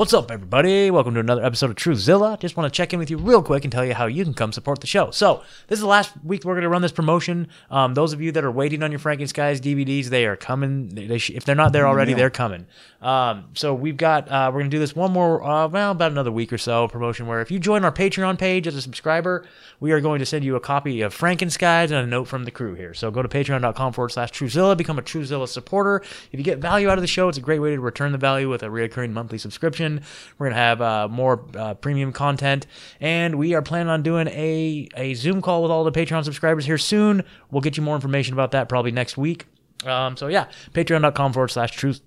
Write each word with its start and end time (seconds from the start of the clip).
What's 0.00 0.14
up, 0.14 0.30
everybody? 0.30 0.90
Welcome 0.90 1.12
to 1.12 1.20
another 1.20 1.44
episode 1.44 1.68
of 1.68 1.76
Truthzilla. 1.76 2.40
Just 2.40 2.56
want 2.56 2.72
to 2.72 2.74
check 2.74 2.94
in 2.94 2.98
with 2.98 3.10
you 3.10 3.18
real 3.18 3.42
quick 3.42 3.66
and 3.66 3.70
tell 3.70 3.84
you 3.84 3.92
how 3.92 4.06
you 4.06 4.24
can 4.24 4.32
come 4.32 4.50
support 4.50 4.80
the 4.80 4.86
show. 4.86 5.10
So, 5.10 5.42
this 5.68 5.76
is 5.76 5.82
the 5.82 5.88
last 5.88 6.14
week 6.24 6.42
we're 6.42 6.54
going 6.54 6.62
to 6.62 6.70
run 6.70 6.80
this 6.80 6.90
promotion. 6.90 7.48
Um, 7.70 7.92
those 7.92 8.14
of 8.14 8.22
you 8.22 8.32
that 8.32 8.42
are 8.42 8.50
waiting 8.50 8.82
on 8.82 8.92
your 8.92 8.98
Frankenskies 8.98 9.60
DVDs, 9.60 10.06
they 10.06 10.24
are 10.24 10.36
coming. 10.36 10.88
They, 10.88 11.06
they 11.06 11.18
sh- 11.18 11.32
if 11.34 11.44
they're 11.44 11.54
not 11.54 11.74
there 11.74 11.86
already, 11.86 12.14
they're 12.14 12.30
coming. 12.30 12.64
Um, 13.00 13.46
so, 13.54 13.72
we've 13.74 13.96
got, 13.96 14.28
uh, 14.28 14.50
we're 14.52 14.62
to 14.62 14.68
do 14.68 14.78
this 14.78 14.94
one 14.94 15.12
more, 15.12 15.42
uh, 15.42 15.68
well, 15.68 15.92
about 15.92 16.12
another 16.12 16.30
week 16.30 16.52
or 16.52 16.58
so 16.58 16.86
promotion 16.86 17.26
where 17.26 17.40
if 17.40 17.50
you 17.50 17.58
join 17.58 17.82
our 17.84 17.92
Patreon 17.92 18.38
page 18.38 18.66
as 18.66 18.74
a 18.74 18.82
subscriber, 18.82 19.46
we 19.80 19.92
are 19.92 20.00
going 20.00 20.18
to 20.18 20.26
send 20.26 20.44
you 20.44 20.54
a 20.54 20.60
copy 20.60 21.00
of 21.00 21.16
Frankenskies 21.16 21.84
and 21.84 21.94
a 21.94 22.06
note 22.06 22.24
from 22.24 22.44
the 22.44 22.50
crew 22.50 22.74
here. 22.74 22.92
So, 22.92 23.10
go 23.10 23.22
to 23.22 23.28
patreon.com 23.28 23.92
forward 23.94 24.10
slash 24.10 24.32
Truthzilla, 24.32 24.76
become 24.76 24.98
a 24.98 25.02
Truthzilla 25.02 25.48
supporter. 25.48 26.02
If 26.30 26.38
you 26.38 26.42
get 26.42 26.58
value 26.58 26.90
out 26.90 26.98
of 26.98 27.02
the 27.02 27.08
show, 27.08 27.28
it's 27.28 27.38
a 27.38 27.40
great 27.40 27.60
way 27.60 27.74
to 27.74 27.80
return 27.80 28.12
the 28.12 28.18
value 28.18 28.50
with 28.50 28.62
a 28.62 28.70
recurring 28.70 29.14
monthly 29.14 29.38
subscription. 29.38 30.02
We're 30.38 30.48
gonna 30.48 30.60
have 30.60 30.82
uh, 30.82 31.08
more 31.08 31.44
uh, 31.56 31.74
premium 31.74 32.12
content, 32.12 32.66
and 33.00 33.36
we 33.36 33.54
are 33.54 33.62
planning 33.62 33.88
on 33.88 34.02
doing 34.02 34.28
a 34.28 34.88
a 34.96 35.14
Zoom 35.14 35.40
call 35.40 35.62
with 35.62 35.70
all 35.70 35.84
the 35.84 35.92
Patreon 35.92 36.24
subscribers 36.24 36.66
here 36.66 36.78
soon. 36.78 37.24
We'll 37.50 37.62
get 37.62 37.76
you 37.76 37.82
more 37.82 37.94
information 37.94 38.34
about 38.34 38.50
that 38.52 38.68
probably 38.68 38.92
next 38.92 39.16
week. 39.16 39.46
Um, 39.84 40.16
so 40.16 40.26
yeah, 40.26 40.48
patreon.com 40.72 41.32
forward 41.32 41.48
slash 41.48 41.72
truth 41.72 42.02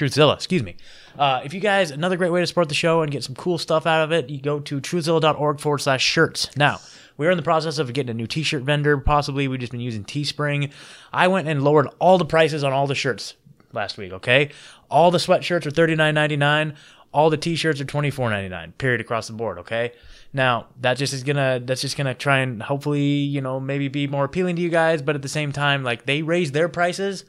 Truthzilla, 0.00 0.34
excuse 0.34 0.62
me. 0.62 0.76
Uh, 1.18 1.42
if 1.44 1.52
you 1.52 1.60
guys, 1.60 1.90
another 1.90 2.16
great 2.16 2.32
way 2.32 2.40
to 2.40 2.46
support 2.46 2.70
the 2.70 2.74
show 2.74 3.02
and 3.02 3.12
get 3.12 3.22
some 3.22 3.34
cool 3.34 3.58
stuff 3.58 3.86
out 3.86 4.02
of 4.02 4.12
it, 4.12 4.30
you 4.30 4.40
go 4.40 4.58
to 4.60 4.80
truthzilla.org 4.80 5.60
forward 5.60 5.78
slash 5.78 6.02
shirts. 6.02 6.48
Now, 6.56 6.80
we're 7.18 7.30
in 7.30 7.36
the 7.36 7.42
process 7.42 7.78
of 7.78 7.92
getting 7.92 8.10
a 8.10 8.14
new 8.14 8.26
t 8.26 8.42
shirt 8.42 8.62
vendor, 8.62 8.96
possibly. 8.96 9.46
We've 9.46 9.60
just 9.60 9.72
been 9.72 9.80
using 9.82 10.04
Teespring. 10.04 10.72
I 11.12 11.28
went 11.28 11.48
and 11.48 11.62
lowered 11.62 11.88
all 11.98 12.16
the 12.16 12.24
prices 12.24 12.64
on 12.64 12.72
all 12.72 12.86
the 12.86 12.94
shirts 12.94 13.34
last 13.72 13.98
week, 13.98 14.12
okay? 14.12 14.50
All 14.90 15.10
the 15.10 15.18
sweatshirts 15.18 15.66
are 15.66 15.70
$39.99. 15.70 16.74
All 17.12 17.28
the 17.28 17.36
t-shirts 17.36 17.80
are 17.80 17.84
$24.99. 17.84 18.78
Period 18.78 19.00
across 19.00 19.26
the 19.26 19.32
board, 19.34 19.58
okay? 19.58 19.92
Now, 20.32 20.68
that 20.80 20.94
just 20.96 21.12
is 21.12 21.24
gonna 21.24 21.60
that's 21.62 21.80
just 21.80 21.96
gonna 21.96 22.14
try 22.14 22.38
and 22.38 22.62
hopefully, 22.62 23.02
you 23.02 23.40
know, 23.40 23.60
maybe 23.60 23.88
be 23.88 24.06
more 24.06 24.24
appealing 24.24 24.56
to 24.56 24.62
you 24.62 24.70
guys, 24.70 25.02
but 25.02 25.16
at 25.16 25.22
the 25.22 25.28
same 25.28 25.52
time, 25.52 25.82
like 25.82 26.06
they 26.06 26.22
raised 26.22 26.54
their 26.54 26.68
prices 26.68 27.24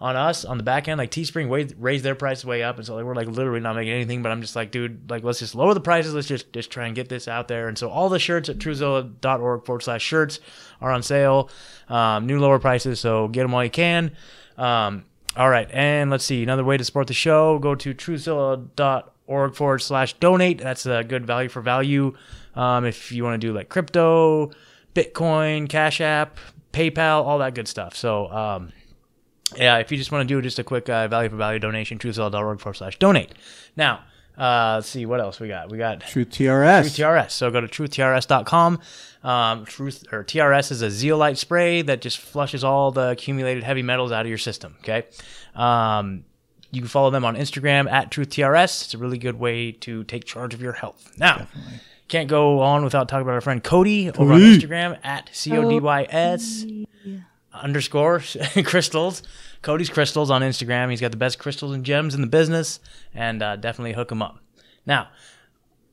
on 0.00 0.14
us 0.14 0.44
on 0.44 0.58
the 0.58 0.62
back 0.62 0.88
end, 0.88 0.98
like 0.98 1.10
Teespring 1.10 1.74
raised, 1.78 2.04
their 2.04 2.14
prices 2.14 2.44
way 2.44 2.62
up, 2.62 2.76
and 2.76 2.84
so 2.84 2.94
like, 2.94 3.04
we're 3.04 3.14
like 3.14 3.28
literally 3.28 3.60
not 3.60 3.76
making 3.76 3.92
anything. 3.92 4.22
But 4.22 4.30
I'm 4.30 4.42
just 4.42 4.54
like, 4.54 4.70
dude, 4.70 5.10
like 5.10 5.24
let's 5.24 5.38
just 5.38 5.54
lower 5.54 5.72
the 5.72 5.80
prices. 5.80 6.14
Let's 6.14 6.28
just 6.28 6.52
just 6.52 6.70
try 6.70 6.86
and 6.86 6.94
get 6.94 7.08
this 7.08 7.28
out 7.28 7.48
there. 7.48 7.68
And 7.68 7.78
so 7.78 7.88
all 7.88 8.08
the 8.08 8.18
shirts 8.18 8.48
at 8.48 8.58
truthzilla.org 8.58 9.64
forward 9.64 9.82
slash 9.82 10.02
shirts 10.02 10.40
are 10.80 10.90
on 10.90 11.02
sale, 11.02 11.48
um, 11.88 12.26
new 12.26 12.38
lower 12.38 12.58
prices. 12.58 13.00
So 13.00 13.28
get 13.28 13.42
them 13.42 13.52
while 13.52 13.64
you 13.64 13.70
can. 13.70 14.12
Um, 14.58 15.04
all 15.36 15.50
right, 15.50 15.68
and 15.70 16.10
let's 16.10 16.24
see 16.24 16.42
another 16.42 16.64
way 16.64 16.76
to 16.76 16.84
support 16.84 17.06
the 17.06 17.14
show. 17.14 17.58
Go 17.58 17.74
to 17.74 17.94
truthzilla.org 17.94 19.54
forward 19.54 19.82
slash 19.82 20.14
donate. 20.14 20.58
That's 20.58 20.86
a 20.86 21.04
good 21.04 21.26
value 21.26 21.48
for 21.48 21.60
value. 21.62 22.14
Um, 22.54 22.84
if 22.84 23.12
you 23.12 23.24
want 23.24 23.40
to 23.40 23.46
do 23.46 23.52
like 23.52 23.68
crypto, 23.68 24.50
Bitcoin, 24.94 25.68
Cash 25.68 26.00
App, 26.00 26.38
PayPal, 26.72 27.24
all 27.24 27.38
that 27.38 27.54
good 27.54 27.68
stuff. 27.68 27.94
So 27.94 28.30
um, 28.30 28.72
yeah, 29.54 29.78
if 29.78 29.92
you 29.92 29.98
just 29.98 30.10
want 30.10 30.28
to 30.28 30.34
do 30.34 30.42
just 30.42 30.58
a 30.58 30.64
quick 30.64 30.88
uh, 30.88 31.08
value 31.08 31.28
for 31.28 31.36
value 31.36 31.58
donation, 31.58 31.98
truthzilla.org 31.98 32.60
forward 32.60 32.74
slash 32.74 32.98
donate. 32.98 33.32
Now, 33.76 34.04
uh, 34.36 34.74
let's 34.76 34.88
see 34.88 35.06
what 35.06 35.20
else 35.20 35.40
we 35.40 35.48
got. 35.48 35.70
We 35.70 35.78
got 35.78 36.00
Truth 36.00 36.30
TRS. 36.30 36.82
Truth 36.82 36.96
TRS. 36.96 37.30
So 37.30 37.50
go 37.50 37.60
to 37.60 37.68
truthtrs.com. 37.68 38.80
Um, 39.22 39.64
truth 39.64 40.04
or 40.12 40.22
TRS 40.24 40.70
is 40.70 40.82
a 40.82 40.90
zeolite 40.90 41.38
spray 41.38 41.82
that 41.82 42.00
just 42.00 42.18
flushes 42.18 42.62
all 42.62 42.90
the 42.90 43.10
accumulated 43.10 43.64
heavy 43.64 43.82
metals 43.82 44.12
out 44.12 44.24
of 44.24 44.28
your 44.28 44.38
system. 44.38 44.76
Okay. 44.80 45.04
Um, 45.54 46.24
you 46.70 46.80
can 46.80 46.88
follow 46.88 47.10
them 47.10 47.24
on 47.24 47.36
Instagram 47.36 47.90
at 47.90 48.10
truthtrs. 48.10 48.84
It's 48.84 48.94
a 48.94 48.98
really 48.98 49.18
good 49.18 49.38
way 49.38 49.72
to 49.72 50.04
take 50.04 50.24
charge 50.24 50.52
of 50.52 50.60
your 50.60 50.74
health. 50.74 51.12
Now, 51.18 51.46
can't 52.08 52.28
go 52.28 52.60
on 52.60 52.84
without 52.84 53.08
talking 53.08 53.22
about 53.22 53.34
our 53.34 53.40
friend 53.40 53.62
Cody, 53.64 54.10
over 54.10 54.34
on 54.34 54.40
Instagram 54.40 54.98
at 55.02 55.30
c 55.32 55.56
o 55.56 55.68
d 55.68 55.80
y 55.80 56.06
s 56.08 56.64
underscore 57.62 58.20
crystals. 58.64 59.22
Cody's 59.62 59.90
Crystals 59.90 60.30
on 60.30 60.42
Instagram. 60.42 60.90
He's 60.90 61.00
got 61.00 61.10
the 61.10 61.16
best 61.16 61.38
crystals 61.38 61.72
and 61.72 61.84
gems 61.84 62.14
in 62.14 62.20
the 62.20 62.26
business, 62.26 62.78
and 63.14 63.42
uh, 63.42 63.56
definitely 63.56 63.94
hook 63.94 64.12
him 64.12 64.22
up. 64.22 64.38
Now, 64.84 65.08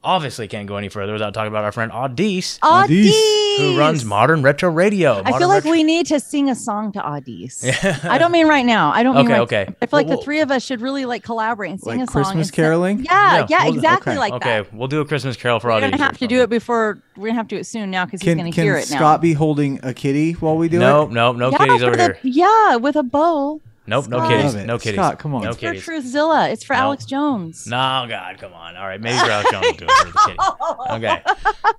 obviously, 0.03 0.47
can't 0.47 0.68
go 0.68 0.78
any 0.78 0.90
further 0.90 1.14
without 1.14 1.34
talking 1.34 1.47
about 1.47 1.64
our 1.64 1.72
friend 1.72 1.91
Audis, 1.91 2.59
Audis, 2.59 3.58
who 3.58 3.78
runs 3.78 4.03
Modern 4.06 4.41
Retro 4.41 4.69
Radio. 4.69 5.22
I 5.25 5.38
feel 5.38 5.47
like 5.47 5.64
Retro- 5.64 5.72
we 5.72 5.84
need 5.84 6.06
to 6.08 6.19
sing 6.19 6.50
a 6.50 6.56
song 6.56 6.91
to 6.94 7.00
Audis. 7.00 7.64
I 8.09 8.18
don't 8.18 8.31
mean 8.31 8.47
right 8.47 8.66
now. 8.66 8.91
I 8.91 9.03
don't 9.03 9.16
mean 9.16 9.25
Okay, 9.25 9.34
right 9.34 9.41
okay. 9.41 9.75
I 9.81 9.86
feel 9.86 10.00
like 10.00 10.08
Well, 10.08 10.18
the 10.18 10.24
three 10.24 10.41
of 10.41 10.52
us 10.52 10.64
should 10.64 10.81
really 10.81 11.06
like 11.06 11.24
collaborate 11.24 11.72
and 11.72 11.80
sing 11.80 12.00
Like 12.00 12.09
a 12.09 12.12
song. 12.12 12.24
Christmas 12.24 12.47
and 12.50 12.56
sing- 12.56 12.64
caroling? 12.64 13.03
Yeah, 13.06 13.46
yeah, 13.50 13.64
we'll- 13.66 13.75
exactly 13.75 14.12
okay, 14.14 14.19
like 14.19 14.34
Okay, 14.34 14.62
that. 14.62 14.74
we'll 14.74 14.88
do 14.88 15.02
a 15.02 15.06
Christmas 15.06 15.36
Carol 15.38 15.59
for 15.59 15.68
We're 15.69 15.78
Audis. 15.80 15.91
gonna 15.91 15.97
have 16.03 16.18
to 16.20 16.28
do 16.28 16.41
it 16.41 16.50
before. 16.50 17.00
We're 17.16 17.28
gonna 17.28 17.35
have 17.38 17.47
to 17.50 17.56
do 17.56 17.59
it 17.59 17.66
soon 17.66 17.91
now 17.91 18.06
because 18.06 18.22
he's 18.22 18.30
Can, 18.30 18.38
gonna 18.38 18.52
can 18.52 18.64
hear 18.64 18.75
it 18.78 18.90
now. 18.91 18.97
Scott 18.97 19.22
be 19.22 19.34
holding 19.34 19.80
a 19.84 19.94
kitty 19.94 20.34
while 20.34 20.58
we 20.58 20.70
do 20.70 20.80
No, 20.80 21.03
it? 21.03 21.12
no, 21.12 21.31
no 21.34 21.52
yeah, 21.52 21.58
kitties 21.58 21.81
over 21.84 21.91
with 21.91 22.00
here. 22.00 22.18
Yeah, 22.24 22.75
with 22.78 22.96
a 22.96 23.03
bow. 23.03 23.62
Nope, 23.86 24.08
no 24.08 24.18
Scott. 24.20 24.30
kitties. 24.30 24.56
No 24.56 24.78
kitties. 24.78 25.00
Scott, 25.00 25.20
come 25.20 25.36
on. 25.36 25.44
No 25.44 25.50
It's 25.50 25.58
For 25.58 25.74
kitties. 25.74 25.86
Truthzilla, 25.86 26.52
it's 26.52 26.64
for 26.64 26.74
No. 26.74 26.80
Alex 26.80 27.06
Jones. 27.06 27.68
No, 27.68 28.06
God, 28.08 28.38
come 28.40 28.54
on. 28.54 28.78
All 28.78 28.88
right, 28.88 29.00
maybe 29.02 29.18
Roush 29.18 29.44
Jones 29.52 29.66
will 29.66 29.74
do 29.74 29.86
it 29.88 29.92
for 29.92 30.06
the 30.06 30.20
kitty. 30.26 30.38
Okay. 30.94 31.22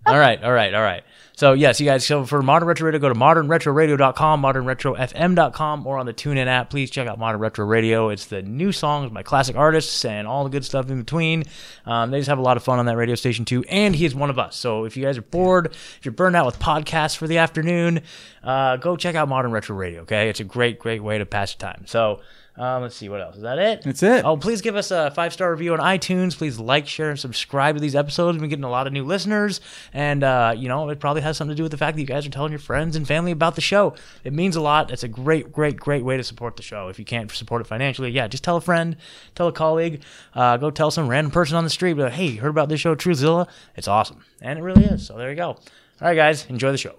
All 0.06 0.18
right, 0.18 0.42
all 0.42 0.52
right, 0.52 0.74
all 0.74 0.82
right. 0.82 1.02
So, 1.36 1.52
yes, 1.52 1.80
you 1.80 1.86
guys, 1.86 2.06
so 2.06 2.24
for 2.24 2.42
Modern 2.42 2.68
Retro 2.68 2.86
Radio, 2.86 3.00
go 3.00 3.08
to 3.08 3.14
modernretroradio.com, 3.16 4.40
modernretrofm.com, 4.40 5.84
or 5.84 5.98
on 5.98 6.06
the 6.06 6.14
TuneIn 6.14 6.46
app. 6.46 6.70
Please 6.70 6.92
check 6.92 7.08
out 7.08 7.18
Modern 7.18 7.40
Retro 7.40 7.66
Radio. 7.66 8.10
It's 8.10 8.26
the 8.26 8.42
new 8.42 8.70
songs 8.70 9.10
my 9.10 9.24
classic 9.24 9.56
artists 9.56 10.04
and 10.04 10.28
all 10.28 10.44
the 10.44 10.50
good 10.50 10.64
stuff 10.64 10.88
in 10.90 10.98
between. 11.00 11.42
Um, 11.86 12.12
they 12.12 12.18
just 12.18 12.28
have 12.28 12.38
a 12.38 12.42
lot 12.42 12.56
of 12.56 12.62
fun 12.62 12.78
on 12.78 12.86
that 12.86 12.96
radio 12.96 13.16
station, 13.16 13.44
too. 13.44 13.64
And 13.64 13.96
he 13.96 14.04
is 14.04 14.14
one 14.14 14.30
of 14.30 14.38
us. 14.38 14.54
So, 14.54 14.84
if 14.84 14.96
you 14.96 15.04
guys 15.04 15.18
are 15.18 15.22
bored, 15.22 15.66
if 15.66 16.00
you're 16.04 16.12
burned 16.12 16.36
out 16.36 16.46
with 16.46 16.60
podcasts 16.60 17.16
for 17.16 17.26
the 17.26 17.38
afternoon, 17.38 18.02
uh, 18.44 18.76
go 18.76 18.96
check 18.96 19.16
out 19.16 19.28
Modern 19.28 19.50
Retro 19.50 19.74
Radio, 19.74 20.02
okay? 20.02 20.28
It's 20.28 20.38
a 20.38 20.44
great, 20.44 20.78
great 20.78 21.02
way 21.02 21.18
to 21.18 21.26
pass 21.26 21.52
your 21.54 21.58
time. 21.58 21.82
So, 21.88 22.20
um, 22.56 22.82
let's 22.82 22.94
see, 22.94 23.08
what 23.08 23.20
else? 23.20 23.36
Is 23.36 23.42
that 23.42 23.58
it? 23.58 23.82
That's 23.82 24.02
it. 24.04 24.24
Oh, 24.24 24.36
please 24.36 24.60
give 24.60 24.76
us 24.76 24.92
a 24.92 25.10
five 25.10 25.32
star 25.32 25.50
review 25.50 25.72
on 25.72 25.80
iTunes. 25.80 26.36
Please 26.36 26.56
like, 26.56 26.86
share, 26.86 27.10
and 27.10 27.18
subscribe 27.18 27.74
to 27.74 27.80
these 27.80 27.96
episodes. 27.96 28.36
We've 28.36 28.42
been 28.42 28.50
getting 28.50 28.64
a 28.64 28.70
lot 28.70 28.86
of 28.86 28.92
new 28.92 29.02
listeners, 29.02 29.60
and 29.92 30.22
uh, 30.22 30.54
you 30.56 30.68
know 30.68 30.88
it 30.88 31.00
probably 31.00 31.22
has 31.22 31.36
something 31.36 31.54
to 31.54 31.56
do 31.56 31.64
with 31.64 31.72
the 31.72 31.78
fact 31.78 31.96
that 31.96 32.00
you 32.00 32.06
guys 32.06 32.24
are 32.26 32.30
telling 32.30 32.52
your 32.52 32.60
friends 32.60 32.94
and 32.94 33.08
family 33.08 33.32
about 33.32 33.56
the 33.56 33.60
show. 33.60 33.96
It 34.22 34.32
means 34.32 34.54
a 34.54 34.60
lot. 34.60 34.92
It's 34.92 35.02
a 35.02 35.08
great, 35.08 35.50
great, 35.50 35.76
great 35.76 36.04
way 36.04 36.16
to 36.16 36.22
support 36.22 36.56
the 36.56 36.62
show. 36.62 36.88
If 36.88 36.98
you 37.00 37.04
can't 37.04 37.28
support 37.32 37.60
it 37.60 37.66
financially, 37.66 38.12
yeah, 38.12 38.28
just 38.28 38.44
tell 38.44 38.56
a 38.56 38.60
friend, 38.60 38.96
tell 39.34 39.48
a 39.48 39.52
colleague, 39.52 40.04
uh, 40.34 40.56
go 40.56 40.70
tell 40.70 40.92
some 40.92 41.08
random 41.08 41.32
person 41.32 41.56
on 41.56 41.64
the 41.64 41.70
street. 41.70 41.94
Like, 41.94 42.12
hey, 42.12 42.26
you 42.26 42.40
heard 42.40 42.50
about 42.50 42.68
this 42.68 42.80
show, 42.80 42.94
Truthzilla? 42.94 43.48
It's 43.74 43.88
awesome, 43.88 44.24
and 44.40 44.60
it 44.60 44.62
really 44.62 44.84
is. 44.84 45.04
So 45.04 45.18
there 45.18 45.30
you 45.30 45.36
go. 45.36 45.48
All 45.48 45.58
right, 46.00 46.14
guys, 46.14 46.46
enjoy 46.48 46.70
the 46.70 46.78
show. 46.78 46.94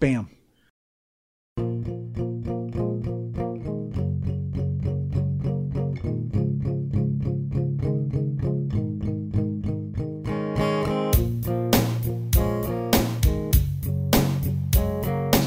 Bam. 0.00 0.28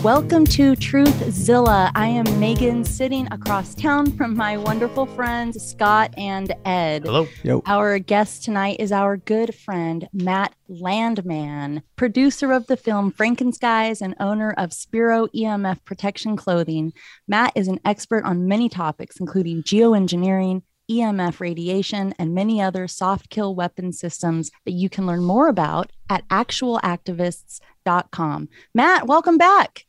Welcome 0.06 0.46
to 0.46 0.74
Truthzilla. 0.74 1.92
I 1.96 2.08
am 2.10 2.40
Megan, 2.40 2.86
sitting 2.86 3.28
across 3.32 3.74
town 3.74 4.12
from 4.12 4.38
my 4.38 4.56
wonderful 4.56 5.08
friends 5.08 5.60
Scott 5.60 6.14
and 6.16 6.54
Ed. 6.64 7.06
Hello. 7.06 7.28
Yo. 7.42 7.64
Our 7.66 7.98
guest 7.98 8.44
tonight 8.44 8.76
is 8.80 8.92
our 8.92 9.18
good 9.18 9.56
friend, 9.56 10.08
Matt 10.14 10.54
Landman, 10.68 11.82
producer 11.96 12.52
of 12.52 12.68
the 12.68 12.78
film 12.78 13.12
Frankenskies 13.12 14.00
and 14.00 14.14
owner 14.20 14.54
of 14.60 14.74
Spiro 14.74 15.26
EMF 15.30 15.84
Protection 15.86 16.38
Clothing. 16.38 16.94
Matt 17.28 17.54
is 17.56 17.68
an 17.68 17.80
expert 17.84 18.26
on 18.26 18.48
many 18.48 18.70
topics, 18.70 19.20
including 19.20 19.64
geoengineering, 19.64 20.62
EMF 20.88 21.40
radiation, 21.40 22.14
and 22.20 22.36
many 22.36 22.62
other 22.62 22.88
soft 22.88 23.32
kill 23.32 23.56
weapon 23.56 23.92
systems 23.92 24.52
that 24.66 24.74
you 24.74 24.88
can 24.88 25.08
learn 25.08 25.24
more 25.24 25.48
about 25.48 25.92
at 26.12 26.28
actualactivists.com. 26.28 28.50
Matt, 28.76 29.08
welcome 29.08 29.40
back. 29.40 29.85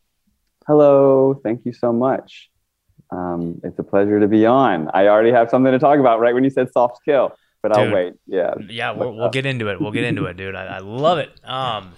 Hello, 0.67 1.41
thank 1.45 1.65
you 1.65 1.73
so 1.73 1.93
much. 1.93 2.51
Um, 3.11 3.61
it's 3.63 3.79
a 3.79 3.85
pleasure 3.85 4.19
to 4.19 4.27
be 4.27 4.47
on. 4.47 4.91
I 4.93 5.07
already 5.07 5.31
have 5.31 5.49
something 5.49 5.71
to 5.73 5.79
talk 5.79 5.99
about 6.01 6.19
right 6.19 6.35
when 6.35 6.43
you 6.45 6.51
said 6.51 6.73
soft 6.73 6.99
skill, 6.99 7.33
but 7.63 7.77
I'll 7.77 7.93
wait. 7.93 8.15
Yeah. 8.27 8.55
Yeah, 8.69 8.91
we'll, 8.93 9.15
we'll 9.15 9.31
get 9.31 9.47
into 9.47 9.69
it. 9.69 9.81
We'll 9.81 9.93
get 9.93 10.05
into 10.05 10.27
it, 10.27 10.37
dude. 10.37 10.57
I, 10.57 10.65
I 10.65 10.79
love 10.79 11.19
it. 11.19 11.31
Um, 11.45 11.93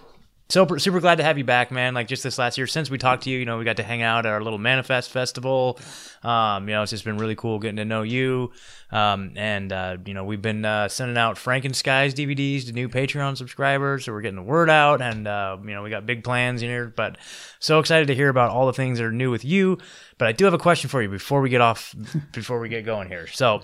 super 0.51 0.79
super 0.79 0.99
glad 0.99 1.17
to 1.17 1.25
have 1.25 1.37
you 1.37 1.45
back, 1.45 1.71
man. 1.71 1.95
Like 1.95 2.09
just 2.09 2.23
this 2.23 2.39
last 2.39 2.57
year, 2.57 2.67
since 2.67 2.91
we 2.91 2.99
talked 2.99 3.25
to 3.25 3.31
you, 3.31 3.39
you 3.39 3.45
know, 3.45 3.59
we 3.59 3.65
got 3.65 3.77
to 3.77 3.83
hang 3.83 4.03
out 4.03 4.25
at 4.25 4.33
our 4.33 4.43
little 4.43 4.59
Manifest 4.59 5.11
festival. 5.11 5.79
Um, 6.23 6.69
you 6.69 6.75
know, 6.75 6.83
it's 6.83 6.91
just 6.91 7.05
been 7.05 7.19
really 7.19 7.35
cool 7.35 7.59
getting 7.59 7.77
to 7.77 7.85
know 7.85 8.03
you. 8.03 8.53
Um, 8.91 9.33
and 9.37 9.73
uh, 9.73 9.99
you 10.07 10.15
know, 10.15 10.25
we've 10.25 10.41
been 10.41 10.65
uh, 10.65 10.89
sending 10.89 11.19
out 11.19 11.37
Frankenskies 11.37 12.15
DVDs 12.15 12.67
to 12.67 12.73
new 12.73 12.89
Patreon 12.89 13.37
subscribers, 13.37 14.07
so 14.07 14.13
we're 14.13 14.23
getting 14.23 14.37
the 14.37 14.43
word 14.43 14.71
out. 14.71 15.03
And 15.03 15.29
uh, 15.29 15.59
you 15.63 15.71
know, 15.71 15.83
we 15.83 15.91
got 15.91 16.07
big 16.07 16.25
plans 16.25 16.63
in 16.63 16.69
here. 16.69 16.93
But 16.95 17.19
so 17.59 17.79
excited 17.79 18.09
to 18.09 18.15
hear 18.15 18.31
about 18.31 18.51
all 18.51 18.67
the 18.67 18.73
things 18.73 18.99
that 18.99 19.05
are 19.05 19.13
new 19.13 19.31
with 19.31 19.45
you. 19.45 19.79
But 20.17 20.29
I 20.29 20.33
do 20.33 20.47
have 20.47 20.55
a 20.55 20.59
question 20.59 20.89
for 20.89 21.03
you 21.03 21.09
before 21.09 21.41
we 21.41 21.51
get 21.51 21.61
off, 21.61 21.95
before 22.33 22.59
we 22.59 22.69
get 22.69 22.85
going 22.85 23.09
here. 23.09 23.27
So, 23.27 23.63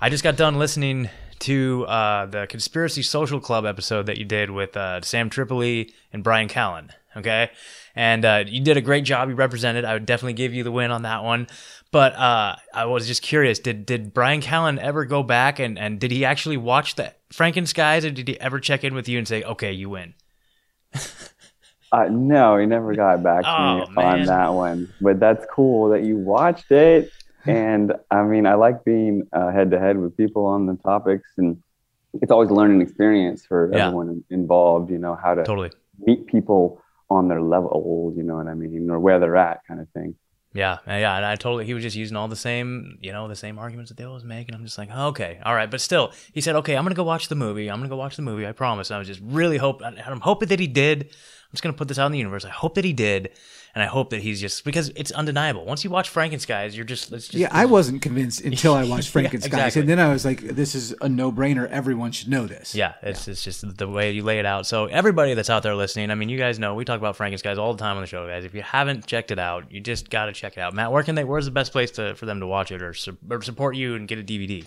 I 0.00 0.10
just 0.10 0.24
got 0.24 0.36
done 0.36 0.58
listening 0.58 1.08
to 1.44 1.84
uh, 1.86 2.26
the 2.26 2.46
Conspiracy 2.46 3.02
Social 3.02 3.40
Club 3.40 3.64
episode 3.64 4.06
that 4.06 4.18
you 4.18 4.24
did 4.24 4.50
with 4.50 4.76
uh, 4.76 5.00
Sam 5.02 5.30
Tripoli 5.30 5.92
and 6.12 6.22
Bryan 6.22 6.48
Callen. 6.48 6.90
Okay, 7.16 7.50
and 7.94 8.24
uh, 8.24 8.44
you 8.46 8.60
did 8.60 8.76
a 8.76 8.80
great 8.80 9.04
job. 9.04 9.28
You 9.28 9.36
represented. 9.36 9.84
I 9.84 9.92
would 9.92 10.04
definitely 10.06 10.32
give 10.32 10.52
you 10.52 10.64
the 10.64 10.72
win 10.72 10.90
on 10.90 11.02
that 11.02 11.22
one. 11.22 11.46
But 11.92 12.14
uh, 12.16 12.56
I 12.74 12.86
was 12.86 13.06
just 13.06 13.22
curious. 13.22 13.60
Did 13.60 13.86
did 13.86 14.12
Bryan 14.12 14.40
Callen 14.40 14.78
ever 14.78 15.04
go 15.04 15.22
back 15.22 15.60
and, 15.60 15.78
and 15.78 16.00
did 16.00 16.10
he 16.10 16.24
actually 16.24 16.56
watch 16.56 16.96
the 16.96 17.12
Frankenskies, 17.32 18.04
or 18.04 18.10
did 18.10 18.26
he 18.26 18.40
ever 18.40 18.58
check 18.58 18.82
in 18.82 18.94
with 18.94 19.08
you 19.08 19.18
and 19.18 19.28
say, 19.28 19.44
"Okay, 19.44 19.72
you 19.72 19.90
win"? 19.90 20.14
Uh, 21.92 22.08
no, 22.10 22.56
he 22.56 22.66
never 22.66 22.92
got 22.96 23.22
back 23.22 23.44
to 23.44 23.48
Oh, 23.48 23.86
me 23.86 23.94
man. 23.94 24.20
on 24.20 24.26
that 24.26 24.48
one. 24.48 24.92
But 25.00 25.20
that's 25.20 25.46
cool 25.52 25.90
that 25.90 26.02
you 26.02 26.16
watched 26.16 26.72
it. 26.72 27.12
And 27.46 27.92
I 28.10 28.22
mean, 28.22 28.46
I 28.46 28.54
like 28.54 28.84
being 28.84 29.22
head 29.32 29.70
to 29.72 29.78
head 29.78 29.98
with 29.98 30.16
people 30.16 30.46
on 30.46 30.66
the 30.66 30.74
topics, 30.76 31.30
and 31.36 31.62
it's 32.20 32.30
always 32.30 32.50
a 32.50 32.54
learning 32.54 32.80
experience 32.80 33.44
for 33.46 33.70
Yeah. 33.72 33.86
everyone 33.86 34.24
involved. 34.30 34.90
You 34.90 34.98
know 34.98 35.14
how 35.14 35.34
to 35.34 35.44
Totally. 35.44 35.70
meet 35.98 36.26
people 36.26 36.80
on 37.10 37.28
their 37.28 37.42
level. 37.42 38.12
You 38.16 38.22
know 38.22 38.36
what 38.36 38.46
I 38.46 38.54
mean, 38.54 38.90
or 38.90 38.98
where 38.98 39.18
they're 39.18 39.36
at, 39.36 39.60
kind 39.66 39.80
of 39.80 39.88
thing. 39.90 40.14
Yeah, 40.56 40.78
yeah, 40.86 41.16
and 41.16 41.26
I 41.26 41.34
totally. 41.34 41.64
He 41.66 41.74
was 41.74 41.82
just 41.82 41.96
using 41.96 42.16
all 42.16 42.28
the 42.28 42.36
same, 42.36 42.96
you 43.00 43.10
know, 43.10 43.26
the 43.26 43.34
same 43.34 43.58
arguments 43.58 43.90
that 43.90 43.96
they 43.96 44.04
always 44.04 44.22
make, 44.22 44.46
and 44.46 44.54
I'm 44.56 44.64
just 44.64 44.78
like, 44.78 44.88
oh, 44.94 45.08
okay, 45.08 45.40
all 45.44 45.52
right. 45.52 45.68
But 45.68 45.80
still, 45.80 46.12
he 46.32 46.40
said, 46.40 46.54
okay, 46.54 46.76
I'm 46.76 46.84
gonna 46.84 46.94
go 46.94 47.02
watch 47.02 47.26
the 47.26 47.34
movie. 47.34 47.68
I'm 47.68 47.78
gonna 47.78 47.88
go 47.88 47.96
watch 47.96 48.14
the 48.14 48.22
movie. 48.22 48.46
I 48.46 48.52
promise. 48.52 48.88
And 48.90 48.94
I 48.94 48.98
was 49.00 49.08
just 49.08 49.20
really 49.24 49.56
hope. 49.56 49.82
I'm 49.84 50.20
hoping 50.20 50.48
that 50.50 50.60
he 50.60 50.68
did. 50.68 51.02
I'm 51.06 51.50
just 51.50 51.64
gonna 51.64 51.72
put 51.72 51.88
this 51.88 51.98
out 51.98 52.06
in 52.06 52.12
the 52.12 52.18
universe. 52.18 52.44
I 52.44 52.50
hope 52.50 52.76
that 52.76 52.84
he 52.84 52.92
did, 52.92 53.30
and 53.74 53.82
I 53.82 53.86
hope 53.86 54.10
that 54.10 54.20
he's 54.22 54.40
just 54.40 54.64
because 54.64 54.90
it's 54.94 55.10
undeniable. 55.10 55.64
Once 55.64 55.82
you 55.84 55.90
watch 55.90 56.12
Frankenskies, 56.12 56.76
you're 56.76 56.84
just, 56.84 57.10
just 57.10 57.34
Yeah, 57.34 57.48
I 57.50 57.64
wasn't 57.66 58.02
convinced 58.02 58.42
until 58.42 58.74
I 58.74 58.84
watched 58.84 59.08
Yeah, 59.08 59.12
Frankenstein, 59.12 59.52
exactly. 59.52 59.80
and 59.80 59.88
then 59.88 59.98
I 59.98 60.08
was 60.12 60.24
like, 60.24 60.40
"This 60.40 60.74
is 60.74 60.94
a 61.00 61.08
no-brainer. 61.08 61.68
Everyone 61.68 62.12
should 62.12 62.28
know 62.28 62.46
this." 62.46 62.74
Yeah, 62.74 62.94
it's 63.02 63.26
it's 63.28 63.42
just 63.42 63.76
the 63.76 63.88
way 63.88 64.12
you 64.12 64.22
lay 64.22 64.38
it 64.38 64.46
out. 64.46 64.66
So 64.66 64.86
everybody 64.86 65.34
that's 65.34 65.50
out 65.50 65.62
there 65.62 65.74
listening, 65.74 66.10
I 66.10 66.14
mean, 66.14 66.28
you 66.28 66.38
guys 66.38 66.58
know 66.58 66.74
we 66.74 66.84
talk 66.84 66.98
about 66.98 67.16
Frankenskies 67.18 67.58
all 67.58 67.72
the 67.74 67.78
time 67.80 67.96
on 67.96 68.02
the 68.02 68.06
show, 68.06 68.26
guys. 68.26 68.44
If 68.44 68.54
you 68.54 68.62
haven't 68.62 69.06
checked 69.06 69.30
it 69.30 69.38
out, 69.38 69.70
you 69.72 69.80
just 69.80 70.10
got 70.10 70.26
to 70.26 70.32
check 70.32 70.56
it 70.56 70.60
out. 70.60 70.74
Matt, 70.74 70.92
where 70.92 71.02
can 71.02 71.14
they? 71.14 71.24
Where's 71.24 71.44
the 71.46 71.50
best 71.50 71.72
place 71.72 71.90
to 71.92 72.14
for 72.14 72.26
them 72.26 72.40
to 72.40 72.46
watch 72.46 72.70
it 72.70 72.82
or, 72.82 72.94
or 73.30 73.42
support 73.42 73.76
you 73.76 73.94
and 73.94 74.06
get 74.06 74.18
a 74.18 74.22
DVD? 74.22 74.66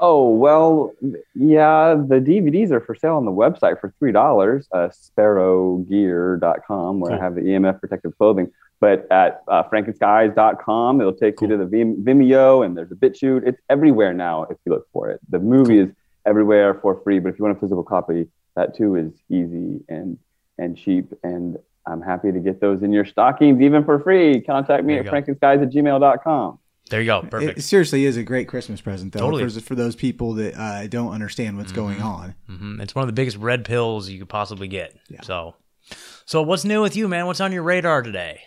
Oh 0.00 0.30
well, 0.30 0.92
yeah. 1.34 1.94
The 1.94 2.20
DVDs 2.20 2.70
are 2.70 2.80
for 2.80 2.94
sale 2.94 3.16
on 3.16 3.24
the 3.24 3.32
website 3.32 3.80
for 3.80 3.92
three 3.98 4.12
dollars. 4.12 4.68
Uh, 4.72 4.88
sparrowgear.com, 4.88 7.00
where 7.00 7.10
Cool. 7.10 7.20
I 7.20 7.22
have 7.22 7.34
the 7.34 7.40
EMF 7.42 7.80
protective 7.80 8.16
clothing. 8.16 8.50
But 8.80 9.08
at 9.10 9.42
uh, 9.48 9.64
frankenskies.com, 9.64 11.00
it'll 11.00 11.12
take 11.12 11.36
Cool. 11.36 11.50
you 11.50 11.56
to 11.56 11.64
the 11.64 11.70
Vimeo, 11.70 12.64
and 12.64 12.76
there's 12.76 12.92
a 12.92 12.94
BitChute. 12.94 13.44
It's 13.44 13.60
everywhere 13.68 14.14
now 14.14 14.44
if 14.44 14.56
you 14.64 14.72
look 14.72 14.86
for 14.92 15.10
it. 15.10 15.18
The 15.30 15.40
movie 15.40 15.78
is 15.78 15.90
everywhere 16.26 16.74
for 16.74 17.00
free, 17.02 17.18
but 17.18 17.30
if 17.30 17.38
you 17.40 17.44
want 17.44 17.56
a 17.56 17.60
physical 17.60 17.82
copy, 17.82 18.28
that 18.54 18.76
too 18.76 18.94
is 18.94 19.12
easy 19.28 19.80
and 19.88 20.16
and 20.58 20.76
cheap. 20.76 21.12
And 21.24 21.58
I'm 21.86 22.02
happy 22.02 22.30
to 22.30 22.38
get 22.38 22.60
those 22.60 22.82
in 22.82 22.92
your 22.92 23.04
stockings, 23.04 23.60
even 23.60 23.84
for 23.84 23.98
free. 23.98 24.40
Contact 24.42 24.84
me 24.84 24.98
at 24.98 25.06
frankenskies 25.06 25.62
at 25.62 25.70
gmail.com. 25.70 26.58
There 26.88 27.00
you 27.00 27.06
go, 27.06 27.22
perfect. 27.22 27.58
It 27.58 27.62
seriously 27.62 28.04
is 28.04 28.16
a 28.16 28.22
great 28.22 28.48
Christmas 28.48 28.80
present, 28.80 29.12
though, 29.12 29.20
Totally. 29.20 29.48
for, 29.48 29.60
for 29.60 29.74
those 29.74 29.94
people 29.96 30.34
that 30.34 30.58
uh, 30.58 30.86
don't 30.86 31.12
understand 31.12 31.56
what's 31.58 31.72
going 31.72 32.00
on. 32.00 32.34
hmm 32.46 32.80
It's 32.80 32.94
one 32.94 33.02
of 33.02 33.06
the 33.08 33.12
biggest 33.12 33.36
red 33.36 33.64
pills 33.64 34.08
you 34.08 34.18
could 34.18 34.28
possibly 34.28 34.68
get. 34.68 34.94
Yeah. 35.08 35.22
So, 35.22 35.54
so 36.26 36.42
what's 36.42 36.64
new 36.64 36.80
with 36.82 36.96
you, 36.96 37.08
man? 37.08 37.26
What's 37.26 37.40
on 37.40 37.52
your 37.52 37.62
radar 37.62 38.02
today? 38.02 38.40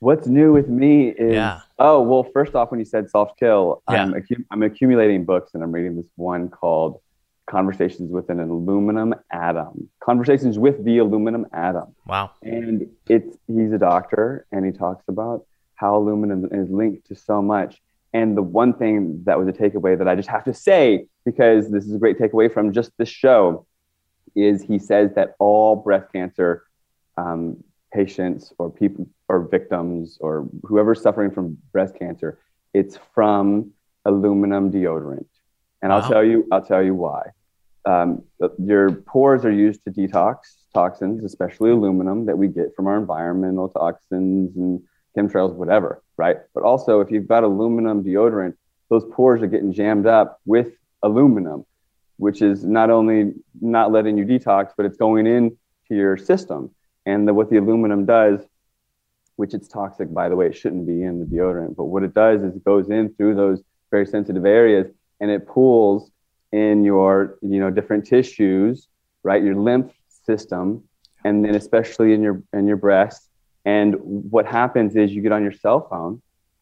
What's 0.00 0.28
new 0.28 0.52
with 0.52 0.68
me 0.68 1.08
is 1.08 1.34
Yeah. 1.34 1.60
oh 1.78 2.00
well. 2.02 2.22
First 2.32 2.54
off, 2.54 2.70
when 2.70 2.78
you 2.78 2.86
said 2.86 3.10
soft 3.10 3.38
kill, 3.38 3.82
Yeah. 3.90 4.02
I'm 4.02 4.12
accu- 4.14 4.44
I'm 4.50 4.62
accumulating 4.62 5.24
books, 5.24 5.54
and 5.54 5.62
I'm 5.62 5.72
reading 5.72 5.96
this 5.96 6.06
one 6.14 6.48
called 6.50 7.00
"Conversations 7.46 8.08
with 8.12 8.30
an 8.30 8.38
Aluminum 8.38 9.12
Atom." 9.32 9.88
Conversations 10.00 10.56
with 10.56 10.84
the 10.84 10.98
aluminum 10.98 11.46
atom, 11.52 11.96
Wow. 12.06 12.30
and 12.44 12.86
it's 13.08 13.36
he's 13.48 13.72
a 13.72 13.78
doctor, 13.78 14.46
and 14.52 14.64
he 14.64 14.70
talks 14.70 15.02
about 15.08 15.44
how 15.78 15.96
aluminum 15.96 16.48
is 16.50 16.70
linked 16.70 17.06
to 17.06 17.14
so 17.14 17.40
much. 17.40 17.80
And 18.12 18.36
the 18.36 18.42
one 18.42 18.72
thing 18.74 19.22
that 19.26 19.38
was 19.38 19.48
a 19.48 19.52
takeaway 19.52 19.96
that 19.96 20.08
I 20.08 20.14
just 20.14 20.28
have 20.28 20.44
to 20.44 20.54
say 20.54 21.06
because 21.24 21.70
this 21.70 21.84
is 21.84 21.94
a 21.94 21.98
great 21.98 22.18
takeaway 22.18 22.52
from 22.52 22.72
just 22.72 22.90
this 22.98 23.08
show 23.08 23.66
is 24.34 24.62
he 24.62 24.78
says 24.78 25.10
that 25.14 25.34
all 25.38 25.76
breast 25.76 26.12
cancer 26.12 26.64
um, 27.16 27.62
patients 27.92 28.52
or 28.58 28.70
people 28.70 29.06
or 29.28 29.46
victims 29.48 30.18
or 30.20 30.48
whoever's 30.64 31.00
suffering 31.02 31.30
from 31.30 31.58
breast 31.72 31.94
cancer, 31.98 32.38
it's 32.74 32.98
from 33.14 33.70
aluminum 34.04 34.70
deodorant. 34.72 35.26
And 35.82 35.90
Wow. 35.90 36.00
I'll 36.00 36.08
tell 36.10 36.24
you, 36.24 36.46
I'll 36.50 36.64
tell 36.64 36.82
you 36.82 36.94
why. 36.94 37.30
Um, 37.84 38.22
your 38.58 38.90
pores 38.90 39.44
are 39.44 39.52
used 39.52 39.84
to 39.84 39.90
detox 39.90 40.38
toxins, 40.74 41.24
especially 41.24 41.70
aluminum 41.70 42.26
that 42.26 42.36
we 42.36 42.48
get 42.48 42.74
from 42.74 42.86
our 42.86 42.98
environmental 42.98 43.68
toxins 43.68 44.56
and 44.56 44.82
chemtrails, 45.16 45.54
whatever, 45.54 46.02
right? 46.16 46.38
But 46.54 46.64
also, 46.64 47.00
if 47.00 47.10
you've 47.10 47.28
got 47.28 47.44
aluminum 47.44 48.04
deodorant, 48.04 48.54
those 48.90 49.04
pores 49.12 49.42
are 49.42 49.46
getting 49.46 49.72
jammed 49.72 50.06
up 50.06 50.40
with 50.44 50.72
aluminum, 51.02 51.64
which 52.16 52.42
is 52.42 52.64
not 52.64 52.90
only 52.90 53.34
not 53.60 53.92
letting 53.92 54.16
you 54.16 54.24
detox, 54.24 54.70
but 54.76 54.86
it's 54.86 54.96
going 54.96 55.26
into 55.26 55.56
your 55.90 56.16
system. 56.16 56.70
And 57.06 57.26
the, 57.26 57.34
what 57.34 57.50
the 57.50 57.56
aluminum 57.56 58.06
does, 58.06 58.40
which 59.36 59.54
it's 59.54 59.68
toxic, 59.68 60.12
by 60.12 60.28
the 60.28 60.36
way, 60.36 60.46
it 60.46 60.56
shouldn't 60.56 60.86
be 60.86 61.02
in 61.02 61.20
the 61.20 61.26
deodorant, 61.26 61.76
but 61.76 61.84
what 61.84 62.02
it 62.02 62.14
does 62.14 62.42
is 62.42 62.56
it 62.56 62.64
goes 62.64 62.90
in 62.90 63.14
through 63.14 63.34
those 63.34 63.62
very 63.90 64.06
sensitive 64.06 64.44
areas 64.44 64.86
and 65.20 65.30
it 65.30 65.46
pools 65.46 66.10
in 66.52 66.84
your, 66.84 67.38
you 67.42 67.60
know, 67.60 67.70
different 67.70 68.06
tissues, 68.06 68.88
right? 69.22 69.42
Your 69.42 69.56
lymph 69.56 69.92
system, 70.24 70.84
and 71.24 71.44
then 71.44 71.54
especially 71.54 72.12
in 72.14 72.22
your 72.22 72.42
in 72.52 72.66
your 72.66 72.76
breast. 72.76 73.27
And 73.72 73.88
what 74.34 74.44
happens 74.60 74.90
is 75.00 75.06
you 75.14 75.20
get 75.26 75.32
on 75.38 75.42
your 75.48 75.56
cell 75.64 75.80
phone, 75.90 76.12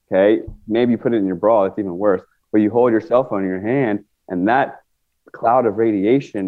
okay? 0.06 0.30
Maybe 0.76 0.88
you 0.92 0.98
put 1.04 1.12
it 1.14 1.18
in 1.22 1.26
your 1.32 1.40
bra, 1.44 1.56
it's 1.66 1.78
even 1.78 1.96
worse. 2.06 2.22
But 2.52 2.58
you 2.62 2.70
hold 2.78 2.90
your 2.96 3.04
cell 3.10 3.22
phone 3.28 3.42
in 3.44 3.48
your 3.56 3.64
hand, 3.74 3.96
and 4.30 4.38
that 4.52 4.68
cloud 5.38 5.64
of 5.68 5.72
radiation 5.86 6.44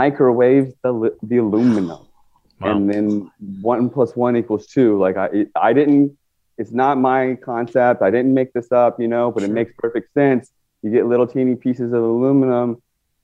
microwaves 0.00 0.70
the 0.84 0.92
the 1.30 1.38
aluminum 1.46 1.88
Wow. 2.60 2.68
and 2.70 2.82
then 2.90 3.30
one 3.74 3.90
plus 3.94 4.10
one 4.26 4.34
equals 4.40 4.64
two. 4.76 4.90
Like 5.04 5.16
I, 5.24 5.26
it- 5.38 5.50
I 5.68 5.70
didn't. 5.78 6.16
It's 6.60 6.72
not 6.82 6.94
my 7.12 7.20
concept. 7.50 7.98
I 8.08 8.10
didn't 8.14 8.32
make 8.40 8.50
this 8.56 8.70
up, 8.72 8.92
you 9.02 9.08
know. 9.14 9.26
But 9.34 9.42
it 9.46 9.50
makes 9.58 9.72
perfect 9.84 10.06
sense. 10.14 10.50
You 10.82 10.90
get 10.90 11.04
little 11.12 11.26
teeny 11.34 11.54
pieces 11.54 11.92
of 11.92 12.02
aluminum. 12.02 12.68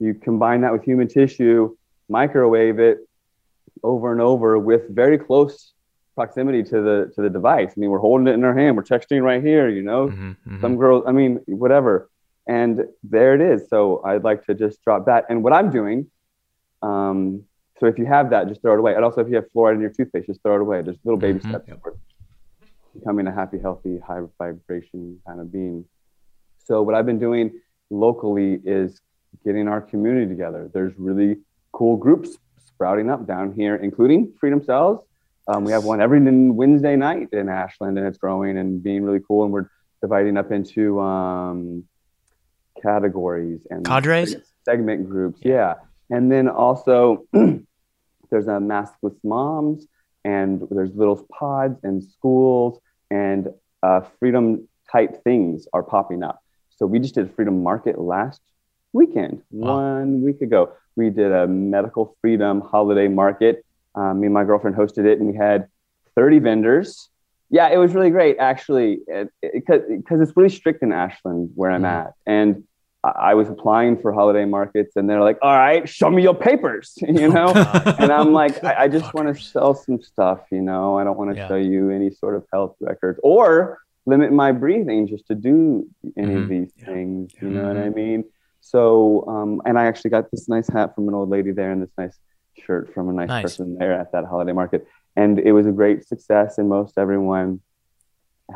You 0.04 0.10
combine 0.28 0.60
that 0.64 0.72
with 0.74 0.84
human 0.90 1.08
tissue, 1.08 1.74
microwave 2.08 2.78
it 2.88 2.98
over 3.82 4.06
and 4.12 4.20
over 4.20 4.58
with 4.70 4.82
very 5.02 5.18
close 5.26 5.71
proximity 6.14 6.62
to 6.62 6.80
the 6.82 7.12
to 7.14 7.22
the 7.22 7.30
device. 7.30 7.72
I 7.76 7.80
mean, 7.80 7.90
we're 7.90 7.98
holding 7.98 8.26
it 8.26 8.34
in 8.34 8.44
our 8.44 8.54
hand. 8.54 8.76
We're 8.76 8.82
texting 8.82 9.22
right 9.22 9.42
here, 9.42 9.68
you 9.68 9.82
know? 9.82 10.08
Mhm, 10.08 10.36
mhm. 10.46 10.60
some 10.60 10.76
girls 10.76 11.04
i 11.06 11.12
mean 11.12 11.40
whatever. 11.46 12.08
And 12.46 12.84
there 13.02 13.34
it 13.34 13.40
is. 13.40 13.68
So 13.68 14.02
i'd 14.04 14.24
like 14.24 14.44
to 14.46 14.54
just 14.54 14.82
drop 14.84 15.06
that. 15.06 15.24
And 15.28 15.42
what 15.42 15.52
i'm 15.52 15.70
doing 15.70 16.06
um, 16.82 17.44
so 17.78 17.86
if 17.86 17.98
you 17.98 18.06
have 18.06 18.30
that 18.30 18.48
just 18.48 18.60
throw 18.62 18.74
it 18.74 18.78
away. 18.78 18.94
And 18.94 19.04
also 19.04 19.20
if 19.20 19.28
you 19.28 19.36
have 19.36 19.46
fluoride 19.54 19.74
in 19.76 19.80
your 19.80 19.90
toothpaste 19.90 20.26
just 20.26 20.42
throw 20.42 20.56
it 20.56 20.60
away. 20.60 20.82
There's 20.82 20.98
little 21.04 21.18
baby 21.18 21.38
Mhm. 21.40 21.48
steps 21.48 21.66
toward 21.68 21.94
becoming 22.94 23.26
a 23.26 23.32
happy 23.32 23.58
healthy 23.58 23.98
high 23.98 24.20
vibration 24.38 25.18
kind 25.26 25.40
of 25.40 25.50
being. 25.52 25.84
So 26.58 26.82
what 26.82 26.94
i've 26.94 27.06
been 27.06 27.18
doing 27.18 27.52
locally 27.90 28.60
is 28.64 29.00
getting 29.44 29.66
our 29.68 29.80
community 29.80 30.26
together. 30.28 30.70
There's 30.74 30.92
really 30.98 31.38
cool 31.72 31.96
groups 31.96 32.36
sprouting 32.58 33.08
up 33.10 33.26
down 33.26 33.52
here 33.52 33.76
including 33.76 34.32
freedom 34.40 34.62
cells 34.62 34.98
um, 35.48 35.64
we 35.64 35.72
have 35.72 35.84
one 35.84 36.00
every 36.00 36.20
Wednesday 36.50 36.96
night 36.96 37.28
in 37.32 37.48
Ashland, 37.48 37.98
and 37.98 38.06
it's 38.06 38.18
growing 38.18 38.58
and 38.58 38.82
being 38.82 39.02
really 39.02 39.20
cool. 39.26 39.44
And 39.44 39.52
we're 39.52 39.68
dividing 40.00 40.36
up 40.36 40.52
into 40.52 41.00
um, 41.00 41.84
categories 42.82 43.66
and 43.70 43.84
Cadres? 43.84 44.36
segment 44.64 45.08
groups. 45.08 45.40
Yeah, 45.42 45.74
and 46.10 46.30
then 46.30 46.48
also 46.48 47.24
there's 47.32 48.46
a 48.46 48.58
maskless 48.60 49.16
moms, 49.24 49.86
and 50.24 50.62
there's 50.70 50.94
little 50.94 51.26
pods 51.38 51.78
and 51.82 52.02
schools, 52.02 52.80
and 53.10 53.48
uh, 53.82 54.02
freedom 54.18 54.68
type 54.90 55.22
things 55.24 55.66
are 55.72 55.82
popping 55.82 56.22
up. 56.22 56.40
So 56.76 56.86
we 56.86 56.98
just 56.98 57.14
did 57.14 57.34
Freedom 57.34 57.62
Market 57.62 57.98
last 57.98 58.40
weekend, 58.92 59.42
Wow. 59.50 59.76
one 59.76 60.22
week 60.22 60.40
ago. 60.40 60.72
We 60.96 61.10
did 61.10 61.32
a 61.32 61.46
medical 61.46 62.16
freedom 62.20 62.60
holiday 62.60 63.08
market. 63.08 63.64
Um, 63.94 64.20
me 64.20 64.26
and 64.26 64.34
my 64.34 64.44
girlfriend 64.44 64.76
hosted 64.76 65.04
it, 65.06 65.18
and 65.18 65.28
we 65.30 65.36
had 65.36 65.68
30 66.14 66.38
vendors. 66.38 67.08
Yeah, 67.50 67.68
it 67.68 67.76
was 67.76 67.94
really 67.94 68.10
great, 68.10 68.38
actually, 68.38 69.00
because 69.42 70.20
it's 70.20 70.36
really 70.36 70.48
strict 70.48 70.82
in 70.82 70.92
Ashland 70.92 71.50
where 71.54 71.70
I'm 71.70 71.82
Mhm. 71.82 72.06
at, 72.06 72.12
and 72.26 72.64
I, 73.04 73.34
was 73.34 73.48
applying 73.50 73.98
for 73.98 74.12
holiday 74.12 74.44
markets, 74.44 74.94
and 74.94 75.10
they're 75.10 75.20
like, 75.20 75.36
"All 75.42 75.56
right, 75.56 75.86
show 75.88 76.08
me 76.08 76.22
your 76.22 76.34
papers," 76.36 76.94
you 77.02 77.28
know. 77.28 77.52
And 77.98 78.12
I'm 78.12 78.32
like, 78.32 78.62
I, 78.64 78.84
I 78.84 78.88
just 78.88 79.12
want 79.12 79.26
to 79.34 79.42
sell 79.42 79.74
some 79.74 80.00
stuff, 80.00 80.40
you 80.52 80.62
know. 80.62 80.96
I 80.98 81.04
don't 81.04 81.18
want 81.18 81.32
to 81.32 81.36
Yeah. 81.36 81.48
show 81.48 81.56
you 81.56 81.90
any 81.90 82.10
sort 82.10 82.36
of 82.36 82.46
health 82.52 82.76
records 82.80 83.18
or 83.24 83.80
limit 84.06 84.32
my 84.32 84.52
breathing 84.52 85.06
just 85.08 85.26
to 85.26 85.34
do 85.34 85.86
any 86.16 86.34
Mhm. 86.34 86.42
of 86.44 86.48
these 86.48 86.72
Yeah. 86.78 86.86
things. 86.86 87.32
You 87.42 87.50
know 87.50 87.66
what 87.68 87.76
I 87.76 87.88
mean? 87.90 88.24
So, 88.60 89.24
um, 89.26 89.60
and 89.66 89.76
I 89.78 89.86
actually 89.86 90.10
got 90.10 90.30
this 90.30 90.48
nice 90.48 90.68
hat 90.68 90.94
from 90.94 91.08
an 91.08 91.14
old 91.14 91.28
lady 91.28 91.50
there 91.50 91.72
and 91.72 91.82
this 91.82 91.90
nice 91.98 92.16
shirt 92.64 92.92
from 92.94 93.08
a 93.08 93.12
nice, 93.12 93.28
Nice. 93.28 93.42
person 93.42 93.76
there 93.78 93.92
at 93.92 94.12
that 94.12 94.24
holiday 94.24 94.52
market. 94.52 94.86
And 95.16 95.38
it 95.38 95.52
was 95.52 95.66
a 95.66 95.72
great 95.72 96.04
success, 96.06 96.58
and 96.58 96.68
most 96.68 96.96
everyone 96.98 97.60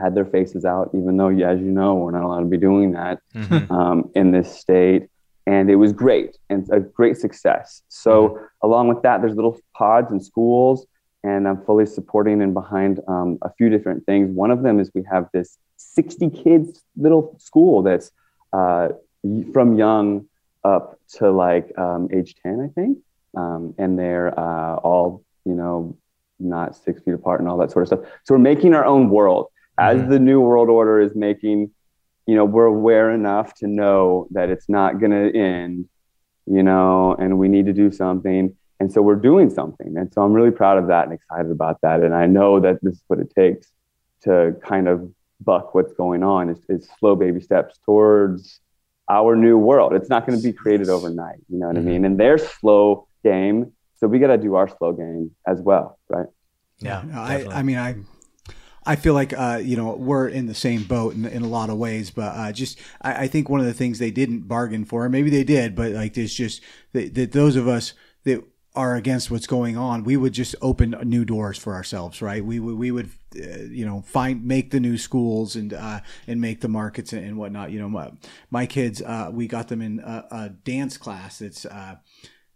had 0.00 0.14
their 0.14 0.24
faces 0.24 0.64
out, 0.64 0.90
even 0.94 1.16
though, 1.16 1.28
as 1.28 1.60
you 1.60 1.70
know, 1.70 1.94
we're 1.94 2.10
not 2.10 2.24
allowed 2.24 2.40
to 2.40 2.46
be 2.46 2.58
doing 2.58 2.92
that 2.92 3.20
Mhm. 3.34 3.70
um, 3.70 4.10
in 4.14 4.30
this 4.30 4.50
state. 4.52 5.08
And 5.46 5.70
it 5.70 5.76
was 5.76 5.92
great 5.92 6.36
and 6.50 6.68
a 6.72 6.80
great 6.80 7.16
success. 7.18 7.82
So, 7.88 8.40
along 8.62 8.88
with 8.88 9.02
that, 9.02 9.20
there's 9.20 9.36
little 9.36 9.56
pods 9.76 10.10
and 10.10 10.22
schools, 10.22 10.86
and 11.22 11.46
I'm 11.46 11.62
fully 11.62 11.86
supporting 11.86 12.42
and 12.42 12.52
behind 12.52 13.00
um, 13.06 13.38
a 13.42 13.50
few 13.52 13.68
different 13.68 14.04
things. 14.06 14.30
One 14.34 14.50
of 14.50 14.62
them 14.62 14.80
is 14.80 14.90
we 14.94 15.02
have 15.04 15.28
this 15.32 15.56
60 15.76 16.30
kids 16.30 16.82
little 16.96 17.36
school 17.38 17.82
that's 17.82 18.10
uh, 18.52 18.88
from 19.52 19.74
young 19.76 20.26
up 20.64 20.98
to 21.18 21.30
like 21.30 21.76
um, 21.78 22.08
age 22.12 22.34
10, 22.42 22.60
I 22.60 22.68
think. 22.68 22.98
Um, 23.36 23.74
and 23.78 23.98
they're 23.98 24.38
uh, 24.38 24.76
all, 24.76 25.22
you 25.44 25.54
know, 25.54 25.96
not 26.40 26.74
six 26.76 27.02
feet 27.02 27.14
apart 27.14 27.40
and 27.40 27.48
all 27.48 27.58
that 27.58 27.70
sort 27.70 27.82
of 27.82 27.88
stuff. 27.88 28.00
So, 28.24 28.34
we're 28.34 28.38
making 28.38 28.74
our 28.74 28.84
own 28.84 29.10
world. 29.10 29.46
As 29.78 30.00
Mhm. 30.00 30.08
the 30.08 30.18
new 30.18 30.40
world 30.40 30.68
order 30.70 31.00
is 31.00 31.14
making 31.14 31.70
you 32.26 32.34
know 32.34 32.44
we're 32.44 32.64
aware 32.66 33.10
enough 33.12 33.54
to 33.54 33.66
know 33.68 34.26
that 34.32 34.48
it's 34.50 34.68
not 34.68 34.98
going 34.98 35.12
to 35.12 35.38
end 35.38 35.88
you 36.46 36.62
know 36.62 37.14
and 37.20 37.38
we 37.38 37.46
need 37.48 37.66
to 37.66 37.72
do 37.72 37.90
something. 37.90 38.54
And 38.80 38.90
so 38.92 39.00
we're 39.00 39.14
doing 39.30 39.48
something. 39.50 39.96
And 39.96 40.12
so 40.12 40.22
i'm 40.22 40.32
really 40.32 40.50
proud 40.50 40.76
of 40.78 40.86
that 40.88 41.04
and 41.04 41.12
excited 41.12 41.50
about 41.52 41.80
that. 41.82 42.00
And 42.02 42.14
i 42.14 42.26
know 42.26 42.58
that 42.60 42.76
this 42.82 42.94
is 42.94 43.02
what 43.08 43.20
it 43.20 43.30
takes 43.34 43.70
to 44.22 44.56
kind 44.62 44.88
of 44.88 45.08
buck 45.42 45.74
what's 45.74 45.92
going 45.92 46.22
on 46.22 46.48
is, 46.48 46.58
is 46.68 46.88
slow 46.98 47.14
baby 47.14 47.40
steps 47.40 47.78
towards 47.84 48.60
our 49.08 49.36
new 49.36 49.56
world. 49.58 49.92
It's 49.92 50.08
not 50.08 50.26
going 50.26 50.38
to 50.38 50.42
be 50.42 50.52
created 50.52 50.88
overnight 50.88 51.40
you 51.50 51.58
know 51.58 51.68
what 51.68 51.76
Mhm. 51.76 51.80
i 51.80 51.82
mean? 51.82 52.04
And 52.06 52.18
they're 52.18 52.38
slow 52.38 53.06
game 53.30 53.72
so 53.98 54.06
we 54.06 54.18
got 54.18 54.32
to 54.36 54.38
do 54.38 54.54
our 54.54 54.68
slow 54.76 54.92
game 54.92 55.30
as 55.46 55.58
well 55.60 55.98
right 56.08 56.28
Yeah, 56.78 57.02
No, 57.06 57.20
I. 57.20 57.46
I 57.60 57.62
mean, 57.62 57.78
I, 57.78 57.96
I 58.84 58.96
feel 58.96 59.14
like 59.14 59.32
uh, 59.32 59.60
you 59.62 59.76
know 59.76 59.94
we're 59.96 60.28
in 60.28 60.46
the 60.46 60.54
same 60.54 60.84
boat 60.84 61.14
in, 61.14 61.24
in 61.26 61.42
a 61.42 61.48
lot 61.48 61.70
of 61.70 61.76
ways, 61.76 62.10
but 62.10 62.36
uh, 62.36 62.52
just 62.52 62.78
I, 63.02 63.24
I 63.24 63.28
think 63.28 63.48
one 63.48 63.60
of 63.60 63.66
the 63.66 63.74
things 63.74 63.98
they 63.98 64.10
didn't 64.10 64.42
bargain 64.42 64.84
for, 64.84 65.08
maybe 65.08 65.30
they 65.30 65.44
did, 65.44 65.74
but 65.74 65.92
like 65.92 66.14
there's 66.14 66.34
just 66.34 66.62
that, 66.92 67.14
that 67.14 67.32
those 67.32 67.56
of 67.56 67.66
us 67.66 67.94
that 68.24 68.44
are 68.76 68.94
against 68.94 69.30
what's 69.30 69.46
going 69.46 69.76
on, 69.76 70.04
we 70.04 70.16
would 70.18 70.34
just 70.34 70.54
open 70.60 70.90
new 71.02 71.24
doors 71.24 71.58
for 71.58 71.72
ourselves, 71.72 72.20
right? 72.20 72.44
We 72.44 72.60
would 72.60 72.76
we 72.76 72.90
would 72.90 73.10
uh, 73.34 73.64
you 73.70 73.86
know 73.86 74.02
find 74.02 74.44
make 74.44 74.70
the 74.70 74.80
new 74.80 74.98
schools 74.98 75.56
and 75.56 75.72
uh, 75.72 76.00
and 76.26 76.40
make 76.40 76.60
the 76.60 76.68
markets 76.68 77.12
and, 77.12 77.24
and 77.24 77.38
whatnot. 77.38 77.70
You 77.70 77.80
know, 77.80 77.88
my, 77.88 78.12
my 78.50 78.66
kids, 78.66 79.02
uh, 79.02 79.30
we 79.32 79.48
got 79.48 79.68
them 79.68 79.80
in 79.80 80.00
a, 80.00 80.26
a 80.30 80.48
dance 80.50 80.96
class 80.96 81.38
that's. 81.38 81.64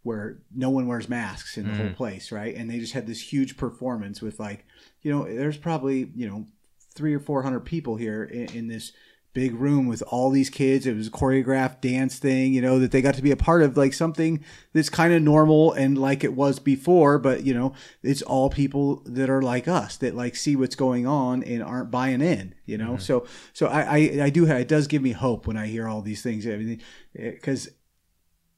Where 0.02 0.38
no 0.54 0.70
one 0.70 0.86
wears 0.86 1.08
masks 1.08 1.58
in 1.58 1.68
the 1.68 1.74
whole 1.74 1.86
mm. 1.86 1.96
place, 1.96 2.32
right? 2.32 2.54
And 2.54 2.70
they 2.70 2.78
just 2.78 2.94
had 2.94 3.06
this 3.06 3.20
huge 3.20 3.56
performance 3.56 4.22
with 4.22 4.40
like, 4.40 4.64
you 5.02 5.12
know, 5.12 5.24
there's 5.24 5.58
probably 5.58 6.10
you 6.14 6.28
know 6.28 6.46
three 6.94 7.14
or 7.14 7.20
four 7.20 7.42
hundred 7.42 7.60
people 7.60 7.96
here 7.96 8.24
in, 8.24 8.50
in 8.56 8.68
this 8.68 8.92
big 9.32 9.54
room 9.54 9.86
with 9.86 10.02
all 10.08 10.30
these 10.30 10.50
kids. 10.50 10.86
It 10.86 10.96
was 10.96 11.06
a 11.06 11.10
choreographed 11.10 11.80
dance 11.80 12.18
thing, 12.18 12.52
you 12.52 12.60
know, 12.60 12.78
that 12.78 12.90
they 12.90 13.00
got 13.00 13.14
to 13.14 13.22
be 13.22 13.30
a 13.30 13.36
part 13.36 13.62
of, 13.62 13.76
like 13.76 13.92
something 13.92 14.44
that's 14.72 14.90
kind 14.90 15.12
of 15.12 15.22
normal 15.22 15.72
and 15.72 15.96
like 15.96 16.24
it 16.24 16.34
was 16.34 16.58
before. 16.58 17.18
But 17.18 17.44
you 17.44 17.54
know, 17.54 17.72
it's 18.02 18.22
all 18.22 18.50
people 18.50 19.02
that 19.06 19.30
are 19.30 19.42
like 19.42 19.68
us 19.68 19.96
that 19.98 20.14
like 20.14 20.36
see 20.36 20.56
what's 20.56 20.74
going 20.74 21.06
on 21.06 21.42
and 21.44 21.62
aren't 21.62 21.90
buying 21.90 22.20
in. 22.20 22.54
You 22.66 22.78
know, 22.78 22.92
mm-hmm. 22.92 23.02
so 23.02 23.26
so 23.52 23.66
I, 23.66 23.82
I 23.82 23.98
I 24.24 24.30
do 24.30 24.46
have, 24.46 24.60
it 24.60 24.68
does 24.68 24.86
give 24.86 25.02
me 25.02 25.12
hope 25.12 25.46
when 25.46 25.56
I 25.56 25.66
hear 25.66 25.88
all 25.88 26.02
these 26.02 26.22
things. 26.22 26.46
Everything 26.46 26.80
eh, 27.16 27.30
because 27.30 27.70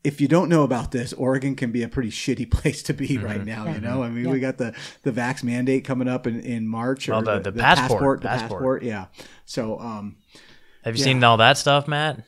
if 0.04 0.20
you 0.20 0.26
don't 0.28 0.48
know 0.48 0.64
about 0.64 0.90
this, 0.90 1.12
Oregon 1.12 1.54
can 1.54 1.70
be 1.70 1.82
a 1.82 1.88
pretty 1.88 2.10
shitty 2.10 2.50
place 2.56 2.82
to 2.84 2.92
be 2.94 3.08
Mm-hmm. 3.10 3.24
right 3.24 3.44
now. 3.44 3.64
Yeah. 3.66 3.74
You 3.74 3.80
know, 3.80 4.02
I 4.02 4.08
mean, 4.10 4.24
Yeah. 4.26 4.32
we 4.32 4.40
got 4.40 4.58
the 4.58 4.74
the 5.02 5.12
vax 5.12 5.42
mandate 5.44 5.84
coming 5.84 6.08
up 6.08 6.26
in, 6.26 6.40
in 6.40 6.66
March, 6.66 7.08
or 7.08 7.14
Oh, 7.14 7.20
the- 7.22 7.38
the 7.40 7.52
passport, 7.52 8.20
the 8.22 8.28
passport. 8.28 8.50
passport. 8.50 8.82
Yeah. 8.82 9.06
So, 9.44 9.78
um, 9.78 10.16
Have 10.84 10.96
you 10.96 11.00
Yeah. 11.00 11.04
seen 11.04 11.22
all 11.24 11.36
that 11.36 11.56
stuff, 11.58 11.86
Matt? 11.86 12.24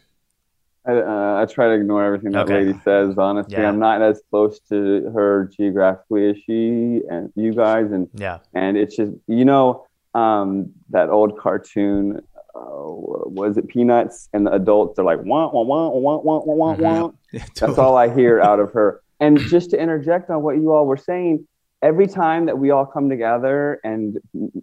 I, 0.86 0.92
uh, 0.92 1.40
I 1.42 1.46
try 1.52 1.68
to 1.68 1.72
ignore 1.74 2.04
everything 2.04 2.32
that 2.32 2.44
Okay. 2.44 2.66
lady 2.66 2.78
says. 2.84 3.16
Honestly, 3.16 3.54
Yeah. 3.56 3.68
I'm 3.68 3.78
not 3.78 4.02
as 4.02 4.20
close 4.30 4.60
to 4.68 5.10
her 5.14 5.50
geographically 5.56 6.28
as 6.30 6.36
she 6.44 7.00
and 7.10 7.32
you 7.34 7.54
guys, 7.54 7.90
and 7.90 8.06
Yeah. 8.14 8.38
and 8.54 8.76
it's 8.76 8.94
just 8.94 9.12
you 9.26 9.44
know 9.44 9.86
um, 10.14 10.70
that 10.90 11.08
old 11.10 11.36
cartoon. 11.38 12.20
Uh, 12.56 12.60
was 12.60 13.56
it 13.56 13.68
Peanuts? 13.68 14.28
And 14.32 14.46
the 14.46 14.52
adults 14.52 14.98
are 14.98 15.04
like 15.04 15.18
wah 15.24 15.50
wah 15.50 15.62
wah 15.62 15.88
wah 15.88 16.16
wah 16.18 16.38
wah 16.44 16.54
wah 16.54 16.74
Mhm. 16.76 16.78
wah. 16.80 17.10
yeah, 17.32 17.44
That's 17.60 17.78
all 17.78 17.96
I 17.96 18.14
hear 18.14 18.40
out 18.40 18.60
of 18.60 18.72
her. 18.72 19.00
And 19.20 19.38
just 19.48 19.70
to 19.70 19.80
interject 19.80 20.30
on 20.30 20.42
what 20.42 20.56
you 20.56 20.72
all 20.72 20.86
were 20.86 20.96
saying, 20.96 21.46
every 21.82 22.06
time 22.06 22.46
that 22.46 22.58
we 22.58 22.70
all 22.70 22.86
come 22.86 23.08
together 23.08 23.80
and 23.84 24.18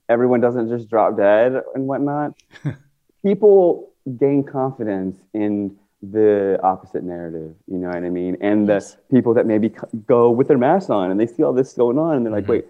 everyone 0.09 0.39
doesn't 0.41 0.69
just 0.69 0.89
drop 0.89 1.17
dead 1.17 1.61
and 1.75 1.87
whatnot, 1.87 2.33
people 3.25 3.91
gain 4.17 4.43
confidence 4.43 5.17
in 5.33 5.75
the 6.01 6.59
opposite 6.63 7.03
narrative. 7.03 7.53
You 7.67 7.77
know 7.77 7.87
what 7.89 7.97
I 8.03 8.09
mean? 8.09 8.37
And 8.41 8.67
the 8.67 8.73
Yes. 8.73 8.97
people 9.11 9.33
that 9.35 9.45
maybe 9.45 9.71
go 10.07 10.31
with 10.31 10.47
their 10.47 10.57
masks 10.57 10.89
on 10.89 11.11
and 11.11 11.19
they 11.19 11.27
see 11.27 11.43
all 11.43 11.53
this 11.53 11.73
going 11.73 11.99
on 11.99 12.15
and 12.17 12.25
they're 12.25 12.33
like, 12.33 12.45
Mhm. 12.45 12.49
wait, 12.49 12.65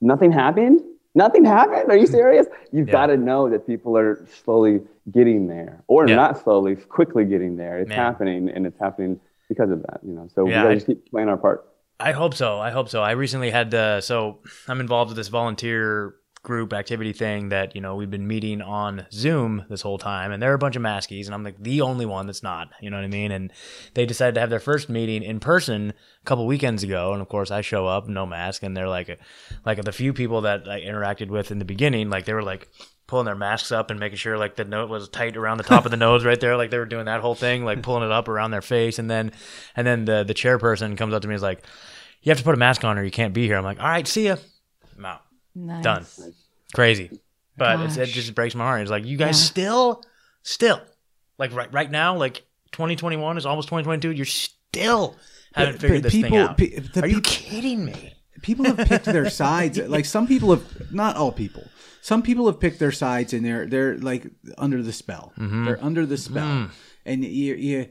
nothing 0.00 0.32
happened? 0.32 0.80
Nothing 1.14 1.44
happened? 1.44 1.90
Are 1.90 1.96
you 1.96 2.06
serious? 2.06 2.46
You've 2.72 2.88
Yeah. 2.88 2.92
got 2.92 3.06
to 3.08 3.16
know 3.16 3.48
that 3.50 3.66
people 3.66 3.96
are 3.98 4.24
slowly 4.26 4.80
getting 5.10 5.46
there, 5.46 5.82
or 5.86 6.06
Yeah. 6.08 6.16
not 6.16 6.38
slowly, 6.38 6.76
quickly 6.76 7.24
getting 7.24 7.56
there. 7.56 7.78
It's 7.78 7.88
Man. 7.90 7.98
happening, 7.98 8.48
and 8.48 8.66
it's 8.66 8.78
happening 8.78 9.20
because 9.48 9.70
of 9.70 9.82
that. 9.82 10.00
You 10.02 10.14
know, 10.14 10.28
so 10.34 10.48
Yeah, 10.48 10.62
we 10.62 10.62
got 10.62 10.68
to 10.70 10.74
just 10.76 10.86
keep 10.86 11.10
playing 11.10 11.28
our 11.28 11.36
part. 11.36 11.66
I 12.00 12.12
hope 12.12 12.34
so. 12.34 12.58
I 12.58 12.70
hope 12.70 12.88
so. 12.88 13.02
I 13.02 13.12
recently 13.12 13.50
had 13.50 13.74
uh, 13.74 14.00
so 14.00 14.38
I'm 14.68 14.80
involved 14.80 15.10
with 15.10 15.16
this 15.16 15.28
volunteer 15.28 16.14
group 16.42 16.72
activity 16.72 17.12
thing 17.12 17.50
that 17.50 17.74
you 17.74 17.80
know 17.80 17.94
we've 17.94 18.10
been 18.10 18.26
meeting 18.26 18.60
on 18.60 19.06
Zoom 19.12 19.64
this 19.68 19.82
whole 19.82 19.98
time, 19.98 20.32
and 20.32 20.42
they're 20.42 20.54
a 20.54 20.58
bunch 20.58 20.76
of 20.76 20.82
maskies, 20.82 21.26
and 21.26 21.34
I'm 21.34 21.44
like 21.44 21.62
the 21.62 21.80
only 21.80 22.04
one 22.04 22.26
that's 22.26 22.42
not. 22.42 22.70
You 22.80 22.90
know 22.90 22.96
what 22.96 23.04
I 23.04 23.08
mean? 23.08 23.30
And 23.30 23.52
they 23.94 24.06
decided 24.06 24.34
to 24.34 24.40
have 24.40 24.50
their 24.50 24.60
first 24.60 24.88
meeting 24.88 25.22
in 25.22 25.40
person 25.40 25.90
a 25.90 26.24
couple 26.24 26.46
weekends 26.46 26.82
ago, 26.82 27.12
and 27.12 27.22
of 27.22 27.28
course 27.28 27.50
I 27.50 27.60
show 27.60 27.86
up 27.86 28.08
no 28.08 28.26
mask, 28.26 28.62
and 28.62 28.76
they're 28.76 28.88
like, 28.88 29.18
like 29.64 29.82
the 29.82 29.92
few 29.92 30.12
people 30.12 30.40
that 30.42 30.68
I 30.68 30.80
interacted 30.80 31.28
with 31.28 31.50
in 31.50 31.58
the 31.58 31.64
beginning, 31.64 32.10
like 32.10 32.24
they 32.24 32.34
were 32.34 32.42
like 32.42 32.68
pulling 33.06 33.26
their 33.26 33.34
masks 33.34 33.70
up 33.70 33.90
and 33.90 34.00
making 34.00 34.16
sure 34.16 34.38
like 34.38 34.56
the 34.56 34.64
note 34.64 34.88
was 34.88 35.08
tight 35.08 35.36
around 35.36 35.58
the 35.58 35.64
top 35.64 35.84
of 35.84 35.90
the 35.90 35.96
nose 35.96 36.24
right 36.24 36.40
there 36.40 36.56
like 36.56 36.70
they 36.70 36.78
were 36.78 36.86
doing 36.86 37.04
that 37.04 37.20
whole 37.20 37.34
thing 37.34 37.62
like 37.62 37.82
pulling 37.82 38.02
it 38.02 38.10
up 38.10 38.26
around 38.26 38.52
their 38.52 38.62
face 38.62 38.98
and 38.98 39.10
then 39.10 39.30
and 39.76 39.86
then 39.86 40.06
the 40.06 40.24
the 40.24 40.32
chairperson 40.32 40.96
comes 40.96 41.12
up 41.12 41.20
to 41.20 41.28
me 41.28 41.34
and 41.34 41.36
is 41.36 41.42
like 41.42 41.62
you 42.22 42.30
have 42.30 42.38
to 42.38 42.44
put 42.44 42.54
a 42.54 42.56
mask 42.56 42.84
on 42.84 42.96
or 42.96 43.04
you 43.04 43.10
can't 43.10 43.34
be 43.34 43.46
here 43.46 43.56
i'm 43.56 43.64
like 43.64 43.78
all 43.80 43.86
right 43.86 44.08
see 44.08 44.26
ya 44.28 44.36
i'm 44.96 45.04
out 45.04 45.20
Nice. 45.54 45.84
done 45.84 46.06
crazy 46.74 47.10
but 47.56 47.80
it's, 47.80 47.96
it 47.98 48.06
just 48.06 48.34
breaks 48.34 48.54
my 48.54 48.64
heart 48.64 48.80
it's 48.82 48.90
like 48.90 49.04
you 49.04 49.16
guys 49.18 49.38
Yeah. 49.40 49.46
still 49.46 50.02
still 50.42 50.80
like 51.38 51.52
right 51.54 51.72
right 51.72 51.90
now 51.90 52.16
like 52.16 52.44
2021 52.72 53.36
is 53.36 53.44
almost 53.46 53.68
2022 53.68 54.12
you're 54.12 54.24
still 54.24 55.16
haven't 55.54 55.74
But- 55.74 55.80
figured 55.82 56.02
but 56.02 56.02
this 56.04 56.12
thing 56.12 56.22
people- 56.24 56.38
out 56.38 56.56
pe- 56.56 56.78
the 56.78 57.02
are 57.02 57.06
you 57.08 57.20
kidding 57.20 57.84
me 57.84 58.14
people 58.40 58.64
have 58.64 58.88
picked 58.88 59.04
their 59.04 59.30
sides. 59.42 59.78
Like 59.78 60.04
some 60.04 60.26
people 60.26 60.50
have, 60.50 60.92
not 60.92 61.14
all 61.16 61.30
people. 61.30 61.62
Some 62.00 62.22
people 62.22 62.46
have 62.46 62.58
picked 62.58 62.80
their 62.80 62.90
sides, 62.90 63.32
and 63.32 63.44
they're 63.46 63.66
they're 63.66 63.96
like 63.98 64.26
under 64.58 64.82
the 64.82 64.92
spell. 64.92 65.32
Mm-hmm. 65.38 65.64
They're 65.64 65.84
under 65.84 66.04
the 66.06 66.16
spell, 66.16 66.68
and 67.06 67.24
you, 67.24 67.54
you 67.54 67.88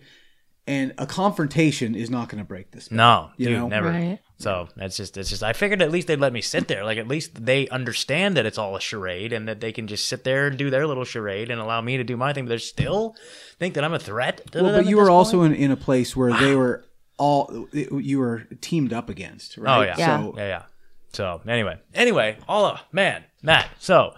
and 0.67 0.93
a 0.97 1.05
confrontation 1.07 1.95
is 1.95 2.09
not 2.09 2.27
going 2.27 2.43
to 2.43 2.47
break 2.47 2.71
this. 2.71 2.91
no 2.91 3.29
You 3.37 3.45
dude 3.47 3.57
know? 3.59 3.67
never 3.69 3.89
Right. 3.89 4.19
So 4.41 4.67
it's 4.77 4.97
just 4.97 5.17
it's 5.17 5.29
just 5.29 5.43
I 5.43 5.53
figured 5.53 5.81
at 5.81 5.91
least 5.91 6.07
they'd 6.07 6.19
let 6.19 6.33
me 6.33 6.41
sit 6.41 6.67
there. 6.67 6.83
Like 6.83 6.97
at 6.97 7.07
least 7.07 7.45
they 7.45 7.67
understand 7.69 8.35
that 8.37 8.45
it's 8.45 8.57
all 8.57 8.75
a 8.75 8.81
charade 8.81 9.33
and 9.33 9.47
that 9.47 9.61
they 9.61 9.71
can 9.71 9.87
just 9.87 10.07
sit 10.07 10.23
there 10.23 10.47
and 10.47 10.57
do 10.57 10.69
their 10.69 10.87
little 10.87 11.03
charade 11.05 11.49
and 11.51 11.61
allow 11.61 11.81
me 11.81 11.97
to 11.97 12.03
do 12.03 12.17
my 12.17 12.33
thing. 12.33 12.45
But 12.45 12.49
they 12.49 12.57
still 12.57 13.15
think 13.59 13.75
that 13.75 13.83
I'm 13.83 13.93
a 13.93 13.99
threat. 13.99 14.41
To 14.53 14.63
Well, 14.63 14.71
them 14.71 14.83
but 14.83 14.89
you 14.89 14.95
this 14.97 15.03
were 15.03 15.09
also 15.11 15.39
point? 15.39 15.55
in, 15.55 15.61
in 15.65 15.71
a 15.71 15.75
place 15.77 16.15
where 16.15 16.33
they 16.33 16.53
ah. 16.53 16.57
were 16.57 16.85
all 17.17 17.67
you 17.71 18.19
were 18.19 18.47
teamed 18.61 18.93
up 18.93 19.09
against. 19.09 19.57
Right? 19.57 19.77
Oh 19.77 19.81
yeah. 19.81 19.95
Yeah. 19.97 20.17
So 20.21 20.33
yeah, 20.37 20.47
yeah. 20.47 20.63
So 21.13 21.41
anyway, 21.47 21.77
anyway, 21.93 22.37
all 22.47 22.65
of 22.65 22.79
man, 22.91 23.23
Matt. 23.43 23.69
So 23.79 24.13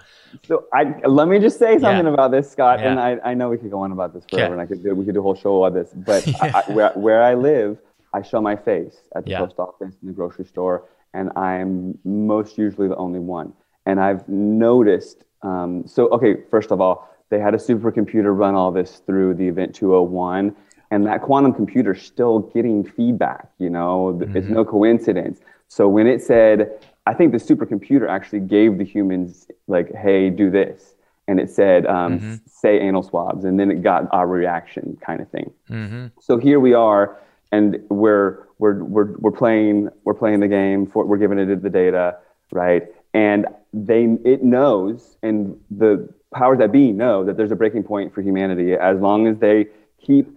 So 0.48 0.66
I 0.74 0.84
let 1.06 1.28
me 1.28 1.40
just 1.40 1.60
say 1.60 1.78
something 1.80 2.06
Yeah. 2.06 2.14
about 2.14 2.32
this, 2.32 2.50
Scott. 2.50 2.80
And 2.80 3.00
I, 3.00 3.20
I 3.26 3.34
know 3.34 3.50
we 3.50 3.58
could 3.58 3.72
go 3.72 3.80
on 3.82 3.92
about 3.92 4.14
this 4.14 4.24
forever, 4.30 4.46
Okay. 4.46 4.54
and 4.54 4.62
I 4.62 4.66
could 4.66 4.82
do 4.84 4.96
we 4.96 5.04
could 5.06 5.16
do 5.16 5.20
a 5.20 5.24
whole 5.24 5.36
show 5.36 5.64
on 5.64 5.74
this. 5.74 5.90
But 5.94 6.26
I, 6.42 6.64
I, 6.68 6.72
where 6.72 6.92
where 6.94 7.22
I 7.24 7.34
live, 7.34 7.78
I 8.14 8.22
show 8.22 8.42
my 8.42 8.56
face 8.56 8.98
at 9.16 9.26
the 9.26 9.32
Yeah. 9.32 9.40
post 9.40 9.60
office, 9.60 9.96
in 10.02 10.08
the 10.08 10.14
grocery 10.14 10.46
store, 10.46 10.84
and 11.14 11.32
I'm 11.36 11.98
most 12.06 12.58
usually 12.58 12.88
the 12.88 12.96
only 12.96 13.20
one. 13.20 13.54
And 13.86 14.00
I've 14.00 14.28
noticed. 14.30 15.24
Um, 15.42 15.86
so 15.86 16.08
okay, 16.10 16.38
first 16.50 16.72
of 16.72 16.80
all, 16.80 17.10
they 17.30 17.40
had 17.40 17.54
a 17.54 17.58
supercomputer 17.58 18.36
run 18.38 18.56
all 18.56 18.72
this 18.72 19.00
through 19.00 19.34
the 19.34 19.48
Event 19.48 19.74
201, 19.76 20.56
and 20.92 21.06
that 21.08 21.22
quantum 21.22 21.54
computer 21.54 21.96
still 21.96 22.40
getting 22.40 22.84
feedback. 22.84 23.50
You 23.58 23.70
know, 23.70 24.18
Th- 24.20 24.36
it's 24.36 24.48
no 24.48 24.64
coincidence. 24.64 25.42
So 25.68 25.90
when 25.90 26.08
it 26.08 26.22
said, 26.22 26.72
I 27.08 27.14
think 27.14 27.32
the 27.34 27.40
supercomputer 27.40 28.08
actually 28.08 28.42
gave 28.42 28.78
the 28.78 28.86
humans 28.86 29.48
like, 29.68 29.92
"Hey, 29.94 30.30
do 30.30 30.50
this," 30.50 30.96
and 31.28 31.40
it 31.40 31.50
said, 31.50 31.86
um, 31.88 32.20
Mhm. 32.20 32.40
"Say 32.48 32.80
anal 32.80 33.04
swabs," 33.04 33.44
and 33.44 33.60
then 33.60 33.70
it 33.72 33.82
got 33.82 34.08
our 34.14 34.28
reaction, 34.28 34.98
kind 35.02 35.20
of 35.20 35.28
thing. 35.30 35.52
Mm-hmm. 35.70 36.06
So 36.22 36.38
here 36.38 36.60
we 36.62 36.74
are, 36.74 37.18
and 37.54 37.78
we're 37.90 38.48
we're 38.58 38.84
we're 38.84 39.16
we're 39.20 39.32
playing 39.32 39.90
we're 40.04 40.16
playing 40.16 40.42
the 40.42 40.48
game. 40.48 40.88
For, 40.88 41.06
we're 41.06 41.18
giving 41.18 41.38
it 41.38 41.62
the 41.62 41.70
data, 41.70 42.18
right? 42.52 42.84
And 43.14 43.46
they 43.72 44.06
it 44.26 44.44
knows, 44.44 45.18
and 45.22 45.58
the 45.70 46.10
powers 46.34 46.58
that 46.58 46.72
be 46.72 46.92
know 46.92 47.24
that 47.24 47.38
there's 47.38 47.52
a 47.52 47.56
breaking 47.56 47.84
point 47.84 48.14
for 48.14 48.22
humanity 48.22 48.74
as 48.74 49.00
long 49.00 49.28
as 49.28 49.38
they 49.38 49.68
keep 50.02 50.36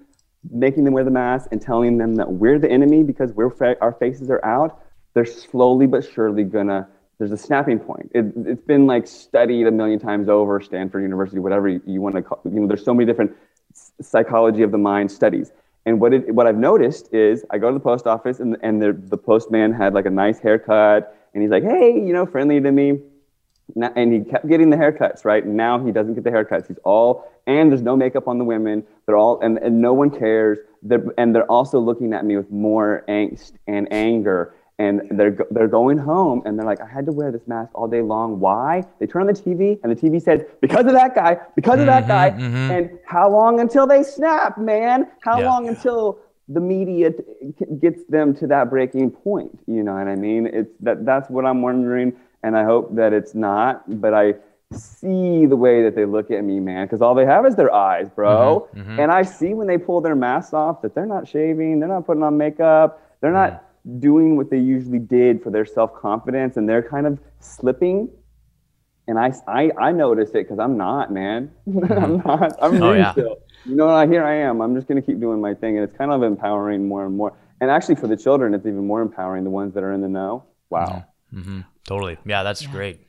making 0.50 0.85
them 0.85 0.92
wear 0.92 1.04
the 1.04 1.11
mask 1.11 1.49
and 1.50 1.61
telling 1.61 1.96
them 1.96 2.16
that 2.16 2.30
we're 2.30 2.58
the 2.58 2.70
enemy 2.70 3.02
because 3.02 3.32
we're 3.32 3.50
fa- 3.50 3.78
our 3.80 3.92
faces 3.92 4.30
are 4.30 4.44
out. 4.44 4.78
They're 5.14 5.25
slowly 5.25 5.87
but 5.87 6.04
surely 6.04 6.44
gonna. 6.44 6.87
There's 7.18 7.32
a 7.32 7.38
snapping 7.38 7.78
point. 7.78 8.11
It, 8.14 8.26
it's 8.44 8.61
been 8.61 8.87
like 8.87 9.06
studied 9.06 9.66
a 9.66 9.70
million 9.70 9.99
times 9.99 10.28
over, 10.28 10.61
Stanford 10.61 11.02
University, 11.02 11.38
whatever 11.38 11.66
you, 11.66 11.80
you 11.87 12.02
want 12.02 12.14
to 12.16 12.20
call. 12.20 12.42
You 12.44 12.61
know, 12.61 12.66
there's 12.66 12.85
so 12.85 12.92
many 12.92 13.06
different 13.06 13.35
psychology 14.02 14.62
of 14.62 14.70
the 14.70 14.78
mind 14.78 15.11
studies. 15.11 15.50
And 15.87 16.00
what 16.00 16.12
it, 16.12 16.35
what 16.35 16.47
I've 16.47 16.59
noticed 16.59 17.14
is 17.14 17.45
I 17.50 17.59
go 17.59 17.69
to 17.69 17.75
the 17.75 17.81
post 17.81 18.07
office 18.07 18.40
and, 18.40 18.57
and 18.62 18.83
the, 18.83 18.93
the 18.93 19.16
postman 19.16 19.73
had 19.73 19.95
like 19.95 20.05
a 20.05 20.11
nice 20.11 20.40
haircut 20.40 21.16
and 21.33 21.43
he's 21.43 21.50
like, 21.50 21.62
hey, 21.62 21.93
you 21.93 22.12
know, 22.12 22.26
friendly 22.26 22.61
to 22.61 22.73
me. 22.73 22.99
And 23.95 24.12
he 24.12 24.21
kept 24.21 24.49
getting 24.49 24.71
the 24.71 24.76
haircuts, 24.76 25.25
right? 25.25 25.47
Now 25.47 25.85
he 25.85 25.93
doesn't 25.93 26.14
get 26.14 26.25
the 26.25 26.31
haircuts. 26.31 26.66
He's 26.66 26.78
all, 26.85 27.31
and 27.47 27.71
there's 27.71 27.83
no 27.83 27.97
makeup 27.97 28.26
on 28.26 28.38
the 28.38 28.45
women. 28.45 28.85
They're 29.07 29.16
all, 29.16 29.40
and, 29.40 29.59
and 29.59 29.81
no 29.81 29.93
one 29.93 30.11
cares. 30.11 30.59
They're, 30.83 31.05
and 31.19 31.35
they're 31.35 31.50
also 31.50 31.78
looking 31.78 32.12
at 32.12 32.25
me 32.25 32.37
with 32.37 32.50
more 32.50 33.05
angst 33.09 33.52
and 33.66 33.87
anger. 33.93 34.55
And 34.78 35.02
they're, 35.12 35.38
they're 35.52 35.68
going 35.68 35.97
home 35.97 36.42
and 36.45 36.59
they're 36.59 36.66
like, 36.66 36.83
I 36.83 36.87
had 36.87 37.06
to 37.06 37.12
wear 37.12 37.33
this 37.33 37.47
mask 37.47 37.71
all 37.75 37.88
day 37.88 38.02
long. 38.02 38.40
Why? 38.40 38.85
They 38.99 39.06
turn 39.06 39.23
on 39.23 39.28
the 39.28 39.33
TV 39.33 39.78
and 39.83 39.90
the 39.90 39.97
TV 39.97 40.21
said, 40.21 40.47
because 40.61 40.85
of 40.85 40.92
that 40.92 41.14
guy, 41.14 41.38
because 41.54 41.80
of 41.80 41.87
that 41.87 42.06
guy. 42.06 42.33
mhm. 42.33 42.71
And 42.71 42.99
how 43.06 43.30
long 43.30 43.59
until 43.61 43.87
they 43.87 44.02
snap, 44.02 44.59
man? 44.59 45.06
How 45.21 45.40
Yeah. 45.40 45.47
long 45.47 45.68
until 45.68 46.18
the 46.49 46.61
media 46.61 47.11
t- 47.11 47.64
gets 47.80 48.04
them 48.04 48.35
to 48.35 48.47
that 48.49 48.68
breaking 48.68 49.12
point? 49.12 49.59
You 49.66 49.83
know 49.83 49.95
what 49.95 50.09
I 50.09 50.14
mean? 50.14 50.47
It's 50.47 50.75
that 50.80 51.06
that's 51.06 51.30
what 51.30 51.47
I'm 51.47 51.62
wondering, 51.62 52.12
and 52.42 52.54
I 52.56 52.64
hope 52.64 52.95
that 52.97 53.14
it's 53.14 53.35
not. 53.35 53.83
But 54.00 54.12
I 54.12 54.35
see 54.73 55.47
the 55.47 55.56
way 55.56 55.83
that 55.85 55.95
they 55.95 56.04
look 56.04 56.30
at 56.30 56.45
me, 56.45 56.61
man, 56.61 56.85
because 56.87 57.00
all 57.00 57.14
they 57.14 57.25
have 57.25 57.47
is 57.47 57.56
their 57.56 57.73
eyes, 57.73 58.11
bro. 58.11 58.68
mhm. 58.76 58.99
And 58.99 59.11
I 59.11 59.23
see 59.23 59.54
when 59.54 59.66
they 59.66 59.78
pull 59.78 60.00
their 60.02 60.14
masks 60.16 60.52
off 60.52 60.83
that 60.83 60.95
they're 60.95 61.06
not 61.06 61.26
shaving, 61.26 61.80
they're 61.80 61.88
not 61.88 62.04
putting 62.06 62.23
on 62.23 62.37
makeup, 62.37 63.00
they're 63.21 63.33
not 63.33 63.62
doing 63.99 64.37
what 64.37 64.50
they 64.50 64.59
usually 64.59 64.99
did 64.99 65.43
for 65.43 65.50
their 65.50 65.64
self 65.64 65.95
confidence, 65.95 66.57
and 66.57 66.69
they're 66.69 66.83
kind 66.83 67.07
of 67.07 67.19
slipping. 67.40 68.09
And 69.09 69.19
I, 69.19 69.33
I, 69.47 69.71
I 69.81 69.93
notice 69.93 70.31
it 70.31 70.49
because 70.49 70.59
I'm 70.59 70.76
not, 70.76 71.12
man. 71.12 71.52
I'm 71.90 72.16
not. 72.19 72.57
I'm 72.61 72.83
Oh, 72.83 72.93
yeah. 72.93 73.12
still. 73.12 73.37
You 73.64 73.76
know, 73.76 74.09
here 74.09 74.25
I 74.25 74.35
am. 74.35 74.61
I'm 74.61 74.75
just 74.75 74.88
going 74.88 75.00
to 75.00 75.07
keep 75.07 75.21
doing 75.21 75.40
my 75.40 75.55
thing. 75.55 75.76
And 75.78 75.88
it's 75.88 75.97
kind 75.97 76.11
of 76.11 76.25
empowering 76.25 76.88
more 76.88 77.07
and 77.07 77.16
more. 77.16 77.33
And 77.61 77.71
actually, 77.71 77.95
for 77.95 78.09
the 78.09 78.16
children, 78.16 78.52
it's 78.52 78.66
even 78.66 78.85
more 78.85 79.02
empowering, 79.02 79.45
the 79.45 79.50
ones 79.50 79.75
that 79.75 79.85
are 79.85 79.93
in 79.93 80.00
the 80.00 80.09
know. 80.09 80.45
Wow. 80.71 81.05
Mm-hmm. 81.33 81.61
Totally. 81.85 82.19
Yeah, 82.26 82.43
that's 82.43 82.66
great. 82.66 83.00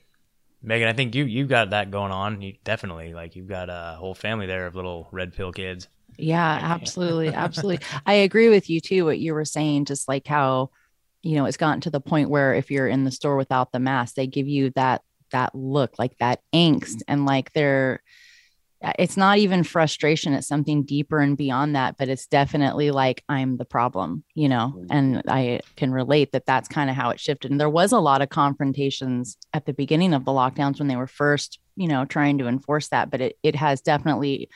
Megan, 0.61 0.87
I 0.87 0.93
think 0.93 1.15
you 1.15 1.23
you've 1.25 1.49
got 1.49 1.71
that 1.71 1.91
going 1.91 2.11
on. 2.11 2.41
You 2.41 2.53
definitely 2.63 3.13
like 3.13 3.35
you've 3.35 3.47
got 3.47 3.69
a 3.69 3.95
whole 3.97 4.13
family 4.13 4.45
there 4.47 4.67
of 4.67 4.75
little 4.75 5.07
red 5.11 5.33
pill 5.33 5.51
kids. 5.51 5.87
Yeah, 6.17 6.59
absolutely. 6.61 7.29
Absolutely. 7.33 7.85
I 8.05 8.13
agree 8.13 8.49
with 8.49 8.69
you 8.69 8.81
too, 8.81 9.05
what 9.05 9.19
you 9.19 9.33
were 9.33 9.45
saying, 9.45 9.85
just 9.85 10.07
like 10.07 10.27
how, 10.27 10.71
you 11.21 11.35
know, 11.35 11.45
it's 11.45 11.57
gotten 11.57 11.81
to 11.81 11.89
the 11.89 12.01
point 12.01 12.29
where 12.29 12.53
if 12.53 12.71
you're 12.71 12.87
in 12.87 13.03
the 13.03 13.11
store 13.11 13.35
without 13.35 13.71
the 13.71 13.79
mask, 13.79 14.15
they 14.15 14.27
give 14.27 14.47
you 14.47 14.71
that 14.71 15.01
that 15.31 15.53
look, 15.53 15.99
like 15.99 16.17
that 16.19 16.41
angst, 16.53 17.01
and 17.07 17.25
like 17.25 17.51
they're 17.53 18.01
uh, 18.83 18.93
it's 18.99 19.17
not 19.17 19.39
even 19.39 19.63
frustration, 19.63 20.33
it's 20.33 20.47
something 20.47 20.83
deeper 20.83 21.19
and 21.19 21.35
beyond 21.35 21.75
that, 21.75 21.97
but 21.97 22.09
it's 22.09 22.27
definitely 22.27 22.91
like 22.91 23.23
I'm 23.27 23.57
the 23.57 23.65
problem, 23.65 24.23
you 24.35 24.47
know, 24.47 24.85
and 24.91 25.23
I 25.27 25.61
can 25.75 25.91
relate 25.91 26.31
that 26.33 26.45
that's 26.45 26.67
kind 26.67 26.89
of 26.89 26.95
how 26.95 27.09
it 27.09 27.19
shifted. 27.19 27.49
And 27.49 27.59
there 27.59 27.69
was 27.71 27.91
a 27.91 27.99
lot 27.99 28.21
of 28.21 28.29
confrontations 28.29 29.35
at 29.51 29.65
the 29.65 29.73
beginning 29.73 30.13
of 30.13 30.25
the 30.25 30.31
lockdowns 30.31 30.77
when 30.77 30.87
they 30.87 30.95
were 30.95 31.07
first, 31.07 31.57
you 31.75 31.87
know, 31.87 32.05
trying 32.05 32.37
to 32.37 32.47
enforce 32.47 32.89
that, 32.89 33.09
but 33.09 33.19
it 33.19 33.37
it 33.41 33.55
has 33.55 33.81
definitely 33.81 34.47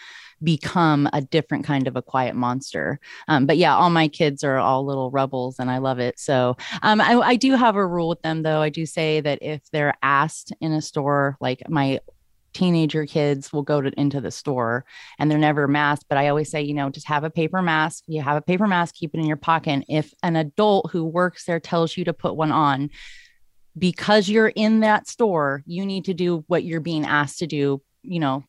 become 0.43 1.09
a 1.13 1.21
different 1.21 1.65
kind 1.65 1.87
of 1.87 1.95
a 1.95 2.01
quiet 2.01 2.35
monster. 2.35 2.99
Um, 3.27 3.45
but 3.45 3.57
yeah, 3.57 3.75
all 3.75 3.89
my 3.89 4.07
kids 4.07 4.43
are 4.43 4.57
all 4.57 4.85
little 4.85 5.11
rebels 5.11 5.59
and 5.59 5.69
I 5.69 5.77
love 5.77 5.99
it. 5.99 6.19
So 6.19 6.57
um, 6.81 7.01
I, 7.01 7.13
I 7.19 7.35
do 7.35 7.55
have 7.55 7.75
a 7.75 7.85
rule 7.85 8.09
with 8.09 8.21
them 8.21 8.43
though. 8.43 8.61
I 8.61 8.69
do 8.69 8.85
say 8.85 9.21
that 9.21 9.39
if 9.41 9.61
they're 9.71 9.95
asked 10.01 10.53
in 10.61 10.71
a 10.71 10.81
store, 10.81 11.37
like 11.39 11.69
my 11.69 11.99
teenager 12.53 13.05
kids 13.05 13.53
will 13.53 13.63
go 13.63 13.81
to, 13.81 13.91
into 13.99 14.19
the 14.19 14.31
store 14.31 14.85
and 15.17 15.31
they're 15.31 15.37
never 15.37 15.69
masked 15.69 16.05
but 16.09 16.17
i 16.17 16.27
always 16.27 16.51
say 16.51 16.61
you 16.61 16.73
know 16.73 16.89
just 16.89 17.07
have 17.07 17.23
a 17.23 17.29
paper 17.29 17.61
mask 17.61 18.03
you 18.07 18.21
have 18.21 18.35
a 18.35 18.41
paper 18.41 18.67
mask 18.67 18.93
keep 18.95 19.13
it 19.13 19.19
in 19.19 19.25
your 19.25 19.37
pocket 19.37 19.69
and 19.69 19.85
if 19.87 20.13
an 20.21 20.35
adult 20.35 20.91
who 20.91 21.05
works 21.05 21.45
there 21.45 21.61
tells 21.61 21.95
you 21.95 22.03
to 22.03 22.11
put 22.11 22.35
one 22.35 22.51
on 22.51 22.89
because 23.77 24.27
you're 24.27 24.49
in 24.49 24.81
that 24.81 25.07
store 25.07 25.63
you 25.65 25.85
need 25.85 26.03
to 26.03 26.13
do 26.13 26.43
what 26.47 26.65
you're 26.65 26.81
being 26.81 27.05
asked 27.05 27.39
to 27.39 27.47
do 27.47 27.81
you 28.03 28.19
know 28.19 28.43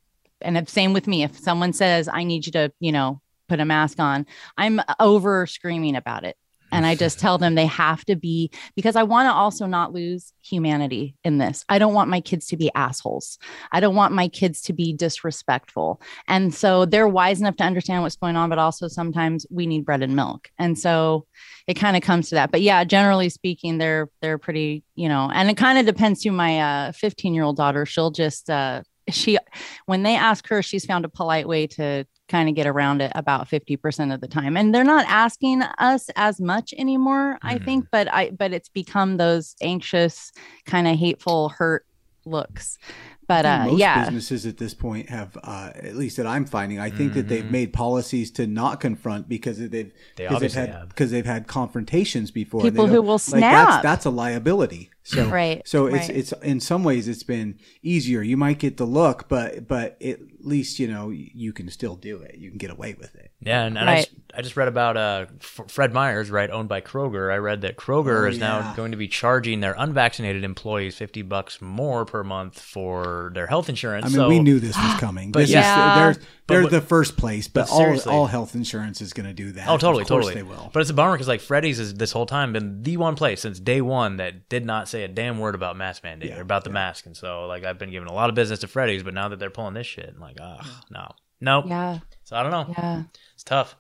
and 0.44 0.57
it's 0.57 0.72
same 0.72 0.92
with 0.92 1.07
me. 1.07 1.22
If 1.22 1.38
someone 1.38 1.72
says 1.72 2.09
i 2.12 2.24
need 2.24 2.46
you 2.46 2.52
to 2.52 2.72
you 2.81 2.92
know 2.92 3.20
put 3.48 3.61
a 3.61 3.64
mask 3.64 3.98
on 3.98 4.26
i'm 4.57 4.81
over 4.98 5.46
screaming 5.46 5.96
about 5.96 6.24
it. 6.24 6.37
And 6.70 6.87
i 6.87 6.94
just 6.94 7.18
tell 7.24 7.38
them 7.38 7.55
they 7.55 7.66
have 7.66 8.05
to 8.07 8.16
be 8.16 8.50
because 8.74 8.96
i 8.96 9.02
want 9.02 9.26
to 9.26 9.33
also 9.33 9.66
not 9.66 9.92
lose 9.92 10.33
humanity 10.42 11.14
in 11.22 11.38
this. 11.38 11.64
I 11.68 11.78
don't 11.78 11.94
want 11.94 12.11
my 12.11 12.20
kids 12.20 12.46
to 12.48 12.57
be 12.57 12.70
assholes. 12.74 13.38
I 13.70 13.81
don't 13.81 13.94
want 13.94 14.14
my 14.14 14.28
kids 14.28 14.62
to 14.62 14.72
be 14.72 14.92
disrespectful. 14.92 16.00
And 16.26 16.52
so 16.52 16.85
they're 16.85 17.07
wise 17.09 17.40
enough 17.40 17.57
to 17.57 17.64
understand 17.64 18.02
what's 18.02 18.16
going 18.16 18.37
on 18.37 18.48
but 18.48 18.59
also 18.59 18.88
sometimes 18.88 19.46
we 19.50 19.66
need 19.66 19.85
bread 19.85 20.02
and 20.02 20.16
milk. 20.16 20.50
And 20.59 20.78
so 20.78 21.26
it 21.66 21.74
kind 21.74 21.96
of 21.96 22.02
comes 22.02 22.28
to 22.31 22.37
that. 22.37 22.50
But 22.50 22.62
yeah 22.62 22.85
generally 22.85 23.28
speaking 23.28 23.78
they're 23.78 24.09
they're 24.20 24.38
pretty 24.38 24.83
you 24.94 25.09
know 25.09 25.31
and 25.33 25.50
it 25.50 25.57
kind 25.57 25.78
of 25.78 25.87
depends 25.87 26.22
to 26.22 26.31
my 26.31 26.61
uh 26.61 26.92
15 26.92 27.35
year 27.35 27.44
old 27.44 27.57
daughter 27.57 27.87
she'll 27.87 28.11
just 28.11 28.50
uh 28.50 28.83
she 29.11 29.38
when 29.87 30.03
they 30.03 30.15
ask 30.17 30.47
her 30.49 30.62
she's 30.62 30.85
found 30.87 31.05
a 31.05 31.09
polite 31.09 31.49
way 31.49 31.67
to 31.67 32.05
kind 32.29 32.49
of 32.49 32.55
get 32.55 32.67
around 32.67 33.03
it 33.03 33.12
about 33.15 33.49
50% 33.49 34.15
of 34.15 34.21
the 34.21 34.29
time 34.29 34.57
and 34.57 34.75
they're 34.75 34.85
not 34.85 35.05
asking 35.09 35.62
us 35.62 36.09
as 36.17 36.41
much 36.41 36.73
anymore 36.79 37.38
i 37.43 37.59
Mhm. 37.59 37.65
think 37.65 37.87
but 37.91 38.11
i 38.12 38.31
but 38.31 38.53
it's 38.53 38.69
become 38.69 39.17
those 39.17 39.55
anxious 39.61 40.33
kind 40.67 40.87
of 40.87 40.97
hateful 40.97 41.49
hurt 41.51 41.85
looks 42.25 42.79
but 43.33 43.47
uh 43.47 43.64
most 43.66 43.79
yeah 43.79 44.05
businesses 44.05 44.47
at 44.47 44.59
this 44.59 44.75
point 44.75 45.09
have, 45.09 45.37
uh, 45.42 45.71
at 45.75 45.97
least 45.97 46.16
that 46.18 46.27
I'm 46.27 46.45
finding, 46.45 46.79
I 46.79 46.90
think 46.90 47.14
that 47.14 47.29
they've 47.29 47.45
Mhm. 47.45 47.51
made 47.51 47.73
policies 47.73 48.31
to 48.33 48.47
not 48.47 48.81
confront 48.81 49.29
because 49.29 49.59
they've 49.59 49.71
because 49.71 49.92
they've 50.16 50.31
obviously 50.33 50.61
had 50.61 50.71
have. 50.71 50.88
because 50.88 51.11
they've 51.11 51.27
had 51.27 51.47
confrontations 51.47 52.31
before. 52.31 52.61
People 52.62 52.87
who 52.87 52.97
don't- 52.97 53.07
will 53.07 53.12
like, 53.14 53.21
snap. 53.21 53.68
that's 53.68 53.83
that's 53.83 54.05
a 54.07 54.11
liability. 54.11 54.90
So 55.05 55.27
Right, 55.40 55.62
So 55.66 55.87
it's 55.87 56.09
right. 56.09 56.16
it's 56.16 56.33
in 56.42 56.61
some 56.61 56.85
ways 56.85 57.09
it's 57.09 57.25
been 57.25 57.59
easier. 57.83 58.23
You 58.23 58.37
might 58.37 58.59
get 58.61 58.77
the 58.77 58.85
look, 58.87 59.29
but 59.29 59.66
but 59.66 60.01
at 60.01 60.18
least 60.40 60.79
you 60.79 60.87
know 60.87 61.11
you 61.11 61.53
can 61.53 61.68
still 61.71 61.97
do 61.97 62.18
it. 62.23 62.37
You 62.38 62.51
can 62.51 62.59
get 62.59 62.71
away 62.71 62.95
with 62.99 63.14
it. 63.16 63.32
Yeah, 63.44 63.64
and, 63.64 63.76
and 63.76 63.90
I, 63.90 63.96
just, 63.96 64.11
I 64.37 64.42
just 64.42 64.57
read 64.57 64.68
about 64.68 64.96
uh, 64.96 65.26
F- 65.40 65.62
Fred 65.68 65.92
Meyers, 65.92 66.31
right, 66.31 66.48
owned 66.48 66.68
by 66.68 66.81
Kroger. 66.81 67.33
I 67.33 67.37
read 67.37 67.62
that 67.62 67.76
Kroger 67.76 68.24
Oh, 68.24 68.28
is 68.28 68.38
now 68.38 68.72
going 68.74 68.92
to 68.92 68.96
be 68.96 69.09
charging 69.09 69.61
their 69.61 69.74
unvaccinated 69.76 70.44
employees 70.44 70.94
fifty 70.96 71.22
bucks 71.22 71.61
more 71.61 72.05
per 72.05 72.22
month 72.22 72.61
for 72.61 73.33
their 73.35 73.46
health 73.48 73.68
insurance. 73.68 74.07
I 74.07 74.09
mean, 74.09 74.16
so, 74.16 74.28
we 74.28 74.38
knew 74.38 74.61
this 74.61 74.76
was 74.76 74.94
coming. 75.00 75.33
But 75.33 75.40
this 75.40 75.50
yeah. 75.50 76.11
is 76.11 76.16
they're 76.18 76.24
they're 76.46 76.62
what- 76.62 76.70
the 76.70 76.81
first 76.81 77.16
place, 77.16 77.48
but, 77.48 77.66
but 77.68 77.72
all 77.72 78.00
all 78.11 78.26
health 78.26 78.55
insurance 78.55 79.00
is 79.00 79.12
going 79.12 79.26
to 79.26 79.35
do 79.35 79.52
that. 79.52 79.68
Oh, 79.68 79.76
totally, 79.76 80.02
of 80.02 80.09
course 80.09 80.26
totally. 80.26 80.35
They 80.35 80.42
will. 80.48 80.70
But 80.72 80.81
it's 80.81 80.90
a 80.90 80.94
bummer 80.94 81.12
because 81.12 81.28
like 81.28 81.40
Freddy's 81.40 81.78
has 81.78 81.94
this 81.94 82.12
whole 82.12 82.26
time 82.26 82.52
been 82.52 82.83
the 82.83 82.96
one 82.98 83.16
place 83.16 83.40
since 83.40 83.59
day 83.59 83.81
one 83.81 84.16
that 84.18 84.48
did 84.48 84.64
not 84.64 84.88
say 84.88 85.02
a 85.02 85.09
damn 85.09 85.38
word 85.38 85.55
about 85.57 85.76
mask 85.76 86.05
mandate 86.05 86.31
Yeah, 86.31 86.38
or 86.38 86.42
about 86.42 86.64
the 86.64 86.70
mask, 86.70 87.07
and 87.07 87.16
so 87.16 87.46
like 87.46 87.64
I've 87.64 87.78
been 87.78 87.90
giving 87.90 88.09
a 88.09 88.14
lot 88.14 88.28
of 88.28 88.35
business 88.37 88.61
to 88.61 88.68
Freddy's, 88.68 89.02
but 89.02 89.14
now 89.14 89.28
that 89.28 89.38
they're 89.38 89.50
pulling 89.50 89.74
this 89.74 89.87
shit, 89.87 90.11
I'm 90.14 90.20
like, 90.20 90.37
ah, 90.40 90.83
no, 90.90 91.09
nope. 91.40 91.64
yeah 91.68 91.98
So 92.33 92.38
I 92.38 92.42
don't 92.42 92.51
know. 92.51 92.75
yeah 92.79 93.03
It's 93.35 93.45
tough. 93.45 93.77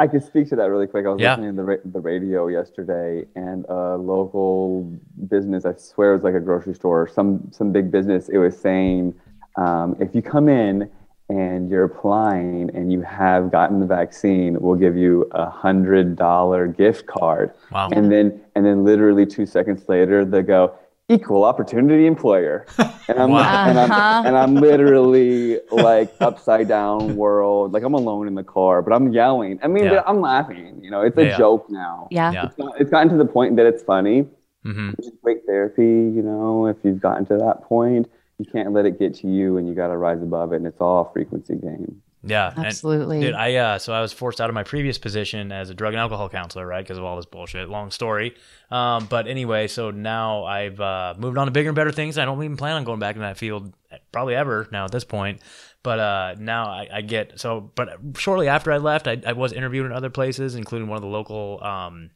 I 0.00 0.08
could 0.08 0.24
speak 0.24 0.48
to 0.48 0.56
that 0.56 0.64
really 0.68 0.88
quick. 0.88 1.06
I 1.06 1.10
was 1.10 1.20
Yeah. 1.20 1.34
listening 1.36 1.50
to 1.50 1.56
the, 1.56 1.62
ra- 1.62 1.84
the 1.84 2.00
radio 2.00 2.48
yesterday, 2.48 3.24
and 3.36 3.64
a 3.68 3.94
local 3.96 4.92
business, 5.28 5.64
I 5.64 5.74
swear 5.76 6.10
it 6.10 6.14
was 6.16 6.24
like 6.24 6.34
a 6.34 6.40
grocery 6.40 6.74
store, 6.74 7.06
some 7.06 7.48
some 7.52 7.70
big 7.70 7.92
business, 7.92 8.28
it 8.28 8.38
was 8.38 8.58
saying, 8.58 9.14
um, 9.56 9.94
if 10.00 10.12
you 10.12 10.22
come 10.22 10.48
in 10.48 10.90
and 11.28 11.70
you're 11.70 11.84
applying 11.84 12.68
and 12.74 12.92
you 12.92 13.02
have 13.02 13.52
gotten 13.52 13.78
the 13.78 13.86
vaccine, 13.86 14.60
we'll 14.60 14.74
give 14.86 14.96
you 14.96 15.28
a 15.30 15.48
hundred 15.48 16.16
dollar 16.16 16.66
gift 16.66 17.06
card. 17.06 17.52
Wow. 17.70 17.90
And 17.92 18.10
then 18.10 18.40
and 18.56 18.66
then 18.66 18.82
literally 18.84 19.24
two 19.24 19.46
seconds 19.46 19.84
later, 19.88 20.24
they 20.24 20.42
go 20.42 20.74
equal 21.08 21.44
opportunity 21.44 22.06
employer, 22.06 22.66
and 23.08 23.18
I'm 23.18 23.30
Wow. 23.30 23.68
and 23.68 23.78
I'm 23.78 23.90
Uh-huh. 23.92 24.22
and 24.26 24.36
I'm 24.36 24.54
literally 24.60 25.60
like 25.70 26.14
upside 26.20 26.68
down 26.68 27.16
world, 27.16 27.72
like 27.72 27.82
I'm 27.82 27.94
alone 27.94 28.26
in 28.28 28.34
the 28.34 28.44
car, 28.44 28.82
but 28.82 28.92
I'm 28.94 29.12
yelling. 29.12 29.58
I 29.62 29.68
mean, 29.68 29.84
Yeah. 29.84 30.02
I'm 30.06 30.20
laughing. 30.20 30.80
You 30.82 30.90
know, 30.90 31.02
it's 31.02 31.18
a 31.18 31.24
Yeah. 31.26 31.36
joke 31.38 31.68
now. 31.70 32.08
yeah 32.10 32.32
Yeah. 32.32 32.46
It's, 32.46 32.56
got- 32.56 32.80
it's 32.80 32.90
gotten 32.90 33.08
to 33.10 33.16
the 33.16 33.26
point 33.26 33.56
that 33.56 33.66
it's 33.66 33.82
funny. 33.82 34.26
hmm 34.64 34.90
Which 34.96 35.06
is 35.08 35.12
great 35.22 35.44
therapy, 35.46 35.82
you 36.16 36.22
know, 36.22 36.66
if 36.68 36.76
you've 36.84 37.00
gotten 37.00 37.26
to 37.26 37.36
that 37.36 37.62
point. 37.64 38.08
you 38.38 38.46
can't 38.46 38.72
let 38.72 38.84
it 38.84 38.98
get 38.98 39.14
to 39.14 39.28
you, 39.28 39.58
and 39.58 39.68
you 39.68 39.74
got 39.74 39.88
to 39.88 39.96
rise 39.96 40.20
above 40.20 40.52
it. 40.52 40.56
And 40.56 40.66
it's 40.66 40.80
all 40.80 41.06
a 41.06 41.12
frequency 41.12 41.54
game. 41.54 42.02
Yeah, 42.26 42.52
and- 42.56 42.66
Absolutely. 42.66 43.20
Dude, 43.20 43.34
I 43.34 43.54
uh, 43.56 43.78
so 43.78 43.92
I 43.92 44.00
was 44.00 44.12
forced 44.12 44.40
out 44.40 44.48
of 44.50 44.54
my 44.54 44.62
previous 44.64 44.98
position 44.98 45.52
as 45.52 45.70
a 45.70 45.74
drug 45.74 45.94
and 45.94 46.00
alcohol 46.00 46.28
counselor, 46.28 46.66
right, 46.66 46.82
because 46.84 46.98
of 46.98 47.04
all 47.04 47.16
this 47.16 47.26
bullshit. 47.26 47.68
Long 47.68 47.90
story, 47.90 48.34
um, 48.70 49.06
but 49.06 49.26
anyway, 49.26 49.68
so 49.68 49.90
now 49.90 50.44
I've 50.44 50.80
uh, 50.80 51.14
moved 51.18 51.38
on 51.38 51.46
to 51.46 51.50
bigger 51.50 51.68
and 51.68 51.76
better 51.76 51.92
things. 51.92 52.18
I 52.18 52.24
don't 52.24 52.42
even 52.42 52.56
plan 52.56 52.76
on 52.76 52.84
going 52.84 52.98
back 53.00 53.16
in 53.16 53.22
that 53.22 53.36
field, 53.36 53.72
probably 54.12 54.34
ever 54.34 54.66
now 54.72 54.84
at 54.84 54.90
this 54.92 55.04
point. 55.04 55.40
But 55.82 55.98
uh, 55.98 56.34
now 56.38 56.64
I, 56.70 56.88
I 56.90 57.00
get 57.02 57.38
so. 57.38 57.70
But 57.74 57.98
shortly 58.16 58.48
after 58.48 58.72
I 58.72 58.78
left, 58.78 59.06
I, 59.06 59.20
I 59.26 59.32
was 59.32 59.52
interviewed 59.52 59.84
in 59.84 59.92
other 59.92 60.08
places, 60.08 60.54
including 60.54 60.88
one 60.88 60.96
of 60.96 61.02
the 61.02 61.08
local. 61.08 61.62
Um, 61.62 62.10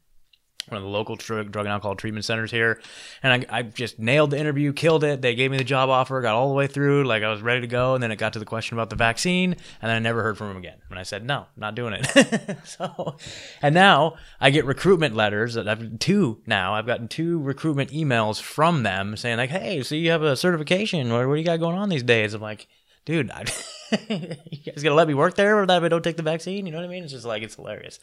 one 0.71 0.79
of 0.79 0.83
the 0.83 0.89
local 0.89 1.17
drug, 1.17 1.51
drug 1.51 1.67
and 1.67 1.73
alcohol 1.73 1.95
treatment 1.95 2.25
centers 2.25 2.51
here. 2.51 2.81
And 3.23 3.45
I, 3.51 3.59
I 3.59 3.63
just 3.63 3.99
nailed 3.99 4.31
the 4.31 4.39
interview, 4.39 4.73
killed 4.73 5.05
it. 5.05 5.23
They 5.23 5.35
gave 5.35 5.51
me 5.51 5.57
the 5.57 5.65
job 5.65 5.89
offer, 5.89 6.21
got 6.21 6.35
all 6.35 6.49
the 6.49 6.55
way 6.55 6.67
through, 6.67 7.05
like 7.05 7.23
I 7.23 7.31
was 7.31 7.43
ready 7.43 7.61
to 7.61 7.67
go. 7.67 7.95
And 7.95 8.03
then 8.03 8.11
it 8.11 8.17
got 8.17 8.33
to 8.35 8.39
the 8.39 8.45
question 8.45 8.77
about 8.77 8.91
the 8.91 8.97
vaccine, 8.97 9.53
and 9.53 9.89
then 9.89 9.97
I 9.97 9.99
never 9.99 10.23
heard 10.23 10.39
from 10.39 10.49
them 10.49 10.57
again. 10.57 10.79
And 10.91 10.99
I 10.99 11.03
said, 11.03 11.25
no, 11.25 11.47
not 11.57 11.75
doing 11.75 11.95
it. 11.95 12.57
so, 12.65 13.17
and 13.63 13.75
now 13.75 14.17
I 14.41 14.51
get 14.51 14.65
recruitment 14.65 15.15
letters. 15.15 15.55
That 15.55 15.69
I've 15.69 15.99
two 15.99 16.41
now. 16.47 16.75
I've 16.75 16.87
gotten 16.87 17.09
two 17.09 17.41
recruitment 17.41 17.91
emails 17.91 18.41
from 18.41 18.83
them 18.83 19.17
saying 19.17 19.39
like, 19.39 19.51
hey, 19.51 19.83
so 19.83 19.95
you 19.95 20.11
have 20.11 20.23
a 20.23 20.37
certification. 20.37 21.13
What, 21.13 21.27
what 21.27 21.35
do 21.35 21.41
you 21.41 21.47
got 21.47 21.61
going 21.61 21.77
on 21.77 21.89
these 21.89 22.03
days? 22.03 22.35
I'm 22.35 22.43
like, 22.43 22.69
dude, 23.09 23.31
I, 23.31 23.45
you 24.11 24.59
guys 24.67 24.83
gonna 24.83 24.95
let 24.95 25.09
me 25.09 25.15
work 25.15 25.35
there 25.35 25.59
or 25.59 25.65
that 25.67 25.79
if 25.79 25.83
I 25.83 25.89
don't 25.89 26.05
take 26.05 26.19
the 26.19 26.23
vaccine? 26.23 26.67
You 26.67 26.73
know 26.73 26.79
what 26.79 26.85
I 26.85 26.89
mean? 26.89 27.05
It's 27.05 27.13
just 27.13 27.25
like 27.25 27.43
it's 27.43 27.55
hilarious. 27.55 27.99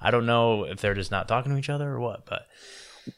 I 0.00 0.10
don't 0.10 0.26
know 0.26 0.64
if 0.64 0.80
they're 0.80 0.94
just 0.94 1.12
not 1.12 1.28
talking 1.28 1.52
to 1.52 1.58
each 1.58 1.70
other 1.70 1.88
or 1.88 2.00
what, 2.00 2.26
but 2.26 2.42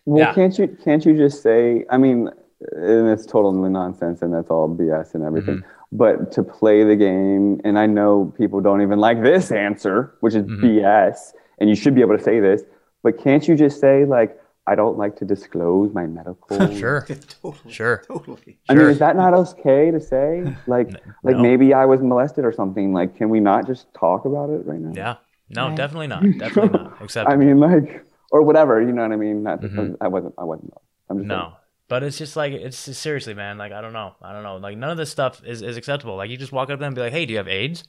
Well, 0.04 0.18
Yeah. 0.18 0.34
can't 0.34 0.56
you 0.58 0.76
can't 0.84 1.04
you 1.06 1.16
just 1.16 1.42
say? 1.42 1.84
I 1.90 1.96
mean, 1.96 2.28
and 2.72 3.08
it's 3.08 3.24
totally 3.24 3.70
nonsense, 3.70 4.20
and 4.20 4.34
that's 4.34 4.50
all 4.50 4.68
BS 4.68 5.14
and 5.14 5.24
everything. 5.24 5.56
Mm-hmm. 5.56 5.96
But 5.96 6.30
to 6.32 6.42
play 6.42 6.84
the 6.84 6.94
game, 6.94 7.60
and 7.64 7.78
I 7.78 7.86
know 7.86 8.32
people 8.36 8.60
don't 8.60 8.82
even 8.82 8.98
like 9.00 9.22
this 9.22 9.50
answer, 9.50 10.14
which 10.20 10.34
is 10.34 10.44
Mm-hmm. 10.44 10.64
BS, 10.66 11.32
and 11.58 11.70
you 11.70 11.74
should 11.74 11.94
be 11.94 12.02
able 12.02 12.16
to 12.18 12.22
say 12.22 12.38
this. 12.38 12.62
But 13.02 13.18
can't 13.18 13.48
you 13.48 13.56
just 13.56 13.80
say 13.80 14.04
like, 14.04 14.38
I 14.66 14.74
don't 14.74 14.96
like 14.98 15.16
to 15.16 15.24
disclose 15.24 15.92
my 15.94 16.06
medical? 16.06 16.76
sure, 16.78 17.06
totally. 17.42 17.72
sure. 17.72 18.04
Totally. 18.06 18.58
I 18.68 18.74
mean, 18.74 18.88
is 18.88 18.98
that 19.00 19.16
not 19.16 19.34
okay 19.34 19.90
to 19.90 20.00
say? 20.00 20.54
Like, 20.66 20.88
like 21.24 21.36
maybe 21.36 21.74
I 21.74 21.86
was 21.86 22.00
molested 22.00 22.44
or 22.44 22.52
something. 22.52 22.92
Like, 22.92 23.16
can 23.16 23.28
we 23.30 23.40
not 23.40 23.66
just 23.66 23.92
talk 23.94 24.24
about 24.26 24.50
it 24.50 24.64
right 24.66 24.78
now? 24.80 24.92
Yeah, 24.94 25.16
no, 25.48 25.68
Right. 25.68 25.76
definitely 25.76 26.06
not, 26.06 26.22
definitely 26.38 26.70
not. 26.78 26.96
Except 27.02 27.28
I 27.28 27.36
mean, 27.36 27.58
like, 27.58 28.04
or 28.30 28.42
whatever. 28.42 28.80
You 28.80 28.92
know 28.92 29.02
what 29.02 29.12
I 29.12 29.16
mean? 29.16 29.42
Not, 29.42 29.60
Mhm. 29.62 29.96
I 30.00 30.08
wasn't. 30.08 30.34
I 30.38 30.44
wasn't. 30.44 30.72
I'm 31.08 31.18
just 31.18 31.28
saying. 31.28 31.38
no. 31.40 31.54
But 31.88 32.04
it's 32.04 32.18
just 32.18 32.36
like 32.36 32.52
it's 32.52 32.76
seriously, 32.78 33.34
man. 33.34 33.58
Like 33.58 33.72
I 33.72 33.80
don't 33.80 33.92
know, 33.92 34.14
I 34.22 34.32
don't 34.32 34.44
know. 34.44 34.58
Like 34.58 34.76
none 34.76 34.90
of 34.90 34.96
this 34.96 35.10
stuff 35.10 35.42
is, 35.44 35.60
is 35.60 35.76
acceptable. 35.76 36.14
Like 36.16 36.30
you 36.30 36.36
just 36.36 36.52
walk 36.52 36.70
up 36.70 36.74
to 36.74 36.76
them 36.76 36.88
and 36.88 36.94
be 36.94 37.00
like, 37.00 37.10
"Hey, 37.12 37.26
do 37.26 37.32
you 37.32 37.38
have 37.38 37.48
AIDS?" 37.48 37.82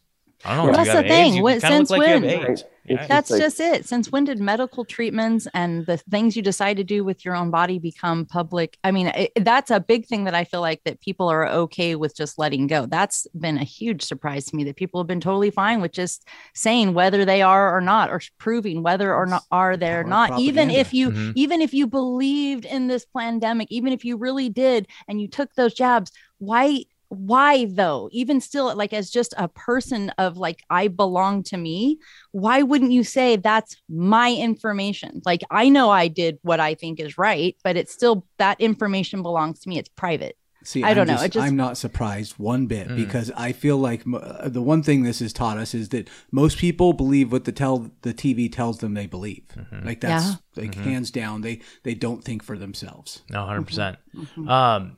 I 0.46 0.56
don't 0.56 0.68
know. 0.68 0.72
Yeah. 0.78 0.84
Do 0.84 0.86
That's 0.86 1.02
the 1.02 1.08
thing. 1.08 1.26
AIDS? 1.28 1.36
You 1.36 1.44
What- 1.44 1.62
since 1.62 1.90
like 1.90 2.00
when? 2.00 2.24
AIDS. 2.24 2.44
Right. 2.48 2.64
Yeah. 2.86 3.06
That's 3.08 3.30
like- 3.30 3.40
just 3.42 3.60
it. 3.60 3.86
Since 3.86 4.12
when 4.12 4.24
did 4.24 4.40
medical 4.40 4.84
treatments 4.84 5.48
and 5.54 5.86
the 5.86 5.98
things 5.98 6.36
you 6.36 6.42
decide 6.42 6.78
to 6.78 6.84
do 6.84 7.04
with 7.04 7.24
your 7.24 7.36
own 7.36 7.52
body 7.52 7.78
become 7.78 8.26
public? 8.26 8.76
I 8.84 8.92
mean, 8.92 9.08
it, 9.08 9.32
that's 9.36 9.70
a 9.70 9.80
big 9.80 10.08
thing 10.08 10.24
that 10.24 10.34
I 10.34 10.44
feel 10.46 10.62
like 10.62 10.82
that 10.86 11.00
people 11.00 11.30
are 11.30 11.48
okay 11.48 11.96
with 11.96 12.16
just 12.18 12.40
letting 12.40 12.66
go. 12.66 12.88
That's 12.88 13.28
been 13.40 13.58
a 13.58 13.64
huge 13.64 14.02
surprise 14.02 14.46
to 14.48 14.56
me 14.56 14.64
that 14.64 14.78
people 14.78 15.00
have 15.00 15.08
been 15.08 15.22
totally 15.22 15.52
fine 15.52 15.80
with 15.80 15.92
just 15.92 16.28
saying 16.56 16.96
whether 16.96 17.24
they 17.24 17.44
are 17.44 17.78
or 17.78 17.82
not, 17.82 18.10
or 18.10 18.20
proving 18.40 18.82
whether 18.82 19.14
or 19.14 19.28
not 19.28 19.44
are 19.52 19.78
they 19.78 19.92
or 19.94 20.02
Power 20.04 20.10
not. 20.10 20.40
Even 20.40 20.72
if 20.72 20.92
you, 20.92 21.12
Mhm. 21.12 21.34
even 21.36 21.62
if 21.62 21.74
you 21.76 21.86
believed 21.86 22.66
in 22.66 22.88
this 22.88 23.06
pandemic, 23.16 23.68
even 23.72 23.94
if 23.94 24.04
you 24.04 24.18
really 24.18 24.50
did, 24.50 24.88
and 25.08 25.22
you 25.22 25.28
took 25.28 25.54
those 25.54 25.76
jabs, 25.76 26.12
why? 26.40 26.84
Why 27.13 27.65
though 27.65 28.08
even 28.13 28.39
still 28.39 28.74
like 28.76 28.93
as 28.93 29.10
just 29.10 29.34
a 29.38 29.50
person 29.50 30.10
of 30.17 30.38
like 30.38 30.63
i 30.69 30.88
belong 30.88 31.43
to 31.43 31.58
me 31.58 31.97
why 32.32 32.62
wouldn't 32.62 32.93
you 32.93 33.04
say 33.04 33.36
that's 33.36 33.76
my 33.89 34.32
information 34.34 35.21
like 35.26 35.41
i 35.52 35.67
know 35.67 35.89
i 35.89 36.08
did 36.08 36.39
what 36.41 36.62
i 36.62 36.74
think 36.74 37.02
is 37.02 37.17
right 37.17 37.58
but 37.65 37.76
it's 37.76 37.91
still 37.93 38.26
that 38.38 38.60
information 38.62 39.21
belongs 39.21 39.60
to 39.60 39.67
me 39.67 39.78
it's 39.78 39.89
private 39.89 40.38
See, 40.63 40.84
I 40.84 40.93
don't 40.93 41.10
I'm 41.10 41.15
know, 41.15 41.24
it 41.24 41.32
just- 41.32 41.43
I'm 41.47 41.56
not 41.56 41.76
surprised 41.76 42.34
one 42.38 42.67
bit 42.67 42.88
Mm. 42.88 42.95
because 42.95 43.32
I 43.36 43.52
feel 43.52 43.78
like 43.78 44.02
m- 44.02 44.13
uh, 44.13 44.47
the 44.47 44.62
one 44.62 44.84
thing 44.84 45.02
this 45.02 45.17
has 45.17 45.34
taught 45.34 45.58
us 45.58 45.74
is 45.74 45.89
that 45.89 46.08
most 46.32 46.60
people 46.60 46.93
believe 46.93 47.32
what 47.32 47.45
the 47.45 47.52
tell 47.52 47.89
the 48.04 48.13
TV 48.13 48.47
tells 48.47 48.78
them 48.78 48.93
they 48.93 49.08
believe. 49.08 49.41
Mm-hmm. 49.58 49.88
Like 49.88 50.02
that's 50.02 50.24
Yeah. 50.56 50.62
like 50.62 50.76
hands 50.76 51.10
down. 51.10 51.41
They 51.41 51.62
they 51.82 51.95
don't 51.95 52.24
think 52.24 52.43
for 52.43 52.60
themselves. 52.60 53.24
No, 53.32 53.39
100 53.39 53.63
percent. 53.65 53.97
Mm-hmm. 54.15 54.47
Um, 54.47 54.97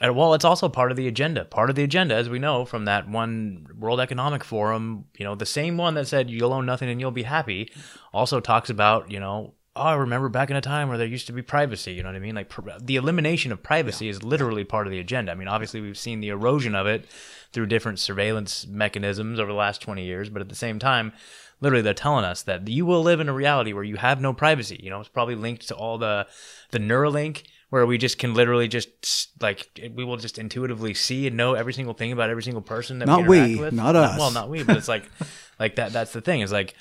and 0.00 0.16
well, 0.16 0.32
it's 0.32 0.46
also 0.46 0.68
part 0.68 0.90
of 0.90 0.96
the 0.96 1.08
agenda. 1.08 1.44
Part 1.44 1.68
of 1.68 1.76
the 1.76 1.82
agenda, 1.82 2.14
as 2.14 2.30
we 2.30 2.38
know 2.38 2.64
from 2.64 2.86
that 2.86 3.08
one 3.08 3.66
World 3.78 4.00
Economic 4.00 4.42
Forum, 4.42 5.04
you 5.18 5.24
know, 5.24 5.34
the 5.34 5.44
same 5.44 5.76
one 5.76 5.94
that 5.94 6.08
said 6.08 6.30
you'll 6.30 6.54
own 6.54 6.64
nothing 6.64 6.88
and 6.88 6.98
you'll 6.98 7.10
be 7.10 7.24
happy, 7.24 7.70
also 8.12 8.40
talks 8.40 8.70
about, 8.70 9.10
you 9.10 9.20
know, 9.20 9.54
oh, 9.76 9.82
I 9.82 9.94
remember 9.94 10.30
back 10.30 10.48
in 10.48 10.56
a 10.56 10.62
time 10.62 10.88
where 10.88 10.96
there 10.96 11.06
used 11.06 11.26
to 11.26 11.34
be 11.34 11.42
privacy. 11.42 11.92
You 11.92 12.02
know 12.02 12.08
what 12.08 12.16
I 12.16 12.20
mean? 12.20 12.34
Like 12.34 12.48
pr- 12.48 12.70
the 12.80 12.96
elimination 12.96 13.52
of 13.52 13.62
privacy 13.62 14.08
is 14.08 14.22
literally 14.22 14.64
part 14.64 14.86
of 14.86 14.90
the 14.90 14.98
agenda. 14.98 15.32
I 15.32 15.34
mean, 15.34 15.48
obviously 15.48 15.82
we've 15.82 15.98
seen 15.98 16.20
the 16.20 16.30
erosion 16.30 16.74
of 16.74 16.86
it 16.86 17.04
through 17.52 17.66
different 17.66 17.98
surveillance 17.98 18.66
mechanisms 18.66 19.38
over 19.38 19.52
the 19.52 19.58
last 19.58 19.82
20 19.82 20.02
years, 20.02 20.30
but 20.30 20.40
at 20.40 20.48
the 20.48 20.54
same 20.54 20.78
time, 20.78 21.12
literally 21.60 21.82
they're 21.82 21.92
telling 21.92 22.24
us 22.24 22.42
that 22.42 22.66
you 22.68 22.86
will 22.86 23.02
live 23.02 23.20
in 23.20 23.28
a 23.28 23.34
reality 23.34 23.74
where 23.74 23.84
you 23.84 23.96
have 23.96 24.20
no 24.20 24.32
privacy. 24.32 24.80
You 24.82 24.88
know, 24.88 25.00
it's 25.00 25.10
probably 25.10 25.34
linked 25.34 25.68
to 25.68 25.74
all 25.74 25.98
the 25.98 26.26
the 26.70 26.78
Neuralink 26.78 27.44
where 27.70 27.86
we 27.86 27.98
just 27.98 28.18
can 28.18 28.34
literally 28.34 28.68
just 28.68 29.30
like 29.40 29.68
we 29.94 30.04
will 30.04 30.16
just 30.16 30.38
intuitively 30.38 30.92
see 30.94 31.26
and 31.26 31.36
know 31.36 31.54
every 31.54 31.72
single 31.72 31.94
thing 31.94 32.12
about 32.12 32.28
every 32.30 32.42
single 32.42 32.62
person 32.62 32.98
that 32.98 33.06
Not 33.06 33.26
we 33.26 33.38
interact 33.38 33.54
we, 33.58 33.60
with. 33.64 33.74
not 33.74 33.94
we 33.94 34.00
not 34.00 34.10
us. 34.10 34.18
Well, 34.18 34.30
not 34.32 34.48
we, 34.50 34.62
but 34.64 34.76
it's 34.76 34.88
like 34.88 35.04
like 35.58 35.76
that. 35.76 35.92
That's 35.92 36.12
the 36.12 36.20
thing. 36.20 36.40
Is 36.42 36.52
like 36.52 36.74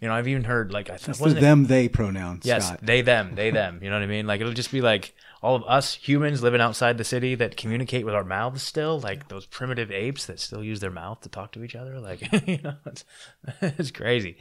you 0.00 0.08
know 0.08 0.14
I've 0.14 0.28
even 0.28 0.44
heard 0.44 0.72
like 0.72 0.90
I 0.90 0.94
It's 0.94 1.04
th- 1.06 1.16
the 1.18 1.22
wasn't 1.22 1.38
it- 1.38 1.42
them 1.42 1.66
they 1.66 1.88
pronoun. 1.88 2.40
Yes, 2.44 2.68
Scott. 2.68 2.80
they 2.82 3.00
them, 3.02 3.34
they 3.34 3.50
them. 3.50 3.80
You 3.82 3.90
know 3.90 3.96
what 3.96 4.02
I 4.02 4.06
mean? 4.06 4.26
Like 4.26 4.40
it'll 4.40 4.52
just 4.52 4.70
be 4.72 4.80
like 4.80 5.14
all 5.42 5.56
of 5.56 5.64
us 5.64 5.92
humans 5.94 6.42
living 6.42 6.60
outside 6.62 6.96
the 6.96 7.04
city 7.04 7.34
that 7.34 7.54
communicate 7.58 8.06
with 8.06 8.14
our 8.14 8.24
mouths 8.24 8.62
still, 8.62 8.98
like 9.00 9.28
those 9.28 9.44
primitive 9.44 9.90
apes 9.90 10.24
that 10.24 10.40
still 10.40 10.64
use 10.64 10.80
their 10.80 10.90
mouth 10.90 11.20
to 11.20 11.28
talk 11.28 11.52
to 11.52 11.62
each 11.62 11.74
other. 11.76 12.00
Like 12.00 12.20
you 12.48 12.60
know, 12.62 12.74
it's, 12.86 13.04
it's 13.60 13.90
crazy. 13.90 14.36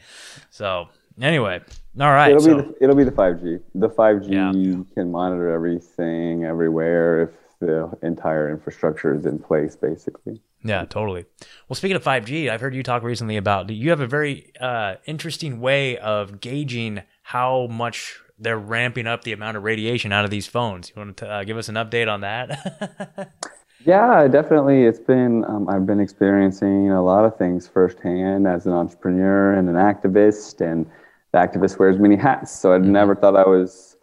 So 0.50 0.88
anyway, 1.22 1.62
all 2.00 2.12
right. 2.12 2.32
It'll 2.32 2.42
so 2.42 2.56
be 2.58 2.62
the, 2.62 2.76
it'll 2.82 2.96
be 2.96 3.04
the 3.04 3.12
5G. 3.12 3.62
The 3.76 3.90
5G 3.90 4.32
Yeah. 4.32 4.84
can 4.94 5.12
monitor 5.12 5.50
everything 5.50 6.46
everywhere 6.46 7.22
if 7.24 7.30
the 7.60 7.92
entire 8.02 8.50
infrastructure 8.50 9.14
is 9.16 9.26
in 9.26 9.40
place, 9.40 9.76
basically. 9.76 10.42
yeah, 10.64 10.86
totally. 10.86 11.26
Well, 11.70 11.76
speaking 11.76 11.96
of 11.96 12.04
five 12.04 12.26
G, 12.26 12.50
I've 12.50 12.60
heard 12.62 12.76
you 12.76 12.84
talk 12.84 13.04
recently 13.04 13.38
about 13.38 13.70
you 13.70 13.90
have 13.90 14.02
a 14.02 14.08
very 14.08 14.52
uh, 14.60 14.96
interesting 15.06 15.60
way 15.62 15.98
of 15.98 16.40
gauging 16.42 17.04
how 17.22 17.68
much 17.68 18.20
they're 18.38 18.58
ramping 18.60 19.08
up 19.08 19.24
the 19.24 19.32
amount 19.32 19.56
of 19.56 19.64
radiation 19.64 20.12
out 20.12 20.26
of 20.26 20.32
these 20.32 20.48
phones. 20.48 20.90
You 20.90 20.96
want 21.02 21.18
to 21.18 21.30
uh, 21.30 21.44
give 21.46 21.58
us 21.58 21.70
an 21.70 21.76
update 21.76 22.12
on 22.12 22.22
that? 22.22 23.32
Yeah, 23.86 24.28
definitely. 24.30 24.84
It's 24.84 25.00
been, 25.00 25.44
um, 25.46 25.68
I've 25.68 25.86
been 25.86 26.00
experiencing 26.00 26.90
a 26.92 27.04
lot 27.04 27.26
of 27.26 27.38
things 27.38 27.68
firsthand 27.68 28.48
as 28.48 28.66
an 28.66 28.72
entrepreneur 28.72 29.54
and 29.56 29.68
an 29.68 29.76
activist, 29.76 30.62
and 30.62 30.86
the 31.34 31.40
activist 31.40 31.80
wears 31.80 31.98
many 31.98 32.16
hats. 32.16 32.58
So 32.58 32.74
I'd 32.74 32.86
never 32.86 33.16
thought 33.16 33.36
I 33.36 33.44
was, 33.44 33.98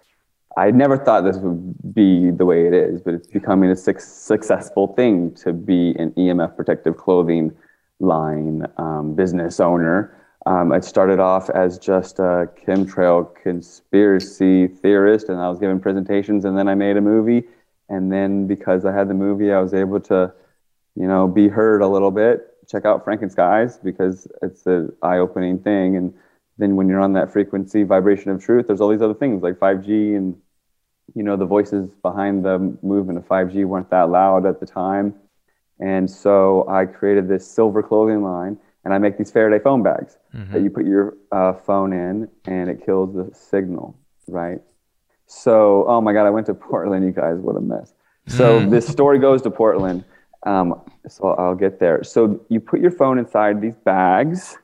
I 0.56 0.70
never 0.72 0.98
thought 0.98 1.22
this 1.22 1.38
would 1.38 1.94
be 1.94 2.30
the 2.30 2.44
way 2.44 2.66
it 2.66 2.74
is, 2.74 3.00
but 3.00 3.14
it's 3.14 3.28
becoming 3.28 3.70
a 3.70 3.76
suc 3.76 4.00
successful 4.00 4.88
thing 4.94 5.32
to 5.36 5.52
be 5.52 5.94
an 5.98 6.10
EMF 6.12 6.56
protective 6.56 6.96
clothing 6.96 7.52
line 8.00 8.66
um, 8.76 9.14
business 9.14 9.60
owner. 9.60 10.16
Um, 10.46 10.72
it 10.72 10.84
started 10.84 11.20
off 11.20 11.50
as 11.50 11.78
just 11.78 12.18
a 12.18 12.48
chemtrail 12.66 13.32
conspiracy 13.42 14.66
theorist, 14.66 15.28
and 15.28 15.38
I 15.38 15.48
was 15.48 15.58
giving 15.58 15.78
presentations, 15.78 16.44
and 16.44 16.58
then 16.58 16.66
I 16.66 16.74
made 16.74 16.96
a 16.96 17.00
movie. 17.00 17.44
And 17.88 18.10
then 18.12 18.46
because 18.46 18.84
I 18.84 18.92
had 18.92 19.08
the 19.08 19.14
movie, 19.14 19.52
I 19.52 19.60
was 19.60 19.74
able 19.74 20.00
to, 20.00 20.32
you 20.96 21.06
know, 21.06 21.28
be 21.28 21.48
heard 21.48 21.82
a 21.82 21.88
little 21.88 22.10
bit. 22.10 22.46
Check 22.68 22.84
out 22.84 23.04
Frankenskies 23.04 23.82
because 23.82 24.28
it's 24.42 24.64
an 24.66 24.92
eye-opening 25.02 25.58
thing. 25.58 25.96
And 25.96 26.14
then 26.60 26.76
when 26.76 26.88
you're 26.88 27.00
on 27.00 27.12
that 27.14 27.32
frequency, 27.32 27.82
vibration 27.82 28.30
of 28.30 28.44
truth, 28.44 28.66
there's 28.66 28.80
all 28.80 28.88
these 28.90 29.02
other 29.02 29.14
things 29.14 29.42
like 29.42 29.54
5G 29.54 30.16
and, 30.16 30.36
you 31.14 31.22
know, 31.22 31.36
the 31.36 31.46
voices 31.46 31.90
behind 32.02 32.44
the 32.44 32.58
movement 32.82 33.18
of 33.18 33.26
5G 33.26 33.64
weren't 33.64 33.90
that 33.90 34.10
loud 34.10 34.46
at 34.46 34.60
the 34.60 34.66
time. 34.66 35.14
And 35.80 36.10
so 36.10 36.68
I 36.68 36.84
created 36.84 37.28
this 37.28 37.50
silver 37.50 37.82
clothing 37.82 38.22
line, 38.22 38.58
and 38.84 38.92
I 38.92 38.98
make 38.98 39.16
these 39.16 39.30
Faraday 39.30 39.62
phone 39.62 39.82
bags 39.82 40.18
that 40.52 40.62
you 40.62 40.68
put 40.70 40.84
your 40.84 41.16
uh, 41.32 41.54
phone 41.54 41.92
in, 41.92 42.28
and 42.44 42.68
it 42.70 42.84
kills 42.84 43.14
the 43.14 43.34
signal, 43.34 43.96
right? 44.28 44.60
So, 45.26 45.86
oh 45.88 46.00
my 46.00 46.12
God, 46.12 46.26
I 46.26 46.30
went 46.30 46.46
to 46.46 46.54
Portland, 46.68 47.04
you 47.04 47.12
guys, 47.12 47.38
what 47.38 47.56
a 47.56 47.60
mess. 47.60 47.94
So 48.26 48.60
this 48.70 48.86
story 48.86 49.18
goes 49.18 49.42
to 49.42 49.50
Portland. 49.50 50.04
Um, 50.44 50.82
so 51.08 51.28
I'll 51.30 51.54
get 51.54 51.80
there. 51.80 52.04
So 52.04 52.44
you 52.48 52.60
put 52.60 52.80
your 52.80 52.90
phone 52.90 53.18
inside 53.18 53.60
these 53.60 53.74
bags, 53.76 54.56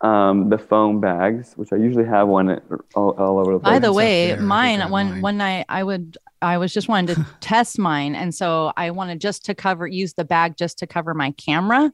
um, 0.00 0.48
the 0.48 0.58
foam 0.58 1.00
bags, 1.00 1.54
which 1.54 1.72
I 1.72 1.76
usually 1.76 2.04
have 2.04 2.28
one 2.28 2.60
all, 2.94 3.10
all 3.12 3.38
over 3.38 3.54
the 3.54 3.60
place. 3.60 3.72
By 3.72 3.78
the 3.78 3.92
way, 3.92 4.28
there. 4.28 4.34
I 4.34 4.38
think 4.38 4.42
I 4.42 4.46
mine 4.46 4.90
one 4.90 5.10
mine. 5.10 5.20
one 5.22 5.36
night 5.38 5.66
I 5.68 5.82
would 5.82 6.18
I 6.42 6.58
was 6.58 6.72
just 6.72 6.88
wanting 6.88 7.14
to 7.14 7.26
test 7.40 7.78
mine, 7.78 8.14
and 8.14 8.34
so 8.34 8.72
I 8.76 8.90
wanted 8.90 9.20
just 9.20 9.44
to 9.46 9.54
cover 9.54 9.86
use 9.86 10.14
the 10.14 10.24
bag 10.24 10.56
just 10.56 10.78
to 10.78 10.86
cover 10.86 11.14
my 11.14 11.32
camera 11.32 11.92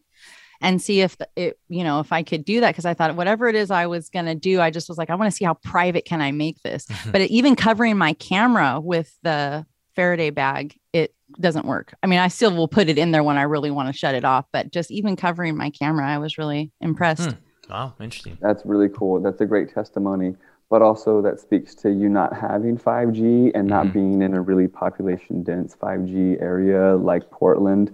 and 0.61 0.81
see 0.81 1.01
if 1.01 1.17
it 1.37 1.59
you 1.69 1.85
know 1.85 2.01
if 2.01 2.13
I 2.13 2.23
could 2.23 2.45
do 2.45 2.61
that 2.61 2.71
because 2.71 2.85
I 2.87 2.95
thought 2.95 3.17
whatever 3.17 3.49
it 3.49 3.55
is 3.55 3.71
I 3.71 3.87
was 3.87 4.09
gonna 4.11 4.35
do, 4.35 4.61
I 4.61 4.71
just 4.71 4.89
was 4.89 4.99
like 4.99 5.11
I 5.11 5.15
want 5.15 5.31
to 5.31 5.37
see 5.37 5.45
how 5.45 5.55
private 5.55 6.05
can 6.05 6.21
I 6.21 6.33
make 6.33 6.61
this, 6.63 6.87
but 7.11 7.21
it, 7.21 7.31
even 7.31 7.57
covering 7.57 7.97
my 7.97 8.15
camera 8.15 8.81
with 8.81 9.17
the 9.23 9.67
Faraday 9.95 10.31
bag, 10.31 10.79
it 10.93 11.15
doesn't 11.39 11.67
work. 11.67 11.95
I 12.03 12.07
mean, 12.07 12.19
I 12.19 12.29
still 12.29 12.55
will 12.55 12.69
put 12.69 12.89
it 12.89 12.99
in 12.99 13.11
there 13.11 13.23
when 13.23 13.37
I 13.37 13.43
really 13.43 13.71
want 13.71 13.89
to 13.89 13.93
shut 13.93 14.15
it 14.15 14.25
off, 14.25 14.47
but 14.53 14.73
just 14.73 14.91
even 14.91 15.17
covering 15.17 15.57
my 15.57 15.71
camera, 15.71 16.07
I 16.07 16.19
was 16.19 16.39
really 16.39 16.73
impressed. 16.81 17.33
Hmm. 17.33 17.37
Wow, 17.73 17.95
interesting. 18.01 18.37
That's 18.41 18.67
really 18.67 18.91
cool. 18.91 19.21
That's 19.21 19.41
a 19.41 19.47
great 19.47 19.73
testimony. 19.73 20.37
But 20.69 20.83
also, 20.83 21.23
that 21.23 21.41
speaks 21.41 21.75
to 21.77 21.91
you 21.91 22.09
not 22.09 22.35
having 22.37 22.77
5G 22.77 23.51
and 23.55 23.67
not 23.67 23.87
Mhm. 23.87 23.93
being 23.93 24.23
in 24.23 24.35
a 24.35 24.41
really 24.43 24.69
population 24.69 25.43
dense 25.43 25.75
5G 25.75 26.37
area 26.41 26.97
like 26.97 27.31
Portland. 27.31 27.91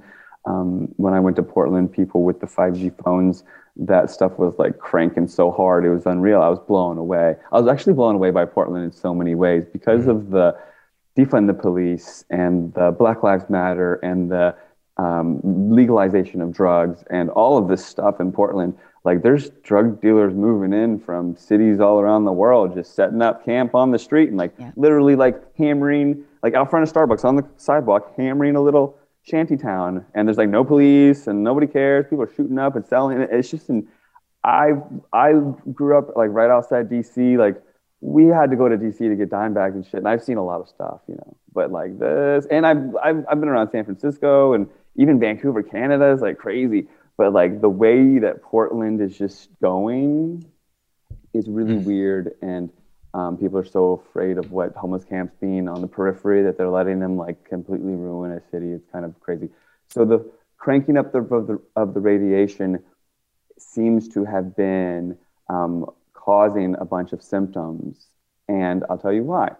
Um, 0.46 0.88
when 0.96 1.14
I 1.14 1.20
went 1.20 1.36
to 1.36 1.42
Portland, 1.42 1.92
people 1.92 2.22
with 2.24 2.40
the 2.40 2.46
5G 2.46 2.90
phones, 2.90 3.44
that 3.76 4.10
stuff 4.10 4.38
was 4.38 4.58
like 4.58 4.78
cranking 4.78 5.28
so 5.28 5.50
hard. 5.50 5.84
It 5.84 5.90
was 5.90 6.06
unreal. 6.06 6.42
I 6.42 6.48
was 6.48 6.58
blown 6.58 6.98
away. 6.98 7.36
I 7.52 7.58
was 7.60 7.68
actually 7.68 7.92
blown 7.94 8.16
away 8.16 8.30
by 8.30 8.44
Portland 8.44 8.84
in 8.84 8.92
so 8.92 9.14
many 9.14 9.34
ways 9.36 9.64
because 9.72 10.06
of 10.08 10.30
the 10.30 10.56
defund 11.16 11.46
the 11.46 11.54
police 11.54 12.24
and 12.30 12.72
the 12.74 12.90
Black 12.92 13.22
Lives 13.22 13.48
Matter 13.48 13.94
and 14.02 14.30
the 14.30 14.54
um, 14.96 15.40
legalization 15.44 16.40
of 16.40 16.50
drugs 16.52 17.04
and 17.10 17.30
all 17.30 17.56
of 17.56 17.68
this 17.68 17.84
stuff 17.84 18.20
in 18.20 18.32
Portland. 18.32 18.74
Like 19.04 19.22
there's 19.22 19.50
drug 19.62 20.00
dealers 20.00 20.34
moving 20.34 20.72
in 20.72 20.98
from 20.98 21.36
cities 21.36 21.80
all 21.80 22.00
around 22.00 22.24
the 22.24 22.32
world, 22.32 22.74
just 22.74 22.94
setting 22.94 23.22
up 23.22 23.44
camp 23.44 23.74
on 23.74 23.90
the 23.90 23.98
street 23.98 24.28
and 24.28 24.36
like 24.38 24.52
Yeah. 24.58 24.72
literally 24.76 25.16
like 25.16 25.42
hammering, 25.56 26.24
like 26.42 26.54
out 26.54 26.70
front 26.70 26.88
of 26.88 26.92
Starbucks 26.94 27.24
on 27.24 27.36
the 27.36 27.44
sidewalk, 27.56 28.12
hammering 28.16 28.56
a 28.56 28.60
little 28.60 28.96
shanty 29.22 29.56
town. 29.56 30.04
And 30.14 30.26
there's 30.26 30.38
like 30.38 30.48
no 30.48 30.64
police 30.64 31.26
and 31.26 31.42
nobody 31.44 31.66
cares. 31.66 32.06
People 32.08 32.24
are 32.24 32.32
shooting 32.34 32.58
up 32.58 32.76
and 32.76 32.84
selling. 32.86 33.20
It. 33.20 33.30
It's 33.32 33.50
just 33.50 33.68
an, 33.68 33.86
I 34.44 34.72
I 35.12 35.32
grew 35.72 35.96
up 35.96 36.16
like 36.16 36.30
right 36.30 36.50
outside 36.50 36.88
DC. 36.90 37.36
Like 37.38 37.62
we 38.00 38.26
had 38.26 38.50
to 38.50 38.56
go 38.56 38.68
to 38.68 38.76
DC 38.76 38.98
to 38.98 39.16
get 39.16 39.30
dime 39.30 39.54
bags 39.54 39.74
and 39.74 39.84
shit. 39.84 39.94
And 39.94 40.08
I've 40.08 40.22
seen 40.22 40.36
a 40.36 40.44
lot 40.44 40.60
of 40.60 40.68
stuff, 40.68 41.00
you 41.08 41.14
know. 41.14 41.36
But 41.52 41.72
like 41.72 41.98
this, 41.98 42.46
and 42.50 42.66
I've 42.66 42.94
I've, 43.02 43.24
I've 43.28 43.40
been 43.40 43.48
around 43.48 43.70
San 43.70 43.84
Francisco 43.84 44.52
and 44.54 44.68
even 44.96 45.18
Vancouver, 45.20 45.62
Canada 45.62 46.10
is 46.12 46.20
like 46.20 46.38
crazy. 46.38 46.88
But 47.18 47.32
like 47.32 47.60
the 47.60 47.68
way 47.68 48.20
that 48.20 48.42
Portland 48.42 49.02
is 49.02 49.18
just 49.18 49.48
going 49.60 50.46
is 51.34 51.48
really 51.48 51.76
weird, 51.76 52.36
and 52.40 52.70
um, 53.12 53.36
people 53.36 53.58
are 53.58 53.64
so 53.64 54.04
afraid 54.08 54.38
of 54.38 54.52
what 54.52 54.74
homeless 54.74 55.04
camps 55.04 55.34
being 55.40 55.68
on 55.68 55.80
the 55.80 55.88
periphery 55.88 56.44
that 56.44 56.56
they're 56.56 56.70
letting 56.70 57.00
them 57.00 57.16
like 57.16 57.44
completely 57.44 57.94
ruin 57.94 58.30
a 58.30 58.40
city. 58.50 58.70
It's 58.70 58.86
kind 58.92 59.04
of 59.04 59.18
crazy. 59.20 59.48
So 59.88 60.04
the 60.04 60.30
cranking 60.56 60.96
up 60.96 61.12
the, 61.12 61.18
of 61.18 61.46
the 61.48 61.60
of 61.74 61.92
the 61.92 62.00
radiation 62.00 62.84
seems 63.58 64.08
to 64.10 64.24
have 64.24 64.56
been 64.56 65.18
um, 65.50 65.86
causing 66.14 66.76
a 66.78 66.84
bunch 66.84 67.12
of 67.12 67.22
symptoms, 67.22 68.06
and 68.46 68.84
I'll 68.88 68.98
tell 68.98 69.12
you 69.12 69.24
why. 69.24 69.52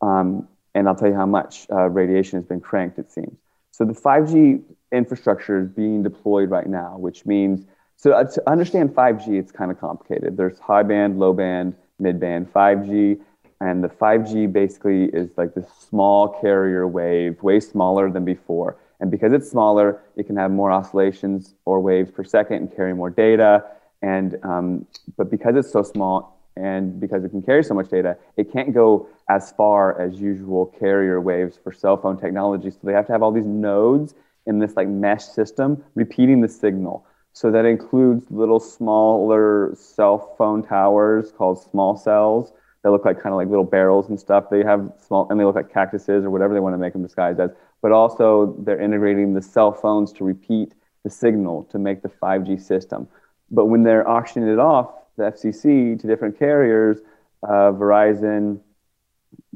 Um, 0.00 0.48
and 0.74 0.88
I'll 0.88 0.96
tell 0.96 1.08
you 1.08 1.14
how 1.14 1.26
much 1.26 1.66
uh, 1.70 1.88
radiation 1.88 2.38
has 2.38 2.46
been 2.46 2.60
cranked, 2.60 2.98
it 2.98 3.12
seems. 3.12 3.36
So 3.74 3.84
the 3.84 3.92
5G 3.92 4.62
infrastructure 4.92 5.60
is 5.60 5.68
being 5.68 6.04
deployed 6.04 6.48
right 6.48 6.68
now, 6.68 6.96
which 6.96 7.26
means, 7.26 7.66
so 7.96 8.12
uh, 8.12 8.22
to 8.22 8.48
understand 8.48 8.90
5G, 8.90 9.36
it's 9.36 9.50
kind 9.50 9.72
of 9.72 9.80
complicated. 9.80 10.36
There's 10.36 10.60
high 10.60 10.84
band, 10.84 11.18
low 11.18 11.32
band, 11.32 11.74
mid 11.98 12.20
band 12.20 12.52
5G, 12.52 13.18
and 13.60 13.82
the 13.82 13.88
5G 13.88 14.52
basically 14.52 15.06
is 15.06 15.36
like 15.36 15.54
this 15.56 15.66
small 15.88 16.38
carrier 16.40 16.86
wave, 16.86 17.42
way 17.42 17.58
smaller 17.58 18.08
than 18.12 18.24
before. 18.24 18.76
And 19.00 19.10
because 19.10 19.32
it's 19.32 19.50
smaller, 19.50 20.00
it 20.14 20.28
can 20.28 20.36
have 20.36 20.52
more 20.52 20.70
oscillations 20.70 21.56
or 21.64 21.80
waves 21.80 22.12
per 22.12 22.22
second 22.22 22.58
and 22.58 22.76
carry 22.76 22.94
more 22.94 23.10
data. 23.10 23.64
And 24.02 24.38
um, 24.44 24.86
but 25.16 25.32
because 25.32 25.56
it's 25.56 25.72
so 25.72 25.82
small 25.82 26.33
and 26.56 27.00
because 27.00 27.24
it 27.24 27.30
can 27.30 27.42
carry 27.42 27.64
so 27.64 27.74
much 27.74 27.88
data, 27.88 28.16
it 28.36 28.52
can't 28.52 28.72
go 28.72 29.08
as 29.28 29.52
far 29.52 30.00
as 30.00 30.20
usual 30.20 30.66
carrier 30.78 31.20
waves 31.20 31.58
for 31.62 31.72
cell 31.72 31.96
phone 31.96 32.18
technology. 32.18 32.70
So 32.70 32.78
they 32.84 32.92
have 32.92 33.06
to 33.06 33.12
have 33.12 33.22
all 33.22 33.32
these 33.32 33.46
nodes 33.46 34.14
in 34.46 34.58
this 34.58 34.76
like 34.76 34.88
mesh 34.88 35.24
system 35.24 35.82
repeating 35.94 36.40
the 36.40 36.48
signal. 36.48 37.06
So 37.32 37.50
that 37.50 37.64
includes 37.64 38.30
little 38.30 38.60
smaller 38.60 39.74
cell 39.74 40.34
phone 40.38 40.62
towers 40.62 41.32
called 41.32 41.60
small 41.60 41.96
cells 41.96 42.52
that 42.84 42.90
look 42.92 43.04
like 43.04 43.16
kind 43.16 43.32
of 43.32 43.36
like 43.36 43.48
little 43.48 43.64
barrels 43.64 44.08
and 44.08 44.20
stuff. 44.20 44.50
They 44.50 44.62
have 44.62 44.92
small 45.04 45.26
and 45.30 45.40
they 45.40 45.44
look 45.44 45.56
like 45.56 45.72
cactuses 45.72 46.24
or 46.24 46.30
whatever 46.30 46.54
they 46.54 46.60
want 46.60 46.74
to 46.74 46.78
make 46.78 46.92
them 46.92 47.02
disguised 47.02 47.40
as. 47.40 47.50
But 47.82 47.90
also 47.90 48.54
they're 48.60 48.80
integrating 48.80 49.34
the 49.34 49.42
cell 49.42 49.72
phones 49.72 50.12
to 50.12 50.24
repeat 50.24 50.74
the 51.02 51.10
signal 51.10 51.64
to 51.64 51.78
make 51.78 52.02
the 52.02 52.08
5G 52.08 52.60
system. 52.62 53.08
But 53.50 53.66
when 53.66 53.82
they're 53.82 54.08
auctioning 54.08 54.48
it 54.48 54.58
off, 54.58 54.94
the 55.16 55.24
FCC 55.24 55.96
to 56.00 56.06
different 56.06 56.38
carriers, 56.38 56.98
uh, 57.42 57.72
Verizon, 57.72 58.60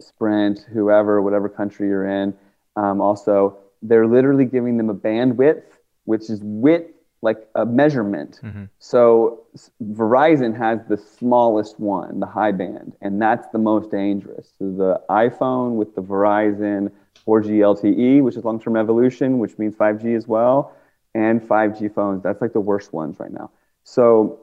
Sprint, 0.00 0.60
whoever, 0.72 1.20
whatever 1.22 1.48
country 1.48 1.88
you're 1.88 2.06
in, 2.06 2.34
um, 2.76 3.00
also 3.00 3.56
they're 3.82 4.06
literally 4.06 4.44
giving 4.44 4.76
them 4.76 4.90
a 4.90 4.94
bandwidth, 4.94 5.62
which 6.04 6.30
is 6.30 6.40
width 6.42 6.92
like 7.22 7.48
a 7.56 7.66
measurement. 7.66 8.40
Mhm. 8.44 8.68
So 8.78 9.40
s- 9.54 9.70
Verizon 9.82 10.54
has 10.54 10.84
the 10.86 10.96
smallest 10.96 11.80
one, 11.80 12.20
the 12.20 12.26
high 12.26 12.52
band, 12.52 12.94
and 13.00 13.20
that's 13.20 13.48
the 13.48 13.58
most 13.58 13.90
dangerous. 13.90 14.52
So 14.58 14.70
the 14.70 15.00
iPhone 15.10 15.74
with 15.76 15.94
the 15.96 16.02
Verizon 16.02 16.90
4G 17.24 17.60
LTE, 17.62 18.20
which 18.20 18.36
is 18.36 18.44
long-term 18.44 18.76
evolution, 18.76 19.38
which 19.40 19.58
means 19.58 19.74
5G 19.74 20.14
as 20.14 20.28
well, 20.28 20.72
and 21.14 21.42
5G 21.42 21.88
phones, 21.88 22.22
that's 22.22 22.40
like 22.40 22.52
the 22.52 22.60
worst 22.60 22.92
ones 22.92 23.18
right 23.18 23.32
now. 23.32 23.50
So, 23.82 24.38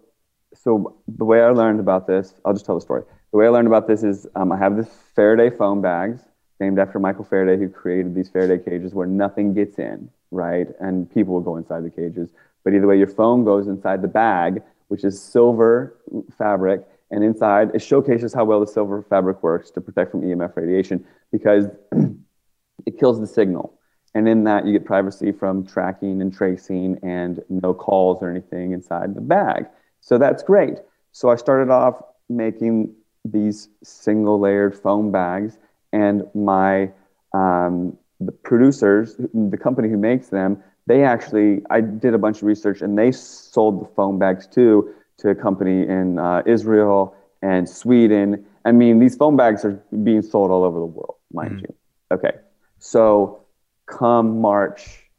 so 0.55 0.95
the 1.07 1.25
way 1.25 1.41
I 1.41 1.49
learned 1.49 1.79
about 1.79 2.07
this, 2.07 2.33
I'll 2.43 2.53
just 2.53 2.65
tell 2.65 2.75
the 2.75 2.81
story. 2.81 3.03
The 3.31 3.37
way 3.37 3.47
I 3.47 3.49
learned 3.49 3.67
about 3.67 3.87
this 3.87 4.03
is 4.03 4.27
um, 4.35 4.51
I 4.51 4.57
have 4.57 4.77
this 4.77 4.89
Faraday 5.15 5.49
foam 5.49 5.81
bags 5.81 6.21
named 6.59 6.79
after 6.79 6.99
Michael 6.99 7.25
Faraday, 7.25 7.61
who 7.61 7.69
created 7.69 8.15
these 8.15 8.29
Faraday 8.29 8.63
cages 8.63 8.93
where 8.93 9.07
nothing 9.07 9.53
gets 9.53 9.77
in, 9.77 10.09
right? 10.31 10.67
And 10.79 11.11
people 11.11 11.33
will 11.33 11.41
go 11.41 11.57
inside 11.57 11.83
the 11.83 11.89
cages. 11.89 12.29
But 12.63 12.73
either 12.73 12.87
way, 12.87 12.97
your 12.97 13.07
foam 13.07 13.43
goes 13.43 13.67
inside 13.67 14.01
the 14.01 14.07
bag, 14.07 14.63
which 14.87 15.03
is 15.03 15.21
silver 15.21 15.97
fabric, 16.37 16.87
and 17.11 17.23
inside 17.23 17.71
it 17.73 17.79
showcases 17.79 18.33
how 18.33 18.45
well 18.45 18.59
the 18.59 18.67
silver 18.67 19.03
fabric 19.03 19.43
works 19.43 19.69
to 19.71 19.81
protect 19.81 20.11
from 20.11 20.21
EMF 20.21 20.55
radiation 20.55 21.05
because 21.31 21.65
it 22.85 22.99
kills 22.99 23.19
the 23.19 23.27
signal. 23.27 23.79
And 24.13 24.29
in 24.29 24.45
that, 24.45 24.65
you 24.65 24.71
get 24.71 24.85
privacy 24.85 25.33
from 25.33 25.65
tracking 25.65 26.21
and 26.21 26.33
tracing 26.33 26.97
and 27.03 27.43
no 27.49 27.73
calls 27.73 28.23
or 28.23 28.29
anything 28.29 28.71
inside 28.71 29.13
the 29.13 29.21
bag. 29.21 29.65
So 30.05 30.19
that's 30.19 30.43
great. 30.43 30.77
So 31.11 31.29
I 31.29 31.35
started 31.35 31.71
off 31.71 32.01
making 32.29 32.93
these 33.25 33.69
single 33.83 34.39
layered 34.39 34.79
foam 34.79 35.11
bags, 35.11 35.57
and 35.91 36.23
my 36.35 36.91
um, 37.33 37.97
the 38.19 38.31
producers, 38.31 39.15
the 39.17 39.57
company 39.57 39.89
who 39.89 39.97
makes 39.97 40.27
them, 40.27 40.63
they 40.85 41.03
actually 41.03 41.63
I 41.71 41.81
did 41.81 42.13
a 42.13 42.19
bunch 42.19 42.37
of 42.37 42.43
research 42.43 42.81
and 42.81 42.97
they 42.97 43.11
sold 43.11 43.81
the 43.81 43.85
foam 43.95 44.19
bags 44.19 44.45
too 44.47 44.93
to 45.17 45.29
a 45.29 45.35
company 45.35 45.87
in 45.87 46.19
uh, 46.19 46.43
Israel 46.45 47.15
and 47.41 47.67
Sweden. 47.67 48.45
I 48.63 48.71
mean, 48.71 48.99
these 48.99 49.15
foam 49.15 49.35
bags 49.35 49.65
are 49.65 49.83
being 50.03 50.21
sold 50.21 50.51
all 50.51 50.63
over 50.63 50.79
the 50.79 50.85
world, 50.85 51.15
mind 51.33 51.61
you. 51.61 51.73
Okay, 52.11 52.31
so 52.77 53.41
come 53.87 54.39
March 54.39 55.09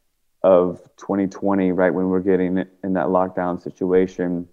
of 0.43 0.81
2020, 0.95 1.73
right 1.73 1.93
when 1.93 2.07
we're 2.07 2.21
getting 2.21 2.63
in 2.83 2.93
that 2.93 3.07
lockdown 3.07 3.61
situation, 3.61 4.47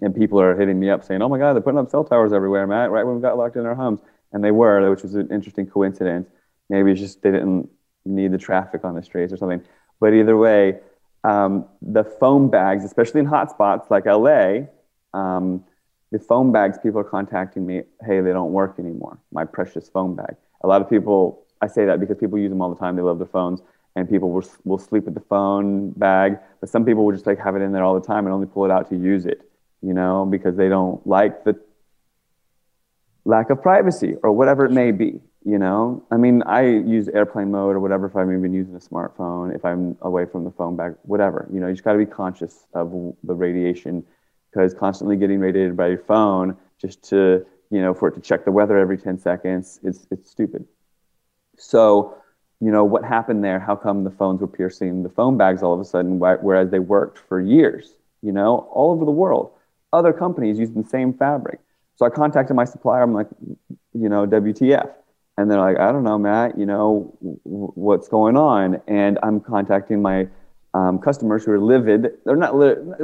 and 0.00 0.14
people 0.14 0.40
are 0.40 0.56
hitting 0.56 0.78
me 0.80 0.90
up 0.90 1.04
saying, 1.04 1.22
"Oh 1.22 1.28
my 1.28 1.38
God, 1.38 1.54
they're 1.54 1.62
putting 1.62 1.78
up 1.78 1.90
cell 1.90 2.04
towers 2.04 2.32
everywhere, 2.32 2.66
Matt!" 2.66 2.90
Right 2.90 3.04
when 3.04 3.16
we 3.16 3.20
got 3.20 3.36
locked 3.36 3.56
in 3.56 3.66
our 3.66 3.74
homes, 3.74 4.00
and 4.32 4.42
they 4.42 4.50
were, 4.50 4.88
which 4.90 5.02
was 5.02 5.14
an 5.14 5.28
interesting 5.30 5.66
coincidence. 5.66 6.28
Maybe 6.70 6.92
it's 6.92 7.00
just 7.00 7.22
they 7.22 7.30
didn't 7.30 7.68
need 8.04 8.32
the 8.32 8.38
traffic 8.38 8.84
on 8.84 8.94
the 8.94 9.02
streets 9.02 9.32
or 9.32 9.36
something. 9.36 9.62
But 10.00 10.14
either 10.14 10.36
way, 10.36 10.80
um, 11.24 11.66
the 11.80 12.04
foam 12.04 12.50
bags, 12.50 12.84
especially 12.84 13.20
in 13.20 13.26
hotspots 13.26 13.90
like 13.90 14.06
LA, 14.06 14.66
um, 15.14 15.64
the 16.10 16.18
foam 16.18 16.52
bags, 16.52 16.78
people 16.82 17.00
are 17.00 17.04
contacting 17.04 17.66
me, 17.66 17.82
hey, 18.04 18.20
they 18.20 18.32
don't 18.32 18.52
work 18.52 18.78
anymore. 18.78 19.18
My 19.32 19.44
precious 19.44 19.88
foam 19.88 20.14
bag. 20.14 20.36
A 20.62 20.66
lot 20.66 20.82
of 20.82 20.90
people, 20.90 21.44
I 21.60 21.66
say 21.68 21.86
that 21.86 22.00
because 22.00 22.18
people 22.18 22.38
use 22.38 22.50
them 22.50 22.60
all 22.60 22.68
the 22.68 22.78
time. 22.78 22.96
They 22.96 23.02
love 23.02 23.18
their 23.18 23.26
phones, 23.26 23.62
and 23.96 24.08
people 24.08 24.30
will, 24.30 24.44
will 24.64 24.78
sleep 24.78 25.04
with 25.04 25.14
the 25.14 25.20
phone 25.20 25.90
bag. 25.90 26.38
But 26.60 26.68
some 26.68 26.84
people 26.84 27.04
will 27.04 27.12
just 27.12 27.26
like 27.26 27.38
have 27.38 27.56
it 27.56 27.62
in 27.62 27.72
there 27.72 27.84
all 27.84 27.98
the 27.98 28.06
time 28.06 28.26
and 28.26 28.34
only 28.34 28.46
pull 28.46 28.64
it 28.64 28.70
out 28.70 28.88
to 28.90 28.96
use 28.96 29.24
it, 29.24 29.48
you 29.82 29.94
know, 29.94 30.26
because 30.26 30.56
they 30.56 30.68
don't 30.68 31.04
like 31.06 31.44
the 31.44 31.58
lack 33.24 33.50
of 33.50 33.62
privacy 33.62 34.14
or 34.22 34.32
whatever 34.32 34.64
it 34.64 34.72
may 34.72 34.90
be. 34.90 35.20
You 35.44 35.58
know, 35.58 36.04
I 36.10 36.18
mean, 36.18 36.42
I 36.44 36.62
use 36.62 37.08
airplane 37.08 37.50
mode 37.50 37.74
or 37.74 37.80
whatever 37.80 38.06
if 38.06 38.14
I'm 38.14 38.32
even 38.36 38.54
using 38.54 38.76
a 38.76 38.78
smartphone, 38.78 39.54
if 39.54 39.64
I'm 39.64 39.96
away 40.02 40.24
from 40.24 40.44
the 40.44 40.52
phone 40.52 40.76
bag, 40.76 40.94
whatever. 41.02 41.48
You 41.52 41.58
know, 41.58 41.66
you 41.66 41.72
just 41.72 41.82
got 41.82 41.92
to 41.92 41.98
be 41.98 42.06
conscious 42.06 42.66
of 42.74 42.92
the 43.24 43.34
radiation 43.34 44.04
because 44.52 44.74
constantly 44.74 45.16
getting 45.16 45.40
radiated 45.40 45.76
by 45.76 45.88
your 45.88 45.98
phone 45.98 46.56
just 46.80 47.02
to 47.10 47.44
you 47.70 47.80
know 47.80 47.94
for 47.94 48.08
it 48.08 48.14
to 48.14 48.20
check 48.20 48.44
the 48.44 48.52
weather 48.52 48.78
every 48.78 48.98
10 48.98 49.18
seconds 49.18 49.80
is 49.82 50.06
it's 50.10 50.30
stupid 50.30 50.66
so 51.56 52.16
you 52.60 52.70
know 52.70 52.84
what 52.84 53.04
happened 53.04 53.42
there 53.42 53.58
how 53.58 53.74
come 53.74 54.04
the 54.04 54.10
phones 54.10 54.40
were 54.40 54.46
piercing 54.46 55.02
the 55.02 55.08
phone 55.08 55.36
bags 55.36 55.62
all 55.62 55.74
of 55.74 55.80
a 55.80 55.84
sudden 55.84 56.18
whereas 56.18 56.70
they 56.70 56.78
worked 56.78 57.18
for 57.18 57.40
years 57.40 57.94
you 58.20 58.32
know 58.32 58.68
all 58.72 58.92
over 58.92 59.04
the 59.04 59.10
world 59.10 59.52
other 59.92 60.12
companies 60.12 60.58
using 60.58 60.82
the 60.82 60.88
same 60.88 61.12
fabric 61.12 61.60
so 61.96 62.06
i 62.06 62.10
contacted 62.10 62.56
my 62.56 62.64
supplier 62.64 63.02
i'm 63.02 63.14
like 63.14 63.28
you 63.94 64.08
know 64.08 64.26
wtf 64.26 64.90
and 65.38 65.50
they're 65.50 65.60
like 65.60 65.78
i 65.78 65.92
don't 65.92 66.04
know 66.04 66.18
matt 66.18 66.58
you 66.58 66.66
know 66.66 67.12
w- 67.20 67.72
what's 67.74 68.08
going 68.08 68.36
on 68.36 68.80
and 68.86 69.18
i'm 69.22 69.40
contacting 69.40 70.00
my 70.00 70.26
um, 70.74 70.98
customers 70.98 71.44
who 71.44 71.52
are 71.52 71.60
livid. 71.60 72.18
They're 72.24 72.36
not 72.36 72.54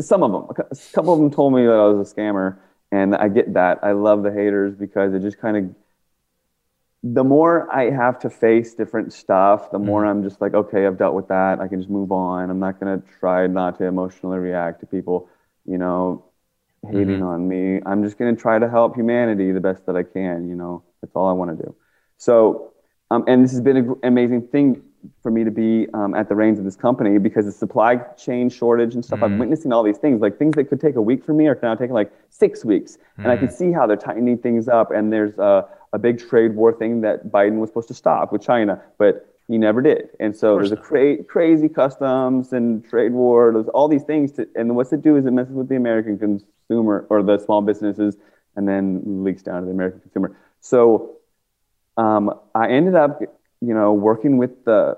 some 0.02 0.22
of 0.22 0.32
them. 0.32 0.46
A 0.70 0.76
couple 0.94 1.12
of 1.12 1.20
them 1.20 1.30
told 1.30 1.52
me 1.54 1.64
that 1.66 1.72
I 1.72 1.86
was 1.86 2.10
a 2.10 2.14
scammer, 2.14 2.56
and 2.90 3.14
I 3.14 3.28
get 3.28 3.54
that. 3.54 3.78
I 3.82 3.92
love 3.92 4.22
the 4.22 4.32
haters 4.32 4.74
because 4.74 5.14
it 5.14 5.20
just 5.20 5.38
kind 5.38 5.56
of. 5.56 5.74
The 7.04 7.22
more 7.22 7.72
I 7.72 7.90
have 7.90 8.18
to 8.20 8.30
face 8.30 8.74
different 8.74 9.12
stuff, 9.12 9.70
the 9.70 9.78
more 9.78 10.02
mm-hmm. 10.02 10.18
I'm 10.18 10.22
just 10.24 10.40
like, 10.40 10.54
okay, 10.54 10.84
I've 10.84 10.98
dealt 10.98 11.14
with 11.14 11.28
that. 11.28 11.60
I 11.60 11.68
can 11.68 11.78
just 11.78 11.90
move 11.90 12.10
on. 12.10 12.50
I'm 12.50 12.58
not 12.58 12.80
gonna 12.80 13.02
try 13.20 13.46
not 13.46 13.78
to 13.78 13.84
emotionally 13.84 14.38
react 14.38 14.80
to 14.80 14.86
people, 14.86 15.28
you 15.64 15.78
know, 15.78 16.24
hating 16.86 17.08
mm-hmm. 17.08 17.22
on 17.22 17.48
me. 17.48 17.80
I'm 17.84 18.02
just 18.02 18.18
gonna 18.18 18.36
try 18.36 18.58
to 18.58 18.68
help 18.68 18.96
humanity 18.96 19.52
the 19.52 19.60
best 19.60 19.86
that 19.86 19.96
I 19.96 20.02
can. 20.02 20.48
You 20.48 20.54
know, 20.54 20.82
that's 21.00 21.14
all 21.14 21.28
I 21.28 21.32
want 21.32 21.56
to 21.56 21.64
do. 21.64 21.74
So, 22.16 22.72
um, 23.10 23.24
and 23.26 23.44
this 23.44 23.52
has 23.52 23.60
been 23.60 23.76
an 23.76 23.96
amazing 24.02 24.48
thing 24.48 24.82
for 25.22 25.30
me 25.30 25.44
to 25.44 25.50
be 25.50 25.86
um, 25.94 26.14
at 26.14 26.28
the 26.28 26.34
reins 26.34 26.58
of 26.58 26.64
this 26.64 26.76
company 26.76 27.18
because 27.18 27.44
the 27.44 27.52
supply 27.52 27.96
chain 28.16 28.50
shortage 28.50 28.94
and 28.94 29.04
stuff. 29.04 29.20
Mm. 29.20 29.24
I'm 29.24 29.38
witnessing 29.38 29.72
all 29.72 29.82
these 29.82 29.98
things, 29.98 30.20
like 30.20 30.38
things 30.38 30.54
that 30.56 30.64
could 30.64 30.80
take 30.80 30.96
a 30.96 31.02
week 31.02 31.24
for 31.24 31.32
me 31.32 31.46
are 31.46 31.58
now 31.62 31.74
taking 31.74 31.94
like 31.94 32.12
six 32.30 32.64
weeks, 32.64 32.96
mm. 32.96 33.24
and 33.24 33.28
I 33.28 33.36
can 33.36 33.48
mm. 33.48 33.52
see 33.52 33.72
how 33.72 33.86
they're 33.86 33.96
tightening 33.96 34.38
things 34.38 34.68
up. 34.68 34.90
And 34.90 35.12
there's 35.12 35.38
a, 35.38 35.66
a 35.92 35.98
big 35.98 36.18
trade 36.18 36.54
war 36.54 36.72
thing 36.72 37.00
that 37.02 37.28
Biden 37.28 37.58
was 37.58 37.70
supposed 37.70 37.88
to 37.88 37.94
stop 37.94 38.32
with 38.32 38.42
China, 38.42 38.82
but 38.98 39.34
he 39.48 39.56
never 39.56 39.80
did. 39.80 40.10
And 40.20 40.36
so 40.36 40.56
there's 40.56 40.72
a 40.72 40.76
cra- 40.76 41.24
crazy 41.24 41.68
customs 41.68 42.52
and 42.52 42.86
trade 42.88 43.12
war. 43.12 43.52
There's 43.52 43.68
all 43.68 43.88
these 43.88 44.04
things, 44.04 44.32
to, 44.32 44.46
and 44.54 44.76
what's 44.76 44.92
it 44.92 45.02
do 45.02 45.16
is 45.16 45.24
it 45.24 45.30
messes 45.30 45.54
with 45.54 45.68
the 45.68 45.76
American 45.76 46.18
consumer 46.68 47.06
or 47.10 47.22
the 47.22 47.38
small 47.38 47.62
businesses, 47.62 48.16
and 48.56 48.68
then 48.68 49.24
leaks 49.24 49.42
down 49.42 49.60
to 49.60 49.66
the 49.66 49.72
American 49.72 50.00
consumer. 50.00 50.36
So 50.60 51.16
um, 51.96 52.38
I 52.54 52.68
ended 52.68 52.94
up 52.94 53.20
you 53.60 53.74
know, 53.74 53.92
working 53.92 54.38
with 54.38 54.64
the 54.64 54.96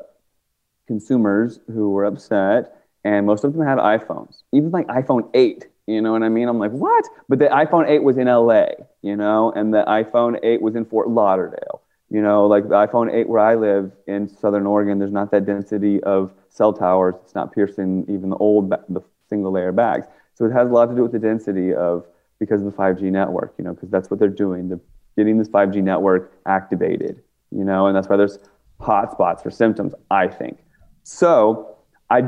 consumers 0.87 1.61
who 1.69 1.91
were 1.91 2.05
upset, 2.05 2.77
and 3.05 3.27
most 3.27 3.45
of 3.45 3.53
them 3.53 3.65
had 3.65 3.79
iPhones, 3.79 4.43
even 4.53 4.71
like 4.71 4.87
iPhone 4.89 5.31
8. 5.35 5.67
You 5.87 6.01
know 6.03 6.13
what 6.13 6.23
I 6.23 6.29
mean? 6.29 6.49
I'm 6.49 6.59
like, 6.59 6.73
what? 6.73 7.05
But 7.29 7.39
the 7.39 7.47
iPhone 7.47 7.89
8 7.89 8.03
was 8.03 8.17
in 8.19 8.27
LA, 8.27 8.67
you 9.03 9.17
know, 9.17 9.51
and 9.53 9.73
the 9.73 9.83
iPhone 9.85 10.39
8 10.43 10.61
was 10.63 10.77
in 10.77 10.85
Fort 10.85 11.09
Lauderdale. 11.09 11.83
You 12.11 12.23
know, 12.23 12.47
like 12.47 12.65
the 12.65 12.75
iPhone 12.75 13.13
8 13.13 13.29
where 13.29 13.41
I 13.41 13.55
live 13.55 13.93
in 14.07 14.29
Southern 14.29 14.67
Oregon, 14.67 14.99
there's 14.99 15.13
not 15.13 15.31
that 15.31 15.47
density 15.47 16.03
of 16.03 16.33
cell 16.49 16.73
towers. 16.73 17.15
It's 17.23 17.35
not 17.35 17.53
piercing 17.53 18.05
even 18.09 18.31
the 18.31 18.37
old, 18.37 18.71
the 18.71 19.01
single 19.29 19.53
layer 19.53 19.73
bags. 19.73 20.07
So 20.41 20.47
it 20.47 20.53
has 20.53 20.71
a 20.71 20.73
lot 20.73 20.87
to 20.87 20.97
do 20.97 21.03
with 21.03 21.13
the 21.13 21.19
density 21.19 21.75
of 21.75 22.07
because 22.39 22.63
of 22.63 22.75
the 22.75 22.77
5G 22.77 23.03
network, 23.13 23.53
you 23.59 23.65
know, 23.65 23.75
because 23.75 23.91
that's 23.91 24.11
what 24.11 24.19
they're 24.19 24.29
doing. 24.29 24.71
They're 24.71 24.81
getting 25.19 25.37
this 25.37 25.51
5G 25.51 25.83
network 25.83 26.33
activated, 26.47 27.23
you 27.51 27.63
know, 27.63 27.87
and 27.87 27.95
that's 27.95 28.09
why 28.09 28.17
there's 28.17 28.39
hotspots 28.81 29.43
for 29.43 29.51
symptoms, 29.51 29.93
I 30.11 30.29
think. 30.29 30.57
So 31.03 31.77
I 32.09 32.23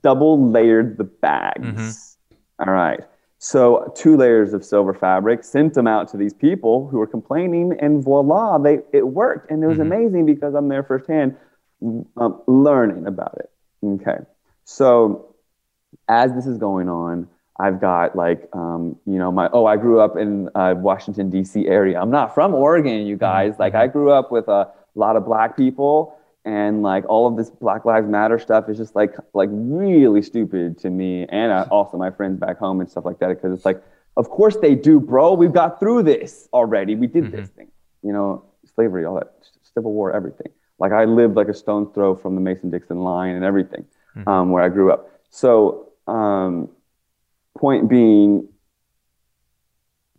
double 0.00 0.50
layered 0.50 0.96
the 0.96 1.04
bags. 1.04 1.60
Mm-hmm. 1.60 2.66
All 2.66 2.72
right. 2.72 3.00
So 3.36 3.92
two 3.94 4.16
layers 4.16 4.54
of 4.54 4.64
silver 4.64 4.94
fabric, 4.94 5.44
sent 5.44 5.74
them 5.74 5.86
out 5.86 6.08
to 6.12 6.16
these 6.16 6.32
people 6.32 6.88
who 6.88 6.96
were 6.96 7.06
complaining, 7.06 7.76
and 7.78 8.02
voila, 8.02 8.56
they 8.56 8.78
it 8.94 9.08
worked, 9.08 9.50
and 9.50 9.62
it 9.62 9.66
was 9.66 9.76
mm-hmm. 9.76 9.92
amazing 9.92 10.26
because 10.26 10.54
I'm 10.54 10.68
there 10.68 10.82
firsthand, 10.82 11.36
um, 11.82 12.40
learning 12.46 13.06
about 13.06 13.36
it. 13.38 13.50
Okay, 13.82 14.24
so 14.64 15.34
as 16.08 16.32
this 16.34 16.46
is 16.46 16.58
going 16.58 16.88
on, 16.88 17.28
I've 17.60 17.80
got 17.80 18.16
like 18.16 18.48
um, 18.54 18.96
you 19.06 19.18
know 19.18 19.30
my 19.30 19.48
oh 19.52 19.66
I 19.66 19.76
grew 19.76 20.00
up 20.00 20.16
in 20.16 20.48
uh, 20.54 20.74
Washington 20.76 21.30
D.C. 21.30 21.66
area. 21.66 22.00
I'm 22.00 22.10
not 22.10 22.34
from 22.34 22.54
Oregon, 22.54 23.06
you 23.06 23.16
guys. 23.16 23.52
Mm-hmm. 23.52 23.62
Like 23.62 23.74
I 23.74 23.86
grew 23.86 24.10
up 24.10 24.32
with 24.32 24.48
a 24.48 24.72
a 24.94 24.98
lot 24.98 25.16
of 25.16 25.24
black 25.24 25.56
people 25.56 26.16
and 26.44 26.82
like 26.82 27.04
all 27.08 27.26
of 27.26 27.36
this 27.36 27.50
black 27.50 27.84
lives 27.84 28.08
matter 28.08 28.38
stuff 28.38 28.68
is 28.68 28.76
just 28.76 28.96
like 28.96 29.14
like 29.34 29.48
really 29.52 30.22
stupid 30.22 30.78
to 30.78 30.90
me 30.90 31.26
and 31.28 31.52
uh, 31.52 31.66
also 31.70 31.96
my 31.96 32.10
friends 32.10 32.38
back 32.38 32.58
home 32.58 32.80
and 32.80 32.90
stuff 32.90 33.04
like 33.04 33.18
that 33.18 33.28
because 33.28 33.52
it's 33.52 33.64
like 33.64 33.82
of 34.16 34.28
course 34.30 34.56
they 34.56 34.74
do 34.74 34.98
bro 34.98 35.34
we've 35.34 35.52
got 35.52 35.78
through 35.78 36.02
this 36.02 36.48
already 36.52 36.94
we 36.94 37.06
did 37.06 37.24
mm-hmm. 37.24 37.36
this 37.36 37.48
thing 37.50 37.68
you 38.02 38.12
know 38.12 38.44
slavery 38.74 39.04
all 39.04 39.14
that 39.14 39.32
civil 39.74 39.92
war 39.92 40.12
everything 40.12 40.50
like 40.78 40.92
i 40.92 41.04
lived 41.04 41.36
like 41.36 41.48
a 41.48 41.54
stone's 41.54 41.88
throw 41.94 42.14
from 42.14 42.34
the 42.34 42.40
mason-dixon 42.40 42.98
line 42.98 43.34
and 43.34 43.44
everything 43.44 43.84
mm-hmm. 44.16 44.28
um, 44.28 44.50
where 44.50 44.62
i 44.62 44.68
grew 44.68 44.90
up 44.90 45.10
so 45.28 45.88
um, 46.08 46.68
point 47.58 47.88
being 47.88 48.48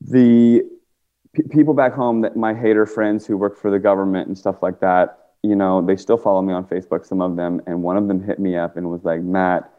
the 0.02 0.63
p- 1.34 1.44
people 1.50 1.74
back 1.74 1.94
home 1.94 2.22
that 2.22 2.36
my 2.36 2.54
hater 2.54 2.86
friends 2.86 3.26
who 3.26 3.38
work 3.38 3.58
for 3.58 3.72
the 3.72 3.80
government 3.80 4.28
and 4.28 4.38
stuff 4.38 4.62
like 4.62 4.80
that, 4.80 5.17
you 5.44 5.56
know, 5.56 5.82
they 5.82 5.96
still 5.96 6.17
follow 6.17 6.41
me 6.41 6.54
on 6.54 6.65
Facebook, 6.65 7.06
some 7.06 7.22
of 7.22 7.36
them, 7.36 7.62
and 7.65 7.82
one 7.82 7.98
of 7.98 8.08
them 8.08 8.22
hit 8.24 8.39
me 8.39 8.56
up 8.56 8.78
and 8.78 8.89
was 8.89 9.04
like, 9.04 9.22
Matt, 9.22 9.72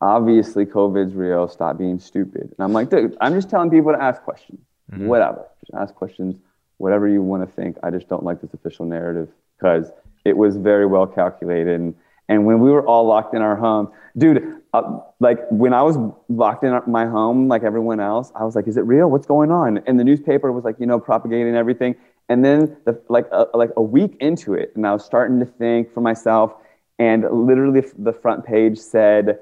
obviously 0.00 0.64
COVID's 0.66 1.14
real, 1.14 1.48
stop 1.48 1.78
being 1.78 1.98
stupid. 1.98 2.42
And 2.42 2.56
I'm 2.58 2.72
like, 2.72 2.90
dude, 2.90 3.16
I'm 3.20 3.34
just 3.34 3.50
telling 3.50 3.70
people 3.70 3.92
to 3.92 4.02
ask 4.02 4.22
questions. 4.22 4.60
Mm-hmm. 4.90 5.06
Whatever. 5.06 5.46
Just 5.60 5.74
ask 5.74 5.94
questions, 5.94 6.36
whatever 6.78 7.06
you 7.08 7.22
want 7.22 7.48
to 7.48 7.54
think. 7.54 7.76
I 7.82 7.90
just 7.90 8.08
don't 8.08 8.24
like 8.24 8.40
this 8.40 8.54
official 8.54 8.86
narrative 8.86 9.28
because 9.56 9.92
it 10.24 10.36
was 10.36 10.56
very 10.56 10.86
well 10.86 11.06
calculated 11.06 11.80
and 11.80 11.94
and 12.30 12.46
when 12.46 12.60
we 12.60 12.70
were 12.70 12.86
all 12.86 13.04
locked 13.06 13.34
in 13.34 13.42
our 13.42 13.56
home, 13.56 13.90
dude, 14.16 14.62
uh, 14.72 15.00
like 15.18 15.40
when 15.50 15.74
I 15.74 15.82
was 15.82 15.98
locked 16.28 16.62
in 16.62 16.80
my 16.86 17.04
home, 17.04 17.48
like 17.48 17.64
everyone 17.64 17.98
else, 17.98 18.30
I 18.36 18.44
was 18.44 18.54
like, 18.54 18.68
is 18.68 18.76
it 18.76 18.82
real? 18.82 19.10
What's 19.10 19.26
going 19.26 19.50
on? 19.50 19.78
And 19.86 19.98
the 19.98 20.04
newspaper 20.04 20.52
was 20.52 20.62
like, 20.62 20.76
you 20.78 20.86
know, 20.86 21.00
propagating 21.00 21.56
everything. 21.56 21.96
And 22.28 22.44
then 22.44 22.76
the, 22.84 23.02
like 23.08 23.26
a, 23.32 23.48
like 23.52 23.70
a 23.76 23.82
week 23.82 24.16
into 24.20 24.54
it, 24.54 24.72
and 24.76 24.86
I 24.86 24.92
was 24.92 25.04
starting 25.04 25.40
to 25.40 25.44
think 25.44 25.92
for 25.92 26.00
myself, 26.00 26.54
and 27.00 27.24
literally 27.32 27.82
the 27.98 28.12
front 28.12 28.46
page 28.46 28.78
said, 28.78 29.40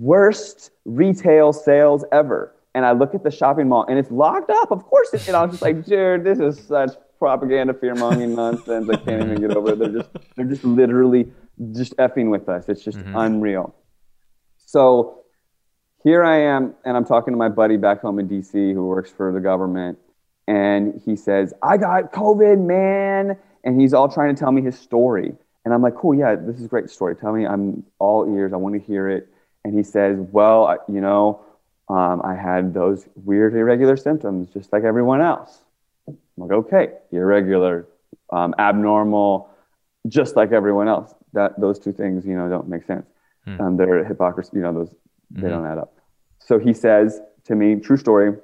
worst 0.00 0.72
retail 0.84 1.52
sales 1.52 2.04
ever. 2.10 2.52
And 2.74 2.84
I 2.84 2.90
look 2.90 3.14
at 3.14 3.22
the 3.22 3.30
shopping 3.30 3.68
mall, 3.68 3.86
and 3.88 3.96
it's 3.96 4.10
locked 4.10 4.50
up. 4.50 4.72
Of 4.72 4.82
course, 4.82 5.14
it, 5.14 5.28
and 5.28 5.36
I 5.36 5.42
was 5.44 5.52
just 5.52 5.62
like, 5.62 5.84
dude, 5.84 6.24
this 6.24 6.40
is 6.40 6.58
such 6.66 6.90
propaganda, 7.20 7.72
fear 7.74 7.94
mongering 7.94 8.34
nonsense. 8.34 8.88
I 8.90 8.96
can't 8.96 9.22
even 9.22 9.40
get 9.40 9.56
over 9.56 9.72
it. 9.72 9.78
They're 9.78 9.88
just 9.88 10.08
they're 10.34 10.46
just 10.46 10.64
literally 10.64 11.30
just 11.72 11.96
effing 11.96 12.30
with 12.30 12.48
us. 12.48 12.68
It's 12.68 12.82
just 12.82 12.98
mm-hmm. 12.98 13.16
unreal. 13.16 13.74
So 14.56 15.24
here 16.02 16.24
I 16.24 16.40
am, 16.40 16.74
and 16.84 16.96
I'm 16.96 17.04
talking 17.04 17.32
to 17.32 17.38
my 17.38 17.48
buddy 17.48 17.76
back 17.76 18.02
home 18.02 18.18
in 18.18 18.28
DC 18.28 18.72
who 18.74 18.86
works 18.86 19.10
for 19.10 19.32
the 19.32 19.40
government, 19.40 19.98
and 20.46 21.00
he 21.04 21.16
says, 21.16 21.54
I 21.62 21.76
got 21.76 22.12
COVID, 22.12 22.60
man. 22.60 23.38
And 23.64 23.80
he's 23.80 23.94
all 23.94 24.10
trying 24.10 24.34
to 24.34 24.38
tell 24.38 24.52
me 24.52 24.60
his 24.60 24.78
story. 24.78 25.34
And 25.64 25.72
I'm 25.72 25.80
like, 25.80 25.94
cool, 25.94 26.14
yeah, 26.14 26.34
this 26.34 26.58
is 26.58 26.66
a 26.66 26.68
great 26.68 26.90
story. 26.90 27.16
Tell 27.16 27.32
me, 27.32 27.46
I'm 27.46 27.82
all 27.98 28.30
ears. 28.36 28.52
I 28.52 28.56
want 28.56 28.74
to 28.74 28.80
hear 28.80 29.08
it. 29.08 29.28
And 29.64 29.74
he 29.74 29.82
says, 29.82 30.18
well, 30.18 30.76
you 30.86 31.00
know, 31.00 31.40
um, 31.88 32.20
I 32.22 32.34
had 32.34 32.74
those 32.74 33.08
weird, 33.14 33.54
irregular 33.54 33.96
symptoms 33.96 34.48
just 34.52 34.70
like 34.72 34.84
everyone 34.84 35.22
else. 35.22 35.62
I'm 36.06 36.18
like, 36.36 36.50
okay, 36.50 36.88
irregular, 37.10 37.86
um, 38.30 38.54
abnormal, 38.58 39.48
just 40.06 40.36
like 40.36 40.52
everyone 40.52 40.88
else 40.88 41.14
that 41.34 41.60
those 41.60 41.78
two 41.78 41.92
things, 41.92 42.24
you 42.24 42.36
know, 42.36 42.48
don't 42.48 42.68
make 42.68 42.84
sense. 42.84 43.06
Hmm. 43.44 43.60
Um, 43.60 43.76
they're 43.76 44.04
hypocrisy, 44.04 44.52
you 44.54 44.62
know, 44.62 44.72
those 44.72 44.90
they 45.30 45.42
mm-hmm. 45.42 45.50
don't 45.50 45.66
add 45.66 45.78
up. 45.78 45.98
So 46.38 46.58
he 46.58 46.72
says 46.72 47.20
to 47.44 47.54
me, 47.54 47.76
true 47.76 47.96
story, 47.96 48.36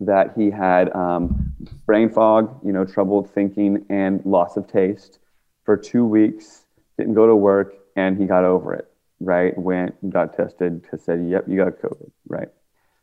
that 0.00 0.32
he 0.36 0.50
had 0.50 0.94
um, 0.94 1.52
brain 1.86 2.08
fog, 2.08 2.60
you 2.64 2.72
know, 2.72 2.84
trouble 2.84 3.24
thinking 3.24 3.84
and 3.88 4.24
loss 4.24 4.56
of 4.56 4.66
taste 4.66 5.18
for 5.64 5.76
two 5.76 6.04
weeks, 6.04 6.64
didn't 6.96 7.14
go 7.14 7.26
to 7.26 7.34
work, 7.36 7.74
and 7.96 8.16
he 8.18 8.26
got 8.26 8.44
over 8.44 8.74
it, 8.74 8.88
right? 9.20 9.56
Went 9.58 9.94
got 10.10 10.36
tested, 10.36 10.86
said, 10.98 11.26
yep, 11.28 11.44
you 11.48 11.56
got 11.56 11.78
COVID, 11.78 12.10
right? 12.28 12.48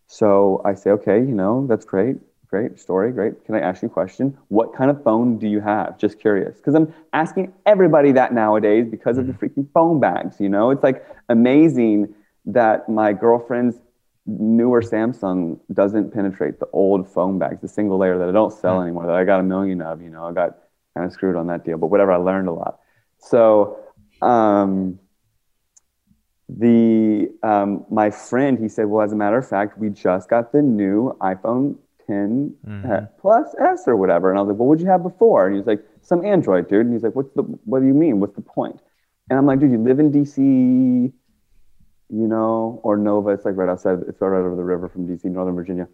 So 0.07 0.61
I 0.63 0.73
say, 0.75 0.91
okay, 0.91 1.19
you 1.19 1.33
know, 1.33 1.67
that's 1.67 1.85
great. 1.85 2.17
Great 2.55 2.79
story. 2.79 3.11
Great. 3.11 3.43
Can 3.43 3.53
I 3.55 3.59
ask 3.59 3.81
you 3.81 3.89
a 3.89 3.91
question? 3.91 4.37
What 4.47 4.73
kind 4.73 4.89
of 4.89 5.03
phone 5.03 5.37
do 5.37 5.45
you 5.45 5.59
have? 5.59 5.97
Just 5.97 6.21
curious. 6.21 6.55
Because 6.55 6.73
I'm 6.73 6.93
asking 7.11 7.51
everybody 7.65 8.13
that 8.13 8.33
nowadays 8.33 8.87
because 8.89 9.17
of 9.17 9.27
the 9.27 9.33
mm-hmm. 9.33 9.59
freaking 9.59 9.67
phone 9.73 9.99
bags. 9.99 10.39
You 10.39 10.47
know, 10.47 10.69
it's 10.69 10.81
like 10.81 11.05
amazing 11.27 12.15
that 12.45 12.87
my 12.87 13.11
girlfriend's 13.11 13.75
newer 14.25 14.81
Samsung 14.81 15.59
doesn't 15.73 16.13
penetrate 16.13 16.61
the 16.61 16.67
old 16.71 17.09
phone 17.09 17.39
bags, 17.39 17.59
the 17.59 17.67
single 17.67 17.97
layer 17.97 18.17
that 18.17 18.29
I 18.29 18.31
don't 18.31 18.53
sell 18.53 18.77
mm. 18.77 18.83
anymore, 18.83 19.05
that 19.05 19.15
I 19.15 19.25
got 19.25 19.41
a 19.41 19.43
million 19.43 19.81
of. 19.81 20.01
You 20.01 20.09
know, 20.09 20.23
I 20.23 20.31
got 20.31 20.59
kind 20.95 21.05
of 21.05 21.11
screwed 21.11 21.35
on 21.35 21.47
that 21.47 21.65
deal, 21.65 21.77
but 21.77 21.87
whatever, 21.87 22.13
I 22.13 22.15
learned 22.15 22.47
a 22.47 22.53
lot. 22.53 22.79
So, 23.17 23.79
um, 24.21 24.97
the 26.47 27.29
um, 27.43 27.85
my 27.91 28.11
friend 28.11 28.57
he 28.57 28.69
said, 28.69 28.85
well, 28.85 29.03
as 29.03 29.11
a 29.11 29.17
matter 29.17 29.37
of 29.37 29.45
fact, 29.45 29.77
we 29.77 29.89
just 29.89 30.29
got 30.29 30.53
the 30.53 30.61
new 30.61 31.17
iPhone 31.19 31.79
10 32.07 32.53
Mhm. 32.65 33.09
plus 33.19 33.55
S 33.59 33.87
or 33.87 33.95
whatever, 33.95 34.29
and 34.29 34.37
I 34.37 34.41
was 34.41 34.49
like, 34.49 34.59
well, 34.59 34.67
what'd 34.67 34.81
you 34.81 34.89
have 34.89 35.03
before? 35.03 35.47
And 35.47 35.55
he's 35.55 35.65
like, 35.67 35.83
some 36.01 36.23
Android, 36.25 36.67
dude. 36.67 36.85
And 36.85 36.93
he's 36.93 37.03
like, 37.03 37.15
what's 37.15 37.31
the 37.33 37.43
what 37.65 37.79
do 37.81 37.85
you 37.87 37.93
mean? 37.93 38.19
What's 38.19 38.35
the 38.35 38.41
point? 38.41 38.79
And 39.29 39.39
I'm 39.39 39.45
like, 39.45 39.59
dude, 39.59 39.71
you 39.71 39.79
live 39.79 39.99
in 39.99 40.11
DC, 40.11 41.11
you 42.09 42.27
know, 42.27 42.79
or 42.83 42.97
Nova. 42.97 43.29
It's 43.29 43.45
like 43.45 43.57
right 43.57 43.69
outside. 43.69 43.99
It's 44.07 44.21
right 44.21 44.37
over 44.37 44.55
the 44.55 44.63
river 44.63 44.87
from 44.87 45.07
DC, 45.07 45.25
Northern 45.25 45.55
Virginia, 45.55 45.87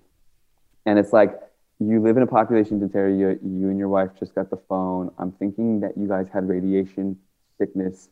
and 0.85 0.99
it's 0.99 1.13
like 1.13 1.39
you 1.79 1.99
live 2.01 2.17
in 2.17 2.23
a 2.23 2.27
population 2.27 2.79
dense 2.79 2.93
area. 2.95 3.37
You 3.41 3.69
and 3.69 3.77
your 3.79 3.89
wife 3.89 4.11
just 4.19 4.35
got 4.35 4.49
the 4.49 4.57
phone. 4.57 5.11
I'm 5.17 5.31
thinking 5.31 5.79
that 5.79 5.97
you 5.97 6.07
guys 6.07 6.27
had 6.33 6.47
radiation 6.47 7.17
sickness, 7.57 8.09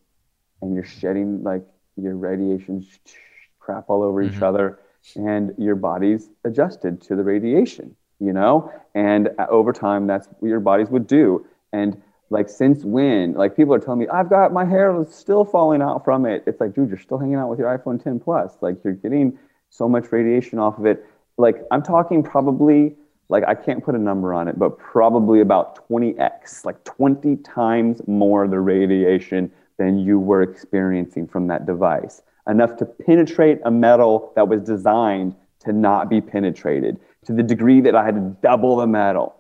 and 0.62 0.74
you're 0.74 0.84
shedding 0.86 1.44
like 1.44 1.64
your 1.98 2.16
radiation 2.16 2.82
sh- 2.82 2.98
sh- 3.06 3.16
crap 3.60 3.90
all 3.90 4.02
over 4.04 4.22
each 4.22 4.40
Mhm. 4.40 4.44
other, 4.44 4.80
and 5.16 5.54
your 5.58 5.76
body's 5.76 6.30
adjusted 6.44 7.02
to 7.04 7.16
the 7.16 7.24
radiation. 7.24 7.96
You 8.22 8.34
know, 8.34 8.70
and 8.96 9.30
uh, 9.40 9.48
over 9.50 9.72
time, 9.72 10.06
that's 10.06 10.28
what 10.40 10.50
your 10.50 10.60
bodies 10.60 10.90
would 10.90 11.08
do. 11.08 11.46
And 11.72 12.02
like, 12.30 12.50
since 12.50 12.84
when? 12.84 13.34
Like, 13.34 13.56
people 13.56 13.74
are 13.74 13.80
telling 13.80 14.00
me, 14.00 14.08
I've 14.08 14.30
got 14.30 14.54
my 14.54 14.66
hair 14.66 15.02
is 15.02 15.14
still 15.14 15.44
falling 15.44 15.82
out 15.82 16.04
from 16.04 16.26
it. 16.26 16.44
It's 16.46 16.62
like, 16.62 16.74
dude, 16.74 16.90
you're 16.90 17.00
still 17.00 17.18
hanging 17.18 17.36
out 17.36 17.50
with 17.50 17.60
your 17.60 17.76
iPhone 17.76 18.02
10 18.02 18.20
Plus. 18.20 18.58
Like, 18.62 18.84
you're 18.84 18.94
getting 18.94 19.38
so 19.70 19.90
much 19.90 20.12
radiation 20.12 20.60
off 20.60 20.78
of 20.78 20.86
it. 20.86 21.06
Like, 21.38 21.64
I'm 21.72 21.82
talking 21.82 22.22
probably, 22.22 22.96
like, 23.30 23.44
I 23.48 23.56
can't 23.56 23.84
put 23.84 23.96
a 23.96 24.00
number 24.00 24.34
on 24.34 24.48
it, 24.48 24.60
but 24.60 24.78
probably 24.78 25.42
about 25.42 25.88
20x, 25.90 26.66
like 26.66 26.84
20 26.84 27.38
times 27.38 28.02
more 28.08 28.48
the 28.48 28.60
radiation 28.60 29.52
than 29.78 29.98
you 29.98 30.20
were 30.20 30.42
experiencing 30.42 31.28
from 31.28 31.48
that 31.48 31.66
device. 31.66 32.22
Enough 32.50 32.78
to 32.78 32.86
penetrate 32.86 33.60
a 33.64 33.70
metal 33.72 34.32
that 34.36 34.48
was 34.48 34.62
designed 34.62 35.36
to 35.60 35.72
not 35.72 36.10
be 36.10 36.20
penetrated 36.20 37.00
to 37.26 37.34
the 37.34 37.44
degree 37.44 37.80
that 37.82 37.96
I 37.96 38.04
had 38.04 38.16
to 38.16 38.22
double 38.42 38.78
the 38.78 38.88
metal. 38.88 39.36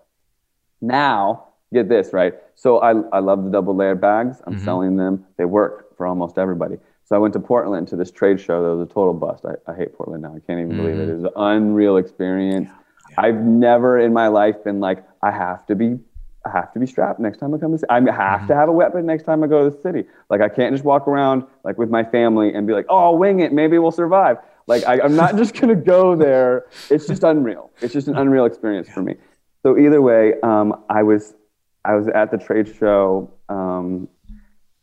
Now, 0.81 1.45
get 1.73 1.89
this, 1.89 2.13
right? 2.13 2.33
So 2.55 2.77
I, 2.79 2.91
I 3.11 3.19
love 3.19 3.43
the 3.45 3.49
double 3.49 3.75
layered 3.75 3.99
bags. 3.99 4.41
I'm 4.45 4.55
Mhm. 4.55 4.59
selling 4.59 4.95
them. 4.97 5.25
They 5.37 5.45
work 5.45 5.95
for 5.97 6.05
almost 6.05 6.37
everybody. 6.37 6.77
So 7.05 7.15
I 7.15 7.19
went 7.19 7.33
to 7.33 7.39
Portland 7.39 7.87
to 7.87 7.95
this 7.95 8.11
trade 8.11 8.39
show 8.39 8.61
that 8.61 8.75
was 8.75 8.87
a 8.87 8.93
total 8.93 9.13
bust. 9.15 9.43
I, 9.45 9.55
I 9.71 9.75
hate 9.75 9.93
Portland 9.95 10.21
now. 10.21 10.35
I 10.35 10.39
can't 10.45 10.59
even 10.59 10.77
believe 10.77 10.99
it. 10.99 11.07
Mhm. 11.07 11.09
It 11.09 11.15
was 11.15 11.23
an 11.23 11.31
unreal 11.35 11.97
experience. 11.97 12.69
I've 13.17 13.41
never 13.43 13.97
in 13.97 14.13
my 14.13 14.27
life 14.27 14.63
been 14.63 14.79
like, 14.79 15.03
I 15.23 15.31
have 15.31 15.65
to 15.65 15.75
be 15.75 15.99
I 16.45 16.51
have 16.51 16.71
to 16.73 16.79
be 16.79 16.85
strapped 16.85 17.19
next 17.19 17.37
time 17.39 17.53
I 17.53 17.57
come 17.57 17.71
to 17.73 17.77
city. 17.77 17.89
I 17.89 17.99
have 18.11 18.47
to 18.47 18.55
have 18.55 18.69
a 18.69 18.71
weapon 18.71 19.05
next 19.05 19.23
time 19.23 19.43
I 19.43 19.47
go 19.47 19.69
to 19.69 19.75
the 19.75 19.81
city. 19.81 20.05
Like 20.29 20.41
I 20.41 20.47
can't 20.49 20.73
just 20.73 20.85
walk 20.85 21.07
around 21.07 21.43
like 21.63 21.77
with 21.77 21.89
my 21.89 22.03
family 22.03 22.53
and 22.53 22.65
be 22.65 22.73
like, 22.73 22.85
oh, 22.89 22.97
I'll 22.97 23.17
wing 23.17 23.41
it. 23.41 23.51
Maybe 23.51 23.77
we'll 23.77 23.91
survive. 23.91 24.37
Like 24.67 24.85
I, 24.87 25.01
I'm 25.01 25.15
not 25.15 25.35
just 25.41 25.53
gonna 25.59 25.75
go 25.75 26.15
there. 26.15 26.65
It's 26.89 27.07
just 27.07 27.23
unreal. 27.23 27.71
It's 27.81 27.93
just 27.93 28.07
an 28.07 28.17
unreal 28.17 28.45
experience 28.45 28.87
for 28.89 29.01
me. 29.01 29.15
So 29.63 29.77
either 29.77 30.01
way, 30.01 30.35
um, 30.41 30.83
I 30.89 31.03
was 31.03 31.33
I 31.83 31.95
was 31.95 32.07
at 32.07 32.31
the 32.31 32.37
trade 32.37 32.73
show 32.73 33.29
um, 33.49 34.07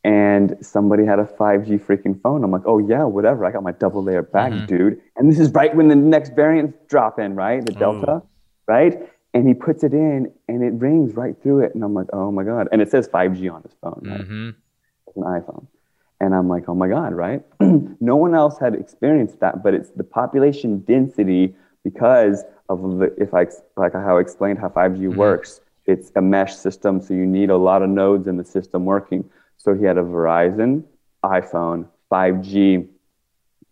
and 0.04 0.56
somebody 0.60 1.04
had 1.04 1.18
a 1.18 1.24
5G 1.24 1.80
freaking 1.80 2.20
phone. 2.22 2.44
I'm 2.44 2.50
like, 2.50 2.62
oh 2.66 2.78
yeah, 2.78 3.04
whatever. 3.04 3.44
I 3.44 3.50
got 3.50 3.62
my 3.62 3.72
double 3.72 4.02
layer 4.04 4.22
bag, 4.22 4.52
Mhm. 4.52 4.66
dude. 4.66 5.00
And 5.16 5.30
this 5.30 5.38
is 5.38 5.50
right 5.52 5.74
when 5.74 5.88
the 5.88 5.96
next 5.96 6.34
variants 6.34 6.76
drop 6.88 7.18
in, 7.18 7.34
right? 7.34 7.64
The 7.64 7.72
Delta, 7.72 8.22
right? 8.68 9.08
And 9.36 9.46
he 9.46 9.52
puts 9.52 9.84
it 9.84 9.92
in 9.92 10.32
and 10.48 10.62
it 10.62 10.72
rings 10.72 11.14
right 11.14 11.34
through 11.42 11.60
it. 11.60 11.74
And 11.74 11.84
I'm 11.84 11.92
like, 11.92 12.06
oh 12.12 12.30
my 12.32 12.42
God. 12.42 12.68
And 12.72 12.80
it 12.80 12.90
says 12.90 13.06
5G 13.08 13.52
on 13.52 13.62
his 13.62 13.72
phone, 13.82 14.00
right? 14.02 14.20
hmm 14.22 14.50
It's 15.06 15.16
an 15.16 15.24
iPhone. 15.24 15.66
And 16.20 16.34
I'm 16.34 16.48
like, 16.48 16.64
oh 16.68 16.74
my 16.74 16.88
God, 16.88 17.12
right? 17.12 17.42
no 18.00 18.16
one 18.16 18.34
else 18.34 18.58
had 18.58 18.74
experienced 18.74 19.40
that, 19.40 19.62
but 19.62 19.74
it's 19.74 19.90
the 19.90 20.04
population 20.04 20.78
density 20.80 21.54
because 21.84 22.44
of 22.70 22.98
the, 22.98 23.14
if 23.18 23.34
I, 23.34 23.46
like 23.76 23.92
how 23.92 24.16
I 24.16 24.20
explained 24.20 24.58
how 24.58 24.70
5G 24.70 25.00
Mhm. 25.10 25.14
works, 25.14 25.60
it's 25.84 26.10
a 26.16 26.22
mesh 26.22 26.56
system. 26.56 27.02
So 27.02 27.12
you 27.12 27.26
need 27.26 27.50
a 27.50 27.56
lot 27.58 27.82
of 27.82 27.90
nodes 27.90 28.26
in 28.26 28.38
the 28.38 28.44
system 28.44 28.86
working. 28.86 29.28
So 29.58 29.74
he 29.74 29.84
had 29.84 29.98
a 29.98 30.02
Verizon 30.02 30.84
iPhone 31.22 31.86
5G 32.10 32.88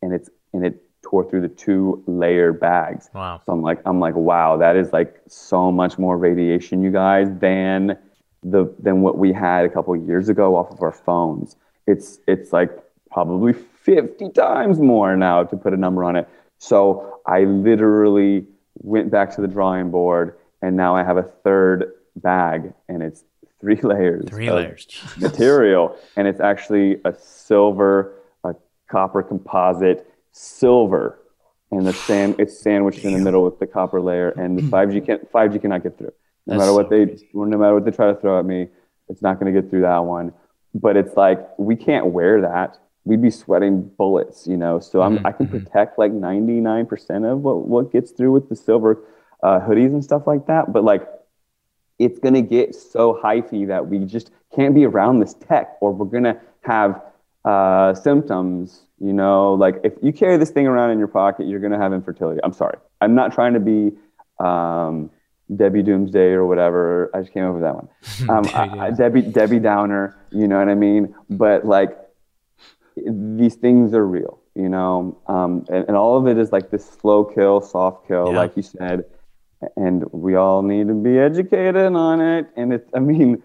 and 0.02 0.12
it's, 0.12 0.28
and 0.52 0.66
it 0.66 0.83
tore 1.14 1.30
through 1.30 1.42
the 1.42 1.48
two 1.48 2.02
layer 2.06 2.52
bags. 2.52 3.08
Wow. 3.14 3.40
So 3.46 3.52
I'm 3.52 3.62
like, 3.62 3.80
I'm 3.84 4.00
like, 4.00 4.16
wow, 4.16 4.56
that 4.56 4.74
is 4.74 4.92
like 4.92 5.20
so 5.28 5.70
much 5.70 5.96
more 5.98 6.18
radiation, 6.18 6.82
you 6.82 6.90
guys, 6.90 7.28
than 7.38 7.96
the 8.42 8.74
than 8.80 9.00
what 9.00 9.16
we 9.16 9.32
had 9.32 9.64
a 9.64 9.68
couple 9.68 9.94
years 9.96 10.28
ago 10.28 10.56
off 10.56 10.70
of 10.72 10.82
our 10.82 10.92
phones. 10.92 11.56
It's 11.86 12.18
it's 12.26 12.52
like 12.52 12.70
probably 13.10 13.52
50 13.52 14.30
times 14.30 14.80
more 14.80 15.16
now 15.16 15.44
to 15.44 15.56
put 15.56 15.72
a 15.72 15.76
number 15.76 16.02
on 16.02 16.16
it. 16.16 16.28
So 16.58 17.20
I 17.26 17.44
literally 17.44 18.44
went 18.82 19.10
back 19.10 19.34
to 19.36 19.40
the 19.40 19.46
drawing 19.46 19.90
board 19.90 20.36
and 20.62 20.76
now 20.76 20.96
I 20.96 21.04
have 21.04 21.16
a 21.16 21.22
third 21.22 21.92
bag 22.16 22.72
and 22.88 23.02
it's 23.02 23.22
three 23.60 23.80
layers. 23.82 24.24
Three 24.28 24.50
layers. 24.50 24.88
Material. 25.18 25.96
And 26.16 26.26
it's 26.26 26.40
actually 26.40 27.00
a 27.04 27.14
silver, 27.14 28.14
a 28.42 28.56
copper 28.88 29.22
composite, 29.22 30.10
silver. 30.34 31.20
And 31.72 31.86
the 31.88 31.94
sand 31.94 32.36
it's 32.38 32.58
sandwiched 32.62 33.04
in 33.04 33.12
the 33.12 33.18
middle 33.18 33.44
with 33.44 33.60
the 33.60 33.66
copper 33.66 34.00
layer 34.00 34.30
and 34.30 34.58
the 34.58 34.62
5G 34.62 35.00
can't 35.00 35.30
5G 35.32 35.58
cannot 35.60 35.82
get 35.84 35.98
through. 35.98 36.12
No 36.46 36.54
That's 36.54 36.58
matter 36.58 36.72
what 36.74 36.90
so 36.90 36.90
they 36.90 37.06
crazy. 37.06 37.28
no 37.34 37.58
matter 37.58 37.74
what 37.74 37.84
they 37.86 37.92
try 37.92 38.08
to 38.12 38.16
throw 38.20 38.38
at 38.40 38.46
me, 38.46 38.68
it's 39.08 39.22
not 39.22 39.40
going 39.40 39.52
to 39.54 39.60
get 39.62 39.70
through 39.70 39.82
that 39.82 40.00
one. 40.04 40.32
But 40.74 40.96
it's 40.96 41.16
like 41.16 41.40
we 41.58 41.76
can't 41.76 42.08
wear 42.08 42.42
that. 42.42 42.78
We'd 43.04 43.22
be 43.22 43.30
sweating 43.30 43.90
bullets, 43.98 44.46
you 44.46 44.56
know. 44.58 44.80
So 44.80 45.02
I'm 45.02 45.18
Mhm, 45.18 45.24
I 45.24 45.32
can 45.32 45.46
mhm. 45.46 45.48
protect 45.48 45.98
like 45.98 46.12
99% 46.12 47.24
of 47.24 47.40
what 47.42 47.66
what 47.68 47.92
gets 47.92 48.12
through 48.12 48.32
with 48.32 48.48
the 48.50 48.56
silver 48.56 49.02
uh, 49.42 49.60
hoodies 49.60 49.94
and 49.94 50.04
stuff 50.04 50.26
like 50.26 50.46
that. 50.48 50.72
But 50.72 50.84
like 50.84 51.08
it's 51.98 52.18
going 52.20 52.34
to 52.34 52.42
get 52.42 52.74
so 52.74 53.18
hyphy 53.22 53.66
that 53.68 53.88
we 53.88 54.00
just 54.00 54.32
can't 54.54 54.74
be 54.74 54.84
around 54.84 55.20
this 55.20 55.34
tech 55.34 55.76
or 55.80 55.92
we're 55.92 56.06
going 56.06 56.24
to 56.24 56.40
have 56.62 57.02
uh, 57.44 57.92
symptoms 57.94 58.82
you 59.00 59.12
know 59.12 59.52
like 59.54 59.76
if 59.84 59.92
you 60.02 60.12
carry 60.12 60.36
this 60.36 60.50
thing 60.50 60.66
around 60.66 60.90
in 60.90 60.98
your 60.98 61.08
pocket 61.08 61.46
you're 61.46 61.60
going 61.60 61.72
to 61.72 61.78
have 61.78 61.92
infertility. 61.92 62.40
I'm 62.42 62.52
sorry. 62.52 62.78
I'm 63.00 63.14
not 63.14 63.32
trying 63.34 63.54
to 63.54 63.60
be 63.60 63.92
um, 64.40 65.10
debbie 65.54 65.82
doomsday 65.82 66.30
or 66.32 66.46
whatever. 66.46 67.10
I 67.14 67.20
just 67.20 67.32
came 67.32 67.44
up 67.44 67.54
with 67.54 67.62
that 67.62 67.74
one. 67.74 67.88
Um, 68.30 68.44
I- 68.54 68.86
I- 68.86 68.90
debbie 68.90 69.22
debbie 69.22 69.58
downer 69.60 70.16
you 70.30 70.48
know 70.48 70.58
what 70.58 70.68
i 70.68 70.74
mean? 70.74 71.14
But 71.28 71.64
like 71.66 71.96
these 72.96 73.56
things 73.56 73.92
are 73.94 74.06
real 74.06 74.40
you 74.54 74.68
know? 74.68 75.18
Um, 75.26 75.66
and, 75.68 75.84
and 75.88 75.96
all 75.96 76.16
of 76.16 76.28
it 76.28 76.38
is 76.38 76.52
like 76.52 76.70
this 76.70 76.88
slow 76.88 77.24
kill 77.24 77.60
soft 77.60 78.06
kill 78.06 78.30
Yeah. 78.32 78.38
like 78.38 78.56
you 78.56 78.62
said. 78.62 79.04
And 79.76 80.04
we 80.12 80.34
all 80.36 80.62
need 80.62 80.88
to 80.88 80.94
be 80.94 81.18
educated 81.18 81.92
on 81.94 82.20
it. 82.20 82.46
And 82.56 82.72
it's, 82.72 82.88
I 82.94 83.00
mean, 83.00 83.42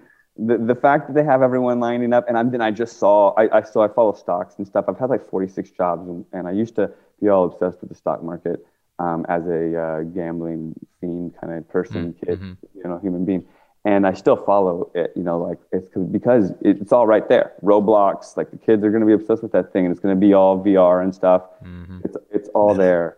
the, 0.48 0.58
the 0.58 0.76
fact 0.76 1.08
that 1.08 1.14
they 1.14 1.24
have 1.24 1.42
everyone 1.42 1.80
lining 1.80 2.14
up, 2.14 2.26
and 2.28 2.38
I'm, 2.38 2.52
then 2.52 2.62
I 2.62 2.72
just 2.72 2.98
saw, 2.98 3.34
I, 3.36 3.58
I 3.58 3.62
so 3.64 3.82
I 3.82 3.88
follow 3.88 4.14
stocks 4.14 4.56
and 4.58 4.66
stuff. 4.66 4.86
I've 4.88 4.98
had 4.98 5.10
like 5.10 5.28
46 5.30 5.72
jobs, 5.72 6.08
and, 6.08 6.26
and 6.32 6.48
I 6.48 6.52
used 6.52 6.76
to 6.76 6.92
be 7.22 7.28
all 7.30 7.46
obsessed 7.46 7.82
with 7.82 7.90
the 7.90 7.96
stock 7.96 8.24
market 8.24 8.66
um, 9.00 9.26
as 9.28 9.46
a 9.48 9.78
uh, 9.80 10.02
gambling 10.04 10.76
fiend 11.02 11.34
kind 11.40 11.54
of 11.54 11.68
person, 11.70 12.14
Mm, 12.14 12.26
kid, 12.28 12.40
mhm. 12.40 12.58
you 12.76 12.84
know, 12.84 12.98
human 13.00 13.26
being. 13.26 13.44
And 13.86 14.06
I 14.06 14.14
still 14.14 14.36
follow 14.36 14.92
it, 14.94 15.14
you 15.16 15.24
know, 15.24 15.40
like 15.40 15.58
it's 15.72 15.90
'cause- 15.90 16.06
because 16.06 16.52
it's 16.62 16.92
all 16.92 17.08
right 17.08 17.28
there. 17.30 17.54
Roblox, 17.64 18.36
like 18.38 18.52
the 18.52 18.58
kids 18.58 18.84
are 18.84 18.90
going 18.92 19.02
to 19.02 19.08
be 19.08 19.14
obsessed 19.14 19.42
with 19.42 19.52
that 19.54 19.72
thing, 19.74 19.86
and 19.86 19.92
it's 19.92 20.02
going 20.02 20.16
to 20.16 20.20
be 20.20 20.34
all 20.34 20.62
VR 20.64 21.02
and 21.02 21.14
stuff. 21.16 21.44
Mhm. 21.64 22.04
It's 22.06 22.18
it's 22.32 22.50
all 22.50 22.74
there, 22.76 23.18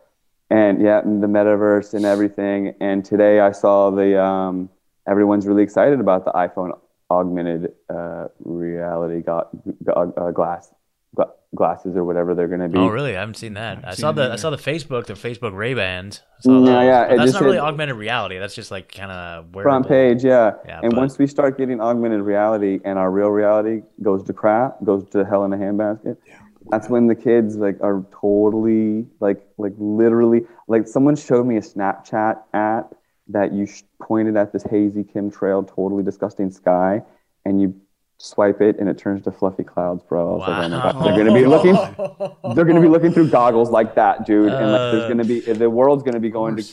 and 0.50 0.80
yeah, 0.82 1.00
and 1.00 1.22
the 1.22 1.28
metaverse 1.28 1.94
and 1.96 2.06
everything. 2.06 2.76
And 2.80 3.04
today 3.04 3.40
I 3.40 3.52
saw 3.52 3.90
the 3.90 4.22
um, 4.24 4.70
everyone's 5.08 5.48
really 5.48 5.64
excited 5.64 6.00
about 6.00 6.26
the 6.26 6.32
iPhone 6.32 6.78
augmented 7.20 7.74
uh, 7.90 8.28
reality 8.40 9.22
go- 9.22 9.48
go- 9.84 10.14
uh, 10.18 10.32
glass 10.32 10.72
gla- 11.16 11.34
glasses 11.54 11.96
or 11.98 12.04
whatever 12.06 12.34
they're 12.36 12.48
going 12.48 12.62
to 12.62 12.70
be. 12.70 12.80
Oh, 12.80 12.88
really? 12.88 13.16
I 13.18 13.20
haven't 13.20 13.36
seen 13.36 13.56
that. 13.56 13.80
I 13.84 13.92
seen 13.94 14.02
saw 14.04 14.10
it 14.12 14.16
the 14.16 14.32
I 14.32 14.36
saw 14.38 14.50
the 14.50 14.58
Facebook, 14.58 15.06
the 15.08 15.14
Facebook 15.28 15.54
Ray 15.54 15.74
Bans. 15.74 16.22
Yeah, 16.46 16.82
yeah, 16.82 17.04
it 17.12 17.18
That's 17.18 17.34
not 17.34 17.42
really 17.44 17.58
hit- 17.58 17.64
augmented 17.64 17.98
reality. 17.98 18.38
That's 18.40 18.56
just 18.56 18.72
like 18.72 18.92
kind 18.92 19.12
of 19.12 19.52
Front 19.62 19.88
page, 19.88 20.24
yeah. 20.24 20.54
Yeah, 20.66 20.80
and 20.84 20.92
but- 20.92 21.00
once 21.00 21.18
we 21.20 21.28
start 21.28 21.58
getting 21.58 21.80
augmented 21.82 22.22
reality 22.22 22.80
and 22.86 22.98
our 22.98 23.12
real 23.12 23.30
reality 23.30 23.82
goes 24.02 24.24
to 24.24 24.34
crap, 24.34 24.84
goes 24.84 25.04
to 25.10 25.26
hell 25.26 25.44
in 25.46 25.54
a 25.54 25.58
handbasket, 25.58 26.18
Yeah. 26.28 26.40
that's 26.72 26.88
when 26.90 27.08
the 27.08 27.16
kids 27.16 27.58
like 27.58 27.78
are 27.82 28.04
totally 28.22 29.06
like 29.20 29.42
like 29.58 29.74
literally 29.78 30.42
like 30.68 30.88
someone 30.88 31.16
showed 31.16 31.46
me 31.46 31.58
a 31.58 31.62
Snapchat 31.62 32.36
app 32.54 32.96
that 33.32 33.54
you 33.54 33.66
sh- 33.66 33.84
pointed 34.02 34.36
at 34.38 34.52
this 34.54 34.64
hazy 34.64 35.04
chemtrail, 35.04 35.68
totally 35.68 36.04
disgusting 36.04 36.52
sky, 36.52 37.04
and 37.46 37.62
you 37.62 37.80
swipe 38.18 38.62
it 38.62 38.78
and 38.80 38.88
it 38.88 38.98
turns 38.98 39.24
to 39.24 39.32
fluffy 39.32 39.64
clouds, 39.64 40.04
bro. 40.04 40.34
I 40.34 40.38
was 40.38 40.48
like, 40.48 40.58
oh 40.66 40.70
my 40.70 40.78
Wow. 40.86 40.92
god, 40.92 41.06
they're 41.06 41.18
gonna 41.18 41.34
be 41.34 41.46
looking 41.46 42.54
they're 42.56 42.66
gonna 42.66 42.82
be 42.82 42.88
looking 42.88 43.12
through 43.12 43.30
goggles 43.30 43.72
like 43.72 43.96
that, 43.96 44.26
dude. 44.26 44.54
And 44.54 44.72
like 44.72 44.92
there's 44.92 45.04
Uh. 45.06 45.08
gonna 45.08 45.24
be 45.26 45.40
the 45.40 45.70
world's 45.70 46.04
gonna 46.04 46.20
be 46.20 46.30
going 46.30 46.56
to 46.58 46.64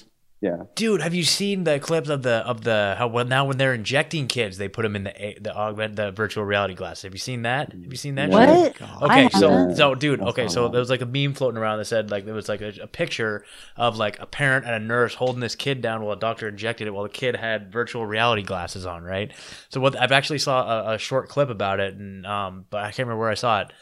Yeah. 0.40 0.64
Dude, 0.76 1.00
have 1.00 1.14
you 1.14 1.24
seen 1.24 1.64
the 1.64 1.80
clips 1.80 2.08
of 2.08 2.22
the 2.22 2.46
of 2.46 2.62
the 2.62 2.94
how 2.96 3.08
well 3.08 3.24
now 3.24 3.44
when 3.44 3.58
they're 3.58 3.74
injecting 3.74 4.28
kids, 4.28 4.56
they 4.56 4.68
put 4.68 4.82
them 4.82 4.94
in 4.94 5.04
the 5.04 5.36
the 5.40 5.52
augment 5.52 5.96
the 5.96 6.12
virtual 6.12 6.44
reality 6.44 6.74
glasses. 6.74 7.02
Have 7.02 7.12
you 7.12 7.18
seen 7.18 7.42
that? 7.42 7.72
Have 7.72 7.90
you 7.90 7.96
seen 7.96 8.14
that? 8.14 8.30
What? 8.30 8.48
shit? 8.48 9.02
Okay, 9.02 9.28
so 9.30 9.74
so 9.74 9.96
dude, 9.96 10.20
That's 10.20 10.30
okay, 10.30 10.48
so 10.48 10.68
there 10.68 10.78
was 10.78 10.90
like 10.90 11.00
a 11.00 11.06
meme 11.06 11.34
floating 11.34 11.58
around 11.58 11.78
that 11.78 11.86
said 11.86 12.12
like 12.12 12.24
there 12.24 12.34
was 12.34 12.48
like 12.48 12.60
a, 12.60 12.72
a 12.82 12.86
picture 12.86 13.44
of 13.76 13.96
like 13.96 14.20
a 14.20 14.26
parent 14.26 14.64
and 14.64 14.76
a 14.76 14.78
nurse 14.78 15.14
holding 15.14 15.40
this 15.40 15.56
kid 15.56 15.82
down 15.82 16.02
while 16.02 16.16
a 16.16 16.20
doctor 16.20 16.46
injected 16.46 16.86
it 16.86 16.92
while 16.92 17.02
the 17.02 17.08
kid 17.08 17.34
had 17.34 17.72
virtual 17.72 18.06
reality 18.06 18.42
glasses 18.42 18.86
on, 18.86 19.02
right? 19.02 19.32
So 19.70 19.80
what 19.80 20.00
I've 20.00 20.12
actually 20.12 20.38
saw 20.38 20.90
a, 20.90 20.94
a 20.94 20.98
short 20.98 21.28
clip 21.28 21.50
about 21.50 21.80
it, 21.80 21.94
and 21.94 22.24
um, 22.24 22.66
but 22.70 22.84
I 22.84 22.86
can't 22.92 23.08
remember 23.08 23.20
where 23.20 23.30
I 23.30 23.34
saw 23.34 23.62
it. 23.62 23.72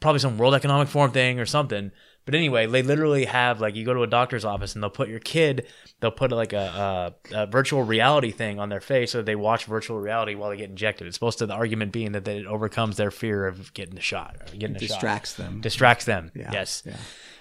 Probably 0.00 0.18
some 0.18 0.36
World 0.36 0.54
Economic 0.54 0.88
Forum 0.88 1.12
thing 1.12 1.38
or 1.38 1.46
something. 1.46 1.92
But 2.26 2.34
anyway, 2.34 2.66
they 2.66 2.82
literally 2.82 3.24
have 3.24 3.60
like 3.60 3.76
you 3.76 3.84
go 3.86 3.94
to 3.94 4.02
a 4.02 4.06
doctor's 4.06 4.44
office 4.44 4.74
and 4.74 4.82
they'll 4.82 4.90
put 4.90 5.08
your 5.08 5.20
kid, 5.20 5.66
they'll 6.00 6.10
put 6.10 6.32
like 6.32 6.52
a, 6.52 7.14
a, 7.32 7.42
a 7.42 7.46
virtual 7.46 7.82
reality 7.84 8.32
thing 8.32 8.58
on 8.58 8.68
their 8.68 8.80
face 8.80 9.12
so 9.12 9.22
they 9.22 9.36
watch 9.36 9.64
virtual 9.66 9.98
reality 9.98 10.34
while 10.34 10.50
they 10.50 10.56
get 10.56 10.68
injected. 10.68 11.06
It's 11.06 11.16
supposed 11.16 11.38
to 11.38 11.46
the 11.46 11.54
argument 11.54 11.92
being 11.92 12.12
that 12.12 12.26
it 12.26 12.44
overcomes 12.46 12.96
their 12.96 13.12
fear 13.12 13.46
of 13.46 13.72
getting 13.74 13.94
the 13.94 14.00
shot 14.00 14.36
or 14.40 14.56
getting 14.56 14.74
the 14.74 14.80
shot 14.86 14.94
distracts 14.94 15.34
them. 15.34 15.60
distracts 15.60 16.04
them. 16.04 16.32
Yeah, 16.34 16.50
Yes. 16.52 16.82
yeah. 16.84 16.96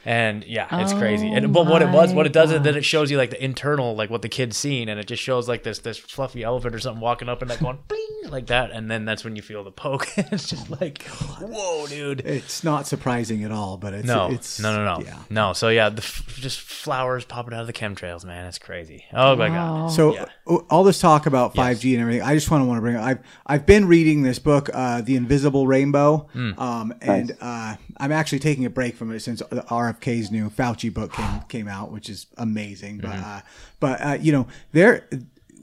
And 0.08 0.44
yeah, 0.44 0.68
it's 0.82 0.94
crazy. 0.94 1.28
Oh 1.30 1.34
And 1.36 1.52
but 1.52 1.66
what 1.66 1.82
it 1.82 1.90
was, 1.90 2.14
what 2.14 2.28
it 2.28 2.32
does 2.34 2.52
is 2.52 2.58
my 2.60 2.64
then 2.64 2.76
it 2.76 2.86
shows 2.86 3.10
you 3.10 3.18
like 3.18 3.32
the 3.32 3.44
internal, 3.44 3.96
like 3.96 4.12
what 4.12 4.22
the 4.22 4.30
kid's 4.30 4.56
seen, 4.56 4.88
and 4.88 5.00
it 5.00 5.08
just 5.08 5.24
shows 5.24 5.48
like 5.50 5.64
this 5.64 5.80
this 5.80 5.98
fluffy 5.98 6.44
elephant 6.44 6.76
or 6.76 6.80
something 6.80 7.02
walking 7.02 7.28
up 7.28 7.42
and 7.42 7.50
like 7.50 7.60
going 7.60 7.80
bling 7.88 8.02
like 8.32 8.46
that, 8.48 8.70
and 8.72 8.90
then 8.90 9.06
that's 9.06 9.24
when 9.24 9.36
you 9.36 9.42
feel 9.42 9.64
the 9.64 9.72
poke. 9.72 10.08
it's 10.18 10.48
just 10.48 10.70
like, 10.70 11.04
whoa, 11.04 11.88
dude. 11.88 12.22
It's 12.22 12.64
not 12.64 12.86
surprising 12.86 13.44
at 13.44 13.52
all, 13.52 13.78
but 13.78 13.94
it's 13.96 14.08
No, 14.08 14.30
it's 14.30 14.60
no, 14.60 14.76
no, 14.76 14.98
no, 15.00 15.04
Yeah. 15.06 15.18
no. 15.32 15.54
So 15.54 15.70
yeah, 15.70 15.90
the 15.90 16.04
f- 16.04 16.38
just 16.40 16.60
flowers 16.60 17.26
popping 17.26 17.54
out 17.56 17.62
of 17.62 17.68
the 17.68 17.74
chemtrails, 17.74 18.24
man. 18.24 18.46
It's 18.46 18.60
crazy. 18.60 19.06
Oh 19.12 19.36
my 19.36 19.50
god. 19.50 19.92
So 19.92 20.14
Yeah. 20.14 20.26
All 20.46 20.84
this 20.84 21.00
talk 21.00 21.26
about 21.26 21.56
5G 21.56 21.94
and 21.94 22.02
everything, 22.02 22.22
I 22.22 22.36
just 22.36 22.52
want 22.52 22.62
to 22.62 22.66
want 22.66 22.78
to 22.78 22.82
bring. 22.82 22.96
I've 22.98 23.20
I've 23.46 23.66
been 23.66 23.88
reading 23.88 24.22
this 24.24 24.38
book, 24.40 24.70
uh, 24.74 25.02
The 25.02 25.16
Invisible 25.16 25.66
Rainbow, 25.68 26.28
Hmm. 26.34 26.52
um, 26.60 26.94
and 27.02 27.36
uh, 27.42 27.76
I'm 27.98 28.12
actually 28.12 28.40
taking 28.40 28.66
a 28.66 28.70
break 28.70 28.96
from 28.96 29.12
it 29.12 29.22
since 29.22 29.42
RFK's 29.42 30.30
new 30.32 30.50
Fauci 30.50 30.94
book 30.94 31.14
came 31.14 31.42
came 31.50 31.68
out, 31.68 31.92
which 31.92 32.10
is 32.10 32.28
amazing. 32.38 33.00
But 33.00 33.12
Mm-hmm. 33.12 33.24
uh, 33.38 33.42
but 33.80 34.02
uh, 34.06 34.18
you 34.22 34.32
know, 34.32 34.48
there 34.72 35.08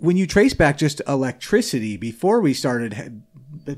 when 0.01 0.17
you 0.17 0.27
trace 0.27 0.53
back 0.55 0.79
just 0.79 1.01
electricity 1.07 1.97
before 1.97 2.41
we 2.41 2.53
started. 2.55 3.23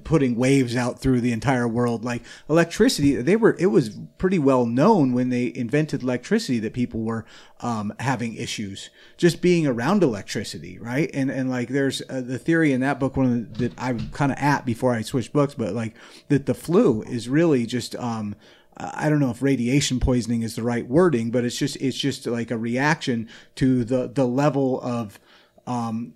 Putting 0.05 0.37
waves 0.37 0.77
out 0.77 0.99
through 0.99 1.21
the 1.21 1.33
entire 1.33 1.69
world. 1.69 2.05
Like 2.05 2.23
electricity 2.49 3.17
they 3.17 3.37
were 3.37 3.57
it 3.59 3.67
was 3.67 3.91
pretty 4.19 4.39
well 4.39 4.67
known 4.67 5.13
when 5.13 5.29
they 5.29 5.53
invented 5.55 6.03
electricity 6.03 6.59
that 6.61 6.73
people 6.73 7.01
were 7.01 7.25
um, 7.61 7.93
having 8.01 8.35
issues 8.35 8.91
just 9.17 9.41
being 9.41 9.67
around 9.67 10.03
electricity 10.03 10.79
right? 10.79 11.11
And 11.15 11.31
and 11.31 11.51
like 11.51 11.69
there's 11.69 12.03
uh, 12.09 12.21
the 12.21 12.39
theory 12.39 12.73
in 12.73 12.81
that 12.81 13.01
book 13.01 13.17
one 13.17 13.53
the, 13.53 13.69
that 13.69 13.73
i'm 13.79 14.11
kind 14.11 14.33
of 14.33 14.39
at 14.39 14.65
before 14.65 14.93
i 14.93 15.03
switched 15.03 15.33
books 15.33 15.55
but 15.55 15.73
like 15.73 15.95
that 16.29 16.47
the 16.47 16.55
flu 16.55 17.03
is 17.03 17.29
really 17.29 17.67
just 17.67 17.97
um 17.97 18.35
I 18.77 19.09
don't 19.09 19.21
know 19.21 19.31
if 19.31 19.41
radiation 19.41 20.01
poisoning 20.01 20.43
is 20.43 20.57
the 20.57 20.65
right 20.65 20.87
wording, 20.87 21.31
but 21.31 21.45
it's 21.45 21.57
just 21.57 21.77
it's 21.77 21.97
just 21.97 22.27
like 22.27 22.51
a 22.51 22.59
reaction 22.59 23.29
to 23.55 23.85
the 23.85 24.09
the 24.09 24.27
level 24.27 24.81
of 24.81 25.21
um, 25.67 26.15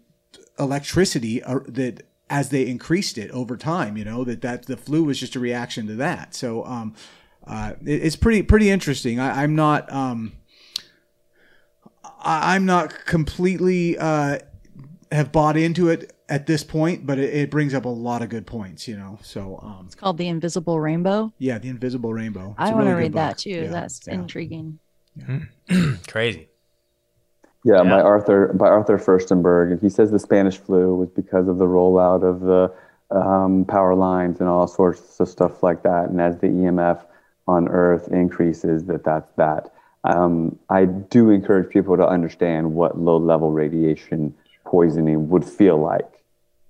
electricity 0.58 1.42
uh, 1.42 1.60
that 1.68 2.07
as 2.30 2.50
they 2.50 2.66
increased 2.66 3.16
it 3.18 3.30
over 3.30 3.56
time 3.56 3.96
you 3.96 4.04
know 4.04 4.24
that 4.24 4.40
that 4.42 4.66
the 4.66 4.76
flu 4.76 5.04
was 5.04 5.18
just 5.18 5.34
a 5.36 5.40
reaction 5.40 5.86
to 5.86 5.94
that 5.94 6.34
so 6.34 6.64
um 6.66 6.94
uh 7.46 7.72
it, 7.84 8.02
it's 8.02 8.16
pretty 8.16 8.42
pretty 8.42 8.68
interesting 8.70 9.18
I, 9.18 9.42
i'm 9.42 9.54
not 9.54 9.90
um 9.92 10.32
I, 12.20 12.54
i'm 12.54 12.66
not 12.66 13.04
completely 13.06 13.96
uh 13.98 14.38
have 15.10 15.32
bought 15.32 15.56
into 15.56 15.88
it 15.88 16.12
at 16.28 16.46
this 16.46 16.62
point 16.62 17.06
but 17.06 17.18
it, 17.18 17.32
it 17.34 17.50
brings 17.50 17.72
up 17.72 17.84
a 17.86 17.88
lot 17.88 18.20
of 18.22 18.28
good 18.28 18.46
points 18.46 18.86
you 18.86 18.96
know 18.96 19.18
so 19.22 19.58
um 19.62 19.84
It's 19.86 19.94
called 19.94 20.18
The 20.18 20.28
Invisible 20.28 20.78
Rainbow. 20.78 21.32
yeah 21.38 21.58
the 21.58 21.68
invisible 21.70 22.12
rainbow 22.12 22.50
It's 22.58 22.68
I 22.70 22.72
a 22.72 22.74
want 22.74 22.86
to 22.86 22.90
really 22.90 23.04
read 23.04 23.12
that 23.14 23.30
book. 23.30 23.38
too. 23.38 23.50
Yeah, 23.50 23.66
That's 23.68 24.00
yeah. 24.06 24.14
intriguing. 24.14 24.78
Crazy. 26.08 26.48
Yeah, 27.68 27.82
by 27.82 28.00
Arthur 28.00 28.54
by 28.54 28.66
Arthur 28.66 28.96
Firstenberg, 28.96 29.72
and 29.72 29.80
he 29.82 29.90
says 29.90 30.10
the 30.10 30.18
Spanish 30.18 30.56
flu 30.56 30.94
was 30.94 31.10
because 31.10 31.48
of 31.48 31.58
the 31.58 31.66
rollout 31.66 32.22
of 32.22 32.40
the 32.40 32.72
um, 33.14 33.66
power 33.66 33.94
lines 33.94 34.40
and 34.40 34.48
all 34.48 34.66
sorts 34.66 35.20
of 35.20 35.28
stuff 35.28 35.62
like 35.62 35.82
that. 35.82 36.08
And 36.08 36.18
as 36.18 36.38
the 36.38 36.46
EMF 36.46 37.04
on 37.46 37.68
Earth 37.68 38.08
increases, 38.08 38.84
that 38.86 39.04
that's 39.04 39.30
that. 39.32 39.70
Um, 40.04 40.58
I 40.70 40.86
do 40.86 41.28
encourage 41.28 41.68
people 41.68 41.98
to 41.98 42.08
understand 42.08 42.72
what 42.72 42.98
low 42.98 43.18
level 43.18 43.52
radiation 43.52 44.34
poisoning 44.64 45.28
would 45.28 45.44
feel 45.44 45.76
like, 45.76 46.24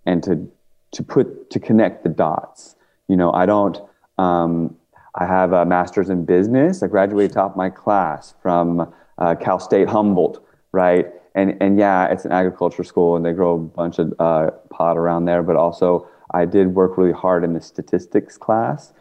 and 0.05 0.21
to 0.25 0.51
to 0.91 1.05
put 1.05 1.49
to 1.51 1.61
connect 1.61 2.03
the 2.03 2.09
dots. 2.09 2.75
You 3.07 3.17
know, 3.17 3.33
I 3.33 3.47
don't. 3.47 3.79
Um, 4.19 4.77
I 5.15 5.27
have 5.27 5.53
a 5.53 5.65
master's 5.65 6.11
in 6.11 6.25
business. 6.25 6.83
I 6.83 6.89
graduated 6.89 7.35
top 7.35 7.53
of 7.53 7.57
my 7.57 7.71
class 7.71 8.35
from 8.43 8.93
uh, 9.19 9.37
Cal 9.37 9.61
State 9.61 9.89
Humboldt, 9.89 10.45
right? 10.73 11.07
And 11.35 11.57
and 11.61 11.79
yeah, 11.79 12.07
it's 12.07 12.25
an 12.25 12.33
agriculture 12.33 12.85
school, 12.85 13.17
and 13.17 13.25
they 13.25 13.33
grow 13.33 13.55
a 13.55 13.59
bunch 13.59 13.99
of 13.99 14.13
uh, 14.19 14.51
pot 14.71 14.97
around 14.97 15.27
there. 15.27 15.43
But 15.43 15.57
also, 15.57 16.09
I 16.33 16.45
did 16.45 16.75
work 16.75 16.99
really 16.99 17.13
hard 17.13 17.45
in 17.45 17.53
the 17.53 17.61
statistics 17.61 18.37
class. 18.37 18.93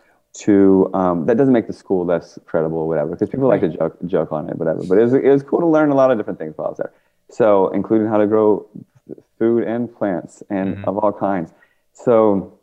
To 0.41 0.89
um, 0.93 1.26
that 1.26 1.38
doesn't 1.38 1.53
make 1.53 1.65
the 1.65 1.74
school 1.74 2.05
less 2.05 2.38
credible 2.45 2.80
or 2.80 2.88
whatever, 2.88 3.11
because 3.11 3.30
people 3.30 3.47
like 3.47 3.61
to 3.61 3.70
joke 3.70 3.97
joke 4.05 4.32
on 4.32 4.49
it, 4.49 4.57
whatever. 4.57 4.84
But 4.88 4.99
it 4.99 5.03
was 5.03 5.13
it 5.13 5.30
was 5.30 5.41
cool 5.41 5.61
to 5.61 5.65
learn 5.65 5.89
a 5.89 5.95
lot 5.95 6.11
of 6.11 6.18
different 6.18 6.38
things 6.38 6.55
while 6.55 6.68
I 6.68 6.70
was 6.70 6.78
there. 6.78 6.93
So, 7.30 7.70
including 7.70 8.07
how 8.07 8.18
to 8.18 8.28
grow 8.28 8.68
food 9.39 9.63
and 9.63 9.93
plants 9.93 10.43
and 10.49 10.84
of 10.86 10.97
all 10.97 11.11
kinds. 11.11 11.53
So, 11.93 12.59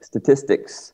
statistics 0.00 0.92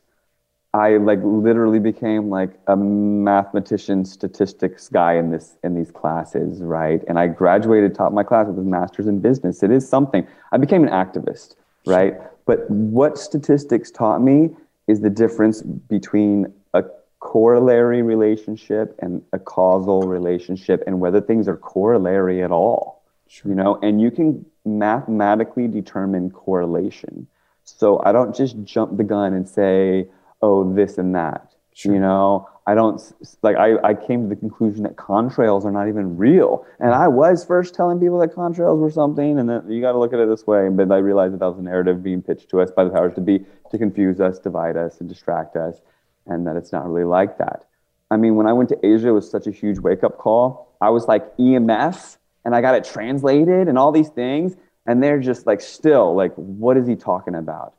I 0.75 0.97
like 0.97 1.19
literally 1.23 1.79
became 1.79 2.29
like 2.29 2.49
a 2.67 2.75
mathematician 2.75 4.03
statistics 4.03 4.89
guy 4.89 5.13
in 5.13 5.31
this 5.31 5.55
in 5.63 5.73
these 5.73 5.89
classes, 5.89 6.61
right? 6.61 7.01
And 7.07 7.17
I 7.17 7.27
graduated 7.27 7.95
top 7.95 8.07
of 8.07 8.13
my 8.13 8.23
class 8.23 8.47
with 8.47 8.59
a 8.59 8.61
master's 8.61 9.07
in 9.07 9.21
business. 9.21 9.63
It 9.63 9.71
is 9.71 9.87
something. 9.87 10.27
I 10.51 10.57
became 10.57 10.83
an 10.83 10.89
activist, 10.89 11.55
right? 11.85 12.15
But 12.45 12.69
what 12.69 13.17
statistics 13.17 13.89
taught 13.89 14.21
me 14.21 14.49
is 14.87 14.99
the 14.99 15.09
difference 15.09 15.61
between 15.61 16.53
a 16.73 16.83
corollary 17.21 18.01
relationship 18.01 18.99
and 18.99 19.23
a 19.31 19.39
causal 19.39 20.01
relationship 20.01 20.83
and 20.85 20.99
whether 20.99 21.21
things 21.21 21.47
are 21.47 21.55
corollary 21.55 22.43
at 22.43 22.51
all. 22.51 23.01
You 23.45 23.55
know, 23.55 23.79
and 23.81 24.01
you 24.01 24.11
can 24.11 24.45
mathematically 24.65 25.69
determine 25.69 26.31
correlation. 26.31 27.27
So 27.63 28.01
I 28.03 28.11
don't 28.11 28.35
just 28.35 28.61
jump 28.65 28.97
the 28.97 29.05
gun 29.05 29.33
and 29.33 29.47
say, 29.47 30.07
oh, 30.45 30.73
this 30.73 30.97
and 30.97 31.15
that. 31.15 31.51
You 31.83 31.99
know, 31.99 32.47
I 32.65 32.73
don't 32.73 33.01
like, 33.41 33.57
I, 33.57 33.75
I 33.83 33.93
came 33.93 34.23
to 34.23 34.29
the 34.29 34.39
conclusion 34.39 34.83
that 34.83 34.95
contrails 34.95 35.65
are 35.65 35.71
not 35.71 35.89
even 35.89 36.15
real. 36.15 36.65
And 36.79 36.93
I 36.93 37.09
was 37.09 37.43
first 37.43 37.75
telling 37.75 37.99
people 37.99 38.17
that 38.19 38.33
contrails 38.33 38.79
were 38.79 38.89
something, 38.89 39.37
and 39.37 39.49
that 39.49 39.69
you 39.69 39.81
got 39.81 39.91
to 39.91 39.99
look 39.99 40.13
at 40.13 40.19
it 40.19 40.29
this 40.29 40.47
way. 40.47 40.69
But 40.69 40.89
I 40.89 40.97
realized 40.97 41.33
that 41.33 41.39
that 41.39 41.47
was 41.47 41.59
a 41.59 41.61
narrative 41.61 42.01
being 42.01 42.21
pitched 42.21 42.49
to 42.51 42.61
us 42.61 42.71
by 42.71 42.85
the 42.85 42.91
powers 42.91 43.13
to 43.15 43.21
be 43.21 43.43
to 43.71 43.77
confuse 43.77 44.21
us, 44.21 44.39
divide 44.39 44.77
us, 44.77 45.01
and 45.01 45.09
distract 45.09 45.57
us, 45.57 45.81
and 46.25 46.47
that 46.47 46.55
it's 46.55 46.71
not 46.71 46.87
really 46.87 47.03
like 47.03 47.37
that. 47.39 47.65
I 48.09 48.17
mean, 48.17 48.35
when 48.35 48.47
I 48.47 48.53
went 48.53 48.69
to 48.69 48.85
Asia, 48.85 49.09
it 49.09 49.11
was 49.11 49.29
such 49.29 49.45
a 49.45 49.51
huge 49.51 49.79
wake 49.79 50.03
up 50.03 50.17
call. 50.17 50.73
I 50.79 50.91
was 50.91 51.07
like 51.07 51.35
EMF, 51.37 52.17
and 52.45 52.55
I 52.55 52.61
got 52.61 52.75
it 52.75 52.85
translated 52.85 53.67
and 53.67 53.77
all 53.77 53.91
these 53.91 54.09
things, 54.09 54.55
and 54.85 55.03
they're 55.03 55.19
just 55.19 55.45
like 55.45 55.59
still 55.59 56.15
like, 56.15 56.33
what 56.35 56.77
is 56.77 56.87
he 56.87 56.95
talking 56.95 57.35
about? 57.35 57.73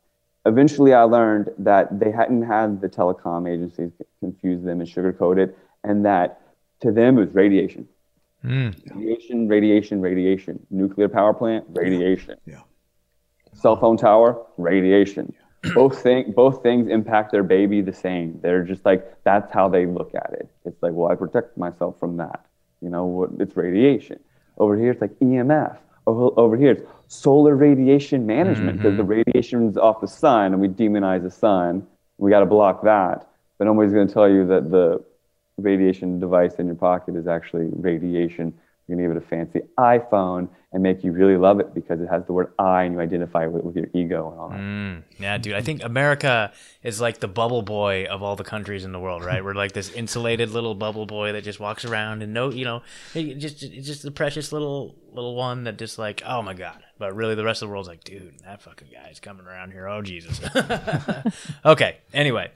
Eventually, 0.47 0.95
I 0.95 1.03
learned 1.03 1.51
that 1.59 1.99
they 1.99 2.13
hadn't 2.13 2.43
had 2.43 2.81
the 2.81 2.89
telecom 2.89 3.53
agencies 3.53 3.91
confuse 4.21 4.63
them 4.63 4.81
and 4.81 4.89
sugarcoat 4.89 5.39
it, 5.39 5.59
and 5.83 6.05
that 6.05 6.41
to 6.81 6.93
them 6.93 7.19
it 7.19 7.27
was 7.27 7.35
radiation. 7.35 7.89
Mm. 8.45 8.95
Radiation, 8.95 9.49
radiation, 9.49 10.01
radiation. 10.01 10.65
Nuclear 10.71 11.09
power 11.09 11.35
plant, 11.35 11.65
radiation. 11.71 12.37
Yeah. 12.47 12.61
Cell 13.55 13.77
phone 13.77 13.97
tower, 13.97 14.47
radiation. 14.57 15.35
Both 15.75 16.01
thing, 16.01 16.33
both 16.37 16.63
things 16.63 16.89
impact 16.89 17.33
their 17.33 17.43
baby 17.43 17.81
the 17.81 17.93
same. 17.93 18.39
They're 18.41 18.63
just 18.63 18.85
like 18.85 19.05
that's 19.25 19.51
how 19.53 19.69
they 19.69 19.85
look 19.85 20.15
at 20.15 20.33
it. 20.35 20.49
It's 20.65 20.81
like, 20.81 20.93
well, 20.93 21.11
I 21.11 21.17
protect 21.17 21.57
myself 21.59 21.99
from 21.99 22.19
that. 22.19 22.47
You 22.81 22.91
know, 22.91 23.29
it's 23.41 23.57
radiation. 23.57 24.21
Over 24.59 24.77
here, 24.79 24.93
it's 24.93 25.01
like 25.01 25.19
EMF. 25.19 25.79
Over, 26.07 26.39
over 26.39 26.57
here, 26.57 26.73
it's 26.73 26.83
solar 27.09 27.57
radiation 27.57 28.27
management 28.27 28.79
because 28.79 28.97
the 28.97 29.03
mm-hmm. 29.03 29.23
radiation's 29.25 29.77
off 29.77 30.01
the 30.01 30.09
sun, 30.09 30.53
and 30.53 30.61
we 30.61 30.69
demonize 30.69 31.23
the 31.23 31.31
sun. 31.31 31.87
We 32.19 32.31
got 32.31 32.41
to 32.41 32.47
block 32.47 32.83
that. 32.85 33.29
But 33.59 33.65
nobody's 33.65 33.93
going 33.93 34.07
to 34.07 34.15
tell 34.15 34.29
you 34.29 34.47
that 34.47 34.71
the 34.71 35.03
radiation 35.57 36.21
device 36.21 36.57
in 36.57 36.67
your 36.67 36.75
pocket 36.75 37.17
is 37.17 37.27
actually 37.27 37.69
radiation 37.73 38.55
You're 38.87 38.97
going 38.97 39.09
to 39.09 39.15
give 39.15 39.23
it 39.23 39.27
a 39.27 39.29
fancy 39.29 39.61
iPhone 39.79 40.49
and 40.73 40.83
make 40.83 41.03
you 41.03 41.11
really 41.11 41.37
love 41.37 41.59
it 41.59 41.75
because 41.75 42.01
it 42.01 42.07
has 42.07 42.25
the 42.27 42.33
word 42.33 42.53
I 42.59 42.83
and 42.83 42.95
you 42.95 43.01
identify 43.01 43.47
with, 43.47 43.65
with 43.65 43.77
your 43.77 43.87
ego 43.95 44.31
and 44.31 44.39
all 44.39 44.49
that. 44.51 44.59
Mm, 44.59 45.03
yeah, 45.19 45.39
dude. 45.39 45.55
I 45.55 45.63
think 45.63 45.83
America 45.83 46.53
is 46.83 47.01
like 47.01 47.19
the 47.19 47.29
bubble 47.29 47.63
boy 47.63 48.05
of 48.05 48.23
all 48.23 48.37
the 48.37 48.45
countries 48.45 48.85
in 48.85 48.93
the 48.93 49.01
world, 49.01 49.25
right? 49.25 49.43
We're 49.43 49.55
like 49.55 49.73
this 49.73 49.91
insulated 49.91 50.51
little 50.51 50.75
bubble 50.75 51.07
boy 51.07 51.33
that 51.33 51.45
just 51.45 51.59
walks 51.59 51.85
around 51.85 52.23
and 52.23 52.35
no, 52.35 52.51
you 52.51 52.65
know, 52.65 52.83
just 53.15 53.59
just 53.59 54.03
the 54.03 54.11
precious 54.11 54.53
little 54.53 54.95
little 55.13 55.35
one 55.35 55.65
that 55.65 55.79
just 55.79 55.99
like, 55.99 56.23
oh 56.27 56.43
my 56.43 56.55
god. 56.55 56.85
But 56.99 57.17
really, 57.17 57.35
the 57.35 57.45
rest 57.45 57.63
of 57.63 57.69
the 57.69 57.73
world's 57.73 57.89
like, 57.89 58.05
dude, 58.05 58.39
that 58.45 58.63
fucking 58.63 58.89
guy's 58.93 59.19
coming 59.19 59.47
around 59.47 59.73
here. 59.73 59.89
Oh 59.89 60.03
Jesus. 60.03 60.41
okay. 61.65 61.99
Anyway, 62.13 62.51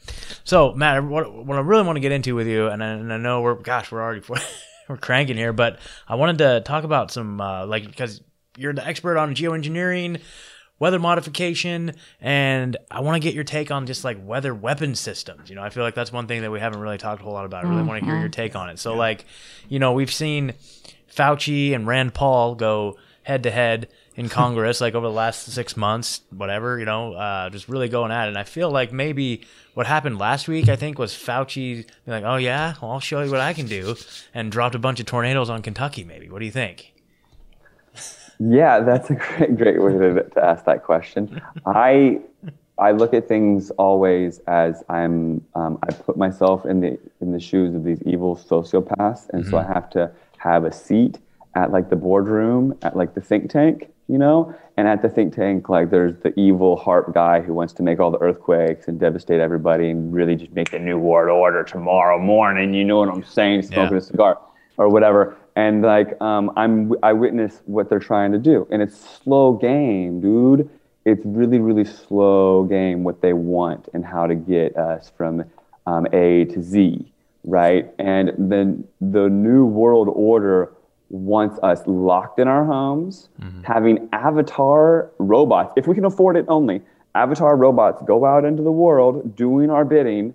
so 0.45 0.73
Matt, 0.75 1.03
what, 1.05 1.33
what 1.33 1.57
I 1.57 1.61
really 1.61 1.85
want 1.85 1.97
to 1.97 2.01
get 2.01 2.13
into 2.13 2.35
with 2.35 2.47
you, 2.47 2.69
and 2.69 2.85
I, 2.85 2.89
and 2.89 3.13
I 3.13 3.17
know 3.17 3.41
we're, 3.41 3.55
gosh, 3.55 3.91
we're 3.91 4.03
already. 4.03 4.23
we're 4.91 4.97
cranking 4.99 5.37
here, 5.37 5.53
but 5.53 5.79
I 6.09 6.17
wanted 6.17 6.39
to 6.39 6.61
talk 6.61 6.85
about 6.85 7.11
some 7.11 7.41
uh, 7.41 7.65
like 7.67 7.87
because 7.87 8.21
you're 8.57 8.73
the 8.73 8.87
expert 8.87 9.17
on 9.17 9.35
geoengineering, 9.35 10.21
weather 10.79 10.99
modification, 10.99 11.93
and 12.21 12.77
I 12.91 13.01
want 13.01 13.23
to 13.23 13.27
get 13.27 13.35
your 13.35 13.45
take 13.45 13.71
on 13.71 13.87
just 13.87 14.05
like 14.05 14.19
weather 14.21 14.55
weapon 14.55 14.95
systems. 14.95 15.49
You 15.49 15.57
know, 15.57 15.63
I 15.63 15.71
feel 15.71 15.85
like 15.85 15.95
that's 15.95 16.13
one 16.13 16.27
thing 16.27 16.43
that 16.43 16.51
we 16.51 16.61
haven't 16.61 16.81
really 16.81 16.99
talked 16.99 17.23
a 17.23 17.25
whole 17.25 17.33
lot 17.33 17.47
about. 17.47 17.65
I 17.65 17.69
really 17.69 17.85
want 17.85 18.01
to 18.01 18.05
hear 18.05 18.19
your 18.19 18.29
take 18.29 18.57
on 18.57 18.69
it. 18.69 18.79
So, 18.79 18.95
like, 18.95 19.25
you 19.69 19.79
know, 19.79 19.93
we've 19.93 20.13
seen 20.13 20.55
Fauci 21.15 21.75
and 21.75 21.87
Rand 21.87 22.13
Paul 22.13 22.57
go 22.57 22.99
head 23.23 23.45
to 23.45 23.51
head 23.51 23.89
in 24.17 24.29
Congress, 24.31 24.81
like 24.81 24.95
over 24.95 25.07
the 25.07 25.13
last 25.13 25.47
six 25.47 25.77
months, 25.77 26.23
whatever, 26.31 26.79
you 26.79 26.85
know, 26.85 27.15
uh, 27.15 27.49
just 27.51 27.69
really 27.69 27.89
going 27.89 28.11
at 28.11 28.27
it. 28.27 28.31
And 28.31 28.39
I 28.39 28.45
feel 28.45 28.71
like 28.71 28.93
maybe 28.93 29.47
what 29.75 29.87
happened 29.87 30.19
last 30.19 30.49
week, 30.49 30.69
I 30.69 30.77
think, 30.77 30.99
was 30.99 31.13
Fauci 31.13 31.75
being 31.75 31.87
like, 32.07 32.25
oh, 32.25 32.37
yeah, 32.37 32.75
well, 32.81 32.93
I'll 32.93 33.01
show 33.01 33.23
you 33.23 33.31
what 33.31 33.41
I 33.41 33.53
can 33.53 33.67
do, 33.67 33.97
and 34.35 34.51
dropped 34.51 34.75
a 34.75 34.79
bunch 34.79 35.01
of 35.01 35.07
tornadoes 35.07 35.51
on 35.51 35.63
Kentucky, 35.63 36.05
maybe. 36.05 36.29
What 36.29 36.41
do 36.41 36.45
you 36.45 36.51
think? 36.51 36.93
Yeah, 38.39 38.81
that's 38.81 39.11
a 39.11 39.15
great, 39.37 39.57
great 39.57 39.83
way 39.83 39.93
to, 39.93 40.23
to 40.23 40.45
ask 40.45 40.65
that 40.65 40.83
question. 40.83 41.41
I 41.67 42.21
I 42.79 42.93
look 42.93 43.13
at 43.13 43.29
things 43.29 43.71
always 43.73 44.39
as 44.47 44.83
I'm 44.89 45.45
um, 45.55 45.79
I 45.83 45.93
put 45.93 46.17
myself 46.17 46.65
in 46.65 46.81
the 46.81 46.99
in 47.21 47.33
the 47.33 47.41
shoes 47.41 47.75
of 47.75 47.85
these 47.85 48.03
evil 48.03 48.37
sociopaths, 48.37 49.29
and 49.31 49.43
mm-hmm. 49.43 49.51
so 49.51 49.59
I 49.59 49.65
have 49.65 49.91
to 49.91 50.11
have 50.39 50.65
a 50.65 50.73
seat 50.73 51.19
at 51.55 51.71
like 51.71 51.91
the 51.91 51.97
boardroom 51.97 52.77
at 52.83 52.97
like 52.97 53.15
the 53.15 53.21
think 53.21 53.51
tank, 53.51 53.91
you 54.11 54.19
know, 54.19 54.55
and 54.77 54.89
at 54.89 55.03
the 55.03 55.09
think 55.09 55.35
tank 55.35 55.69
like 55.69 55.91
there's 55.91 56.17
the 56.23 56.39
evil 56.39 56.77
HAARP 56.77 57.15
guy 57.15 57.41
who 57.41 57.55
wants 57.55 57.73
to 57.75 57.83
make 57.83 58.01
all 58.01 58.11
the 58.11 58.21
earthquakes 58.21 58.89
and 58.89 58.99
devastate 58.99 59.41
everybody 59.41 59.91
and 59.91 60.13
really 60.13 60.37
just 60.37 60.53
make 60.53 60.71
the 60.71 60.79
new 60.79 60.99
world 60.99 61.31
order 61.31 61.63
tomorrow 61.63 62.19
morning. 62.19 62.75
You 62.75 62.85
know 62.85 62.99
what 62.99 63.09
I'm 63.09 63.25
saying? 63.25 63.63
Smoking 63.63 63.93
yeah. 63.93 63.99
a 63.99 64.01
cigar 64.01 64.39
or 64.77 64.89
whatever 64.89 65.37
and 65.57 65.83
like 65.83 66.21
um, 66.21 66.53
I'm 66.57 66.95
I 67.03 67.13
witness 67.13 67.61
what 67.67 67.89
they're 67.89 67.99
trying 67.99 68.33
to 68.33 68.39
do, 68.39 68.67
and 68.71 68.83
it's 68.83 68.99
slow 69.23 69.53
game, 69.53 70.21
dude. 70.21 70.69
It's 71.05 71.23
really 71.25 71.59
really 71.59 71.85
slow 71.85 72.65
game 72.65 73.05
what 73.05 73.21
they 73.21 73.33
want 73.33 73.89
and 73.95 74.05
how 74.05 74.27
to 74.27 74.35
get 74.35 74.77
us 74.77 75.11
from 75.17 75.45
um, 75.87 76.07
A 76.13 76.45
to 76.47 76.63
Z, 76.63 77.13
right? 77.45 77.93
And 77.99 78.33
then 78.39 78.87
the 79.01 79.29
new 79.29 79.65
world 79.65 80.09
order 80.09 80.73
wants 81.11 81.59
us 81.63 81.83
locked 81.87 82.39
in 82.39 82.49
our 82.49 82.65
homes, 82.65 83.29
mm-hmm. 83.41 83.63
having 83.63 84.09
avatar 84.13 85.11
robots, 85.19 85.73
if 85.77 85.87
we 85.87 85.95
can 85.95 86.05
afford 86.05 86.37
it 86.37 86.47
only. 86.49 86.81
Avatar 87.15 87.57
robots 87.57 88.03
go 88.07 88.25
out 88.25 88.45
into 88.45 88.63
the 88.63 88.73
world 88.73 89.37
doing 89.37 89.71
our 89.71 89.85
bidding, 89.85 90.33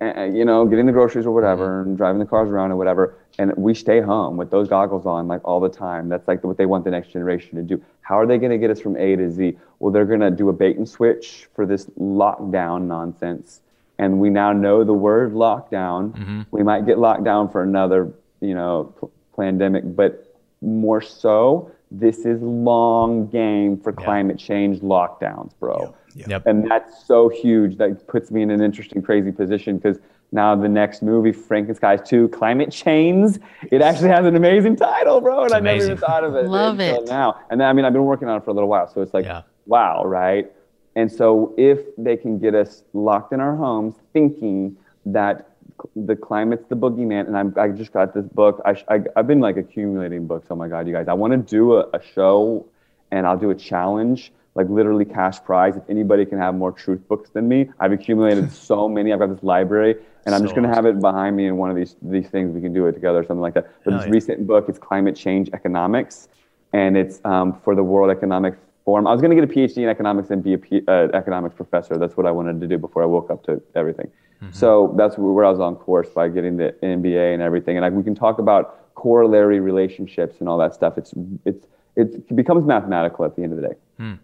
and, 0.00 0.36
you 0.36 0.44
know, 0.44 0.64
getting 0.64 0.86
the 0.86 0.92
groceries 0.92 1.26
or 1.26 1.32
whatever, 1.32 1.80
mm-hmm. 1.80 1.90
and 1.90 1.96
driving 1.96 2.20
the 2.20 2.26
cars 2.26 2.48
around 2.48 2.70
or 2.70 2.76
whatever 2.76 3.16
and 3.38 3.52
we 3.56 3.74
stay 3.74 4.00
home 4.00 4.36
with 4.36 4.50
those 4.50 4.68
goggles 4.68 5.06
on 5.06 5.28
like 5.28 5.40
all 5.44 5.60
the 5.60 5.68
time 5.68 6.08
that's 6.08 6.26
like 6.28 6.42
what 6.44 6.56
they 6.56 6.66
want 6.66 6.84
the 6.84 6.90
next 6.90 7.08
generation 7.08 7.56
to 7.56 7.62
do 7.62 7.82
how 8.02 8.18
are 8.18 8.26
they 8.26 8.38
going 8.38 8.50
to 8.50 8.58
get 8.58 8.70
us 8.70 8.80
from 8.80 8.96
a 8.96 9.16
to 9.16 9.30
z 9.30 9.56
well 9.78 9.92
they're 9.92 10.04
going 10.04 10.20
to 10.20 10.30
do 10.30 10.48
a 10.48 10.52
bait 10.52 10.76
and 10.76 10.88
switch 10.88 11.48
for 11.54 11.66
this 11.66 11.86
lockdown 11.98 12.82
nonsense 12.82 13.60
and 13.98 14.18
we 14.20 14.30
now 14.30 14.52
know 14.52 14.84
the 14.84 14.92
word 14.92 15.32
lockdown 15.32 16.12
mm-hmm. 16.12 16.42
we 16.50 16.62
might 16.62 16.86
get 16.86 16.98
locked 16.98 17.24
down 17.24 17.48
for 17.48 17.62
another 17.62 18.12
you 18.40 18.54
know 18.54 18.94
pandemic 19.42 19.84
but 19.96 20.12
more 20.60 21.02
so 21.02 21.70
this 21.90 22.18
is 22.20 22.40
long 22.42 23.26
game 23.26 23.76
for 23.76 23.92
yeah. 23.92 24.04
climate 24.04 24.38
change 24.38 24.80
lockdowns 24.80 25.52
bro 25.60 25.94
yep. 26.14 26.28
Yep. 26.28 26.46
and 26.46 26.70
that's 26.70 27.04
so 27.06 27.28
huge 27.28 27.76
that 27.78 28.06
puts 28.06 28.30
me 28.30 28.42
in 28.42 28.50
an 28.50 28.62
interesting 28.62 29.02
crazy 29.02 29.32
position 29.32 29.78
because 29.78 29.98
now 30.32 30.56
the 30.56 30.68
next 30.68 31.02
movie, 31.02 31.30
Frankenskies 31.30 32.06
2, 32.06 32.28
Climate 32.28 32.70
Chains. 32.72 33.38
It 33.70 33.82
actually 33.82 34.08
has 34.08 34.24
an 34.24 34.34
amazing 34.34 34.76
title, 34.76 35.20
bro, 35.20 35.40
and 35.40 35.46
it's 35.46 35.54
I 35.54 35.58
amazing. 35.58 35.90
never 35.90 35.92
even 35.92 35.98
thought 35.98 36.24
of 36.24 36.34
it 36.34 36.46
Love 36.46 36.80
it. 36.80 37.06
now. 37.06 37.38
And 37.50 37.60
then, 37.60 37.68
I 37.68 37.72
mean, 37.74 37.84
I've 37.84 37.92
been 37.92 38.04
working 38.04 38.28
on 38.28 38.38
it 38.38 38.44
for 38.44 38.50
a 38.50 38.54
little 38.54 38.68
while, 38.68 38.88
so 38.88 39.02
it's 39.02 39.12
like, 39.12 39.26
yeah. 39.26 39.42
wow, 39.66 40.04
right? 40.04 40.50
And 40.96 41.12
so 41.12 41.54
if 41.58 41.80
they 41.98 42.16
can 42.16 42.38
get 42.38 42.54
us 42.54 42.82
locked 42.94 43.34
in 43.34 43.40
our 43.40 43.54
homes 43.54 43.94
thinking 44.14 44.76
that 45.06 45.51
the 45.96 46.16
climate's 46.16 46.66
the 46.68 46.76
boogeyman, 46.76 47.26
and 47.26 47.36
I'm, 47.36 47.54
I 47.56 47.68
just 47.68 47.92
got 47.92 48.14
this 48.14 48.26
book. 48.26 48.60
I, 48.64 48.70
I 48.88 49.00
I've 49.16 49.26
been 49.26 49.40
like 49.40 49.56
accumulating 49.56 50.26
books. 50.26 50.48
Oh 50.50 50.56
my 50.56 50.68
God, 50.68 50.86
you 50.86 50.92
guys. 50.92 51.08
I 51.08 51.14
want 51.14 51.32
to 51.32 51.38
do 51.38 51.76
a, 51.76 51.88
a 51.92 52.00
show 52.14 52.66
and 53.10 53.26
I'll 53.26 53.36
do 53.36 53.50
a 53.50 53.54
challenge 53.54 54.32
like 54.54 54.68
literally 54.68 55.04
cash 55.04 55.42
prize. 55.42 55.76
If 55.76 55.84
anybody 55.88 56.26
can 56.26 56.38
have 56.38 56.54
more 56.54 56.72
truth 56.72 57.06
books 57.08 57.30
than 57.30 57.48
me, 57.48 57.70
I've 57.80 57.92
accumulated 57.92 58.52
so 58.68 58.88
many. 58.88 59.12
I've 59.12 59.18
got 59.18 59.34
this 59.34 59.42
library, 59.42 59.96
and 60.26 60.34
I'm 60.34 60.40
so 60.40 60.44
just 60.46 60.54
going 60.54 60.68
to 60.68 60.74
have 60.74 60.86
it 60.86 61.00
behind 61.00 61.36
me 61.36 61.46
in 61.46 61.56
one 61.56 61.70
of 61.70 61.76
these 61.76 61.96
these 62.02 62.28
things. 62.28 62.54
We 62.54 62.60
can 62.60 62.72
do 62.72 62.86
it 62.86 62.92
together, 62.92 63.18
or 63.18 63.22
something 63.22 63.40
like 63.40 63.54
that. 63.54 63.70
But 63.84 63.92
Hell 63.92 64.00
this 64.00 64.08
yeah. 64.08 64.14
recent 64.14 64.46
book, 64.46 64.66
it's 64.68 64.78
climate 64.78 65.16
change 65.16 65.50
economics, 65.52 66.28
and 66.72 66.96
it's 66.96 67.20
um, 67.24 67.60
for 67.64 67.74
the 67.74 67.82
World 67.82 68.10
Economic 68.10 68.54
Forum. 68.84 69.06
I 69.06 69.12
was 69.12 69.20
going 69.20 69.34
to 69.36 69.46
get 69.46 69.50
a 69.50 69.52
PhD 69.52 69.78
in 69.78 69.88
economics 69.88 70.30
and 70.30 70.42
be 70.42 70.54
a 70.54 70.58
P, 70.58 70.82
uh, 70.86 71.08
economics 71.14 71.54
professor. 71.54 71.96
That's 71.96 72.16
what 72.16 72.26
I 72.26 72.30
wanted 72.30 72.60
to 72.60 72.66
do 72.66 72.78
before 72.78 73.02
I 73.02 73.06
woke 73.06 73.30
up 73.30 73.44
to 73.44 73.62
everything. 73.74 74.10
Mm-hmm. 74.42 74.52
So 74.52 74.94
that's 74.96 75.16
where 75.16 75.44
I 75.44 75.50
was 75.50 75.60
on 75.60 75.76
course 75.76 76.08
by 76.08 76.28
getting 76.28 76.56
the 76.56 76.74
MBA 76.82 77.32
and 77.32 77.42
everything. 77.42 77.76
And 77.76 77.86
I, 77.86 77.90
we 77.90 78.02
can 78.02 78.14
talk 78.14 78.38
about 78.38 78.94
corollary 78.94 79.60
relationships 79.60 80.36
and 80.40 80.48
all 80.48 80.58
that 80.58 80.74
stuff. 80.74 80.98
It's 80.98 81.14
it's 81.44 81.66
it 81.94 82.34
becomes 82.34 82.66
mathematical 82.66 83.24
at 83.24 83.36
the 83.36 83.42
end 83.42 83.52
of 83.52 83.60
the 83.60 83.68
day. 83.68 83.74
Mm. 84.00 84.18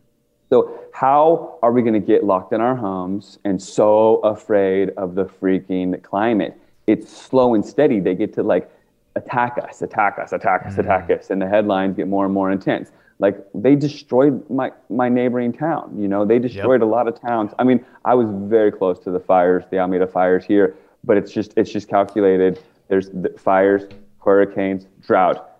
So, 0.51 0.81
how 0.93 1.59
are 1.63 1.73
we 1.73 1.83
going 1.83 1.95
to 1.95 2.01
get 2.01 2.25
locked 2.25 2.53
in 2.53 2.61
our 2.61 2.75
homes 2.75 3.39
and 3.45 3.63
so 3.63 4.17
afraid 4.17 4.91
of 4.97 5.15
the 5.15 5.27
freaking 5.27 6.03
climate? 6.03 6.59
It's 6.87 7.15
slow 7.15 7.55
and 7.55 7.65
steady. 7.65 8.01
They 8.01 8.15
get 8.15 8.33
to 8.35 8.43
like 8.43 8.71
attack 9.15 9.59
us, 9.63 9.83
attack 9.83 10.19
us, 10.19 10.33
attack 10.33 10.65
us, 10.67 10.75
mm. 10.75 10.79
attack 10.79 11.11
us, 11.11 11.31
and 11.31 11.43
the 11.43 11.49
headlines 11.49 11.97
get 11.97 12.09
more 12.09 12.25
and 12.25 12.33
more 12.33 12.51
intense. 12.51 12.91
Like 13.19 13.45
they 13.55 13.75
destroyed 13.75 14.49
my 14.49 14.73
my 14.89 15.09
neighboring 15.09 15.53
town. 15.53 15.97
You 15.99 16.09
know, 16.09 16.25
they 16.25 16.39
destroyed 16.39 16.81
yep. 16.81 16.89
a 16.89 16.91
lot 16.91 17.09
of 17.09 17.21
towns. 17.21 17.53
I 17.59 17.65
mean, 17.65 17.85
I 18.05 18.15
was 18.15 18.29
very 18.49 18.71
close 18.71 18.99
to 19.01 19.11
the 19.11 19.21
fires, 19.21 19.65
the 19.71 19.79
Alameda 19.79 20.07
fires 20.07 20.45
here, 20.45 20.77
but 21.05 21.17
it's 21.17 21.33
just 21.33 21.53
it's 21.57 21.71
just 21.71 21.89
calculated. 21.89 22.63
There's 22.89 23.11
the 23.11 23.35
fires, 23.39 23.83
hurricanes, 24.25 24.87
drought, 25.05 25.59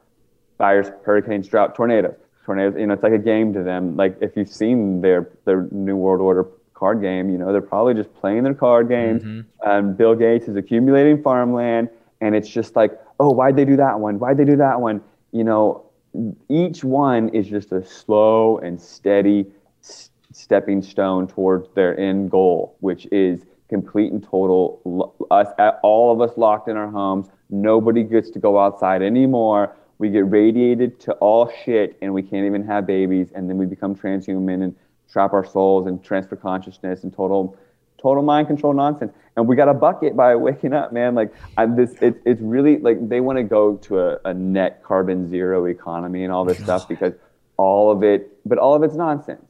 fires, 0.57 0.91
hurricanes, 1.05 1.49
drought, 1.49 1.75
tornadoes 1.75 2.17
tornadoes. 2.49 2.81
You 2.81 2.87
know, 2.87 2.95
it's 2.95 3.03
like 3.03 3.13
a 3.13 3.19
game 3.19 3.53
to 3.53 3.63
them. 3.63 3.95
Like 3.97 4.17
if 4.23 4.37
you've 4.37 4.49
seen 4.49 5.03
their 5.03 5.29
their 5.45 5.69
New 5.71 5.97
World 5.97 6.21
Order 6.21 6.47
card 6.73 7.03
game, 7.03 7.29
you 7.29 7.37
know, 7.37 7.53
they're 7.53 7.61
probably 7.61 7.95
just 7.95 8.13
playing 8.15 8.43
their 8.43 8.55
card 8.55 8.89
games. 8.89 9.23
Mm-hmm. 9.23 9.69
Um, 9.69 9.95
Bill 9.95 10.15
Gates 10.15 10.49
is 10.49 10.57
accumulating 10.57 11.23
farmland, 11.23 11.91
and 12.23 12.35
it's 12.35 12.49
just 12.49 12.75
like, 12.75 12.99
oh, 13.21 13.31
why'd 13.31 13.57
they 13.57 13.67
do 13.67 13.77
that 13.77 14.01
one? 14.01 14.19
Why'd 14.19 14.39
they 14.39 14.47
do 14.47 14.57
that 14.57 14.81
one? 14.81 15.03
You 15.33 15.45
know, 15.45 15.85
each 16.49 16.85
one 16.85 17.29
is 17.31 17.47
just 17.47 17.73
a 17.73 17.85
slow 17.85 18.59
and 18.59 18.81
steady 18.81 19.47
s- 19.83 20.11
stepping 20.33 20.83
stone 20.83 21.27
towards 21.27 21.69
their 21.75 21.99
end 21.99 22.31
goal, 22.31 22.77
which 22.81 23.07
is 23.13 23.45
complete 23.69 24.13
and 24.13 24.23
total 24.23 25.15
us 25.31 25.49
all 25.83 26.13
of 26.13 26.21
us 26.21 26.37
locked 26.39 26.69
in 26.69 26.77
our 26.77 26.91
homes. 26.91 27.29
Nobody 27.51 28.03
gets 28.03 28.31
to 28.31 28.39
go 28.39 28.59
outside 28.59 29.03
anymore 29.03 29.75
we 29.99 30.11
get 30.11 30.31
radiated 30.31 30.99
to 31.01 31.13
all 31.15 31.53
shit 31.65 31.97
and 32.01 32.15
we 32.15 32.23
can't 32.23 32.47
even 32.47 32.65
have 32.65 32.87
babies 32.87 33.33
and 33.35 33.51
then 33.51 33.59
we 33.59 33.67
become 33.67 33.95
transhuman 33.95 34.63
and 34.63 34.75
trap 35.11 35.33
our 35.33 35.45
souls 35.45 35.87
and 35.87 36.03
transfer 36.03 36.37
consciousness 36.37 37.03
and 37.03 37.13
total 37.13 37.57
total 38.01 38.23
mind 38.23 38.47
control 38.47 38.73
nonsense 38.73 39.13
and 39.37 39.47
we 39.47 39.57
got 39.57 39.69
a 39.69 39.75
bucket 39.75 40.17
by 40.17 40.35
waking 40.37 40.73
up 40.73 40.93
man 40.93 41.15
like 41.15 41.33
I'm 41.57 41.77
this 41.77 41.93
it, 42.01 42.21
it's 42.25 42.41
really 42.41 42.79
like 42.79 43.09
they 43.09 43.21
want 43.21 43.39
to 43.39 43.45
go 43.45 43.77
to 43.77 44.01
a, 44.01 44.19
a 44.25 44.35
net 44.35 44.83
carbon 44.83 45.29
zero 45.29 45.67
economy 45.67 46.25
and 46.25 46.33
all 46.33 46.45
this 46.45 46.59
stuff 46.59 46.89
because 46.89 47.13
all 47.57 47.91
of 47.91 48.03
it 48.03 48.39
but 48.49 48.59
all 48.59 48.75
of 48.75 48.83
it's 48.83 48.95
nonsense 48.95 49.49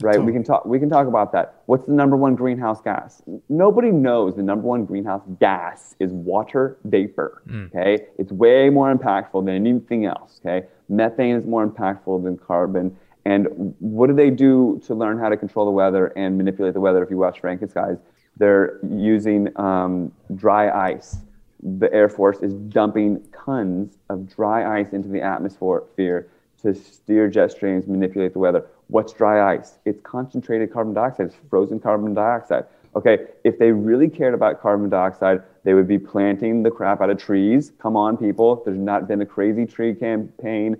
right? 0.00 0.22
We 0.22 0.32
can 0.32 0.44
talk. 0.44 0.64
We 0.64 0.78
can 0.78 0.88
talk 0.88 1.06
about 1.06 1.32
that. 1.32 1.62
What's 1.66 1.86
the 1.86 1.92
number 1.92 2.16
one 2.16 2.34
greenhouse 2.34 2.80
gas? 2.80 3.22
Nobody 3.48 3.90
knows 3.90 4.36
the 4.36 4.42
number 4.42 4.66
one 4.66 4.84
greenhouse 4.84 5.22
gas 5.40 5.94
is 5.98 6.12
water 6.12 6.78
vapor. 6.84 7.42
Mm. 7.48 7.74
Okay, 7.74 8.06
it's 8.18 8.32
way 8.32 8.70
more 8.70 8.94
impactful 8.94 9.44
than 9.44 9.54
anything 9.54 10.06
else. 10.06 10.40
Okay, 10.44 10.66
methane 10.88 11.36
is 11.36 11.46
more 11.46 11.66
impactful 11.66 12.22
than 12.24 12.36
carbon. 12.36 12.96
And 13.28 13.74
what 13.78 14.06
do 14.06 14.14
they 14.14 14.30
do 14.30 14.80
to 14.86 14.94
learn 14.94 15.18
how 15.18 15.28
to 15.28 15.36
control 15.36 15.66
the 15.66 15.72
weather 15.72 16.06
and 16.16 16.36
manipulate 16.36 16.74
the 16.74 16.80
weather? 16.80 17.02
If 17.02 17.10
you 17.10 17.18
watch 17.18 17.42
Frankenskies, 17.42 17.98
they're 18.36 18.78
using 18.82 19.48
um, 19.58 20.12
dry 20.34 20.70
ice 20.94 21.18
the 21.62 21.92
Air 21.92 22.08
Force 22.08 22.38
is 22.40 22.54
dumping 22.54 23.24
tons 23.32 23.98
of 24.10 24.34
dry 24.34 24.80
ice 24.80 24.92
into 24.92 25.08
the 25.08 25.20
atmosphere 25.20 26.28
to 26.62 26.74
steer 26.74 27.28
jet 27.28 27.52
streams, 27.52 27.86
manipulate 27.86 28.32
the 28.32 28.38
weather. 28.38 28.66
What's 28.88 29.12
dry 29.12 29.54
ice? 29.54 29.78
It's 29.84 30.00
concentrated 30.02 30.72
carbon 30.72 30.94
dioxide, 30.94 31.26
it's 31.26 31.36
frozen 31.50 31.80
carbon 31.80 32.14
dioxide. 32.14 32.64
Okay, 32.96 33.26
if 33.44 33.58
they 33.58 33.70
really 33.70 34.08
cared 34.08 34.34
about 34.34 34.60
carbon 34.60 34.88
dioxide, 34.88 35.42
they 35.62 35.74
would 35.74 35.86
be 35.86 35.98
planting 35.98 36.62
the 36.62 36.70
crap 36.70 37.00
out 37.00 37.10
of 37.10 37.18
trees. 37.18 37.72
Come 37.78 37.96
on, 37.96 38.16
people. 38.16 38.62
There's 38.64 38.78
not 38.78 39.06
been 39.06 39.20
a 39.20 39.26
crazy 39.26 39.66
tree 39.66 39.94
campaign, 39.94 40.76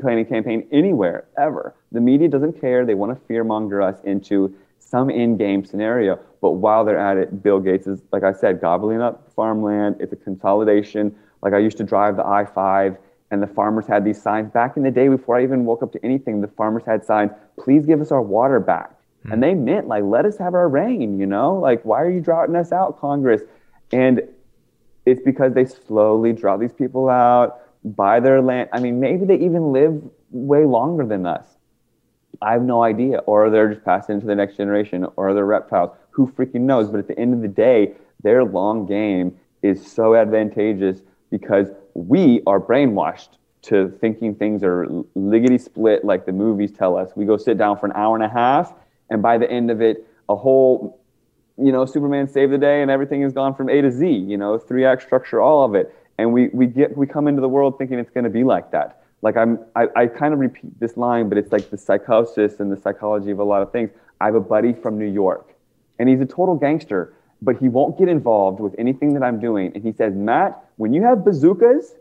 planting 0.00 0.26
campaign 0.26 0.66
anywhere 0.72 1.26
ever. 1.38 1.74
The 1.92 2.00
media 2.00 2.28
doesn't 2.28 2.60
care. 2.60 2.84
They 2.84 2.94
want 2.94 3.18
to 3.18 3.32
fearmonger 3.32 3.82
us 3.82 4.00
into 4.04 4.54
some 4.78 5.10
in-game 5.10 5.64
scenario. 5.64 6.18
But 6.40 6.52
while 6.52 6.84
they're 6.84 6.98
at 6.98 7.16
it, 7.16 7.42
Bill 7.42 7.60
Gates 7.60 7.86
is, 7.86 8.02
like 8.12 8.22
I 8.22 8.32
said, 8.32 8.60
gobbling 8.60 9.02
up 9.02 9.30
farmland. 9.34 9.96
It's 10.00 10.12
a 10.12 10.16
consolidation. 10.16 11.14
Like 11.42 11.52
I 11.52 11.58
used 11.58 11.76
to 11.78 11.84
drive 11.84 12.16
the 12.16 12.26
I-5, 12.26 12.96
and 13.30 13.42
the 13.42 13.46
farmers 13.46 13.86
had 13.86 14.04
these 14.04 14.20
signs 14.20 14.50
back 14.50 14.76
in 14.76 14.82
the 14.82 14.90
day 14.90 15.08
before 15.08 15.36
I 15.36 15.42
even 15.42 15.64
woke 15.64 15.82
up 15.82 15.92
to 15.92 16.04
anything. 16.04 16.40
The 16.40 16.48
farmers 16.48 16.84
had 16.86 17.04
signs, 17.04 17.32
"Please 17.58 17.84
give 17.84 18.00
us 18.00 18.10
our 18.10 18.22
water 18.22 18.58
back," 18.60 18.90
mm-hmm. 18.90 19.32
and 19.32 19.42
they 19.42 19.54
meant 19.54 19.86
like, 19.86 20.04
"Let 20.04 20.24
us 20.24 20.38
have 20.38 20.54
our 20.54 20.68
rain." 20.68 21.18
You 21.18 21.26
know, 21.26 21.54
like 21.54 21.84
why 21.84 22.02
are 22.02 22.10
you 22.10 22.20
droughting 22.20 22.56
us 22.56 22.72
out, 22.72 22.98
Congress? 22.98 23.42
And 23.92 24.22
it's 25.04 25.20
because 25.22 25.52
they 25.54 25.64
slowly 25.64 26.32
draw 26.32 26.56
these 26.56 26.72
people 26.72 27.08
out, 27.08 27.60
buy 27.84 28.20
their 28.20 28.40
land. 28.40 28.68
I 28.72 28.80
mean, 28.80 29.00
maybe 29.00 29.24
they 29.24 29.36
even 29.36 29.72
live 29.72 30.02
way 30.30 30.64
longer 30.64 31.04
than 31.06 31.26
us. 31.26 31.46
I 32.42 32.52
have 32.52 32.62
no 32.62 32.82
idea. 32.82 33.18
Or 33.18 33.50
they're 33.50 33.72
just 33.72 33.84
passing 33.84 34.16
into 34.16 34.26
the 34.26 34.34
next 34.34 34.56
generation, 34.56 35.06
or 35.16 35.34
they're 35.34 35.44
reptiles. 35.44 35.96
Who 36.10 36.26
freaking 36.26 36.62
knows? 36.62 36.90
But 36.90 36.98
at 36.98 37.08
the 37.08 37.18
end 37.18 37.34
of 37.34 37.42
the 37.42 37.48
day, 37.48 37.94
their 38.22 38.44
long 38.44 38.86
game 38.86 39.36
is 39.62 39.90
so 39.90 40.14
advantageous 40.14 41.02
because 41.30 41.68
we 41.94 42.42
are 42.46 42.60
brainwashed 42.60 43.30
to 43.60 43.90
thinking 44.00 44.34
things 44.34 44.62
are 44.62 44.86
liggity 45.16 45.60
split 45.60 46.04
like 46.04 46.26
the 46.26 46.32
movies 46.32 46.72
tell 46.72 46.96
us. 46.96 47.10
We 47.16 47.24
go 47.24 47.36
sit 47.36 47.58
down 47.58 47.78
for 47.78 47.86
an 47.86 47.92
hour 47.94 48.14
and 48.14 48.24
a 48.24 48.28
half, 48.28 48.72
and 49.10 49.20
by 49.20 49.38
the 49.38 49.50
end 49.50 49.70
of 49.70 49.80
it, 49.80 50.06
a 50.28 50.36
whole, 50.36 51.00
you 51.56 51.72
know, 51.72 51.84
Superman 51.84 52.28
saved 52.28 52.52
the 52.52 52.58
day 52.58 52.82
and 52.82 52.90
everything 52.90 53.22
is 53.22 53.32
gone 53.32 53.54
from 53.54 53.68
A 53.68 53.80
to 53.80 53.90
Z, 53.90 54.06
you 54.06 54.36
know, 54.36 54.58
three 54.58 54.84
act 54.84 55.02
structure, 55.02 55.40
all 55.40 55.64
of 55.64 55.74
it. 55.74 55.94
And 56.18 56.32
we, 56.32 56.48
we 56.48 56.66
get 56.66 56.96
we 56.96 57.06
come 57.06 57.28
into 57.28 57.40
the 57.40 57.48
world 57.48 57.78
thinking 57.78 57.98
it's 57.98 58.10
going 58.10 58.24
to 58.24 58.30
be 58.30 58.44
like 58.44 58.72
that 58.72 59.02
like 59.22 59.36
I'm, 59.36 59.58
I, 59.74 59.88
I 59.96 60.06
kind 60.06 60.32
of 60.32 60.40
repeat 60.40 60.78
this 60.78 60.96
line, 60.96 61.28
but 61.28 61.38
it's 61.38 61.50
like 61.50 61.70
the 61.70 61.78
psychosis 61.78 62.60
and 62.60 62.70
the 62.70 62.76
psychology 62.80 63.30
of 63.30 63.38
a 63.38 63.44
lot 63.44 63.62
of 63.62 63.72
things. 63.72 63.90
I 64.20 64.26
have 64.26 64.34
a 64.34 64.40
buddy 64.40 64.72
from 64.72 64.98
New 64.98 65.10
York, 65.10 65.54
and 65.98 66.08
he's 66.08 66.20
a 66.20 66.26
total 66.26 66.54
gangster, 66.54 67.14
but 67.42 67.56
he 67.56 67.68
won't 67.68 67.98
get 67.98 68.08
involved 68.08 68.60
with 68.60 68.74
anything 68.78 69.14
that 69.14 69.22
I'm 69.22 69.40
doing. 69.40 69.72
And 69.74 69.82
he 69.82 69.92
says, 69.92 70.14
Matt, 70.14 70.64
when 70.76 70.92
you 70.92 71.02
have 71.02 71.24
bazookas, 71.24 71.94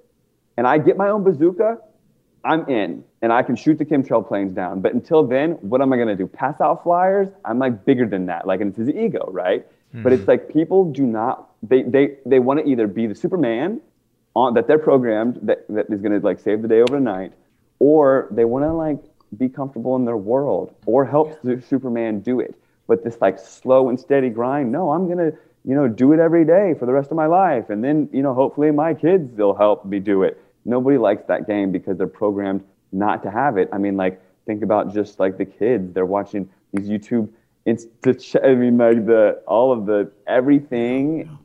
and 0.57 0.67
I 0.67 0.77
get 0.77 0.97
my 0.97 1.09
own 1.09 1.23
bazooka, 1.23 1.79
I'm 2.43 2.67
in, 2.69 3.03
and 3.21 3.33
I 3.33 3.43
can 3.43 3.55
shoot 3.55 3.77
the 3.77 3.85
chemtrail 3.85 4.27
planes 4.27 4.53
down. 4.53 4.81
But 4.81 4.93
until 4.93 5.25
then, 5.25 5.51
what 5.61 5.81
am 5.81 5.91
I 5.91 5.97
gonna 5.97 6.15
do? 6.15 6.27
Pass 6.27 6.61
out 6.61 6.83
flyers? 6.83 7.29
I'm 7.45 7.59
like 7.59 7.83
bigger 7.83 8.07
than 8.07 8.27
that. 8.27 8.47
Like, 8.47 8.61
and 8.61 8.69
it's 8.69 8.77
his 8.77 8.89
ego, 8.89 9.27
right? 9.31 9.67
Mm-hmm. 9.67 10.03
But 10.03 10.13
it's 10.13 10.27
like 10.27 10.49
people 10.49 10.91
do 10.91 11.03
not. 11.03 11.49
They 11.63 11.81
they 11.81 12.17
they 12.25 12.39
want 12.39 12.59
to 12.59 12.69
either 12.69 12.87
be 12.87 13.07
the 13.07 13.15
Superman 13.15 13.81
on 14.37 14.53
that 14.53 14.67
they're 14.67 14.85
programmed 14.91 15.39
that, 15.43 15.65
that 15.69 15.85
is 15.89 16.01
going 16.01 16.13
to 16.17 16.25
like 16.25 16.39
save 16.39 16.61
the 16.61 16.67
day 16.67 16.81
overnight 16.81 17.33
or 17.79 18.27
they 18.31 18.45
want 18.45 18.63
to 18.63 18.71
like 18.71 18.99
be 19.37 19.49
comfortable 19.49 19.95
in 19.95 20.05
their 20.05 20.17
world 20.17 20.73
or 20.85 21.05
help 21.05 21.37
yeah. 21.43 21.55
superman 21.67 22.19
do 22.21 22.39
it. 22.39 22.55
But 22.87 23.03
this 23.03 23.17
like 23.19 23.37
slow 23.39 23.89
and 23.89 23.99
steady 23.99 24.29
grind 24.29 24.71
no 24.71 24.91
i'm 24.91 25.05
going 25.07 25.17
to 25.17 25.37
you 25.65 25.75
know 25.75 25.87
do 25.87 26.13
it 26.13 26.19
every 26.19 26.45
day 26.45 26.73
for 26.79 26.85
the 26.85 26.93
rest 26.93 27.11
of 27.11 27.17
my 27.17 27.25
life. 27.25 27.69
And 27.69 27.83
then 27.83 28.09
you 28.13 28.21
know 28.21 28.33
hopefully 28.33 28.71
my 28.71 28.93
kids 28.93 29.37
will 29.37 29.55
help 29.55 29.85
me 29.85 29.99
do 29.99 30.23
it. 30.23 30.41
Nobody 30.65 30.97
likes 30.97 31.23
that 31.27 31.47
game 31.47 31.71
because 31.71 31.97
they're 31.97 32.07
programmed 32.07 32.63
not 32.91 33.23
to 33.23 33.31
have 33.31 33.57
it. 33.57 33.69
I 33.73 33.77
mean 33.77 33.97
like 33.97 34.21
think 34.45 34.63
about 34.63 34.93
just 34.93 35.19
like 35.19 35.37
the 35.37 35.45
kids. 35.45 35.93
They're 35.93 36.05
watching 36.05 36.49
these 36.73 36.89
youtube 36.89 37.29
insta 37.65 38.43
i 38.43 38.55
mean 38.55 38.77
like 38.77 39.05
the 39.05 39.41
all 39.47 39.71
of 39.71 39.85
the 39.85 40.09
everything 40.27 41.37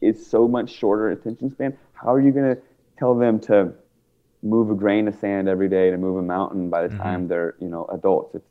is 0.00 0.26
so 0.26 0.48
much 0.48 0.70
shorter 0.70 1.10
attention 1.10 1.50
span 1.50 1.76
how 2.02 2.12
are 2.12 2.20
you 2.20 2.32
going 2.32 2.56
to 2.56 2.60
tell 2.98 3.14
them 3.14 3.38
to 3.40 3.72
move 4.42 4.70
a 4.70 4.74
grain 4.74 5.06
of 5.08 5.14
sand 5.16 5.48
every 5.48 5.68
day 5.68 5.90
to 5.90 5.96
move 5.96 6.16
a 6.16 6.22
mountain 6.22 6.68
by 6.68 6.82
the 6.82 6.88
mm-hmm. 6.88 7.02
time 7.02 7.28
they're 7.28 7.54
you 7.60 7.68
know 7.68 7.86
adults? 7.92 8.34
It's 8.34 8.46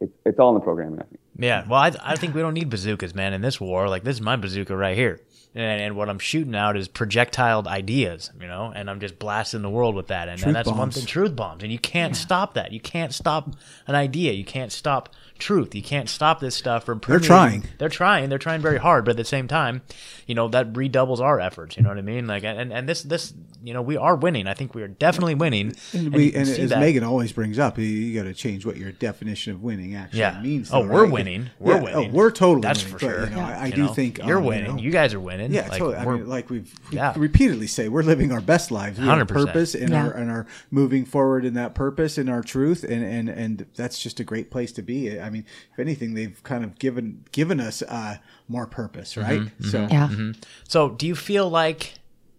it's, 0.00 0.12
it's 0.26 0.38
all 0.38 0.50
in 0.50 0.54
the 0.54 0.60
programming. 0.60 1.00
I 1.00 1.04
think. 1.04 1.20
Yeah, 1.38 1.64
well, 1.68 1.80
I, 1.80 1.92
I 2.02 2.16
think 2.16 2.34
we 2.34 2.40
don't 2.40 2.54
need 2.54 2.70
bazookas, 2.70 3.14
man. 3.14 3.32
In 3.32 3.40
this 3.40 3.60
war, 3.60 3.88
like 3.88 4.04
this 4.04 4.16
is 4.16 4.20
my 4.20 4.36
bazooka 4.36 4.76
right 4.76 4.96
here, 4.96 5.20
and, 5.54 5.80
and 5.80 5.96
what 5.96 6.08
I'm 6.08 6.18
shooting 6.18 6.54
out 6.54 6.76
is 6.76 6.88
projectile 6.88 7.66
ideas, 7.68 8.30
you 8.40 8.46
know, 8.46 8.72
and 8.74 8.90
I'm 8.90 9.00
just 9.00 9.18
blasting 9.18 9.62
the 9.62 9.70
world 9.70 9.94
with 9.94 10.08
that, 10.08 10.28
and, 10.28 10.42
and 10.42 10.54
that's 10.54 10.68
bombs. 10.68 10.78
one 10.78 10.90
thing, 10.90 11.06
truth 11.06 11.36
bombs, 11.36 11.62
and 11.62 11.70
you 11.70 11.78
can't 11.78 12.14
yeah. 12.14 12.20
stop 12.20 12.54
that. 12.54 12.72
You 12.72 12.80
can't 12.80 13.14
stop 13.14 13.54
an 13.86 13.94
idea. 13.94 14.32
You 14.32 14.44
can't 14.44 14.72
stop 14.72 15.14
truth. 15.38 15.74
You 15.74 15.82
can't 15.82 16.08
stop 16.08 16.40
this 16.40 16.54
stuff 16.54 16.84
from. 16.84 17.00
They're 17.06 17.20
trying. 17.20 17.64
They're 17.78 17.88
trying. 17.88 18.28
They're 18.28 18.38
trying 18.38 18.60
very 18.60 18.78
hard, 18.78 19.04
but 19.04 19.12
at 19.12 19.16
the 19.16 19.24
same 19.24 19.48
time, 19.48 19.82
you 20.26 20.34
know 20.34 20.48
that 20.48 20.76
redoubles 20.76 21.20
our 21.20 21.40
efforts. 21.40 21.76
You 21.76 21.82
know 21.82 21.88
what 21.88 21.98
I 21.98 22.02
mean? 22.02 22.26
Like, 22.26 22.44
and 22.44 22.72
and 22.72 22.88
this 22.88 23.02
this 23.02 23.32
you 23.62 23.72
know 23.72 23.82
we 23.82 23.96
are 23.96 24.16
winning. 24.16 24.46
I 24.46 24.54
think 24.54 24.74
we 24.74 24.82
are 24.82 24.88
definitely 24.88 25.34
winning. 25.34 25.74
And, 25.92 26.12
we 26.12 26.34
and, 26.34 26.48
and 26.48 26.58
as 26.58 26.70
that. 26.70 26.80
Megan 26.80 27.04
always 27.04 27.32
brings 27.32 27.58
up, 27.58 27.78
you, 27.78 27.84
you 27.84 28.18
got 28.18 28.26
to 28.26 28.34
change 28.34 28.66
what 28.66 28.76
your 28.76 28.92
definition 28.92 29.52
of 29.52 29.62
winning 29.62 29.94
actually 29.94 30.20
yeah. 30.20 30.40
means. 30.40 30.70
Oh, 30.72 30.82
though, 30.82 30.88
oh, 30.88 30.92
we're 30.92 31.04
right? 31.04 31.12
winning. 31.12 31.50
We're 31.58 31.74
yeah, 31.74 31.80
oh, 31.80 31.84
winning. 31.84 32.10
Oh, 32.10 32.14
we're 32.14 32.30
totally. 32.30 32.60
That's 32.60 32.84
winning, 32.84 32.98
for 32.98 32.98
sure. 32.98 33.20
But, 33.20 33.30
you 33.30 33.36
know, 33.36 33.42
yeah. 33.42 33.58
I, 33.58 33.64
I 33.64 33.70
do 33.70 33.82
know, 33.84 33.94
think 33.94 34.18
you're 34.18 34.38
um, 34.38 34.44
winning. 34.44 34.64
You, 34.64 34.72
know, 34.72 34.82
you, 34.82 34.90
guys 34.90 35.14
are 35.14 35.20
winning. 35.20 35.43
Yeah, 35.52 35.68
like, 35.68 35.78
totally. 35.78 35.96
I 35.96 36.04
mean, 36.04 36.28
like 36.28 36.50
we've 36.50 36.72
yeah. 36.90 37.12
repeatedly 37.16 37.66
say, 37.66 37.88
we're 37.88 38.02
living 38.02 38.32
our 38.32 38.40
best 38.40 38.70
lives. 38.70 38.98
We 38.98 39.06
100%. 39.06 39.18
have 39.18 39.28
purpose 39.28 39.74
and 39.74 39.90
yeah. 39.90 40.06
our 40.06 40.12
and 40.12 40.30
are 40.30 40.46
moving 40.70 41.04
forward 41.04 41.44
in 41.44 41.54
that 41.54 41.74
purpose 41.74 42.18
and 42.18 42.28
our 42.30 42.42
truth, 42.42 42.84
and 42.84 43.04
and 43.04 43.28
and 43.28 43.66
that's 43.74 43.98
just 43.98 44.20
a 44.20 44.24
great 44.24 44.50
place 44.50 44.72
to 44.72 44.82
be. 44.82 45.20
I 45.20 45.30
mean, 45.30 45.44
if 45.72 45.78
anything, 45.78 46.14
they've 46.14 46.42
kind 46.42 46.64
of 46.64 46.78
given 46.78 47.24
given 47.32 47.60
us 47.60 47.82
uh, 47.82 48.18
more 48.48 48.66
purpose, 48.66 49.16
right? 49.16 49.40
Mm-hmm, 49.40 49.64
so 49.64 49.88
yeah. 49.90 50.08
Mm-hmm. 50.08 50.32
So 50.68 50.90
do 50.90 51.06
you 51.06 51.14
feel 51.14 51.48
like 51.48 51.94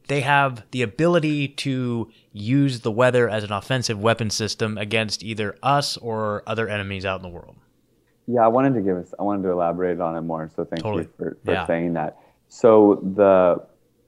they 0.07 0.21
have 0.21 0.63
the 0.71 0.81
ability 0.81 1.47
to 1.47 2.11
use 2.31 2.81
the 2.81 2.91
weather 2.91 3.27
as 3.27 3.43
an 3.43 3.51
offensive 3.51 3.99
weapon 3.99 4.29
system 4.29 4.77
against 4.77 5.23
either 5.23 5.57
us 5.63 5.97
or 5.97 6.43
other 6.45 6.67
enemies 6.67 7.05
out 7.05 7.17
in 7.17 7.23
the 7.23 7.29
world? 7.29 7.55
Yeah, 8.27 8.41
I 8.41 8.47
wanted 8.47 8.73
to 8.73 8.81
give 8.81 8.97
us. 8.97 9.13
I 9.19 9.23
wanted 9.23 9.43
to 9.43 9.51
elaborate 9.51 9.99
on 9.99 10.15
it 10.15 10.21
more. 10.21 10.49
So 10.55 10.65
thank 10.65 10.81
totally. 10.81 11.03
you 11.03 11.09
for, 11.17 11.37
for 11.45 11.51
yeah. 11.51 11.67
saying 11.67 11.93
that. 11.93 12.17
So 12.47 13.01
the 13.15 13.63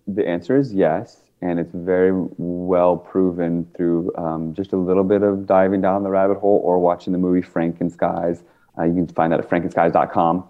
the 0.07 0.27
answer 0.27 0.57
is 0.57 0.73
yes, 0.73 1.27
and 1.41 1.59
it's 1.59 1.73
very 1.73 2.11
well 2.37 2.97
proven 2.97 3.67
through 3.75 4.11
um, 4.17 4.53
just 4.53 4.73
a 4.73 4.77
little 4.77 5.03
bit 5.03 5.21
of 5.21 5.45
diving 5.45 5.81
down 5.81 6.03
the 6.03 6.09
rabbit 6.09 6.37
hole 6.37 6.61
or 6.63 6.79
watching 6.79 7.13
the 7.13 7.19
movie 7.19 7.45
Frankenskies. 7.45 8.43
Uh, 8.77 8.83
you 8.83 8.93
can 8.93 9.07
find 9.07 9.31
that 9.31 9.39
at 9.39 9.49
frankenskies.com. 9.49 10.47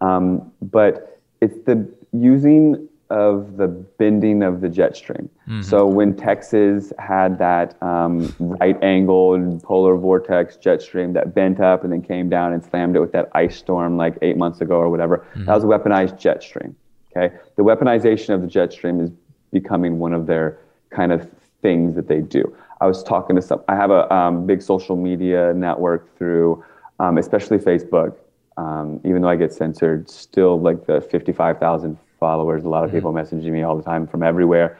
Um, 0.00 0.52
but 0.60 1.20
it's 1.40 1.58
the 1.64 1.88
using 2.12 2.88
of 3.08 3.56
the 3.56 3.68
bending 3.68 4.42
of 4.42 4.60
the 4.60 4.68
jet 4.68 4.96
stream. 4.96 5.30
Mm-hmm. 5.48 5.62
So 5.62 5.86
when 5.86 6.16
Texas 6.16 6.92
had 6.98 7.38
that 7.38 7.80
um, 7.82 8.34
right 8.40 8.82
angled 8.82 9.62
polar 9.62 9.96
vortex 9.96 10.56
jet 10.56 10.82
stream 10.82 11.12
that 11.12 11.34
bent 11.34 11.60
up 11.60 11.84
and 11.84 11.92
then 11.92 12.02
came 12.02 12.28
down 12.28 12.52
and 12.52 12.64
slammed 12.64 12.96
it 12.96 13.00
with 13.00 13.12
that 13.12 13.28
ice 13.32 13.56
storm 13.56 13.96
like 13.96 14.18
eight 14.22 14.36
months 14.36 14.60
ago 14.60 14.74
or 14.76 14.90
whatever, 14.90 15.18
mm-hmm. 15.18 15.44
that 15.44 15.54
was 15.54 15.62
a 15.62 15.66
weaponized 15.66 16.18
jet 16.18 16.42
stream. 16.42 16.74
Okay, 17.16 17.34
the 17.56 17.62
weaponization 17.62 18.34
of 18.34 18.42
the 18.42 18.46
jet 18.46 18.72
stream 18.72 19.00
is 19.00 19.10
becoming 19.52 19.98
one 19.98 20.12
of 20.12 20.26
their 20.26 20.58
kind 20.90 21.12
of 21.12 21.30
things 21.62 21.94
that 21.94 22.08
they 22.08 22.20
do. 22.20 22.54
I 22.80 22.86
was 22.86 23.02
talking 23.02 23.36
to 23.36 23.42
some. 23.42 23.62
I 23.68 23.74
have 23.74 23.90
a 23.90 24.12
um, 24.12 24.46
big 24.46 24.60
social 24.60 24.96
media 24.96 25.54
network 25.54 26.14
through, 26.18 26.62
um, 26.98 27.16
especially 27.16 27.58
Facebook. 27.58 28.16
Um, 28.58 29.00
even 29.04 29.22
though 29.22 29.28
I 29.28 29.36
get 29.36 29.52
censored, 29.52 30.08
still 30.10 30.60
like 30.60 30.86
the 30.86 31.00
55,000 31.00 31.98
followers. 32.18 32.64
A 32.64 32.68
lot 32.68 32.84
of 32.84 32.90
mm-hmm. 32.90 32.98
people 32.98 33.12
messaging 33.12 33.52
me 33.52 33.62
all 33.62 33.76
the 33.76 33.82
time 33.82 34.06
from 34.06 34.22
everywhere, 34.22 34.78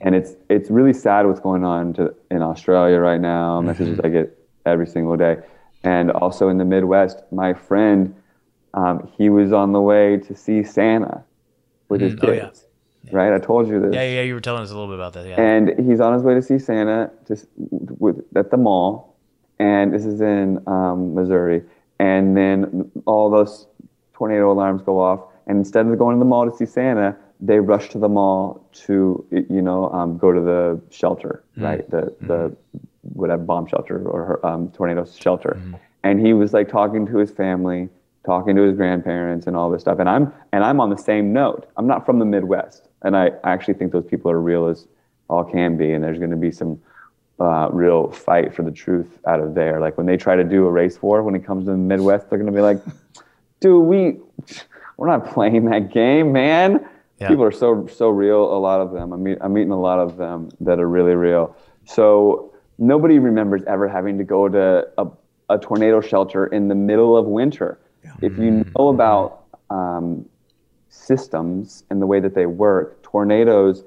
and 0.00 0.14
it's 0.14 0.32
it's 0.48 0.70
really 0.70 0.94
sad 0.94 1.26
what's 1.26 1.40
going 1.40 1.64
on 1.64 1.92
to, 1.94 2.14
in 2.30 2.40
Australia 2.42 2.98
right 2.98 3.20
now. 3.20 3.58
Mm-hmm. 3.58 3.66
Messages 3.66 4.00
I 4.00 4.08
get 4.08 4.38
every 4.64 4.86
single 4.86 5.16
day, 5.16 5.36
and 5.82 6.10
also 6.10 6.48
in 6.48 6.56
the 6.56 6.64
Midwest. 6.64 7.22
My 7.30 7.52
friend, 7.52 8.14
um, 8.72 9.10
he 9.18 9.28
was 9.28 9.52
on 9.52 9.72
the 9.72 9.82
way 9.82 10.16
to 10.18 10.34
see 10.34 10.62
Santa 10.64 11.22
with 11.94 12.02
his 12.02 12.14
kids. 12.20 12.64
Oh, 12.64 12.68
yeah. 13.06 13.16
Right, 13.18 13.32
I 13.34 13.38
told 13.38 13.68
you 13.68 13.80
this. 13.80 13.92
Yeah, 13.92 14.02
yeah, 14.02 14.22
you 14.22 14.34
were 14.34 14.40
telling 14.40 14.62
us 14.62 14.70
a 14.70 14.74
little 14.74 14.88
bit 14.88 14.94
about 14.94 15.12
that. 15.12 15.26
Yeah. 15.26 15.38
And 15.38 15.78
he's 15.86 16.00
on 16.00 16.14
his 16.14 16.22
way 16.22 16.34
to 16.34 16.40
see 16.40 16.58
Santa, 16.58 17.10
just 17.28 17.46
with 17.56 18.24
at 18.34 18.50
the 18.50 18.56
mall, 18.56 19.16
and 19.58 19.92
this 19.92 20.06
is 20.06 20.20
in 20.20 20.62
um, 20.66 21.14
Missouri. 21.14 21.62
And 21.98 22.34
then 22.34 22.90
all 23.04 23.28
those 23.30 23.66
tornado 24.14 24.50
alarms 24.50 24.82
go 24.82 24.98
off, 24.98 25.20
and 25.46 25.58
instead 25.58 25.86
of 25.86 25.98
going 25.98 26.16
to 26.16 26.18
the 26.18 26.24
mall 26.24 26.50
to 26.50 26.56
see 26.56 26.64
Santa, 26.66 27.14
they 27.40 27.60
rush 27.60 27.90
to 27.90 27.98
the 27.98 28.08
mall 28.08 28.66
to, 28.86 29.26
you 29.30 29.60
know, 29.60 29.90
um, 29.90 30.16
go 30.16 30.32
to 30.32 30.40
the 30.40 30.80
shelter, 30.90 31.44
mm-hmm. 31.52 31.64
right? 31.64 31.90
The 31.90 32.02
mm-hmm. 32.02 32.26
the 32.26 32.56
whatever 33.12 33.42
bomb 33.42 33.66
shelter 33.66 34.08
or 34.08 34.44
um, 34.46 34.70
tornado 34.70 35.04
shelter. 35.04 35.56
Mm-hmm. 35.58 35.74
And 36.04 36.26
he 36.26 36.32
was 36.32 36.54
like 36.54 36.68
talking 36.70 37.06
to 37.06 37.18
his 37.18 37.30
family, 37.30 37.90
talking 38.24 38.56
to 38.56 38.62
his 38.62 38.76
grandparents 38.76 39.46
and 39.46 39.56
all 39.56 39.70
this 39.70 39.82
stuff. 39.82 39.98
And 39.98 40.08
I'm 40.08 40.32
and 40.52 40.64
I'm 40.64 40.80
on 40.80 40.90
the 40.90 40.96
same 40.96 41.32
note. 41.32 41.70
I'm 41.76 41.86
not 41.86 42.06
from 42.06 42.18
the 42.18 42.24
Midwest, 42.24 42.88
and 43.02 43.16
I, 43.16 43.30
I 43.44 43.52
actually 43.52 43.74
think 43.74 43.92
those 43.92 44.06
people 44.06 44.30
are 44.30 44.40
real 44.40 44.66
as 44.66 44.86
all 45.28 45.44
can 45.44 45.76
be. 45.76 45.92
And 45.92 46.02
there's 46.02 46.18
going 46.18 46.30
to 46.30 46.36
be 46.36 46.50
some 46.50 46.80
uh, 47.40 47.68
real 47.70 48.10
fight 48.10 48.54
for 48.54 48.62
the 48.62 48.70
truth 48.70 49.18
out 49.26 49.40
of 49.40 49.54
there. 49.54 49.80
Like 49.80 49.96
when 49.96 50.06
they 50.06 50.16
try 50.16 50.36
to 50.36 50.44
do 50.44 50.66
a 50.66 50.70
race 50.70 51.00
war 51.02 51.22
when 51.22 51.34
it 51.34 51.44
comes 51.44 51.64
to 51.66 51.72
the 51.72 51.76
Midwest, 51.76 52.30
they're 52.30 52.38
going 52.38 52.52
to 52.52 52.56
be 52.56 52.62
like, 52.62 52.80
"Dude, 53.60 53.84
we 53.84 54.18
we're 54.96 55.08
not 55.08 55.32
playing 55.32 55.66
that 55.66 55.92
game, 55.92 56.32
man." 56.32 56.88
Yeah. 57.20 57.28
People 57.28 57.44
are 57.44 57.52
so 57.52 57.86
so 57.86 58.08
real. 58.08 58.42
A 58.44 58.58
lot 58.58 58.80
of 58.80 58.92
them. 58.92 59.12
I 59.12 59.16
mean, 59.16 59.36
I'm 59.40 59.52
meeting 59.52 59.70
a 59.70 59.80
lot 59.80 59.98
of 59.98 60.16
them 60.16 60.50
that 60.60 60.80
are 60.80 60.88
really 60.88 61.14
real. 61.14 61.56
So 61.86 62.52
nobody 62.78 63.18
remembers 63.18 63.62
ever 63.66 63.88
having 63.88 64.18
to 64.18 64.24
go 64.24 64.48
to 64.48 64.88
a, 64.98 65.06
a 65.50 65.58
tornado 65.58 66.00
shelter 66.00 66.46
in 66.46 66.68
the 66.68 66.74
middle 66.74 67.16
of 67.16 67.26
winter. 67.26 67.78
If 68.22 68.38
you 68.38 68.64
know 68.76 68.88
about 68.88 69.44
um, 69.70 70.26
systems 70.88 71.84
and 71.90 72.00
the 72.00 72.06
way 72.06 72.20
that 72.20 72.34
they 72.34 72.46
work, 72.46 73.02
tornadoes 73.02 73.84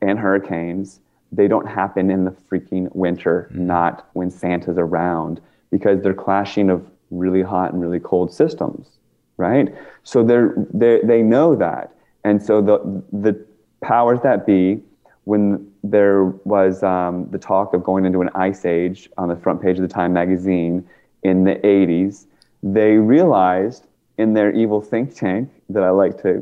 and 0.00 0.18
hurricanes, 0.18 1.00
they 1.32 1.48
don't 1.48 1.66
happen 1.66 2.10
in 2.10 2.24
the 2.24 2.30
freaking 2.30 2.94
winter, 2.94 3.50
not 3.52 4.08
when 4.12 4.30
Santa's 4.30 4.78
around, 4.78 5.40
because 5.70 6.02
they're 6.02 6.14
clashing 6.14 6.70
of 6.70 6.88
really 7.10 7.42
hot 7.42 7.72
and 7.72 7.80
really 7.80 8.00
cold 8.00 8.32
systems, 8.32 8.98
right? 9.36 9.74
So 10.02 10.22
they're, 10.22 10.54
they 10.72 11.00
they 11.02 11.22
know 11.22 11.54
that. 11.56 11.92
And 12.24 12.42
so 12.42 12.60
the, 12.60 13.02
the 13.12 13.44
powers 13.80 14.20
that 14.22 14.46
be, 14.46 14.82
when 15.24 15.70
there 15.82 16.24
was 16.24 16.82
um, 16.82 17.28
the 17.30 17.38
talk 17.38 17.74
of 17.74 17.82
going 17.82 18.04
into 18.04 18.20
an 18.20 18.30
ice 18.34 18.64
age 18.64 19.08
on 19.18 19.28
the 19.28 19.36
front 19.36 19.60
page 19.60 19.76
of 19.76 19.82
the 19.82 19.92
Time 19.92 20.12
magazine 20.12 20.86
in 21.22 21.44
the 21.44 21.56
80s, 21.56 22.26
they 22.62 22.92
realized 22.96 23.86
in 24.18 24.32
their 24.32 24.50
evil 24.52 24.80
think 24.80 25.14
tank 25.14 25.50
that 25.68 25.82
I 25.82 25.90
like 25.90 26.22
to 26.22 26.40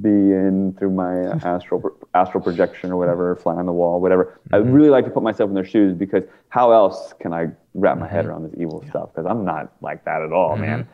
be 0.00 0.08
in 0.08 0.74
through 0.78 0.90
my 0.90 1.14
astral 1.44 1.96
astral 2.14 2.42
projection 2.42 2.90
or 2.90 2.96
whatever, 2.96 3.36
fly 3.36 3.54
on 3.54 3.66
the 3.66 3.72
wall, 3.72 4.00
whatever. 4.00 4.40
I 4.52 4.56
really 4.56 4.90
like 4.90 5.04
to 5.04 5.10
put 5.10 5.22
myself 5.22 5.48
in 5.48 5.54
their 5.54 5.64
shoes 5.64 5.94
because 5.94 6.24
how 6.48 6.72
else 6.72 7.14
can 7.20 7.32
I 7.32 7.48
wrap 7.74 7.98
my 7.98 8.08
head 8.08 8.26
around 8.26 8.44
this 8.44 8.54
evil 8.58 8.84
stuff? 8.88 9.10
Because 9.14 9.26
I'm 9.26 9.44
not 9.44 9.72
like 9.80 10.04
that 10.04 10.22
at 10.22 10.32
all, 10.32 10.56
man. 10.56 10.88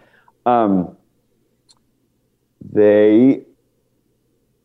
Um, 0.45 0.97
they 2.73 3.43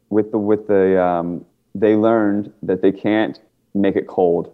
with 0.09 0.31
the 0.31 0.37
with 0.37 0.67
the 0.67 1.01
um, 1.01 1.45
they 1.75 1.95
learned 1.95 2.51
that 2.61 2.81
they 2.81 2.91
can't 2.91 3.39
make 3.73 3.95
it 3.95 4.07
cold. 4.07 4.53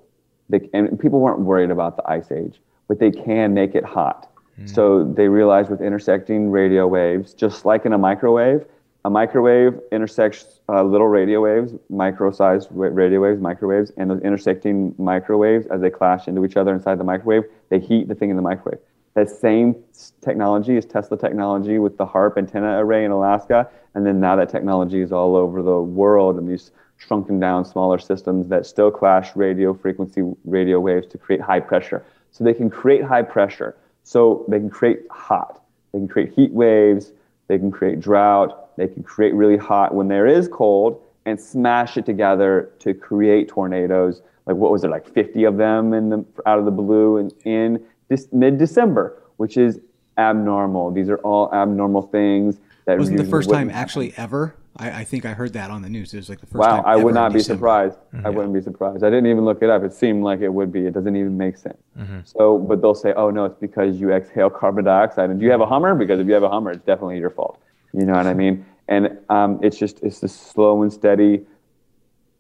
They, 0.50 0.70
and 0.74 1.00
people 1.00 1.20
weren't 1.20 1.42
worried 1.42 1.70
about 1.70 1.96
the 1.98 2.10
ice 2.10 2.32
age, 2.32 2.60
but 2.88 3.00
they 3.00 3.12
can 3.12 3.54
make 3.54 3.76
it 3.76 3.84
hot. 3.84 4.32
So 4.66 5.04
they 5.04 5.28
realized 5.28 5.70
with 5.70 5.82
intersecting 5.82 6.52
radio 6.52 6.88
waves, 6.88 7.34
just 7.34 7.66
like 7.66 7.86
in 7.86 7.94
a 7.94 7.98
microwave, 7.98 8.66
a 9.06 9.10
microwave 9.10 9.80
intersects 9.92 10.60
uh, 10.68 10.84
little 10.84 11.08
radio 11.08 11.42
waves, 11.42 11.74
micro-sized 11.90 12.68
radio 12.72 13.22
waves, 13.22 13.40
microwaves, 13.40 13.92
and 13.98 14.12
those 14.12 14.22
intersecting 14.22 14.94
microwaves, 14.98 15.66
as 15.68 15.82
they 15.82 15.90
clash 15.90 16.28
into 16.28 16.44
each 16.44 16.58
other 16.58 16.74
inside 16.74 17.00
the 17.00 17.04
microwave, 17.04 17.44
they 17.70 17.80
heat 17.80 18.08
the 18.08 18.16
thing 18.16 18.30
in 18.30 18.36
the 18.36 18.42
microwave. 18.42 18.80
That 19.14 19.30
same 19.30 19.76
technology 20.22 20.78
is 20.78 20.86
Tesla 20.86 21.18
technology 21.18 21.80
with 21.80 21.98
the 21.98 22.06
HAARP 22.06 22.38
antenna 22.38 22.84
array 22.84 23.06
in 23.06 23.12
Alaska, 23.12 23.70
and 23.96 24.06
then 24.06 24.20
now 24.20 24.36
that 24.36 24.50
technology 24.50 25.02
is 25.02 25.12
all 25.12 25.36
over 25.36 25.64
the 25.64 25.80
world 25.82 26.38
in 26.38 26.46
these 26.46 26.72
shrunken 26.98 27.40
down 27.40 27.66
smaller 27.66 27.98
systems 27.98 28.48
that 28.50 28.66
still 28.66 28.92
clash 28.92 29.36
radio 29.36 29.74
frequency 29.74 30.22
radio 30.44 30.80
waves 30.80 31.08
to 31.08 31.18
create 31.18 31.42
high 31.42 31.60
pressure. 31.60 32.06
So 32.32 32.44
they 32.44 32.54
can 32.54 32.70
create 32.70 33.04
high 33.04 33.24
pressure. 33.24 33.76
So 34.10 34.44
they 34.48 34.58
can 34.58 34.72
create 34.72 35.02
hot. 35.12 35.62
They 35.94 36.00
can 36.00 36.08
create 36.08 36.34
heat 36.34 36.52
waves. 36.52 37.12
They 37.48 37.60
can 37.60 37.70
create 37.70 38.00
drought. 38.00 38.76
They 38.76 38.88
can 38.88 39.04
create 39.04 39.36
really 39.36 39.56
hot 39.56 39.94
when 39.94 40.08
there 40.08 40.26
is 40.26 40.48
cold 40.48 41.00
and 41.28 41.40
smash 41.40 41.96
it 41.96 42.08
together 42.08 42.72
to 42.80 42.96
create 42.96 43.50
tornadoes. 43.50 44.24
Like 44.48 44.56
what 44.56 44.72
was 44.72 44.82
there, 44.82 44.90
like 44.90 45.08
50 45.08 45.44
of 45.44 45.58
them 45.58 45.94
in 45.94 46.10
the, 46.10 46.26
out 46.48 46.58
of 46.58 46.66
the 46.66 46.72
blue 46.72 47.18
and 47.18 47.32
in 47.46 47.86
mid-December, 48.32 49.22
which 49.38 49.58
is 49.58 49.80
abnormal. 50.18 50.90
These 50.90 51.10
are 51.10 51.20
all 51.20 51.54
abnormal 51.54 52.02
things 52.02 52.58
that 52.86 52.98
Wasn't 52.98 53.16
the 53.16 53.26
first 53.26 53.52
time 53.52 53.70
actually 53.70 54.16
ever? 54.18 54.56
I, 54.80 55.02
I 55.02 55.04
think 55.04 55.26
I 55.26 55.34
heard 55.34 55.54
that 55.54 55.70
on 55.70 55.82
the 55.82 55.90
news. 55.90 56.14
It 56.14 56.18
was 56.18 56.30
like 56.30 56.40
the 56.40 56.46
first 56.48 56.56
Wow, 56.60 56.78
time. 56.78 56.86
I 56.86 56.96
would 56.96 57.14
not 57.14 57.34
be 57.34 57.40
December. 57.40 57.58
surprised. 57.60 57.98
I 58.24 58.30
wouldn't 58.30 58.54
be 58.54 58.62
surprised. 58.62 59.04
I 59.04 59.10
didn't 59.10 59.28
even 59.28 59.44
look 59.46 59.62
it 59.62 59.70
up. 59.70 59.84
It 59.84 59.94
seemed 59.94 60.24
like 60.24 60.40
it 60.42 60.50
would 60.54 60.72
be. 60.72 60.86
It 60.86 60.94
doesn't 60.94 61.16
even 61.16 61.38
make 61.38 61.58
sense. 61.58 61.78
So, 62.24 62.58
but 62.58 62.82
they'll 62.82 62.96
say, 62.96 63.14
"Oh 63.14 63.30
no, 63.30 63.44
it's 63.46 63.60
because 63.60 64.00
you 64.00 64.12
exhale 64.14 64.50
carbon 64.50 64.86
dioxide." 64.86 65.30
And 65.30 65.40
do 65.40 65.46
you 65.46 65.52
have 65.52 65.62
a 65.62 65.66
Hummer? 65.66 65.96
Because 65.96 66.20
if 66.22 66.28
you 66.28 66.34
have 66.34 66.44
a 66.44 66.50
Hummer, 66.50 66.72
it's 66.72 66.86
definitely 66.86 67.18
your 67.20 67.30
fault. 67.30 67.60
You 67.94 68.06
know 68.06 68.14
what 68.14 68.26
I 68.28 68.34
mean? 68.34 68.66
And 68.88 69.18
um, 69.30 69.60
it's 69.62 69.78
just 69.78 70.02
it's 70.02 70.20
the 70.22 70.28
slow 70.30 70.82
and 70.82 70.92
steady 70.94 71.46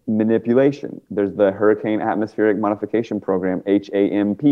manipulation. 0.07 1.01
There's 1.11 1.33
the 1.35 1.51
Hurricane 1.51 2.01
Atmospheric 2.01 2.57
Modification 2.57 3.19
Program, 3.19 3.61
HAMP. 3.67 4.43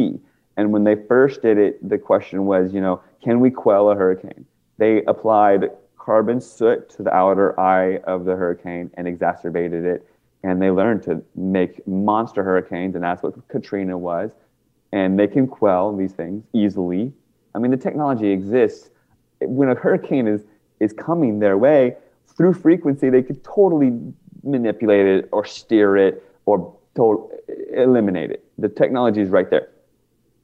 And 0.58 0.72
when 0.72 0.84
they 0.84 0.96
first 1.08 1.42
did 1.42 1.58
it, 1.58 1.88
the 1.88 1.98
question 1.98 2.46
was, 2.46 2.74
you 2.74 2.82
know, 2.82 3.02
can 3.24 3.40
we 3.40 3.50
quell 3.52 3.90
a 3.92 3.96
hurricane? 3.96 4.46
They 4.78 5.04
applied 5.06 5.70
carbon 6.08 6.40
soot 6.40 6.90
to 6.90 7.04
the 7.04 7.14
outer 7.14 7.60
eye 7.60 7.98
of 8.06 8.24
the 8.24 8.34
hurricane 8.34 8.90
and 8.94 9.06
exacerbated 9.10 9.84
it. 9.84 10.08
And 10.42 10.62
they 10.62 10.72
learned 10.72 11.04
to 11.04 11.22
make 11.36 11.86
monster 11.86 12.44
hurricanes, 12.44 12.96
and 12.96 13.04
that's 13.04 13.22
what 13.22 13.34
Katrina 13.50 13.98
was. 13.98 14.32
And 14.94 15.20
they 15.20 15.28
can 15.28 15.48
quell 15.48 15.94
these 15.94 16.14
things 16.14 16.46
easily. 16.54 17.12
I 17.54 17.60
mean, 17.60 17.72
the 17.72 17.78
technology 17.78 18.30
exists. 18.30 18.90
When 19.42 19.68
a 19.68 19.76
hurricane 19.76 20.28
is, 20.30 20.46
is 20.80 20.94
coming 20.94 21.40
their 21.40 21.58
way, 21.58 21.98
through 22.38 22.54
frequency, 22.54 23.10
they 23.10 23.22
could 23.22 23.44
totally 23.44 23.92
manipulate 24.44 25.08
it 25.08 25.28
or 25.34 25.44
steer 25.44 25.98
it 25.98 26.24
or 26.46 26.74
to- 26.96 27.30
eliminate 27.76 28.32
it. 28.32 28.46
The 28.58 28.70
technology 28.70 29.20
is 29.20 29.30
right 29.30 29.50
there. 29.50 29.68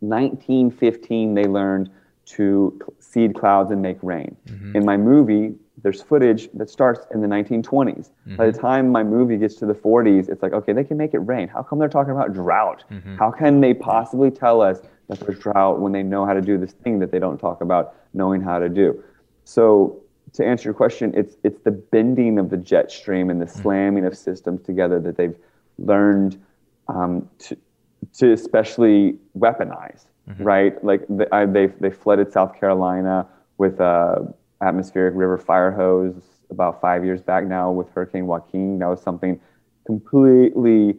1915, 0.01 1.35
they 1.35 1.45
learned 1.45 1.89
to 2.25 2.79
seed 2.99 3.35
clouds 3.35 3.71
and 3.71 3.81
make 3.81 3.97
rain. 4.01 4.35
Mm-hmm. 4.47 4.77
In 4.77 4.85
my 4.85 4.97
movie, 4.97 5.55
there's 5.81 6.01
footage 6.01 6.49
that 6.53 6.69
starts 6.69 7.05
in 7.13 7.21
the 7.21 7.27
1920s. 7.27 8.09
By 8.37 8.45
the 8.45 8.51
mm-hmm. 8.51 8.61
time 8.61 8.89
my 8.89 9.03
movie 9.03 9.37
gets 9.37 9.55
to 9.55 9.65
the 9.65 9.73
40s, 9.73 10.29
it's 10.29 10.41
like, 10.41 10.53
okay, 10.53 10.71
they 10.71 10.83
can 10.83 10.97
make 10.97 11.13
it 11.13 11.19
rain. 11.19 11.47
How 11.47 11.61
come 11.61 11.79
they're 11.79 11.89
talking 11.89 12.11
about 12.11 12.33
drought? 12.33 12.85
Mm-hmm. 12.89 13.17
How 13.17 13.31
can 13.31 13.59
they 13.59 13.73
possibly 13.73 14.31
tell 14.31 14.61
us 14.61 14.79
that 15.09 15.19
there's 15.19 15.39
drought 15.39 15.81
when 15.81 15.91
they 15.91 16.03
know 16.03 16.25
how 16.25 16.33
to 16.33 16.41
do 16.41 16.57
this 16.57 16.71
thing 16.71 16.99
that 16.99 17.11
they 17.11 17.19
don't 17.19 17.37
talk 17.37 17.61
about 17.61 17.95
knowing 18.13 18.41
how 18.41 18.59
to 18.59 18.69
do? 18.69 19.03
So 19.43 20.01
to 20.33 20.45
answer 20.45 20.69
your 20.69 20.73
question, 20.73 21.13
it's 21.15 21.35
it's 21.43 21.59
the 21.61 21.71
bending 21.71 22.39
of 22.39 22.49
the 22.49 22.57
jet 22.57 22.91
stream 22.91 23.29
and 23.29 23.41
the 23.41 23.47
slamming 23.47 24.05
of 24.05 24.17
systems 24.17 24.61
together 24.63 24.99
that 25.01 25.17
they've 25.17 25.35
learned 25.77 26.41
um, 26.87 27.29
to 27.39 27.57
to 28.13 28.31
especially 28.31 29.17
weaponize, 29.37 30.05
Mm-hmm. 30.29 30.43
right? 30.43 30.83
Like 30.83 31.05
the, 31.09 31.27
I, 31.33 31.45
they 31.45 31.67
they 31.67 31.89
flooded 31.89 32.31
South 32.31 32.57
Carolina 32.57 33.27
with 33.57 33.79
a 33.81 34.33
atmospheric 34.61 35.15
river 35.15 35.37
fire 35.37 35.71
hose 35.71 36.15
about 36.49 36.79
five 36.79 37.03
years 37.03 37.21
back 37.21 37.45
now 37.45 37.71
with 37.71 37.89
Hurricane 37.89 38.25
Joaquin. 38.25 38.79
That 38.79 38.87
was 38.87 39.01
something 39.01 39.39
completely 39.85 40.95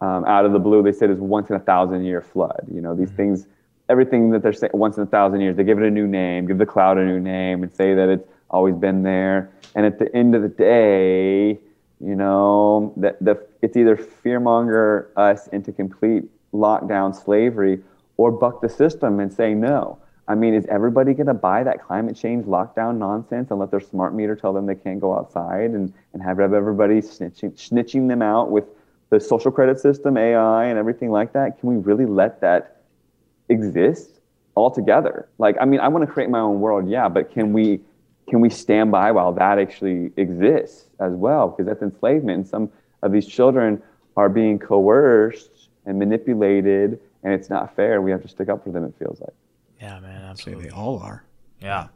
um, 0.00 0.24
out 0.24 0.46
of 0.46 0.52
the 0.52 0.58
blue. 0.58 0.82
They 0.82 0.92
said 0.92 1.10
was 1.10 1.18
once 1.18 1.50
in 1.50 1.56
a 1.56 1.60
thousand 1.60 2.04
year 2.04 2.22
flood. 2.22 2.66
You 2.72 2.80
know 2.80 2.94
these 2.94 3.08
mm-hmm. 3.08 3.16
things, 3.16 3.46
everything 3.90 4.30
that 4.30 4.42
they're 4.42 4.54
saying 4.54 4.72
once 4.72 4.96
in 4.96 5.02
a 5.02 5.06
thousand 5.06 5.42
years, 5.42 5.56
they 5.56 5.64
give 5.64 5.78
it 5.78 5.84
a 5.84 5.90
new 5.90 6.06
name, 6.06 6.46
give 6.46 6.56
the 6.58 6.66
cloud 6.66 6.96
a 6.96 7.04
new 7.04 7.20
name, 7.20 7.62
and 7.62 7.72
say 7.74 7.94
that 7.94 8.08
it's 8.08 8.26
always 8.50 8.74
been 8.74 9.02
there. 9.02 9.52
And 9.74 9.84
at 9.84 9.98
the 9.98 10.14
end 10.16 10.34
of 10.34 10.40
the 10.40 10.48
day, 10.48 11.58
you 12.00 12.14
know, 12.14 12.94
that 12.96 13.22
the 13.22 13.46
it's 13.60 13.76
either 13.76 13.96
fearmonger 13.96 15.08
us 15.16 15.48
into 15.48 15.72
complete 15.72 16.24
lockdown 16.52 17.14
slavery 17.14 17.80
or 18.22 18.30
buck 18.30 18.60
the 18.60 18.68
system 18.68 19.18
and 19.18 19.32
say 19.32 19.52
no. 19.52 19.98
I 20.28 20.36
mean, 20.36 20.54
is 20.54 20.64
everybody 20.66 21.12
going 21.12 21.26
to 21.26 21.34
buy 21.34 21.64
that 21.64 21.82
climate 21.82 22.14
change 22.14 22.46
lockdown 22.46 22.98
nonsense 22.98 23.50
and 23.50 23.58
let 23.58 23.72
their 23.72 23.80
smart 23.80 24.14
meter 24.14 24.36
tell 24.36 24.52
them 24.52 24.64
they 24.64 24.76
can't 24.76 25.00
go 25.00 25.12
outside 25.12 25.70
and, 25.70 25.92
and 26.12 26.22
have 26.22 26.38
everybody 26.38 27.00
snitching, 27.00 27.50
snitching 27.54 28.06
them 28.06 28.22
out 28.22 28.52
with 28.52 28.64
the 29.10 29.18
social 29.18 29.50
credit 29.50 29.80
system, 29.80 30.16
AI, 30.16 30.66
and 30.66 30.78
everything 30.78 31.10
like 31.10 31.32
that? 31.32 31.58
Can 31.58 31.68
we 31.68 31.76
really 31.82 32.06
let 32.06 32.40
that 32.42 32.82
exist 33.48 34.20
altogether? 34.56 35.28
Like, 35.38 35.56
I 35.60 35.64
mean, 35.64 35.80
I 35.80 35.88
want 35.88 36.06
to 36.06 36.12
create 36.12 36.30
my 36.30 36.38
own 36.38 36.60
world, 36.60 36.88
yeah, 36.88 37.08
but 37.08 37.32
can 37.32 37.52
we 37.52 37.80
can 38.28 38.40
we 38.40 38.48
stand 38.48 38.92
by 38.92 39.10
while 39.10 39.32
that 39.32 39.58
actually 39.58 40.12
exists 40.16 40.86
as 41.00 41.12
well? 41.12 41.48
Because 41.48 41.66
that's 41.66 41.82
enslavement, 41.82 42.36
and 42.38 42.48
some 42.48 42.70
of 43.02 43.10
these 43.10 43.26
children 43.26 43.82
are 44.16 44.28
being 44.28 44.60
coerced 44.60 45.68
and 45.86 45.98
manipulated, 45.98 47.00
and 47.22 47.32
it's 47.32 47.50
not 47.50 47.74
fair. 47.76 48.00
We 48.00 48.10
have 48.10 48.22
to 48.22 48.28
stick 48.28 48.48
up 48.48 48.64
for 48.64 48.70
them. 48.70 48.84
It 48.84 48.94
feels 48.98 49.20
like. 49.20 49.34
Yeah, 49.80 50.00
man, 50.00 50.22
absolutely. 50.22 50.66
they 50.66 50.70
all 50.70 50.98
are. 50.98 51.24
Yeah. 51.60 51.88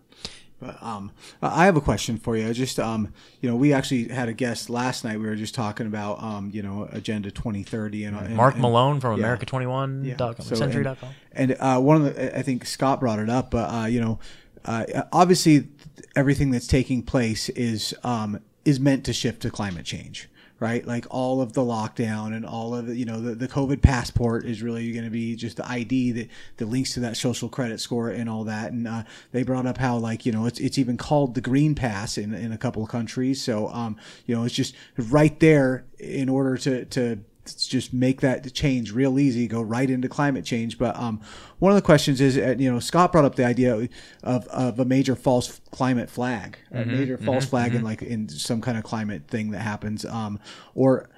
But 0.58 0.82
um, 0.82 1.12
I 1.42 1.66
have 1.66 1.76
a 1.76 1.82
question 1.82 2.16
for 2.16 2.36
you. 2.36 2.52
Just 2.54 2.80
um, 2.80 3.12
you 3.40 3.50
know, 3.50 3.56
we 3.56 3.74
actually 3.74 4.08
had 4.08 4.28
a 4.28 4.32
guest 4.32 4.70
last 4.70 5.04
night. 5.04 5.18
We 5.20 5.26
were 5.26 5.36
just 5.36 5.54
talking 5.54 5.86
about 5.86 6.22
um, 6.22 6.50
you 6.52 6.62
know, 6.62 6.88
Agenda 6.92 7.30
2030 7.30 8.04
and, 8.04 8.16
and 8.16 8.36
Mark 8.36 8.54
and- 8.54 8.62
Malone 8.62 8.98
from 8.98 9.20
yeah. 9.20 9.36
America21.com, 9.36 10.46
so, 10.46 10.54
Century.com. 10.54 11.10
And, 11.32 11.50
and 11.52 11.60
uh, 11.60 11.78
one 11.78 11.96
of 11.98 12.14
the, 12.14 12.38
I 12.38 12.42
think 12.42 12.64
Scott 12.64 13.00
brought 13.00 13.18
it 13.18 13.28
up, 13.28 13.50
but 13.50 13.70
uh, 13.70 13.86
you 13.86 14.00
know, 14.00 14.18
uh, 14.64 14.84
obviously 15.12 15.68
everything 16.14 16.50
that's 16.50 16.66
taking 16.66 17.02
place 17.02 17.50
is 17.50 17.94
um, 18.02 18.40
is 18.64 18.80
meant 18.80 19.04
to 19.04 19.12
shift 19.12 19.42
to 19.42 19.50
climate 19.50 19.84
change 19.84 20.28
right? 20.58 20.86
Like 20.86 21.06
all 21.10 21.40
of 21.40 21.52
the 21.52 21.60
lockdown 21.60 22.34
and 22.34 22.46
all 22.46 22.74
of 22.74 22.86
the, 22.86 22.96
you 22.96 23.04
know, 23.04 23.20
the, 23.20 23.34
the 23.34 23.48
COVID 23.48 23.82
passport 23.82 24.46
is 24.46 24.62
really 24.62 24.90
going 24.92 25.04
to 25.04 25.10
be 25.10 25.36
just 25.36 25.58
the 25.58 25.68
ID 25.68 26.12
that, 26.12 26.28
that 26.56 26.66
links 26.66 26.94
to 26.94 27.00
that 27.00 27.16
social 27.16 27.48
credit 27.48 27.78
score 27.80 28.08
and 28.08 28.28
all 28.28 28.44
that. 28.44 28.72
And 28.72 28.88
uh, 28.88 29.02
they 29.32 29.42
brought 29.42 29.66
up 29.66 29.76
how 29.76 29.98
like, 29.98 30.24
you 30.24 30.32
know, 30.32 30.46
it's, 30.46 30.58
it's 30.58 30.78
even 30.78 30.96
called 30.96 31.34
the 31.34 31.40
green 31.42 31.74
pass 31.74 32.16
in, 32.16 32.32
in 32.32 32.52
a 32.52 32.58
couple 32.58 32.82
of 32.82 32.88
countries. 32.88 33.42
So, 33.42 33.68
um, 33.68 33.96
you 34.24 34.34
know, 34.34 34.44
it's 34.44 34.54
just 34.54 34.74
right 34.96 35.38
there 35.40 35.84
in 35.98 36.28
order 36.28 36.56
to, 36.58 36.84
to, 36.86 37.18
just 37.54 37.92
make 37.92 38.20
that 38.20 38.52
change 38.52 38.92
real 38.92 39.18
easy, 39.18 39.46
go 39.46 39.62
right 39.62 39.88
into 39.88 40.08
climate 40.08 40.44
change. 40.44 40.78
But 40.78 40.96
um, 40.96 41.20
one 41.58 41.72
of 41.72 41.76
the 41.76 41.82
questions 41.82 42.20
is, 42.20 42.36
uh, 42.36 42.54
you 42.58 42.70
know, 42.70 42.80
Scott 42.80 43.12
brought 43.12 43.24
up 43.24 43.36
the 43.36 43.44
idea 43.44 43.88
of, 44.22 44.46
of 44.48 44.78
a 44.78 44.84
major 44.84 45.14
false 45.14 45.60
climate 45.70 46.10
flag, 46.10 46.58
a 46.70 46.76
Mm-hmm, 46.76 46.92
major 46.92 47.18
false 47.18 47.46
flag 47.46 47.74
in 47.74 47.82
like 47.82 48.02
in 48.02 48.28
some 48.28 48.60
kind 48.60 48.76
of 48.76 48.84
climate 48.84 49.28
thing 49.28 49.50
that 49.52 49.60
happens, 49.60 50.04
um, 50.04 50.38
or 50.74 51.08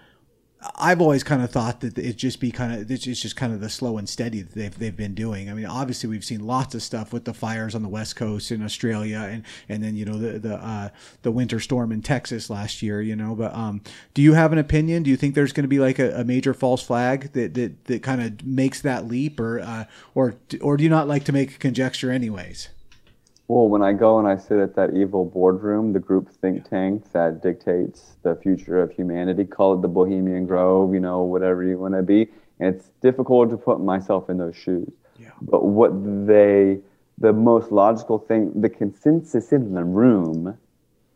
I've 0.74 1.00
always 1.00 1.22
kind 1.22 1.40
of 1.40 1.52
thought 1.52 1.80
that 1.80 1.96
it 1.96 2.16
just 2.16 2.40
be 2.40 2.50
kind 2.50 2.72
of 2.72 2.90
it's 2.90 3.04
just 3.04 3.36
kind 3.36 3.52
of 3.52 3.61
the 3.61 3.68
slow 3.68 3.96
and 3.96 4.09
steady 4.09 4.42
that 4.42 4.54
they've 4.54 4.76
they've 4.76 4.96
been 4.96 5.14
doing. 5.14 5.48
I 5.48 5.54
mean, 5.54 5.66
obviously 5.66 6.11
we've 6.11 6.24
seen 6.24 6.44
lots 6.44 6.74
of 6.74 6.82
stuff 6.82 7.12
with 7.12 7.26
the 7.26 7.34
fires 7.34 7.76
on 7.76 7.82
the 7.82 7.88
west 7.88 8.16
coast 8.16 8.50
in 8.50 8.62
Australia, 8.62 9.20
and 9.30 9.44
and 9.68 9.84
then 9.84 9.94
you 9.94 10.04
know 10.04 10.18
the 10.18 10.38
the 10.40 10.56
uh, 10.56 10.88
the 11.22 11.30
winter 11.30 11.61
storm 11.61 11.92
in 11.92 12.02
Texas 12.02 12.50
last 12.50 12.82
year. 12.82 13.00
You 13.00 13.14
know, 13.14 13.36
but 13.36 13.54
um, 13.54 13.82
do 14.14 14.22
you 14.22 14.32
have 14.32 14.52
an 14.52 14.59
opinion? 14.59 15.04
Do 15.04 15.11
you 15.11 15.16
think 15.16 15.36
there's 15.36 15.52
going 15.52 15.62
to 15.62 15.68
be 15.68 15.78
like 15.78 16.00
a, 16.00 16.20
a 16.20 16.24
major 16.24 16.52
false 16.52 16.82
flag 16.82 17.32
that 17.34 17.54
that, 17.54 17.84
that 17.84 18.02
kind 18.02 18.20
of 18.20 18.44
makes 18.44 18.80
that 18.80 19.06
leap, 19.06 19.38
or 19.38 19.61
uh, 19.61 19.84
or 20.16 20.34
or 20.61 20.76
do 20.76 20.82
you 20.82 20.90
not 20.90 21.06
like 21.06 21.22
to 21.24 21.32
make 21.32 21.61
conjecture 21.61 22.11
anyways? 22.11 22.68
Well, 23.49 23.66
when 23.66 23.82
I 23.82 23.94
go 23.94 24.18
and 24.18 24.28
I 24.28 24.36
sit 24.36 24.59
at 24.59 24.76
that 24.76 24.94
evil 24.94 25.24
boardroom, 25.24 25.94
the 25.94 25.99
group 25.99 26.28
think 26.28 26.68
tank 26.68 27.11
that 27.12 27.42
dictates 27.42 28.16
the 28.22 28.36
future 28.36 28.82
of 28.82 28.92
humanity, 28.92 29.46
call 29.46 29.72
it 29.72 29.80
the 29.80 29.88
Bohemian 29.88 30.46
Grove, 30.46 30.92
you 30.92 31.01
know, 31.01 31.22
whatever 31.22 31.64
you 31.64 31.78
want 31.78 31.94
to 31.94 32.03
be. 32.03 32.28
And 32.61 32.74
it's 32.74 32.90
difficult 33.01 33.49
to 33.51 33.57
put 33.57 33.80
myself 33.80 34.28
in 34.28 34.36
those 34.36 34.55
shoes. 34.55 34.92
Yeah. 35.18 35.30
But 35.40 35.64
what 35.64 35.92
they, 36.26 36.80
the 37.16 37.32
most 37.32 37.72
logical 37.72 38.18
thing, 38.18 38.53
the 38.55 38.68
consensus 38.68 39.51
in 39.51 39.72
the 39.72 39.84
room 39.84 40.59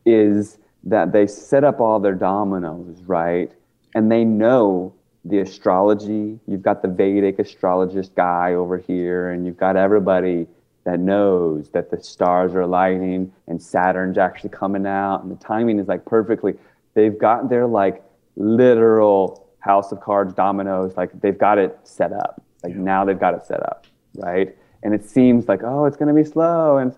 is 0.07 0.57
that 0.85 1.13
they 1.13 1.27
set 1.27 1.65
up 1.65 1.81
all 1.81 2.01
their 2.01 2.15
dominoes, 2.15 3.03
right? 3.03 3.53
And 3.95 4.11
they 4.11 4.25
know 4.25 4.95
the 5.27 5.41
astrology. 5.41 6.41
You've 6.47 6.63
got 6.63 6.81
the 6.81 6.89
Vedic 6.89 7.39
astrologist 7.39 8.15
guy 8.15 8.55
over 8.55 8.79
here, 8.79 9.31
and 9.31 9.45
you've 9.45 9.59
got 9.59 9.77
everybody 9.77 10.47
that 10.85 10.99
knows 10.99 11.71
that 11.71 11.91
the 11.91 12.03
stars 12.03 12.55
are 12.55 12.63
aligning 12.63 13.33
and 13.47 13.63
Saturn's 13.63 14.19
actually 14.19 14.51
coming 14.51 14.87
out, 14.87 15.23
and 15.23 15.31
the 15.31 15.37
timing 15.37 15.79
is 15.79 15.89
like 15.89 16.05
perfectly. 16.05 16.55
They've 16.95 17.17
got 17.17 17.49
their 17.49 17.67
like 17.67 18.03
literal 18.37 19.49
house 19.61 19.93
of 19.93 20.01
cards 20.01 20.35
dominoes, 20.35 20.97
like 20.97 21.21
they've 21.21 21.39
got 21.39 21.59
it 21.59 21.79
set 21.85 22.13
up. 22.13 22.43
Like 22.63 22.75
now 22.75 23.05
they've 23.05 23.19
got 23.19 23.35
it 23.35 23.47
set 23.47 23.63
up, 23.63 23.87
right? 24.17 24.57
And 24.83 24.95
it 24.95 25.05
seems 25.05 25.49
like 25.49 25.63
oh, 25.63 25.85
it's 25.85 25.97
going 25.97 26.15
to 26.15 26.21
be 26.21 26.29
slow, 26.29 26.79
and 26.79 26.95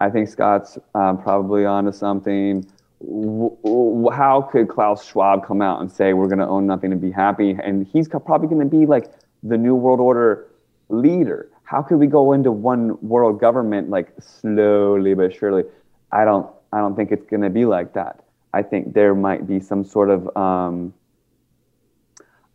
I 0.00 0.10
think 0.10 0.28
Scott's 0.28 0.78
um, 0.94 1.22
probably 1.22 1.64
onto 1.64 1.92
something. 1.92 2.66
W- 3.00 3.56
w- 3.62 4.10
how 4.10 4.42
could 4.42 4.68
Klaus 4.68 5.06
Schwab 5.06 5.46
come 5.46 5.62
out 5.62 5.80
and 5.80 5.90
say 5.90 6.12
we're 6.12 6.26
going 6.26 6.38
to 6.40 6.46
own 6.46 6.66
nothing 6.66 6.90
and 6.90 7.00
be 7.00 7.12
happy? 7.12 7.56
And 7.62 7.86
he's 7.86 8.08
probably 8.08 8.48
going 8.48 8.68
to 8.68 8.76
be 8.76 8.84
like 8.84 9.12
the 9.44 9.56
new 9.56 9.76
world 9.76 10.00
order 10.00 10.48
leader. 10.88 11.51
How 11.72 11.80
could 11.80 11.98
we 11.98 12.06
go 12.06 12.34
into 12.34 12.52
one 12.52 12.98
world 13.00 13.40
government 13.40 13.88
like 13.88 14.12
slowly 14.20 15.14
but 15.14 15.34
surely? 15.34 15.64
I 16.12 16.26
don't. 16.26 16.46
I 16.70 16.78
don't 16.78 16.94
think 16.94 17.10
it's 17.10 17.24
going 17.24 17.40
to 17.40 17.48
be 17.48 17.64
like 17.64 17.94
that. 17.94 18.24
I 18.52 18.62
think 18.62 18.92
there 18.92 19.14
might 19.14 19.46
be 19.46 19.58
some 19.58 19.82
sort 19.82 20.10
of. 20.10 20.36
Um, 20.36 20.92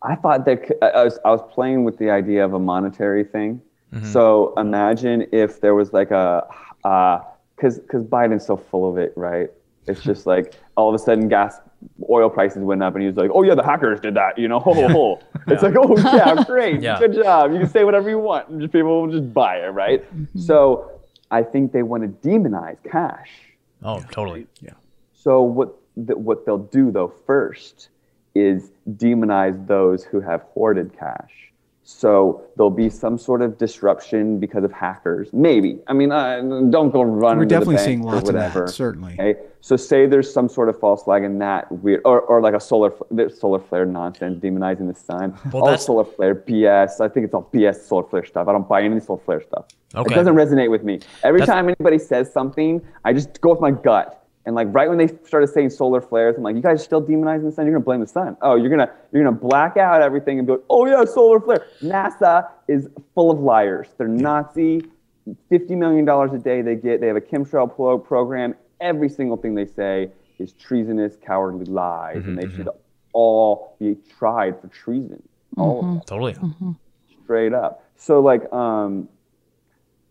I 0.02 0.14
thought 0.14 0.44
that 0.44 0.60
I 0.82 1.02
was, 1.02 1.18
I 1.24 1.30
was 1.30 1.42
playing 1.52 1.82
with 1.82 1.98
the 1.98 2.10
idea 2.10 2.44
of 2.44 2.54
a 2.54 2.60
monetary 2.60 3.24
thing. 3.24 3.60
So 4.12 4.54
imagine 4.56 5.26
if 5.32 5.60
there 5.60 5.74
was 5.74 5.92
like 5.92 6.12
a, 6.12 6.46
because 7.56 7.80
because 7.80 8.04
Biden's 8.04 8.46
so 8.46 8.56
full 8.56 8.88
of 8.88 8.98
it, 8.98 9.12
right? 9.16 9.50
It's 9.88 10.02
just 10.04 10.26
like 10.26 10.54
all 10.76 10.88
of 10.88 10.94
a 10.94 10.98
sudden 11.00 11.26
gas, 11.28 11.58
oil 12.10 12.30
prices 12.30 12.62
went 12.62 12.82
up, 12.82 12.94
and 12.94 13.02
he 13.02 13.06
was 13.08 13.16
like, 13.16 13.30
"Oh 13.32 13.42
yeah, 13.42 13.54
the 13.54 13.62
hackers 13.64 14.00
did 14.00 14.14
that," 14.14 14.38
you 14.38 14.48
know? 14.48 14.58
Ho 14.66 14.72
ho 14.74 14.88
ho! 14.88 15.20
It's 15.48 15.62
like, 15.62 15.74
"Oh 15.76 15.96
yeah, 16.16 16.44
great, 16.44 16.80
Yeah. 16.82 16.98
good 16.98 17.14
job. 17.14 17.52
You 17.52 17.58
can 17.60 17.68
say 17.68 17.84
whatever 17.84 18.10
you 18.10 18.18
want, 18.18 18.48
and 18.48 18.60
just 18.60 18.72
people 18.72 19.02
will 19.02 19.10
just 19.10 19.32
buy 19.32 19.56
it, 19.58 19.68
right?" 19.68 20.02
Mm-hmm. 20.14 20.38
So 20.38 20.90
I 21.30 21.42
think 21.42 21.72
they 21.72 21.82
want 21.82 22.02
to 22.02 22.28
demonize 22.28 22.76
cash. 22.90 23.30
Oh, 23.82 24.00
totally. 24.10 24.46
Yeah. 24.60 24.72
So 25.12 25.42
what 25.42 25.74
th- 25.94 26.18
what 26.18 26.44
they'll 26.46 26.58
do 26.58 26.90
though 26.90 27.12
first 27.26 27.88
is 28.34 28.70
demonize 28.96 29.66
those 29.66 30.04
who 30.04 30.20
have 30.20 30.42
hoarded 30.54 30.96
cash. 30.98 31.47
So 31.90 32.42
there'll 32.54 32.68
be 32.68 32.90
some 32.90 33.16
sort 33.16 33.40
of 33.40 33.56
disruption 33.56 34.38
because 34.38 34.62
of 34.62 34.70
hackers. 34.70 35.30
Maybe. 35.32 35.78
I 35.86 35.94
mean, 35.94 36.12
uh, 36.12 36.42
don't 36.68 36.90
go 36.90 37.00
run. 37.00 37.38
We're 37.38 37.44
into 37.44 37.54
the 37.54 37.60
definitely 37.60 37.76
bank 37.76 37.86
seeing 37.86 38.04
or 38.04 38.14
lots 38.14 38.28
of 38.28 38.34
that, 38.34 38.68
certainly. 38.68 39.14
Okay. 39.14 39.40
So 39.62 39.74
say 39.74 40.04
there's 40.04 40.30
some 40.30 40.50
sort 40.50 40.68
of 40.68 40.78
false 40.78 41.04
flag 41.04 41.24
in 41.24 41.38
that 41.38 41.72
weird, 41.72 42.02
or, 42.04 42.20
or 42.20 42.42
like 42.42 42.52
a 42.52 42.60
solar 42.60 42.92
solar 43.30 43.58
flare 43.58 43.86
nonsense, 43.86 44.38
demonizing 44.38 44.86
the 44.86 45.00
sun. 45.00 45.34
Well, 45.50 45.62
all 45.62 45.68
that's- 45.68 45.86
solar 45.86 46.04
flare 46.04 46.34
BS. 46.34 47.00
I 47.00 47.08
think 47.08 47.24
it's 47.24 47.32
all 47.32 47.48
BS 47.54 47.88
solar 47.88 48.02
flare 48.06 48.26
stuff. 48.26 48.48
I 48.48 48.52
don't 48.52 48.68
buy 48.68 48.82
any 48.82 49.00
solar 49.00 49.20
flare 49.20 49.40
stuff. 49.40 49.64
Okay. 49.94 50.12
It 50.12 50.14
doesn't 50.14 50.34
resonate 50.34 50.70
with 50.70 50.82
me. 50.84 51.00
Every 51.24 51.40
That's- 51.40 51.56
time 51.56 51.70
anybody 51.70 51.98
says 51.98 52.30
something, 52.30 52.82
I 53.06 53.14
just 53.14 53.40
go 53.40 53.52
with 53.52 53.60
my 53.60 53.70
gut. 53.70 54.26
And 54.48 54.54
like 54.54 54.68
right 54.70 54.88
when 54.88 54.96
they 54.96 55.08
started 55.26 55.48
saying 55.48 55.68
solar 55.68 56.00
flares, 56.00 56.36
I'm 56.38 56.42
like, 56.42 56.56
you 56.56 56.62
guys 56.62 56.80
are 56.80 56.84
still 56.84 57.02
demonizing 57.02 57.44
the 57.44 57.52
sun. 57.52 57.66
You're 57.66 57.74
gonna 57.74 57.84
blame 57.84 58.00
the 58.00 58.06
sun. 58.06 58.34
Oh, 58.40 58.56
you're 58.56 58.70
gonna 58.70 58.90
you're 59.12 59.22
gonna 59.22 59.36
black 59.36 59.76
out 59.76 60.00
everything 60.00 60.38
and 60.38 60.46
be 60.46 60.54
like, 60.54 60.62
oh 60.70 60.86
yeah, 60.86 61.04
solar 61.04 61.38
flare. 61.38 61.66
NASA 61.82 62.48
is 62.66 62.88
full 63.14 63.30
of 63.30 63.40
liars. 63.40 63.88
They're 63.98 64.08
Nazi. 64.08 64.86
Fifty 65.50 65.74
million 65.76 66.06
dollars 66.06 66.32
a 66.32 66.38
day 66.38 66.62
they 66.62 66.76
get. 66.76 67.02
They 67.02 67.08
have 67.08 67.16
a 67.16 67.20
chemtrail 67.20 67.76
pro- 67.76 67.98
program. 67.98 68.54
Every 68.80 69.10
single 69.10 69.36
thing 69.36 69.54
they 69.54 69.66
say 69.66 70.12
is 70.38 70.54
treasonous, 70.54 71.18
cowardly 71.22 71.66
lies, 71.66 72.24
and 72.24 72.38
they 72.38 72.48
should 72.48 72.70
all 73.12 73.76
be 73.78 73.98
tried 74.18 74.58
for 74.62 74.68
treason. 74.68 75.22
All 75.58 75.80
of 75.80 75.84
them 75.84 76.00
Totally. 76.06 76.36
straight 77.22 77.52
up. 77.52 77.84
So 77.96 78.20
like 78.20 78.50
um 78.50 79.10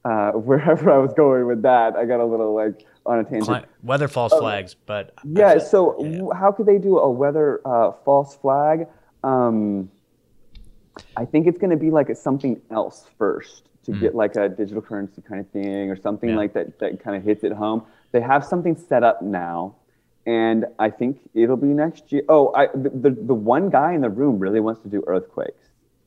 uh 0.06 0.32
wherever 0.34 0.92
I 0.92 1.00
was 1.00 1.12
going 1.16 1.48
with 1.48 1.64
that, 1.64 1.96
I 1.96 2.06
got 2.06 2.20
a 2.20 2.26
little 2.26 2.54
like 2.54 2.86
on 3.08 3.20
a 3.20 3.24
tangent. 3.24 3.46
Cli- 3.46 3.66
weather 3.84 4.08
false 4.08 4.34
flags, 4.34 4.76
but 4.86 5.14
yeah, 5.24 5.54
feel- 5.54 5.60
so 5.62 5.92
w 5.98 6.30
how 6.34 6.52
could 6.52 6.66
they 6.66 6.78
do 6.78 7.00
a 7.00 7.10
weather 7.10 7.62
uh, 7.66 7.92
false 8.06 8.36
flag? 8.36 8.88
Um 9.24 9.90
I 11.16 11.26
think 11.26 11.46
it's 11.48 11.60
going 11.60 11.70
to 11.70 11.78
be 11.78 11.92
like 11.92 12.16
something 12.18 12.60
else 12.72 13.06
first 13.20 13.70
to 13.86 13.92
get 13.92 14.16
like 14.16 14.36
a 14.36 14.50
digital 14.50 14.82
currency 14.82 15.22
kind 15.22 15.40
of 15.40 15.48
thing 15.52 15.90
or 15.92 15.96
something 15.96 16.30
Yeah. 16.30 16.36
like 16.38 16.54
that 16.54 16.80
that 16.80 17.00
kind 17.04 17.16
of 17.16 17.24
hits 17.24 17.44
it 17.44 17.52
home. 17.54 17.84
They 18.12 18.22
have 18.22 18.44
something 18.44 18.76
set 18.76 19.04
up 19.04 19.22
now 19.22 19.76
and 20.26 20.66
I 20.80 20.90
think 20.90 21.20
it'll 21.36 21.56
be 21.56 21.68
next 21.68 22.12
year. 22.12 22.24
Oh, 22.28 22.52
I 22.56 22.68
the, 22.74 23.12
the, 23.12 23.34
one 23.34 23.70
guy 23.70 23.94
in 23.94 24.02
the 24.02 24.10
room 24.10 24.40
really 24.40 24.60
wants 24.60 24.82
to 24.82 24.90
do 24.90 25.02
earthquakes, 25.08 25.66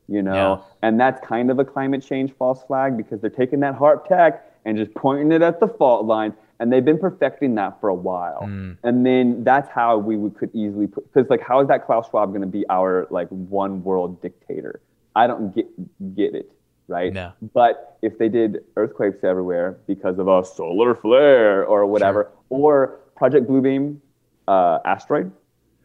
you 0.09 0.23
know, 0.23 0.35
Yeah. 0.35 0.57
and 0.83 1.01
that's 1.01 1.25
kind 1.27 1.51
of 1.51 1.59
a 1.59 1.65
climate 1.65 2.03
change 2.03 2.33
false 2.33 2.63
flag 2.65 2.97
because 2.97 3.21
they're 3.21 3.31
taking 3.31 3.61
that 3.61 3.75
HAARP 3.79 4.07
tech 4.09 4.45
and 4.67 4.77
just 4.77 4.93
pointing 4.95 5.33
it 5.33 5.41
at 5.41 5.59
the 5.61 5.69
fault 5.69 6.05
lines, 6.05 6.35
and 6.61 6.71
they've 6.71 6.85
been 6.85 6.99
perfecting 6.99 7.55
that 7.57 7.81
for 7.81 7.89
a 7.89 7.95
while. 7.95 8.43
And 8.85 9.05
then 9.05 9.43
that's 9.43 9.69
how 9.71 9.97
we 9.99 10.17
would, 10.17 10.37
could 10.37 10.55
easily 10.55 10.87
put 10.87 11.13
because 11.13 11.29
like 11.31 11.41
how 11.41 11.61
is 11.61 11.69
that 11.69 11.87
Klaus 11.87 12.09
Schwab 12.11 12.29
going 12.29 12.43
to 12.43 12.47
be 12.47 12.65
our 12.69 13.09
like 13.11 13.29
one 13.31 13.83
world 13.83 14.21
dictator? 14.23 14.81
I 15.17 15.27
don't 15.27 15.53
get 15.55 15.67
get 16.15 16.35
it, 16.35 16.53
right? 16.87 17.13
Yeah. 17.13 17.33
But 17.55 17.99
if 18.03 18.19
they 18.19 18.29
did 18.29 18.63
earthquakes 18.77 19.25
everywhere 19.25 19.79
because 19.87 20.19
of 20.19 20.29
a 20.29 20.45
solar 20.45 20.95
flare 20.95 21.65
or 21.65 21.87
whatever, 21.87 22.31
or 22.51 23.01
Project 23.17 23.49
Bluebeam 23.49 23.99
uh, 24.47 24.79
asteroid, 24.85 25.33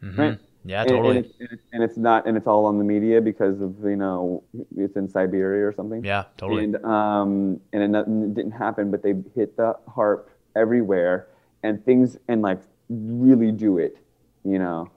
right? 0.02 0.38
yeah, 0.64 0.82
And- 0.82 0.88
totally. 0.90 1.16
And, 1.16 1.26
it's, 1.26 1.62
and, 1.72 1.82
it's, 1.82 1.96
not, 1.96 2.26
and 2.26 2.36
it's 2.36 2.46
all 2.46 2.66
on 2.66 2.78
the 2.78 2.84
media 2.84 3.20
because 3.20 3.60
of 3.60 3.74
you 3.82 3.96
know 3.96 4.42
it's 4.76 4.96
in 4.96 5.08
Siberia 5.08 5.66
or 5.66 5.72
something. 5.72 6.04
yeah, 6.04 6.24
totally. 6.36 6.64
And 6.64 6.84
um, 6.84 7.60
and 7.72 7.96
it 7.96 8.34
didn't 8.34 8.52
happen, 8.52 8.90
but 8.90 9.02
they 9.02 9.14
hit 9.34 9.56
the 9.56 9.74
HAARP 9.88 10.24
everywhere, 10.56 11.28
and 11.62 11.84
things 11.84 12.16
and 12.28 12.42
like 12.42 12.60
really 12.88 13.52
do 13.52 13.78
it, 13.78 13.98
you 14.44 14.58
know, 14.58 14.90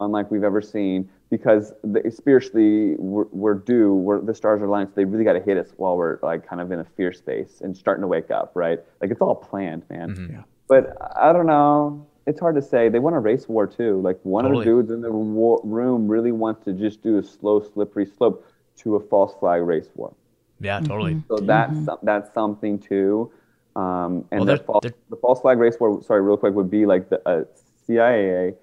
unlike 0.00 0.30
we've 0.30 0.44
ever 0.44 0.62
seen. 0.62 1.08
Because 1.30 1.72
the, 1.82 2.08
spiritually, 2.12 2.94
we're, 2.96 3.24
we're 3.32 3.54
due. 3.54 3.92
We're, 3.94 4.20
the 4.20 4.34
stars 4.34 4.62
are 4.62 4.66
aligned, 4.66 4.90
so 4.90 4.92
they 4.96 5.04
really 5.04 5.24
got 5.24 5.32
to 5.32 5.40
hit 5.40 5.56
us 5.56 5.72
while 5.78 5.96
we're 5.96 6.20
like 6.22 6.46
kind 6.46 6.60
of 6.60 6.70
in 6.70 6.78
a 6.78 6.84
fear 6.84 7.12
space 7.12 7.60
and 7.60 7.76
starting 7.76 8.02
to 8.02 8.06
wake 8.06 8.30
up, 8.30 8.52
right? 8.54 8.78
Like 9.00 9.10
it's 9.10 9.20
all 9.20 9.34
planned, 9.34 9.82
man. 9.90 10.10
Mm-hmm. 10.10 10.32
Yeah. 10.32 10.42
But 10.68 10.96
I 11.16 11.32
don't 11.32 11.46
know. 11.46 12.06
It's 12.26 12.38
hard 12.38 12.54
to 12.54 12.62
say. 12.62 12.88
They 12.88 13.00
want 13.00 13.16
a 13.16 13.18
race 13.18 13.48
war 13.48 13.66
too. 13.66 14.00
Like 14.00 14.20
one 14.22 14.44
Totally. 14.44 14.60
of 14.60 14.64
the 14.64 14.70
dudes 14.70 14.90
in 14.92 15.00
the 15.00 15.10
war 15.10 15.60
room 15.64 16.06
really 16.06 16.32
wants 16.32 16.64
to 16.66 16.72
just 16.72 17.02
do 17.02 17.18
a 17.18 17.22
slow, 17.22 17.60
slippery 17.60 18.06
slope 18.06 18.46
to 18.76 18.96
a 18.96 19.00
false 19.00 19.34
flag 19.40 19.62
race 19.62 19.90
war. 19.94 20.14
yeah, 20.60 20.78
totally. 20.80 21.22
So 21.28 21.38
that's 21.38 21.76
that's 22.02 22.32
something 22.32 22.78
too. 22.78 23.32
Um, 23.76 24.24
and 24.30 24.40
Well, 24.40 24.44
the, 24.44 24.62
false, 24.62 24.84
the 25.10 25.16
false 25.16 25.40
flag 25.40 25.58
race 25.58 25.76
war, 25.80 26.02
sorry, 26.02 26.22
real 26.22 26.36
quick, 26.36 26.54
would 26.54 26.70
be 26.70 26.86
like 26.86 27.08
the 27.08 27.26
uh, 27.28 27.44
CIA, 27.86 28.54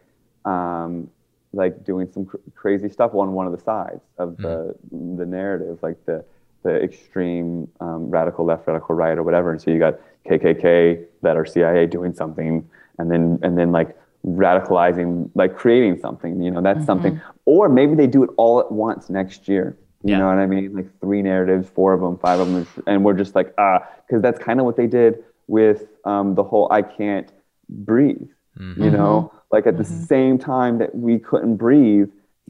um, 0.46 1.10
like 1.54 1.84
doing 1.84 2.10
some 2.12 2.26
cr- 2.26 2.38
crazy 2.56 2.90
stuff 2.90 3.14
on 3.14 3.34
one 3.34 3.46
of 3.46 3.52
the 3.52 3.60
sides 3.60 4.02
of 4.18 4.38
the 4.38 4.76
the 4.92 5.26
narrative, 5.26 5.80
like 5.82 6.04
the 6.06 6.24
the 6.64 6.82
extreme 6.82 7.68
um, 7.82 8.10
radical 8.10 8.46
left, 8.46 8.68
radical 8.68 8.96
right, 8.96 9.18
or 9.18 9.24
whatever. 9.24 9.52
And 9.52 9.62
so 9.62 9.72
you 9.72 9.80
got 9.80 10.00
KKK 10.26 11.06
that 11.24 11.36
are 11.36 11.46
CIA 11.46 11.88
doing 11.88 12.14
something, 12.14 12.68
and 12.98 13.12
then 13.12 13.40
and 13.42 13.58
then 13.58 13.72
like 13.72 13.98
radicalizing, 14.26 15.30
like 15.36 15.56
creating 15.58 16.00
something. 16.00 16.42
You 16.42 16.52
know, 16.52 16.62
that's 16.62 16.86
something. 16.86 17.20
Or 17.46 17.68
maybe 17.68 17.96
they 17.96 18.08
do 18.08 18.24
it 18.24 18.30
all 18.38 18.60
at 18.60 18.72
once 18.72 19.10
next 19.10 19.48
year. 19.48 19.76
You 20.04 20.12
Yeah. 20.12 20.20
know 20.20 20.28
what 20.28 20.40
I 20.40 20.48
mean? 20.48 20.74
Like 20.74 20.88
three 21.00 21.22
narratives, 21.22 21.70
four 21.70 21.94
of 21.94 22.02
them, 22.02 22.18
five 22.18 22.40
of 22.40 22.48
them, 22.48 22.68
and 22.88 23.06
we're 23.06 23.14
just 23.14 23.36
like 23.36 23.54
ah, 23.58 23.80
because 24.08 24.22
that's 24.22 24.40
kind 24.40 24.60
of 24.60 24.66
what 24.66 24.76
they 24.76 24.88
did 24.88 25.24
with 25.48 25.88
um, 26.06 26.36
the 26.36 26.44
whole 26.44 26.68
"I 26.72 26.82
can't 26.82 27.32
breathe." 27.70 28.30
You 28.78 28.90
know, 28.92 29.32
like 29.52 29.68
at 29.68 29.78
the 29.78 29.84
same 29.86 30.38
time 30.38 30.78
that 30.80 30.96
we 30.96 31.20
couldn't 31.20 31.58
breathe, 31.58 32.10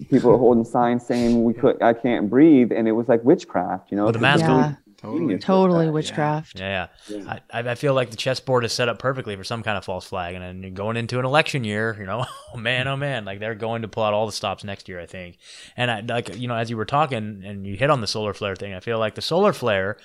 people 0.10 0.32
were 0.32 0.38
holding 0.38 0.64
signs 0.64 1.06
saying 1.06 1.44
we 1.44 1.54
could, 1.62 1.82
I 1.82 1.94
can't 1.94 2.30
breathe, 2.30 2.72
and 2.72 2.88
it 2.88 2.94
was 2.94 3.08
like 3.08 3.24
witchcraft. 3.24 3.92
You 3.92 3.98
know, 3.98 4.06
With 4.06 4.16
the 4.16 4.20
mask 4.20 4.46
Yeah. 4.46 4.76
Totally. 5.02 5.38
Totally 5.40 5.90
witchcraft. 5.90 6.60
Yeah, 6.60 6.88
yeah. 7.10 7.40
I, 7.52 7.60
I 7.60 7.76
feel 7.76 7.94
like 7.96 8.12
the 8.12 8.18
chessboard 8.18 8.64
is 8.66 8.72
set 8.72 8.88
up 8.88 9.00
perfectly 9.00 9.36
for 9.36 9.44
some 9.44 9.64
kind 9.64 9.78
of 9.78 9.84
false 9.84 10.06
flag, 10.06 10.36
and 10.36 10.44
then 10.44 10.62
you're 10.62 10.72
going 10.72 10.96
into 10.96 11.18
an 11.18 11.26
election 11.26 11.64
year, 11.64 11.96
you 12.00 12.06
know, 12.06 12.26
oh 12.54 12.58
man, 12.58 12.88
oh 12.88 12.96
man, 12.96 13.26
like 13.26 13.40
they're 13.40 13.56
going 13.56 13.82
to 13.82 13.88
pull 13.88 14.04
out 14.04 14.14
all 14.14 14.28
the 14.28 14.32
stops 14.32 14.64
next 14.64 14.88
year, 14.88 15.00
I 15.00 15.08
think. 15.08 15.38
And 15.76 15.90
I 15.90 16.02
like, 16.02 16.38
you 16.38 16.48
know, 16.48 16.56
as 16.56 16.70
you 16.70 16.78
were 16.78 16.86
talking 16.86 17.42
and 17.44 17.66
you 17.66 17.76
hit 17.76 17.90
on 17.90 18.02
the 18.02 18.08
solar 18.08 18.34
flare 18.34 18.56
thing, 18.56 18.74
I 18.76 18.80
feel 18.80 19.00
like 19.00 19.16
the 19.16 19.22
solar 19.22 19.54
flare, 19.54 19.98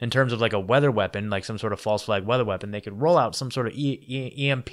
in 0.00 0.10
terms 0.10 0.32
of 0.32 0.40
like 0.40 0.52
a 0.52 0.60
weather 0.60 0.90
weapon, 0.90 1.30
like 1.30 1.44
some 1.44 1.58
sort 1.58 1.72
of 1.72 1.80
false 1.80 2.02
flag 2.02 2.24
weather 2.24 2.44
weapon, 2.44 2.72
they 2.72 2.80
could 2.80 3.00
roll 3.00 3.16
out 3.16 3.36
some 3.36 3.52
sort 3.52 3.68
of 3.68 3.74
e- 3.74 4.04
E- 4.08 4.50
EMP 4.50 4.70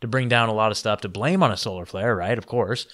to 0.00 0.08
bring 0.08 0.28
down 0.30 0.48
a 0.48 0.54
lot 0.54 0.70
of 0.70 0.78
stuff 0.78 1.02
to 1.02 1.08
blame 1.10 1.42
on 1.42 1.50
a 1.50 1.56
solar 1.58 1.84
flare, 1.84 2.16
right? 2.16 2.38
Of 2.38 2.46
course. 2.46 2.86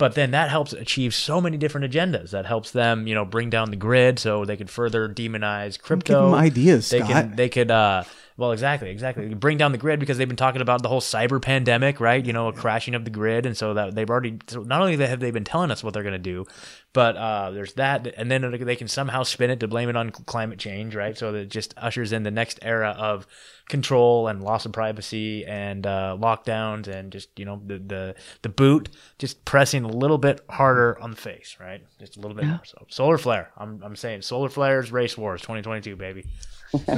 But 0.00 0.14
then 0.14 0.30
that 0.30 0.48
helps 0.50 0.72
achieve 0.72 1.14
so 1.14 1.40
many 1.40 1.56
different 1.58 1.92
agendas. 1.92 2.30
That 2.30 2.46
helps 2.46 2.70
them, 2.70 3.06
you 3.06 3.14
know, 3.14 3.26
bring 3.26 3.50
down 3.50 3.70
the 3.70 3.76
grid 3.76 4.18
so 4.18 4.44
they 4.46 4.56
could 4.56 4.70
further 4.70 5.08
demonize 5.08 5.74
Give 5.74 5.82
crypto. 5.82 6.30
them 6.30 6.34
ideas, 6.34 6.88
They 6.88 7.00
Scott. 7.00 7.10
can 7.10 7.36
they 7.36 7.48
could 7.50 7.70
uh 7.70 8.04
well 8.40 8.52
exactly 8.52 8.88
exactly. 8.88 9.34
Bring 9.34 9.58
down 9.58 9.72
the 9.72 9.78
grid 9.78 10.00
because 10.00 10.16
they've 10.16 10.26
been 10.26 10.34
talking 10.34 10.62
about 10.62 10.82
the 10.82 10.88
whole 10.88 11.02
cyber 11.02 11.40
pandemic 11.42 12.00
right? 12.00 12.24
You 12.24 12.32
know 12.32 12.48
a 12.48 12.54
crashing 12.54 12.94
of 12.94 13.04
the 13.04 13.10
grid. 13.10 13.44
And 13.44 13.54
so 13.54 13.74
that 13.74 13.94
they've 13.94 14.08
already 14.08 14.38
so 14.46 14.62
not 14.62 14.80
only 14.80 14.96
have 14.96 15.20
they 15.20 15.30
been 15.30 15.44
telling 15.44 15.70
us 15.70 15.84
what 15.84 15.92
they're 15.92 16.02
going 16.02 16.14
to 16.14 16.18
do 16.18 16.46
but 16.94 17.18
uh 17.18 17.50
there's 17.50 17.74
that. 17.74 18.06
And 18.16 18.30
then 18.30 18.50
they 18.64 18.76
can 18.76 18.88
somehow 18.88 19.24
spin 19.24 19.50
it 19.50 19.60
to 19.60 19.68
blame 19.68 19.90
it 19.90 19.96
on 19.96 20.08
climate 20.10 20.58
change 20.58 20.94
right? 20.94 21.18
So 21.18 21.32
that 21.32 21.38
it 21.40 21.50
just 21.50 21.74
ushers 21.76 22.12
in 22.12 22.22
the 22.22 22.30
next 22.30 22.58
era 22.62 22.96
of 22.98 23.26
control 23.68 24.26
and 24.26 24.42
loss 24.42 24.64
of 24.64 24.72
privacy 24.72 25.44
and 25.44 25.86
uh, 25.86 26.16
lockdowns 26.18 26.88
and 26.88 27.12
just 27.12 27.38
you 27.38 27.44
know 27.44 27.60
the, 27.66 27.78
the 27.78 28.14
the 28.40 28.48
boot 28.48 28.88
just 29.18 29.44
pressing 29.44 29.84
a 29.84 29.88
little 29.88 30.18
bit 30.18 30.40
harder 30.48 30.98
on 30.98 31.10
the 31.10 31.16
face 31.16 31.58
right? 31.60 31.82
Just 31.98 32.16
a 32.16 32.20
little 32.20 32.34
bit 32.34 32.46
more 32.46 32.64
so. 32.64 32.86
Solar 32.88 33.18
flare. 33.18 33.50
I'm, 33.58 33.82
I'm 33.84 33.96
saying 33.96 34.22
solar 34.22 34.48
flares 34.48 34.90
race 34.90 35.18
wars 35.18 35.42
2022 35.42 35.94
baby 35.94 36.24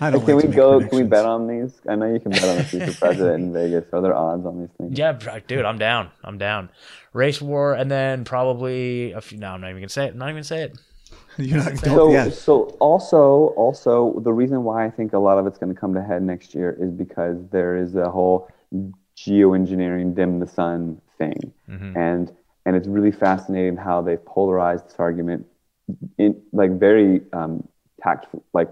I 0.00 0.10
don't 0.10 0.24
Can 0.24 0.36
like 0.36 0.44
we 0.44 0.48
go? 0.48 0.80
Can 0.80 0.98
we 0.98 1.04
bet 1.04 1.24
on 1.24 1.46
these? 1.46 1.80
I 1.88 1.94
know 1.94 2.12
you 2.12 2.18
can 2.18 2.32
bet 2.32 2.44
on 2.44 2.56
the 2.56 2.64
future 2.64 2.92
president 2.98 3.44
in 3.44 3.52
Vegas. 3.52 3.84
Are 3.92 4.00
there 4.00 4.14
odds 4.14 4.44
on 4.44 4.60
these 4.60 4.70
things? 4.76 4.98
Yeah, 4.98 5.12
dude, 5.46 5.64
I'm 5.64 5.78
down. 5.78 6.10
I'm 6.24 6.36
down. 6.36 6.70
Race 7.12 7.40
war, 7.40 7.74
and 7.74 7.90
then 7.90 8.24
probably 8.24 9.12
a 9.12 9.20
few. 9.20 9.38
No, 9.38 9.52
I'm 9.52 9.60
not 9.60 9.70
even 9.70 9.82
gonna 9.82 9.88
say 9.88 10.06
it. 10.06 10.12
I'm 10.12 10.18
not 10.18 10.26
even 10.26 10.36
gonna 10.36 10.44
say 10.44 10.62
it. 10.62 10.78
You're 11.38 11.58
not, 11.58 11.74
don't, 11.82 11.94
So, 11.94 12.12
yeah. 12.12 12.28
so 12.30 12.62
also, 12.80 13.20
also 13.56 14.18
the 14.20 14.32
reason 14.32 14.64
why 14.64 14.86
I 14.86 14.90
think 14.90 15.12
a 15.12 15.18
lot 15.18 15.38
of 15.38 15.46
it's 15.46 15.58
going 15.58 15.72
to 15.72 15.78
come 15.78 15.94
to 15.94 16.02
head 16.02 16.22
next 16.22 16.54
year 16.54 16.76
is 16.80 16.90
because 16.90 17.36
there 17.50 17.76
is 17.76 17.94
a 17.94 18.10
whole 18.10 18.48
geoengineering 19.16 20.14
dim 20.14 20.40
the 20.40 20.46
sun 20.46 21.00
thing, 21.18 21.52
and 21.68 22.32
and 22.64 22.74
it's 22.74 22.88
really 22.88 23.12
fascinating 23.12 23.76
how 23.76 24.02
they've 24.02 24.24
polarized 24.24 24.86
this 24.86 24.96
argument 24.98 25.46
in 26.18 26.40
like 26.52 26.72
very 26.78 27.20
um, 27.32 27.66
tactful, 28.06 28.40
like 28.58 28.68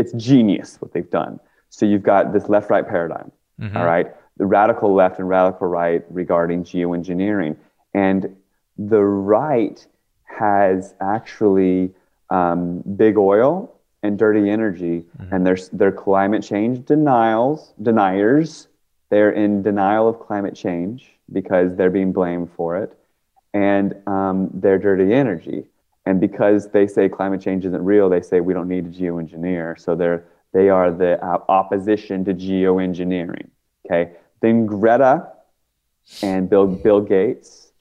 it's 0.00 0.12
genius 0.28 0.70
what 0.80 0.90
they've 0.92 1.12
done. 1.20 1.34
So 1.70 1.80
you've 1.90 2.06
got 2.12 2.22
this 2.34 2.46
left-right 2.54 2.86
paradigm, 2.94 3.30
all 3.76 3.84
right, 3.94 4.06
the 4.42 4.46
radical 4.46 4.90
left 5.00 5.18
and 5.20 5.28
radical 5.28 5.66
right 5.80 6.02
regarding 6.10 6.58
geoengineering, 6.70 7.52
and 7.94 8.20
the 8.92 9.02
right 9.02 9.78
has 10.40 10.94
actually 11.00 11.90
um, 12.30 12.82
big 12.96 13.14
oil 13.18 13.50
and 14.02 14.18
dirty 14.18 14.44
energy, 14.58 14.96
and 15.32 15.38
they're 15.46 15.58
they're 15.78 15.98
climate 16.08 16.42
change 16.42 16.74
denials 16.86 17.60
deniers. 17.82 18.68
They're 19.10 19.32
in 19.44 19.62
denial 19.62 20.06
of 20.08 20.16
climate 20.28 20.54
change 20.64 21.00
because 21.38 21.68
they're 21.76 21.94
being 22.00 22.12
blamed 22.12 22.48
for 22.56 22.70
it, 22.82 22.90
and 23.54 23.88
um, 24.06 24.50
they're 24.62 24.78
dirty 24.88 25.12
energy. 25.24 25.60
And 26.08 26.22
because 26.22 26.70
they 26.70 26.86
say 26.86 27.06
climate 27.06 27.42
change 27.42 27.66
isn't 27.66 27.84
real, 27.84 28.08
they 28.08 28.22
say 28.22 28.40
we 28.40 28.54
don't 28.54 28.66
need 28.66 28.90
to 28.90 28.98
geoengineer. 28.98 29.78
So 29.78 29.94
they're 29.94 30.24
they 30.54 30.70
are 30.70 30.90
the 30.90 31.22
uh, 31.22 31.40
opposition 31.50 32.24
to 32.24 32.32
geoengineering. 32.32 33.48
Okay. 33.84 34.12
Then 34.40 34.64
Greta 34.64 35.28
and 36.22 36.48
Bill 36.48 36.66
Bill 36.66 37.02
Gates 37.02 37.72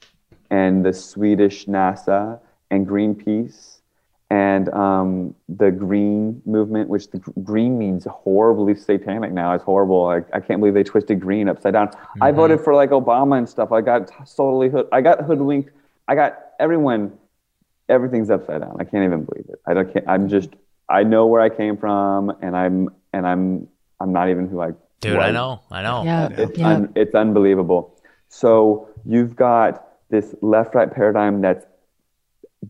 and 0.49 0.85
the 0.85 0.91
Swedish 0.91 1.67
NASA 1.67 2.41
and 2.69 2.85
Greenpeace 2.85 3.79
and 4.29 4.67
um, 4.73 5.33
the 5.47 5.71
Green 5.71 6.41
movement, 6.45 6.89
which 6.89 7.09
the 7.09 7.19
green 7.45 7.77
means 7.77 8.05
horribly 8.11 8.75
satanic 8.75 9.31
now. 9.31 9.53
It's 9.53 9.63
horrible. 9.63 10.05
I, 10.05 10.17
I 10.33 10.41
can't 10.41 10.59
believe 10.59 10.73
they 10.73 10.83
twisted 10.83 11.21
green 11.21 11.47
upside 11.47 11.71
down. 11.71 11.91
I 12.19 12.31
voted 12.31 12.59
for 12.59 12.75
like 12.75 12.89
Obama 12.89 13.37
and 13.37 13.47
stuff. 13.47 13.71
I 13.71 13.79
got 13.79 14.11
totally 14.35 14.67
hood. 14.67 14.89
I 14.91 14.99
got 14.99 15.23
hoodwinked. 15.23 15.71
I 16.09 16.15
got 16.15 16.39
everyone. 16.59 17.17
Everything's 17.89 18.29
upside 18.29 18.61
down. 18.61 18.75
I 18.79 18.83
can't 18.83 19.03
even 19.05 19.23
believe 19.23 19.45
it. 19.49 19.59
I 19.65 19.73
don't. 19.73 19.91
Can't, 19.91 20.05
I'm 20.07 20.27
just. 20.29 20.49
I 20.89 21.03
know 21.03 21.25
where 21.27 21.41
I 21.41 21.49
came 21.49 21.77
from, 21.77 22.31
and 22.41 22.55
I'm 22.55 22.89
and 23.13 23.25
I'm. 23.25 23.67
I'm 23.99 24.11
not 24.13 24.29
even 24.29 24.47
who 24.47 24.61
I. 24.61 24.71
Dude, 24.99 25.17
I 25.17 25.31
know, 25.31 25.61
I 25.71 25.81
know. 25.83 26.03
Yeah. 26.03 26.29
It's, 26.31 26.57
Yeah. 26.57 26.69
un, 26.69 26.93
it's 26.95 27.13
unbelievable. 27.15 27.95
So 28.29 28.89
you've 29.05 29.35
got 29.35 29.87
this 30.09 30.33
left 30.41 30.73
right 30.75 30.91
paradigm 30.91 31.41
that's 31.41 31.65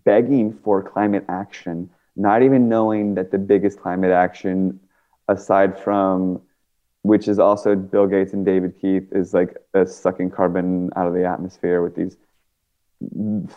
begging 0.03 0.53
for 0.63 0.84
climate 0.84 1.26
action, 1.30 1.89
not 2.15 2.43
even 2.43 2.68
knowing 2.70 3.15
that 3.15 3.32
the 3.32 3.38
biggest 3.38 3.80
climate 3.80 4.11
action, 4.11 4.80
aside 5.28 5.80
from 5.80 6.41
which 7.03 7.28
is 7.30 7.39
also 7.39 7.76
Bill 7.76 8.07
Gates 8.07 8.34
and 8.34 8.45
David 8.45 8.74
Keith, 8.82 9.07
is 9.13 9.34
like 9.34 9.55
uh, 9.74 9.86
sucking 9.86 10.30
carbon 10.32 10.89
out 10.97 11.07
of 11.07 11.13
the 11.13 11.24
atmosphere 11.24 11.82
with 11.82 11.95
these 11.95 12.18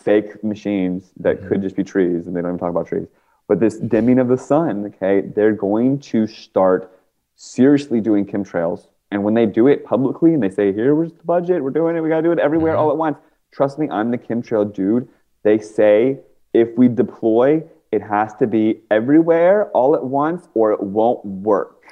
fake 0.03 0.43
machines 0.45 1.11
that 1.19 1.39
mm-hmm. 1.39 1.49
could 1.49 1.63
just 1.63 1.77
be 1.77 1.85
trees, 1.85 2.27
and 2.27 2.37
they 2.37 2.41
don't 2.43 2.51
even 2.51 2.59
talk 2.59 2.71
about 2.71 2.87
trees. 2.87 3.07
But 3.49 3.61
this 3.61 3.77
mm-hmm. 3.77 3.89
dimming 3.89 4.19
of 4.19 4.29
the 4.29 4.39
sun, 4.39 4.87
okay, 4.87 5.21
they're 5.21 5.53
going 5.53 6.01
to 6.01 6.27
start 6.27 6.97
seriously 7.37 8.01
doing 8.01 8.27
chemtrails. 8.27 8.87
And 9.11 9.25
when 9.25 9.35
they 9.35 9.47
do 9.47 9.67
it 9.67 9.85
publicly 9.85 10.35
and 10.35 10.43
they 10.43 10.51
say, 10.51 10.73
here 10.73 10.95
the 10.95 11.11
budget, 11.25 11.63
we're 11.65 11.71
doing 11.71 11.97
it, 11.97 12.01
we 12.01 12.09
got 12.09 12.19
to 12.19 12.23
do 12.23 12.33
it 12.33 12.39
everywhere 12.39 12.75
mm-hmm. 12.75 12.83
all 12.83 12.91
at 12.91 12.97
once. 12.97 13.19
Trust 13.51 13.79
me, 13.79 13.89
I'm 13.91 14.11
the 14.11 14.19
chemtrail 14.19 14.73
dude. 14.73 15.09
They 15.43 15.59
say 15.59 16.21
if 16.53 16.77
we 16.77 16.87
deploy, 16.89 17.65
it 17.91 18.03
has 18.03 18.35
to 18.35 18.47
be 18.47 18.83
everywhere 18.91 19.71
all 19.71 19.97
at 19.97 20.05
once 20.05 20.47
or 20.55 20.73
it 20.73 20.81
won't 20.81 21.25
work. 21.25 21.83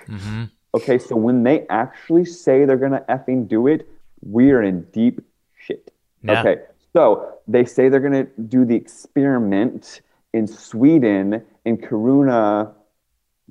Okay, 0.75 0.99
so 0.99 1.17
when 1.17 1.43
they 1.43 1.67
actually 1.69 2.25
say 2.25 2.65
they're 2.65 2.77
going 2.77 2.93
to 2.93 3.05
effing 3.09 3.49
do 3.49 3.67
it, 3.67 3.89
we 4.21 4.53
are 4.53 4.63
in 4.63 4.83
deep 4.93 5.21
shit. 5.59 5.93
Yeah. 6.23 6.41
Okay, 6.41 6.63
so 6.93 7.38
they 7.49 7.65
say 7.65 7.89
they're 7.89 8.01
going 8.01 8.27
to 8.27 8.31
do 8.43 8.65
the 8.65 8.77
experiment 8.77 10.03
in 10.35 10.47
Sweden, 10.47 11.43
in 11.65 11.79
Kiruna, 11.79 12.73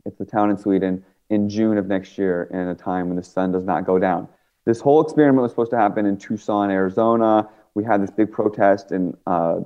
it's 0.06 0.22
a 0.22 0.26
town 0.26 0.52
in 0.52 0.58
Sweden, 0.58 1.04
in 1.30 1.50
June 1.50 1.78
of 1.78 1.88
next 1.88 2.18
year, 2.18 2.48
in 2.54 2.60
a 2.60 2.76
time 2.76 3.08
when 3.08 3.18
the 3.18 3.24
sun 3.24 3.52
does 3.52 3.66
not 3.66 3.86
go 3.86 3.98
down. 3.98 4.28
This 4.66 4.80
whole 4.80 5.02
experiment 5.02 5.42
was 5.42 5.52
supposed 5.52 5.72
to 5.72 5.78
happen 5.78 6.06
in 6.06 6.18
Tucson, 6.18 6.70
Arizona. 6.70 7.50
We 7.74 7.84
had 7.84 8.02
this 8.02 8.12
big 8.12 8.32
protest 8.32 8.92
and 8.92 9.18
uh, 9.26 9.62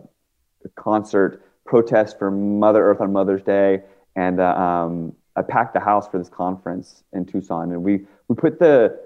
concert 0.75 1.43
protest 1.65 2.17
for 2.17 2.31
Mother 2.31 2.83
Earth 2.83 3.01
on 3.01 3.11
Mother's 3.11 3.43
Day, 3.43 3.81
and 4.15 4.39
uh, 4.39 4.55
um, 4.55 5.13
I 5.35 5.41
packed 5.41 5.73
the 5.73 5.79
house 5.79 6.07
for 6.07 6.17
this 6.17 6.29
conference 6.29 7.03
in 7.13 7.25
Tucson, 7.25 7.71
and 7.71 7.83
we 7.83 8.05
we 8.27 8.35
put 8.35 8.59
the 8.59 8.99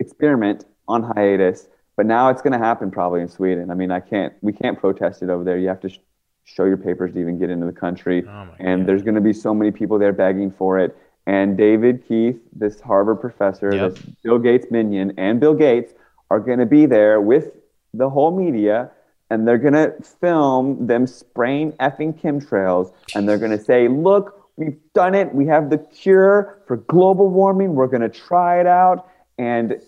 experiment 0.00 0.64
on 0.88 1.02
hiatus, 1.02 1.68
but 1.96 2.06
now 2.06 2.28
it's 2.30 2.42
going 2.42 2.52
to 2.52 2.58
happen 2.58 2.90
probably 2.90 3.20
in 3.20 3.28
Sweden. 3.28 3.70
I 3.70 3.74
mean, 3.74 3.90
I 3.90 4.00
can't 4.00 4.32
we 4.40 4.52
can't 4.52 4.78
protest 4.78 5.22
it 5.22 5.30
over 5.30 5.44
there. 5.44 5.58
You 5.58 5.68
have 5.68 5.80
to 5.80 5.88
sh- 5.88 5.98
show 6.44 6.64
your 6.64 6.76
papers 6.76 7.12
to 7.12 7.20
even 7.20 7.38
get 7.38 7.50
into 7.50 7.66
the 7.66 7.72
country, 7.72 8.24
Oh 8.26 8.48
and 8.58 8.86
there's 8.86 9.02
going 9.02 9.14
to 9.14 9.20
be 9.20 9.32
so 9.32 9.54
many 9.54 9.70
people 9.70 9.98
there 9.98 10.12
begging 10.12 10.50
for 10.50 10.78
it. 10.78 10.96
And 11.26 11.56
David 11.56 12.04
Keith, 12.08 12.40
this 12.52 12.80
Harvard 12.80 13.20
professor, 13.20 13.74
Yep. 13.74 13.94
this 13.94 14.02
Bill 14.24 14.38
Gates 14.38 14.66
minion, 14.70 15.12
and 15.18 15.38
Bill 15.38 15.54
Gates 15.54 15.94
are 16.30 16.40
going 16.40 16.58
to 16.58 16.66
be 16.66 16.86
there 16.86 17.20
with 17.20 17.52
the 17.94 18.10
whole 18.10 18.36
media, 18.36 18.90
and 19.30 19.46
they're 19.46 19.58
going 19.58 19.74
to 19.74 19.92
film 20.02 20.86
them 20.86 21.06
spraying 21.06 21.72
effing 21.72 22.18
chemtrails, 22.18 22.92
and 23.14 23.28
they're 23.28 23.38
going 23.38 23.56
to 23.56 23.62
say, 23.62 23.86
"Look, 23.86 24.50
we've 24.56 24.78
done 24.94 25.14
it. 25.14 25.32
We 25.34 25.46
have 25.46 25.70
the 25.70 25.78
cure 25.78 26.58
for 26.66 26.78
global 26.78 27.28
warming. 27.28 27.74
We're 27.74 27.86
going 27.86 28.02
to 28.02 28.08
try 28.08 28.60
it 28.60 28.66
out. 28.66 29.08
And 29.38 29.80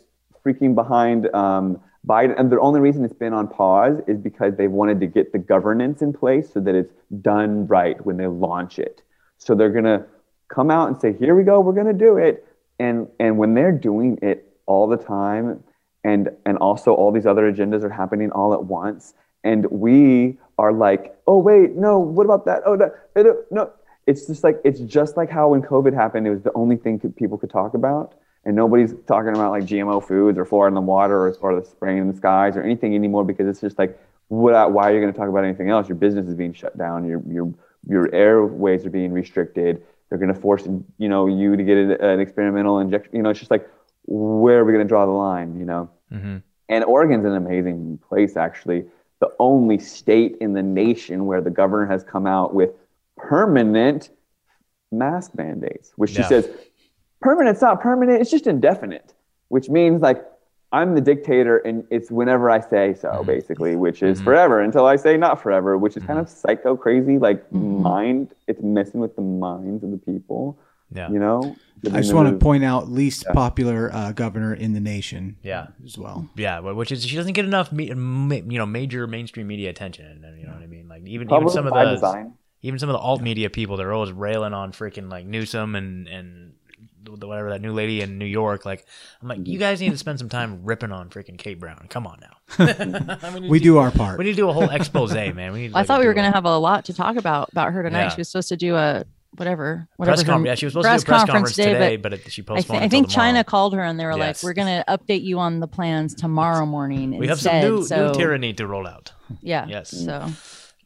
freaking 0.45 0.75
behind 0.75 1.33
um, 1.35 1.81
Biden. 2.07 2.39
And 2.39 2.51
the 2.51 2.61
only 2.61 2.81
reason 2.81 3.05
it's 3.05 3.15
been 3.15 3.33
on 3.33 3.49
pause 3.49 4.01
is 4.07 4.19
because 4.19 4.57
they 4.57 4.69
wanted 4.69 5.01
to 5.01 5.07
get 5.07 5.33
the 5.33 5.39
governance 5.39 6.03
in 6.03 6.13
place 6.13 6.53
so 6.53 6.61
that 6.61 6.75
it's 6.75 6.93
done 7.23 7.67
right 7.67 8.05
when 8.05 8.17
they 8.17 8.27
launch 8.27 8.79
it. 8.79 9.03
So 9.39 9.55
they're 9.55 9.71
going 9.71 9.85
to 9.85 10.05
come 10.49 10.71
out 10.71 10.89
and 10.89 11.01
say, 11.01 11.13
here 11.13 11.35
we 11.35 11.45
go, 11.45 11.61
we're 11.61 11.73
going 11.73 11.87
to 11.87 11.93
do 11.93 12.17
it. 12.17 12.47
And, 12.79 13.09
and 13.19 13.39
when 13.39 13.55
they're 13.55 13.73
doing 13.73 14.19
it 14.23 14.53
all 14.67 14.89
the 14.89 14.97
time, 14.97 15.63
and, 16.03 16.31
and 16.45 16.59
also 16.59 16.93
all 16.93 17.13
these 17.13 17.27
other 17.27 17.51
agendas 17.51 17.83
are 17.83 17.91
happening 17.91 18.31
all 18.33 18.53
at 18.53 18.65
once, 18.65 19.15
and 19.43 19.67
we 19.71 20.39
are 20.59 20.73
like, 20.73 21.17
oh, 21.27 21.39
wait, 21.39 21.73
no, 21.73 21.99
what 21.99 22.25
about 22.25 22.45
that? 22.47 22.63
Oh, 22.67 22.75
no, 22.75 23.43
no. 23.51 23.71
It's 24.07 24.27
just 24.27 24.45
like, 24.45 24.61
it's 24.65 24.81
just 24.81 25.17
like 25.17 25.31
how 25.31 25.49
when 25.49 25.63
COVID 25.63 25.95
happened, 25.95 26.27
it 26.27 26.31
was 26.31 26.43
the 26.43 26.53
only 26.55 26.77
thing 26.77 26.99
people 26.99 27.39
could 27.39 27.51
talk 27.51 27.73
about 27.73 28.15
and 28.45 28.55
nobody's 28.55 28.95
talking 29.07 29.31
about 29.31 29.51
like 29.51 29.65
GMO 29.65 30.07
foods 30.07 30.39
or 30.39 30.45
fluoride 30.45 30.69
in 30.69 30.75
the 30.75 30.81
water 30.81 31.29
or, 31.29 31.35
or 31.41 31.61
the 31.61 31.67
spraying 31.67 31.99
in 31.99 32.09
the 32.09 32.17
skies 32.17 32.57
or 32.57 32.63
anything 32.63 32.95
anymore 32.95 33.25
because 33.25 33.49
it's 33.49 33.61
just 33.61 33.79
like, 33.79 33.99
what, 34.29 34.73
why 34.73 34.91
are 34.91 34.95
you 34.95 35.01
going 35.01 35.13
to 35.13 35.19
talk 35.19 35.29
about 35.29 35.45
anything 35.45 35.71
else? 35.71 35.89
Your 35.89 35.97
business 35.97 36.27
is 36.27 36.35
being 36.35 36.53
shut 36.53 36.77
down. 36.77 37.07
Your 37.07 37.23
your 37.27 37.53
your 37.87 38.15
airways 38.15 38.85
are 38.87 38.91
being 38.91 39.13
restricted. 39.13 39.83
They're 40.09 40.19
going 40.19 40.33
to 40.33 40.41
force 40.41 40.67
you 40.99 41.09
know 41.09 41.27
you 41.27 41.57
to 41.57 41.63
get 41.63 41.77
an 41.77 42.21
experimental 42.21 42.79
injection. 42.79 43.17
You 43.17 43.23
know, 43.23 43.31
it's 43.31 43.39
just 43.39 43.51
like, 43.51 43.69
where 44.05 44.59
are 44.59 44.65
we 44.65 44.73
going 44.73 44.85
to 44.85 44.89
draw 44.89 45.07
the 45.07 45.13
line? 45.13 45.59
You 45.59 45.65
know, 45.65 45.91
mm-hmm. 46.13 46.39
and 46.69 46.85
Oregon's 46.85 47.25
an 47.25 47.35
amazing 47.35 47.99
place 48.07 48.37
actually. 48.37 48.85
The 49.21 49.31
only 49.39 49.79
state 49.79 50.37
in 50.41 50.53
the 50.53 50.63
nation 50.63 51.25
where 51.25 51.41
the 51.41 51.51
governor 51.51 51.87
has 51.87 52.03
come 52.05 52.27
out 52.27 52.55
with 52.55 52.71
permanent 53.17 54.11
mask 54.91 55.35
mandates, 55.35 55.93
which 55.97 56.13
yeah. 56.13 56.23
she 56.23 56.29
says 56.29 56.51
permanent's 57.21 57.61
not 57.61 57.81
permanent 57.81 58.21
it's 58.21 58.31
just 58.31 58.47
indefinite 58.47 59.15
which 59.49 59.69
means 59.69 60.03
like 60.03 60.25
i'm 60.73 60.95
the 60.95 61.01
dictator 61.01 61.59
and 61.59 61.85
it's 61.91 62.11
whenever 62.11 62.51
i 62.51 62.61
say 62.61 62.95
so 62.95 63.09
mm-hmm. 63.09 63.27
basically 63.27 63.77
which 63.77 64.03
is 64.03 64.19
mm-hmm. 64.19 64.27
forever 64.27 64.61
until 64.61 64.87
i 64.87 64.97
say 64.97 65.17
not 65.17 65.41
forever 65.41 65.79
which 65.79 65.97
is 65.97 66.03
mm-hmm. 66.03 66.15
kind 66.15 66.19
of 66.21 66.29
psycho 66.29 66.77
crazy 66.77 67.19
like 67.19 67.43
mm-hmm. 67.51 67.83
mind 67.83 68.35
it's 68.47 68.63
messing 68.63 69.01
with 69.01 69.15
the 69.17 69.23
minds 69.23 69.83
of 69.83 69.91
the 69.91 69.99
people 69.99 70.59
yeah 70.93 71.11
you 71.11 71.19
know 71.19 71.57
I 71.93 72.01
just 72.01 72.15
want 72.15 72.29
to 72.29 72.43
point 72.43 72.65
out 72.65 72.91
least 72.91 73.25
yeah. 73.27 73.33
popular 73.33 73.93
uh, 73.93 74.13
governor 74.13 74.55
in 74.55 74.75
the 74.75 74.81
nation. 74.81 75.37
Yeah, 75.43 75.69
as 75.85 75.99
well. 75.99 76.29
Yeah, 76.37 76.61
which 76.61 76.93
is 76.93 77.05
she 77.05 77.17
doesn't 77.17 77.33
get 77.33 77.45
enough, 77.45 77.73
me, 77.73 77.89
you 77.89 78.59
know, 78.59 78.67
major 78.67 79.07
mainstream 79.07 79.47
media 79.47 79.71
attention. 79.71 80.25
You 80.39 80.47
know 80.47 80.53
what 80.53 80.63
I 80.63 80.67
mean? 80.67 80.89
Like 80.89 81.03
even 81.07 81.31
even 81.31 81.49
some 81.49 81.67
of 81.67 81.75
the 81.75 81.85
design. 81.91 82.35
even 82.63 82.79
some 82.79 82.89
of 82.89 82.95
the 82.95 82.99
alt 82.99 83.21
media 83.21 83.51
people, 83.51 83.77
they're 83.77 83.93
always 83.93 84.13
railing 84.13 84.55
on 84.55 84.73
freaking 84.73 85.11
like 85.11 85.27
Newsom 85.27 85.75
and 85.75 86.09
and 86.09 86.53
whatever 87.09 87.51
that 87.51 87.61
new 87.61 87.73
lady 87.73 88.01
in 88.01 88.19
New 88.19 88.25
York. 88.27 88.65
Like, 88.65 88.85
I'm 89.21 89.29
like, 89.29 89.39
you 89.39 89.45
mm-hmm. 89.45 89.61
guys 89.61 89.81
need 89.81 89.91
to 89.91 89.99
spend 89.99 90.19
some 90.19 90.29
time 90.29 90.65
ripping 90.65 90.93
on 90.93 91.11
freaking 91.11 91.39
Kate 91.39 91.59
Brown. 91.59 91.87
Come 91.89 92.07
on 92.07 92.21
now. 92.21 92.37
I 92.59 93.31
mean, 93.39 93.49
we 93.49 93.59
do, 93.59 93.65
do, 93.65 93.79
our 93.79 93.91
part. 93.91 94.19
We 94.19 94.25
need 94.25 94.33
to 94.33 94.37
do 94.37 94.49
a 94.49 94.53
whole 94.53 94.71
expose, 94.71 95.13
man. 95.15 95.53
We 95.53 95.61
need. 95.61 95.65
Like, 95.75 95.85
I 95.85 95.87
thought 95.87 96.01
we 96.01 96.07
were 96.07 96.15
going 96.15 96.31
to 96.31 96.35
have 96.35 96.45
a 96.45 96.57
lot 96.57 96.85
to 96.87 96.95
talk 96.95 97.17
about 97.17 97.51
about 97.51 97.73
her 97.73 97.83
tonight. 97.83 98.03
Yeah. 98.03 98.09
She 98.11 98.21
was 98.21 98.29
supposed 98.29 98.49
to 98.51 98.57
do 98.57 98.77
a 98.77 99.05
whatever, 99.37 99.89
whatever. 99.97 100.17
Press 100.17 100.27
conference. 100.27 100.47
Yeah, 100.47 100.55
she 100.55 100.67
was 100.67 100.73
supposed 100.73 100.89
to 100.89 100.97
do 100.99 101.03
a 101.03 101.05
press 101.05 101.25
conference, 101.25 101.57
today, 101.57 101.73
today, 101.73 101.97
but, 101.97 102.11
but 102.13 102.31
she 102.31 102.43
postponed. 102.43 102.77
I, 102.77 102.81
th- 102.81 102.87
I 102.87 102.89
think 102.89 103.09
tomorrow. 103.09 103.27
China 103.27 103.45
called 103.45 103.75
her 103.75 103.83
and 103.83 103.99
they 103.99 104.05
were 104.05 104.17
yes. 104.17 104.43
like, 104.43 104.49
"We're 104.49 104.55
going 104.55 104.83
to 104.83 104.85
update 104.89 105.25
you 105.25 105.39
on 105.39 105.61
the 105.61 105.67
plans 105.67 106.15
tomorrow 106.15 106.67
morning." 106.67 107.17
We 107.17 107.29
instead. 107.29 107.53
have 107.53 107.63
some 107.63 107.71
new, 107.71 107.85
so, 107.85 108.07
new 108.09 108.15
tyranny 108.15 108.53
to 108.55 108.67
roll 108.67 108.87
out. 108.87 109.13
Yeah. 109.41 109.67
Yes. 109.67 109.91
So. 109.91 110.29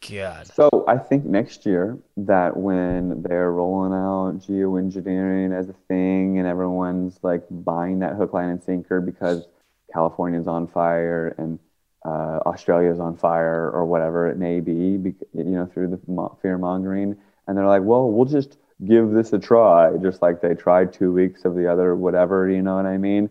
God. 0.00 0.46
So 0.46 0.84
I 0.86 0.98
think 0.98 1.24
next 1.24 1.66
year 1.66 1.98
that 2.16 2.56
when 2.56 3.22
they're 3.22 3.52
rolling 3.52 3.92
out 3.92 4.40
geoengineering 4.46 5.56
as 5.58 5.68
a 5.68 5.74
thing 5.88 6.38
and 6.38 6.46
everyone's 6.46 7.18
like 7.22 7.44
buying 7.50 7.98
that 8.00 8.14
hook, 8.14 8.32
line, 8.32 8.48
and 8.48 8.62
sinker 8.62 9.00
because 9.00 9.46
California's 9.92 10.46
on 10.46 10.66
fire 10.66 11.34
and 11.38 11.58
uh, 12.04 12.40
Australia's 12.46 13.00
on 13.00 13.16
fire 13.16 13.70
or 13.70 13.84
whatever 13.86 14.28
it 14.28 14.38
may 14.38 14.60
be, 14.60 14.72
you 14.72 15.44
know, 15.44 15.66
through 15.66 15.88
the 15.88 16.30
fear 16.40 16.58
mongering, 16.58 17.16
and 17.46 17.56
they're 17.56 17.66
like, 17.66 17.82
well, 17.82 18.10
we'll 18.10 18.24
just 18.24 18.58
give 18.84 19.10
this 19.10 19.32
a 19.32 19.38
try, 19.38 19.96
just 20.00 20.22
like 20.22 20.40
they 20.40 20.54
tried 20.54 20.92
two 20.92 21.12
weeks 21.12 21.44
of 21.44 21.54
the 21.54 21.70
other 21.70 21.96
whatever, 21.96 22.48
you 22.48 22.62
know 22.62 22.76
what 22.76 22.86
I 22.86 22.96
mean? 22.96 23.28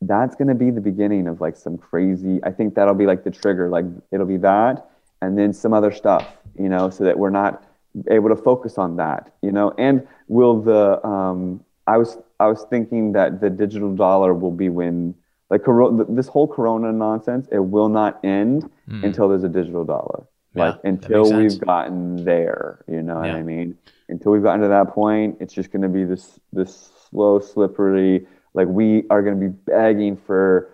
That's 0.00 0.34
going 0.34 0.48
to 0.48 0.54
be 0.54 0.70
the 0.70 0.80
beginning 0.80 1.26
of 1.26 1.40
like 1.40 1.56
some 1.56 1.76
crazy. 1.78 2.40
I 2.42 2.50
think 2.50 2.74
that'll 2.74 2.94
be 2.94 3.06
like 3.06 3.24
the 3.24 3.30
trigger. 3.30 3.68
Like 3.68 3.84
it'll 4.12 4.26
be 4.26 4.36
that 4.38 4.88
and 5.22 5.38
then 5.38 5.52
some 5.52 5.72
other 5.72 5.92
stuff, 5.92 6.26
you 6.58 6.68
know, 6.68 6.90
so 6.90 7.04
that 7.04 7.18
we're 7.18 7.30
not 7.30 7.64
able 8.10 8.28
to 8.28 8.36
focus 8.36 8.78
on 8.78 8.96
that, 8.96 9.34
you 9.42 9.52
know. 9.52 9.72
And 9.78 10.06
will 10.28 10.60
the 10.60 11.04
um, 11.06 11.64
I 11.86 11.96
was 11.96 12.18
I 12.40 12.46
was 12.46 12.64
thinking 12.68 13.12
that 13.12 13.40
the 13.40 13.50
digital 13.50 13.94
dollar 13.94 14.34
will 14.34 14.50
be 14.50 14.68
when 14.68 15.14
like 15.50 15.62
this 16.08 16.28
whole 16.28 16.48
Corona 16.48 16.92
nonsense, 16.92 17.48
it 17.52 17.60
will 17.60 17.88
not 17.88 18.24
end 18.24 18.68
mm. 18.88 19.04
until 19.04 19.28
there's 19.28 19.44
a 19.44 19.48
digital 19.48 19.84
dollar. 19.84 20.26
Yeah, 20.54 20.70
like 20.70 20.80
until 20.84 21.32
we've 21.32 21.60
gotten 21.60 22.24
there, 22.24 22.84
you 22.88 23.02
know 23.02 23.22
yeah. 23.22 23.32
what 23.32 23.38
I 23.38 23.42
mean? 23.42 23.76
Until 24.08 24.32
we've 24.32 24.42
gotten 24.42 24.62
to 24.62 24.68
that 24.68 24.88
point, 24.88 25.36
it's 25.40 25.52
just 25.52 25.70
going 25.70 25.82
to 25.82 25.88
be 25.88 26.04
this 26.04 26.40
this 26.52 26.90
slow, 27.08 27.38
slippery. 27.38 28.26
Like 28.54 28.66
we 28.66 29.04
are 29.10 29.22
going 29.22 29.38
to 29.38 29.48
be 29.48 29.54
begging 29.66 30.16
for 30.16 30.70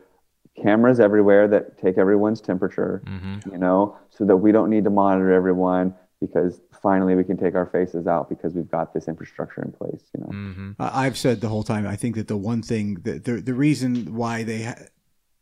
cameras 0.62 1.00
everywhere 1.00 1.48
that 1.48 1.78
take 1.78 1.98
everyone's 1.98 2.40
temperature, 2.40 3.02
mm-hmm. 3.06 3.50
you 3.50 3.58
know, 3.58 3.96
so 4.10 4.24
that 4.24 4.36
we 4.36 4.52
don't 4.52 4.70
need 4.70 4.84
to 4.84 4.90
monitor 4.90 5.32
everyone 5.32 5.94
because 6.20 6.60
finally 6.82 7.14
we 7.14 7.24
can 7.24 7.36
take 7.36 7.54
our 7.54 7.66
faces 7.66 8.06
out 8.06 8.28
because 8.28 8.54
we've 8.54 8.70
got 8.70 8.94
this 8.94 9.08
infrastructure 9.08 9.62
in 9.62 9.72
place, 9.72 10.02
you 10.14 10.20
know. 10.20 10.30
Mm-hmm. 10.30 10.72
I've 10.78 11.18
said 11.18 11.40
the 11.40 11.48
whole 11.48 11.64
time 11.64 11.86
I 11.86 11.96
think 11.96 12.14
that 12.16 12.28
the 12.28 12.36
one 12.36 12.62
thing 12.62 12.94
that 13.02 13.24
the 13.24 13.40
the 13.40 13.54
reason 13.54 14.14
why 14.14 14.44
they 14.44 14.62
ha- 14.62 14.76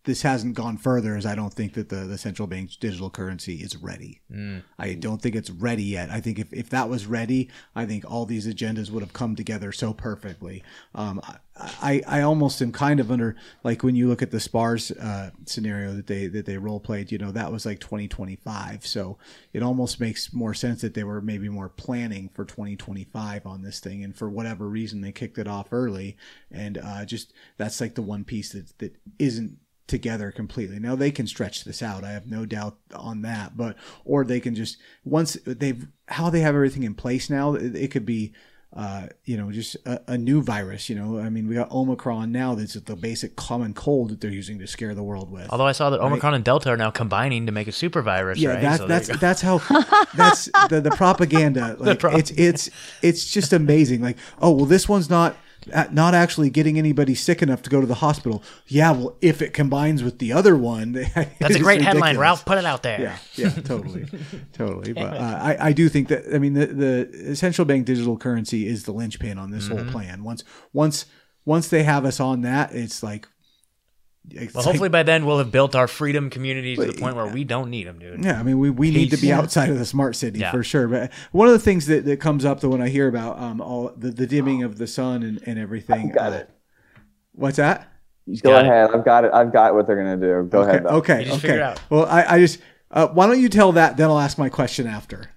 this 0.04 0.22
hasn't 0.22 0.54
gone 0.54 0.78
further 0.78 1.14
is 1.16 1.26
I 1.26 1.34
don't 1.34 1.52
think 1.52 1.74
that 1.74 1.90
the, 1.90 1.96
the 1.96 2.16
central 2.16 2.48
bank's 2.48 2.76
digital 2.76 3.10
currency 3.10 3.56
is 3.56 3.76
ready. 3.76 4.20
Mm. 4.32 4.62
I 4.78 4.94
don't 4.94 5.20
think 5.20 5.36
it's 5.36 5.50
ready 5.50 5.82
yet. 5.82 6.10
I 6.10 6.20
think 6.20 6.38
if, 6.38 6.52
if 6.52 6.70
that 6.70 6.88
was 6.88 7.06
ready, 7.06 7.50
I 7.76 7.84
think 7.84 8.10
all 8.10 8.24
these 8.24 8.46
agendas 8.46 8.90
would 8.90 9.02
have 9.02 9.12
come 9.12 9.36
together 9.36 9.72
so 9.72 9.92
perfectly. 9.92 10.62
Um, 10.94 11.20
I, 11.54 12.00
I 12.06 12.22
almost 12.22 12.62
am 12.62 12.72
kind 12.72 12.98
of 12.98 13.10
under 13.10 13.36
like 13.62 13.82
when 13.82 13.94
you 13.94 14.08
look 14.08 14.22
at 14.22 14.30
the 14.30 14.40
SPARS 14.40 14.90
uh, 14.92 15.30
scenario 15.44 15.92
that 15.92 16.06
they 16.06 16.26
that 16.28 16.46
they 16.46 16.56
role 16.56 16.80
played, 16.80 17.12
you 17.12 17.18
know, 17.18 17.32
that 17.32 17.52
was 17.52 17.66
like 17.66 17.80
2025. 17.80 18.86
So 18.86 19.18
it 19.52 19.62
almost 19.62 20.00
makes 20.00 20.32
more 20.32 20.54
sense 20.54 20.80
that 20.80 20.94
they 20.94 21.04
were 21.04 21.20
maybe 21.20 21.50
more 21.50 21.68
planning 21.68 22.30
for 22.32 22.46
2025 22.46 23.46
on 23.46 23.60
this 23.60 23.80
thing, 23.80 24.02
and 24.02 24.16
for 24.16 24.30
whatever 24.30 24.66
reason 24.66 25.02
they 25.02 25.12
kicked 25.12 25.36
it 25.36 25.46
off 25.46 25.68
early, 25.72 26.16
and 26.50 26.78
uh, 26.78 27.04
just 27.04 27.34
that's 27.58 27.82
like 27.82 27.96
the 27.96 28.02
one 28.02 28.24
piece 28.24 28.52
that 28.52 28.78
that 28.78 28.96
isn't 29.18 29.58
together 29.90 30.30
completely. 30.30 30.78
Now 30.78 30.94
they 30.94 31.10
can 31.10 31.26
stretch 31.26 31.64
this 31.64 31.82
out. 31.82 32.04
I 32.04 32.12
have 32.12 32.26
no 32.26 32.46
doubt 32.46 32.78
on 32.94 33.22
that. 33.22 33.56
But 33.56 33.76
or 34.04 34.24
they 34.24 34.40
can 34.40 34.54
just 34.54 34.78
once 35.04 35.34
they've 35.44 35.86
how 36.08 36.30
they 36.30 36.40
have 36.40 36.54
everything 36.54 36.84
in 36.84 36.94
place 36.94 37.28
now, 37.28 37.54
it, 37.54 37.76
it 37.76 37.90
could 37.90 38.06
be 38.06 38.32
uh, 38.72 39.08
you 39.24 39.36
know, 39.36 39.50
just 39.50 39.76
a, 39.84 40.00
a, 40.12 40.16
new 40.16 40.40
virus. 40.40 40.88
You 40.88 40.94
know, 40.94 41.18
I 41.18 41.28
mean, 41.28 41.48
we 41.48 41.56
got 41.56 41.72
Omicron 41.72 42.30
now. 42.30 42.54
That's 42.54 42.74
the 42.74 42.94
basic 42.94 43.34
common 43.34 43.74
cold 43.74 44.10
that 44.10 44.20
they're 44.20 44.30
using 44.30 44.60
to 44.60 44.66
scare 44.68 44.94
the 44.94 45.02
world 45.02 45.28
with. 45.28 45.48
Although 45.50 45.66
I 45.66 45.72
saw 45.72 45.90
that 45.90 45.98
right? 45.98 46.06
Omicron 46.06 46.34
and 46.34 46.44
Delta 46.44 46.70
are 46.70 46.76
now 46.76 46.92
combining 46.92 47.46
to 47.46 47.52
make 47.52 47.66
a 47.66 47.72
super 47.72 48.00
virus. 48.00 48.38
Yeah, 48.38 48.50
right? 48.50 48.62
that's 48.62 48.78
so 48.78 48.86
that's 48.86 49.18
that's 49.18 49.40
how 49.40 49.58
that's 50.14 50.44
the 50.68 50.80
the 50.80 50.92
propaganda. 50.92 51.76
Like 51.78 51.78
the 51.78 51.96
propaganda. 51.96 52.40
it's 52.42 52.68
it's 52.68 52.70
it's 53.02 53.32
just 53.32 53.52
amazing. 53.52 54.02
Like, 54.02 54.18
oh 54.40 54.52
well, 54.52 54.66
this 54.66 54.88
one's 54.88 55.10
not 55.10 55.34
not 55.90 56.14
actually 56.14 56.50
getting 56.50 56.78
anybody 56.78 57.14
sick 57.14 57.42
enough 57.42 57.62
to 57.62 57.70
go 57.70 57.80
to 57.80 57.86
the 57.86 57.96
hospital. 57.96 58.42
Yeah, 58.66 58.92
well, 58.92 59.16
if 59.20 59.42
it 59.42 59.52
combines 59.52 60.02
with 60.02 60.18
the 60.18 60.32
other 60.32 60.56
one, 60.56 60.92
that's 61.38 61.56
a 61.56 61.58
great 61.58 61.82
headline, 61.82 62.18
Ralph. 62.18 62.44
Put 62.44 62.58
it 62.58 62.64
out 62.64 62.82
there. 62.82 63.00
Yeah, 63.00 63.18
yeah, 63.34 63.50
totally, 63.64 64.06
totally. 64.52 64.92
But 64.92 65.16
uh, 65.16 65.38
I, 65.42 65.68
I 65.68 65.72
do 65.72 65.88
think 65.88 66.08
that 66.08 66.24
I 66.34 66.38
mean 66.38 66.54
the, 66.54 66.66
the 66.66 67.36
central 67.36 67.64
bank 67.64 67.86
digital 67.86 68.16
currency 68.16 68.66
is 68.66 68.84
the 68.84 68.92
linchpin 68.92 69.38
on 69.38 69.50
this 69.50 69.68
mm-hmm. 69.68 69.78
whole 69.78 69.92
plan. 69.92 70.24
Once 70.24 70.44
once 70.72 71.06
once 71.44 71.68
they 71.68 71.82
have 71.82 72.04
us 72.04 72.20
on 72.20 72.42
that, 72.42 72.74
it's 72.74 73.02
like 73.02 73.28
it's 74.28 74.54
well, 74.54 74.62
hopefully 74.62 74.88
by 74.88 75.02
then 75.02 75.24
we'll 75.24 75.38
have 75.38 75.50
built 75.50 75.74
our 75.74 75.88
freedom 75.88 76.30
community 76.30 76.76
to 76.76 76.84
the 76.84 76.92
point 76.92 77.16
where 77.16 77.26
we 77.26 77.44
don't 77.44 77.70
need 77.70 77.86
them, 77.86 77.98
dude. 77.98 78.24
Yeah, 78.24 78.38
I 78.38 78.42
mean, 78.42 78.58
we, 78.58 78.70
we 78.70 78.90
need 78.90 79.10
to 79.10 79.16
be 79.16 79.32
outside 79.32 79.70
of 79.70 79.78
the 79.78 79.86
smart 79.86 80.16
city 80.16 80.40
yeah. 80.40 80.50
for 80.50 80.62
sure. 80.62 80.88
But 80.88 81.12
one 81.32 81.48
of 81.48 81.52
the 81.52 81.58
things 81.58 81.86
that, 81.86 82.04
that 82.04 82.18
comes 82.18 82.44
up 82.44 82.60
though 82.60 82.68
when 82.68 82.82
I 82.82 82.88
hear 82.88 83.08
about 83.08 83.38
um 83.38 83.60
all 83.60 83.92
the, 83.96 84.10
the 84.10 84.26
dimming 84.26 84.62
of 84.62 84.78
the 84.78 84.86
sun 84.86 85.22
and, 85.22 85.42
and 85.46 85.58
everything. 85.58 86.10
I've 86.10 86.14
got 86.14 86.32
uh, 86.32 86.36
it. 86.36 86.50
What's 87.32 87.56
that? 87.56 87.88
Go 88.42 88.56
ahead. 88.56 88.90
It. 88.90 88.96
I've 88.96 89.04
got 89.04 89.24
it. 89.24 89.32
I've 89.32 89.52
got 89.52 89.74
what 89.74 89.86
they're 89.86 89.96
gonna 89.96 90.16
do. 90.16 90.48
Go 90.48 90.60
okay, 90.60 90.70
ahead. 90.70 90.84
Though. 90.84 90.88
Okay. 90.90 91.30
Okay. 91.32 91.74
Well, 91.88 92.06
I, 92.06 92.24
I 92.34 92.38
just 92.38 92.60
uh, 92.90 93.08
why 93.08 93.26
don't 93.26 93.40
you 93.40 93.48
tell 93.48 93.72
that? 93.72 93.96
Then 93.96 94.10
I'll 94.10 94.18
ask 94.18 94.38
my 94.38 94.48
question 94.48 94.86
after. 94.86 95.30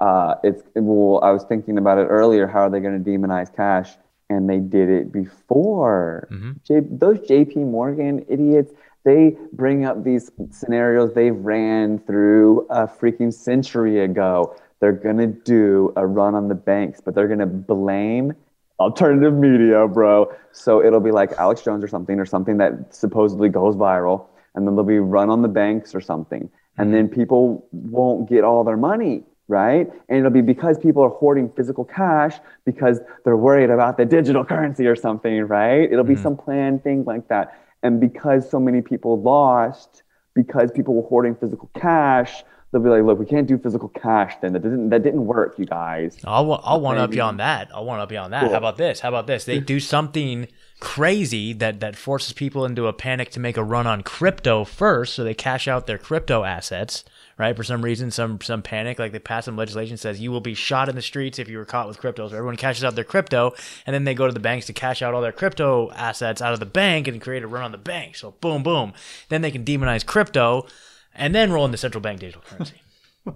Uh, 0.00 0.34
it's 0.42 0.62
well, 0.74 1.22
I 1.22 1.30
was 1.30 1.44
thinking 1.44 1.78
about 1.78 1.98
it 1.98 2.06
earlier. 2.06 2.46
How 2.46 2.60
are 2.60 2.70
they 2.70 2.80
going 2.80 3.02
to 3.02 3.10
demonize 3.10 3.54
cash? 3.54 3.90
And 4.34 4.48
they 4.48 4.58
did 4.58 4.88
it 4.88 5.12
before. 5.12 6.28
Mm-hmm. 6.30 6.52
J- 6.64 6.88
those 6.90 7.18
JP 7.20 7.56
Morgan 7.70 8.24
idiots, 8.28 8.72
they 9.04 9.36
bring 9.52 9.84
up 9.84 10.02
these 10.02 10.30
scenarios 10.50 11.14
they 11.14 11.30
ran 11.30 11.98
through 12.00 12.66
a 12.70 12.86
freaking 12.86 13.32
century 13.32 14.02
ago. 14.02 14.56
they're 14.80 14.92
going 14.92 15.18
to 15.18 15.26
do 15.26 15.92
a 15.96 16.06
run 16.06 16.34
on 16.34 16.48
the 16.48 16.54
banks, 16.54 17.00
but 17.00 17.14
they're 17.14 17.28
going 17.28 17.38
to 17.38 17.46
blame 17.46 18.34
alternative 18.80 19.34
media, 19.34 19.86
bro. 19.86 20.32
So 20.52 20.84
it'll 20.84 21.00
be 21.00 21.10
like 21.10 21.32
Alex 21.32 21.62
Jones 21.62 21.84
or 21.84 21.88
something, 21.88 22.18
or 22.18 22.26
something 22.26 22.58
that 22.58 22.94
supposedly 22.94 23.48
goes 23.48 23.76
viral, 23.76 24.26
and 24.54 24.66
then 24.66 24.74
there'll 24.74 24.84
be 24.84 24.98
run 24.98 25.30
on 25.30 25.42
the 25.42 25.48
banks 25.48 25.94
or 25.94 26.00
something. 26.00 26.50
And 26.76 26.92
then 26.92 27.08
people 27.08 27.64
won't 27.70 28.28
get 28.28 28.42
all 28.42 28.64
their 28.64 28.76
money, 28.76 29.22
right? 29.48 29.90
And 30.08 30.18
it'll 30.18 30.30
be 30.30 30.40
because 30.40 30.78
people 30.78 31.02
are 31.02 31.10
hoarding 31.10 31.50
physical 31.50 31.84
cash 31.84 32.36
because 32.64 33.00
they're 33.24 33.36
worried 33.36 33.70
about 33.70 33.96
the 33.96 34.04
digital 34.04 34.44
currency 34.52 34.86
or 34.86 34.96
something, 34.96 35.42
right? 35.42 35.90
It'll 35.90 36.04
be 36.04 36.14
mm-hmm. 36.14 36.22
some 36.22 36.36
planned 36.36 36.82
thing 36.82 37.04
like 37.04 37.28
that. 37.28 37.60
And 37.82 38.00
because 38.00 38.48
so 38.48 38.58
many 38.58 38.80
people 38.80 39.20
lost, 39.20 40.02
because 40.34 40.70
people 40.72 40.94
were 40.94 41.06
hoarding 41.06 41.34
physical 41.36 41.70
cash, 41.78 42.42
they'll 42.74 42.82
be 42.82 42.88
like, 42.88 43.04
look, 43.04 43.18
we 43.18 43.26
can't 43.26 43.46
do 43.46 43.56
physical 43.56 43.88
cash 43.90 44.34
then. 44.42 44.52
That 44.52 44.62
didn't 44.62 44.88
that 44.88 45.02
didn't 45.02 45.26
work, 45.26 45.58
you 45.58 45.64
guys. 45.66 46.18
I'll 46.24 46.60
I'll 46.64 46.80
one 46.80 46.98
up 46.98 47.14
you 47.14 47.22
on 47.22 47.36
that. 47.36 47.70
I'll 47.72 47.84
one 47.84 48.00
up 48.00 48.10
you 48.10 48.18
on 48.18 48.32
that. 48.32 48.40
Cool. 48.40 48.50
How 48.50 48.58
about 48.58 48.78
this? 48.78 49.00
How 49.00 49.10
about 49.10 49.26
this? 49.26 49.44
They 49.44 49.60
do 49.60 49.78
something 49.78 50.48
crazy 50.80 51.52
that 51.52 51.80
that 51.80 51.94
forces 51.94 52.32
people 52.32 52.64
into 52.64 52.86
a 52.88 52.92
panic 52.92 53.30
to 53.30 53.40
make 53.40 53.56
a 53.56 53.62
run 53.62 53.86
on 53.86 54.02
crypto 54.02 54.64
first, 54.64 55.14
so 55.14 55.22
they 55.22 55.34
cash 55.34 55.68
out 55.68 55.86
their 55.86 55.98
crypto 55.98 56.42
assets. 56.42 57.04
Right 57.36 57.56
for 57.56 57.64
some 57.64 57.82
reason, 57.82 58.12
some 58.12 58.40
some 58.40 58.62
panic, 58.62 58.98
like 58.98 59.10
they 59.10 59.18
pass 59.18 59.46
some 59.46 59.56
legislation 59.56 59.96
says 59.96 60.20
you 60.20 60.30
will 60.30 60.40
be 60.40 60.54
shot 60.54 60.88
in 60.88 60.94
the 60.94 61.02
streets 61.02 61.40
if 61.40 61.48
you 61.48 61.58
were 61.58 61.64
caught 61.64 61.88
with 61.88 61.98
crypto. 61.98 62.28
So 62.28 62.36
everyone 62.36 62.56
cashes 62.56 62.84
out 62.84 62.94
their 62.94 63.02
crypto, 63.02 63.54
and 63.86 63.92
then 63.92 64.04
they 64.04 64.14
go 64.14 64.26
to 64.28 64.32
the 64.32 64.38
banks 64.38 64.66
to 64.66 64.72
cash 64.72 65.02
out 65.02 65.14
all 65.14 65.20
their 65.20 65.32
crypto 65.32 65.90
assets 65.92 66.40
out 66.40 66.52
of 66.52 66.60
the 66.60 66.66
bank 66.66 67.08
and 67.08 67.20
create 67.20 67.42
a 67.42 67.48
run 67.48 67.64
on 67.64 67.72
the 67.72 67.78
bank. 67.78 68.14
So 68.14 68.32
boom, 68.40 68.62
boom. 68.62 68.92
Then 69.30 69.42
they 69.42 69.50
can 69.50 69.64
demonize 69.64 70.06
crypto, 70.06 70.66
and 71.12 71.34
then 71.34 71.50
roll 71.50 71.64
in 71.64 71.72
the 71.72 71.76
central 71.76 72.00
bank 72.00 72.20
digital 72.20 72.42
currency. 72.42 72.80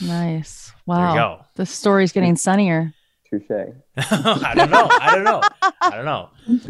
Nice. 0.00 0.72
Wow. 0.86 1.14
go. 1.14 1.44
The 1.56 1.66
story's 1.66 2.12
getting 2.12 2.36
sunnier. 2.36 2.94
Touche. 3.30 3.72
I 3.96 4.52
don't 4.56 4.70
know. 4.70 4.88
I 4.90 5.14
don't 5.14 5.24
know. 5.24 5.40
I 5.80 5.90
don't 5.90 6.04
know. 6.04 6.28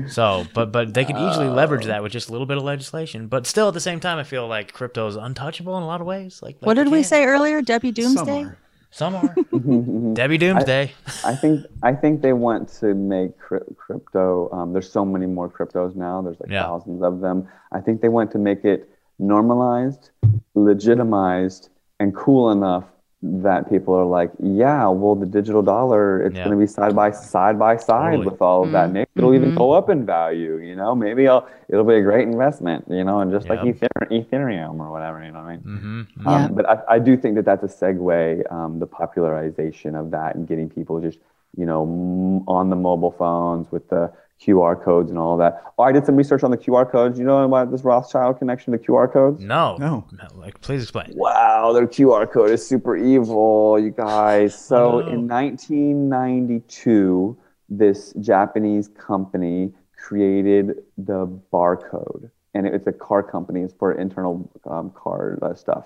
So, 0.09 0.47
but 0.55 0.73
but 0.73 0.93
they 0.95 1.05
can 1.05 1.17
easily 1.17 1.49
leverage 1.49 1.87
that 1.87 2.03
with 2.03 2.13
just 2.13 2.29
a 2.29 2.33
little 2.33 2.47
bit 2.47 2.57
of 2.59 2.63
legislation. 2.63 3.29
But 3.29 3.47
still, 3.47 3.69
at 3.69 3.75
the 3.75 3.81
same 3.81 3.99
time, 4.01 4.19
I 4.19 4.25
feel 4.25 4.47
like 4.47 4.73
crypto 4.73 5.07
is 5.07 5.17
untouchable 5.17 5.77
in 5.79 5.83
a 5.83 5.87
lot 5.87 6.01
of 6.01 6.07
ways. 6.07 6.41
Like, 6.43 6.57
like 6.61 6.67
What 6.67 6.75
did 6.75 6.89
we 6.89 7.03
say 7.03 7.25
earlier? 7.25 7.63
Debbie 7.63 7.89
Some 8.03 8.15
Doomsday? 8.15 8.43
are. 8.45 8.59
Some 8.93 9.15
are 9.15 9.35
Debbie 10.15 10.37
Doomsday. 10.37 10.93
I 11.25 11.35
think 11.37 11.65
I 11.83 11.93
think 11.95 12.23
they 12.23 12.33
want 12.33 12.69
to 12.81 12.93
make 12.95 13.39
cri- 13.39 13.61
crypto. 13.77 14.51
Um, 14.53 14.73
there's 14.73 14.91
so 14.91 15.05
many 15.05 15.27
more 15.27 15.49
cryptos 15.49 15.95
now. 15.97 16.21
There's 16.23 16.41
like 16.41 16.51
Yeah. 16.51 16.65
thousands 16.65 17.03
of 17.03 17.21
them. 17.21 17.49
I 17.73 17.81
think 17.81 18.01
they 18.03 18.09
want 18.09 18.33
to 18.33 18.39
make 18.39 18.65
it 18.65 18.89
normalized, 19.19 20.11
legitimized, 20.55 21.69
and 22.01 22.15
cool 22.17 22.51
enough 22.51 22.85
that 23.23 23.69
people 23.69 23.95
are 23.95 24.05
like, 24.07 24.31
yeah, 24.43 24.89
well, 24.89 25.15
the 25.15 25.27
digital 25.27 25.61
dollar, 25.63 26.23
it's 26.23 26.37
Yeah. 26.37 26.45
going 26.45 26.57
to 26.57 26.61
be 26.61 26.67
side 26.67 26.97
by 26.97 27.11
side 27.11 27.59
by 27.59 27.77
side 27.77 28.13
Totally. 28.13 28.27
with 28.27 28.41
all 28.41 28.65
of 28.65 28.73
that. 28.73 28.91
Maybe 28.91 29.09
it'll 29.17 29.35
even 29.35 29.55
go 29.55 29.73
up 29.73 29.91
in 29.91 30.07
value. 30.07 30.57
You 30.57 30.75
know, 30.75 30.95
maybe 30.95 31.29
I'll, 31.29 31.47
it'll 31.69 31.85
be 31.85 31.97
a 31.97 32.03
great 32.03 32.27
investment. 32.27 32.87
You 32.89 33.05
know, 33.05 33.21
and 33.21 33.31
just 33.31 33.49
like 33.51 33.63
Ether- 33.63 33.89
Ethereum 34.11 34.81
or 34.81 34.91
whatever. 34.91 35.23
You 35.23 35.33
know 35.33 35.41
what 35.41 35.49
I 35.49 35.57
mean? 35.57 35.61
hmm 35.61 36.03
Yeah. 36.25 36.45
Um, 36.47 36.55
but 36.55 36.67
I, 36.69 36.79
I 36.97 36.99
do 36.99 37.15
think 37.17 37.35
that 37.37 37.45
that's 37.45 37.63
a 37.63 37.69
segue, 37.69 38.51
um, 38.51 38.79
the 38.79 38.87
popularization 38.87 39.95
of 39.97 40.11
that 40.13 40.35
and 40.35 40.49
getting 40.49 40.71
people 40.71 40.99
just, 41.01 41.19
you 41.57 41.67
know, 41.67 41.83
m- 41.83 42.49
on 42.49 42.71
the 42.71 42.77
mobile 42.77 43.11
phones 43.13 43.71
with 43.71 43.87
the 43.91 44.11
QR 44.41 44.83
codes 44.83 45.11
and 45.11 45.19
all 45.19 45.37
that. 45.37 45.63
Oh, 45.79 45.83
I 45.83 45.93
did 45.93 46.07
some 46.07 46.17
research 46.17 46.43
on 46.43 46.51
the 46.51 46.57
QR 46.57 46.91
codes. 46.91 47.19
You 47.19 47.27
know 47.27 47.45
about 47.45 47.71
this 47.71 47.85
Rothschild 47.85 48.39
connection 48.39 48.73
to 48.73 48.79
QR 48.79 49.13
codes? 49.13 49.43
No, 49.43 49.77
No. 49.79 50.07
Like, 50.35 50.59
please 50.63 50.83
explain. 50.83 51.13
Wow, 51.15 51.73
their 51.75 51.87
QR 51.87 52.31
code 52.31 52.51
is 52.51 52.67
super 52.67 52.97
evil, 52.97 53.79
you 53.79 53.91
guys. 53.91 54.55
So 54.59 54.95
Oh, 54.95 54.99
in 55.01 55.29
1992, 55.29 57.37
this 57.69 58.13
Japanese 58.21 58.89
company 58.89 59.73
created 59.97 60.83
the 60.99 61.27
barcode, 61.53 62.31
and 62.55 62.67
it's 62.67 62.87
a 62.87 62.93
car 62.93 63.23
company. 63.23 63.61
It's 63.61 63.75
for 63.75 63.93
internal 63.93 64.51
um, 64.69 64.91
car 64.91 65.39
uh, 65.43 65.55
stuff. 65.55 65.85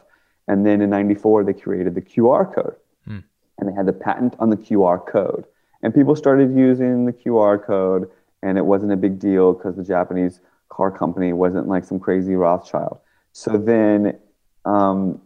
And 0.49 0.65
then 0.65 0.81
in 0.83 0.91
'94, 0.91 1.45
they 1.45 1.53
created 1.55 1.95
the 1.95 2.03
QR 2.03 2.53
code, 2.55 2.77
Hmm. 3.07 3.19
and 3.59 3.69
they 3.69 3.73
had 3.73 3.87
the 3.87 3.93
patent 3.93 4.37
on 4.39 4.51
the 4.51 4.57
QR 4.57 5.05
code. 5.05 5.45
And 5.83 5.95
people 5.95 6.17
started 6.17 6.55
using 6.57 7.05
the 7.05 7.13
QR 7.13 7.63
code, 7.63 8.11
and 8.45 8.59
it 8.59 8.65
wasn't 8.65 8.93
a 8.93 8.97
big 8.97 9.19
deal 9.19 9.55
because 9.55 9.75
the 9.75 9.83
Japanese 9.83 10.41
car 10.69 10.91
company 10.91 11.33
wasn't 11.33 11.67
like 11.67 11.85
some 11.85 11.99
crazy 11.99 12.35
Rothschild. 12.35 12.99
So 13.33 13.57
then 13.57 14.19
um, 14.65 15.21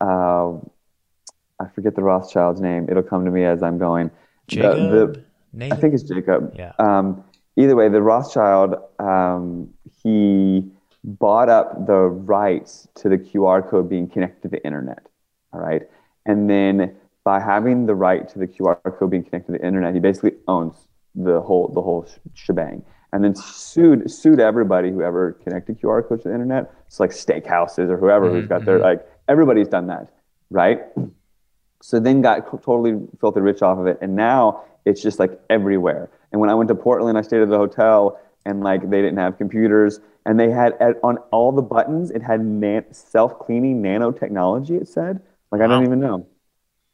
uh, 0.00 0.54
I 1.60 1.68
forget 1.74 1.94
the 1.94 2.02
Rothschild's 2.02 2.60
name. 2.60 2.88
It'll 2.90 3.02
come 3.02 3.24
to 3.26 3.30
me 3.30 3.44
as 3.44 3.62
I'm 3.62 3.78
going. 3.78 4.10
The- 4.48 4.56
Jacob, 4.56 4.90
the- 4.90 5.24
Nathan. 5.52 5.76
I 5.76 5.80
think 5.80 5.94
it's 5.94 6.02
Jacob. 6.02 6.54
Yeah. 6.58 6.72
Um, 6.78 7.24
either 7.56 7.76
way, 7.76 7.90
the 7.90 8.00
Rothschild, 8.00 8.76
um, 8.98 9.68
he 10.02 10.70
bought 11.04 11.50
up 11.50 11.86
the 11.86 11.98
rights 11.98 12.88
to 12.94 13.10
the 13.10 13.18
QR 13.18 13.68
code 13.68 13.90
being 13.90 14.08
connected 14.08 14.42
to 14.42 14.48
the 14.48 14.64
internet. 14.64 15.06
All 15.52 15.60
right. 15.60 15.82
And 16.24 16.48
then 16.48 16.96
by 17.22 17.38
having 17.38 17.84
the 17.84 17.94
right 17.94 18.26
to 18.30 18.38
the 18.38 18.46
QR 18.46 18.80
code 18.98 19.10
being 19.10 19.24
connected 19.24 19.52
to 19.52 19.58
the 19.58 19.66
internet, 19.66 19.92
he 19.92 20.00
basically 20.00 20.32
owns 20.48 20.88
the 21.14 21.40
whole 21.40 21.68
the 21.68 21.82
whole 21.82 22.06
sh- 22.06 22.18
shebang. 22.34 22.84
And 23.12 23.22
then 23.22 23.34
sued 23.34 24.10
sued 24.10 24.40
everybody 24.40 24.90
who 24.90 25.02
ever 25.02 25.32
connected 25.32 25.80
QR 25.80 26.06
codes 26.06 26.22
to 26.22 26.28
the 26.28 26.34
internet. 26.34 26.72
It's 26.86 26.98
like 26.98 27.10
steakhouses 27.10 27.90
or 27.90 27.98
whoever 27.98 28.30
who's 28.30 28.46
got 28.46 28.64
their 28.64 28.78
like 28.78 29.06
everybody's 29.28 29.68
done 29.68 29.86
that, 29.88 30.10
right? 30.50 30.80
So 31.82 32.00
then 32.00 32.22
got 32.22 32.46
totally 32.62 32.98
filthy 33.20 33.40
rich 33.40 33.60
off 33.60 33.78
of 33.78 33.86
it, 33.86 33.98
and 34.00 34.16
now 34.16 34.64
it's 34.84 35.02
just 35.02 35.18
like 35.18 35.38
everywhere. 35.50 36.10
And 36.30 36.40
when 36.40 36.48
I 36.48 36.54
went 36.54 36.68
to 36.68 36.74
Portland, 36.74 37.18
I 37.18 37.22
stayed 37.22 37.42
at 37.42 37.48
the 37.48 37.58
hotel, 37.58 38.18
and 38.46 38.62
like 38.62 38.88
they 38.88 39.02
didn't 39.02 39.18
have 39.18 39.36
computers, 39.36 40.00
and 40.24 40.38
they 40.38 40.50
had 40.50 40.74
at, 40.80 40.96
on 41.02 41.18
all 41.32 41.52
the 41.52 41.62
buttons, 41.62 42.10
it 42.10 42.22
had 42.22 42.40
nan- 42.40 42.86
self-cleaning 42.92 43.82
nanotechnology. 43.82 44.80
It 44.80 44.88
said, 44.88 45.20
like 45.50 45.60
I 45.60 45.66
don't 45.66 45.84
even 45.84 46.00
know, 46.00 46.26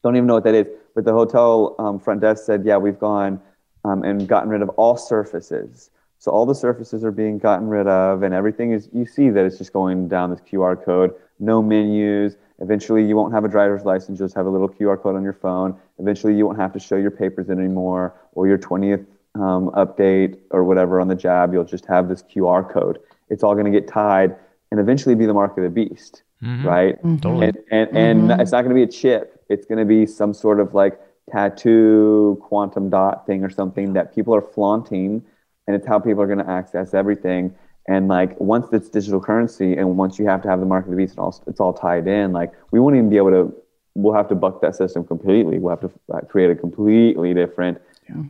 don't 0.02 0.16
even 0.16 0.26
know 0.26 0.34
what 0.34 0.44
that 0.44 0.54
is. 0.54 0.66
But 0.94 1.04
the 1.04 1.12
hotel 1.12 1.76
um, 1.78 2.00
front 2.00 2.22
desk 2.22 2.44
said, 2.44 2.64
yeah, 2.64 2.76
we've 2.76 2.98
gone 2.98 3.40
um, 3.88 4.04
and 4.04 4.28
gotten 4.28 4.50
rid 4.50 4.62
of 4.62 4.68
all 4.70 4.96
surfaces. 4.96 5.90
So 6.18 6.32
all 6.32 6.46
the 6.46 6.54
surfaces 6.54 7.04
are 7.04 7.12
being 7.12 7.38
gotten 7.38 7.68
rid 7.68 7.86
of, 7.86 8.22
and 8.22 8.34
everything 8.34 8.72
is. 8.72 8.88
You 8.92 9.06
see 9.06 9.30
that 9.30 9.44
it's 9.44 9.58
just 9.58 9.72
going 9.72 10.08
down 10.08 10.30
this 10.30 10.40
QR 10.40 10.82
code. 10.82 11.14
No 11.38 11.62
menus. 11.62 12.36
Eventually, 12.60 13.04
you 13.06 13.16
won't 13.16 13.32
have 13.32 13.44
a 13.44 13.48
driver's 13.48 13.84
license. 13.84 14.18
You'll 14.18 14.26
just 14.26 14.36
have 14.36 14.46
a 14.46 14.50
little 14.50 14.68
QR 14.68 15.00
code 15.00 15.14
on 15.14 15.22
your 15.22 15.32
phone. 15.32 15.78
Eventually, 15.98 16.34
you 16.34 16.44
won't 16.44 16.58
have 16.58 16.72
to 16.72 16.80
show 16.80 16.96
your 16.96 17.12
papers 17.12 17.48
anymore 17.50 18.14
or 18.32 18.48
your 18.48 18.58
20th 18.58 19.06
um, 19.36 19.70
update 19.70 20.38
or 20.50 20.64
whatever 20.64 21.00
on 21.00 21.06
the 21.06 21.14
job. 21.14 21.52
You'll 21.52 21.64
just 21.64 21.86
have 21.86 22.08
this 22.08 22.24
QR 22.24 22.68
code. 22.68 22.98
It's 23.30 23.44
all 23.44 23.54
going 23.54 23.70
to 23.72 23.80
get 23.80 23.86
tied 23.86 24.34
and 24.72 24.80
eventually 24.80 25.14
be 25.14 25.24
the 25.24 25.34
mark 25.34 25.56
of 25.56 25.62
the 25.62 25.70
beast, 25.70 26.22
right? 26.64 26.96
Totally. 27.20 27.46
And 27.46 27.58
and, 27.70 27.96
and 28.30 28.40
it's 28.40 28.50
not 28.50 28.62
going 28.62 28.70
to 28.70 28.74
be 28.74 28.82
a 28.82 28.88
chip. 28.88 29.44
It's 29.48 29.66
going 29.66 29.78
to 29.78 29.84
be 29.84 30.04
some 30.04 30.34
sort 30.34 30.58
of 30.58 30.74
like 30.74 30.98
tattoo 31.30 32.38
quantum 32.42 32.90
dot 32.90 33.26
thing 33.26 33.44
or 33.44 33.50
something 33.50 33.92
that 33.92 34.14
people 34.14 34.34
are 34.34 34.42
flaunting, 34.42 35.22
and 35.66 35.76
it's 35.76 35.86
how 35.86 35.98
people 35.98 36.22
are 36.22 36.26
going 36.26 36.38
to 36.38 36.50
access 36.50 36.94
everything. 36.94 37.54
And 37.86 38.08
like 38.08 38.38
once 38.38 38.66
it's 38.72 38.88
digital 38.88 39.20
currency, 39.20 39.76
and 39.76 39.96
once 39.96 40.18
you 40.18 40.26
have 40.26 40.42
to 40.42 40.48
have 40.48 40.60
the 40.60 40.66
mark 40.66 40.84
of 40.84 40.90
the 40.90 40.96
beast, 40.96 41.12
and 41.12 41.20
all, 41.20 41.42
it's 41.46 41.60
all 41.60 41.72
tied 41.72 42.06
in. 42.06 42.32
Like 42.32 42.52
we 42.70 42.80
won't 42.80 42.96
even 42.96 43.10
be 43.10 43.16
able 43.16 43.30
to. 43.30 43.54
We'll 43.94 44.14
have 44.14 44.28
to 44.28 44.34
buck 44.36 44.60
that 44.60 44.76
system 44.76 45.04
completely. 45.04 45.58
We'll 45.58 45.70
have 45.76 45.80
to 45.80 45.90
uh, 46.14 46.20
create 46.20 46.50
a 46.50 46.54
completely 46.54 47.34
different, 47.34 47.80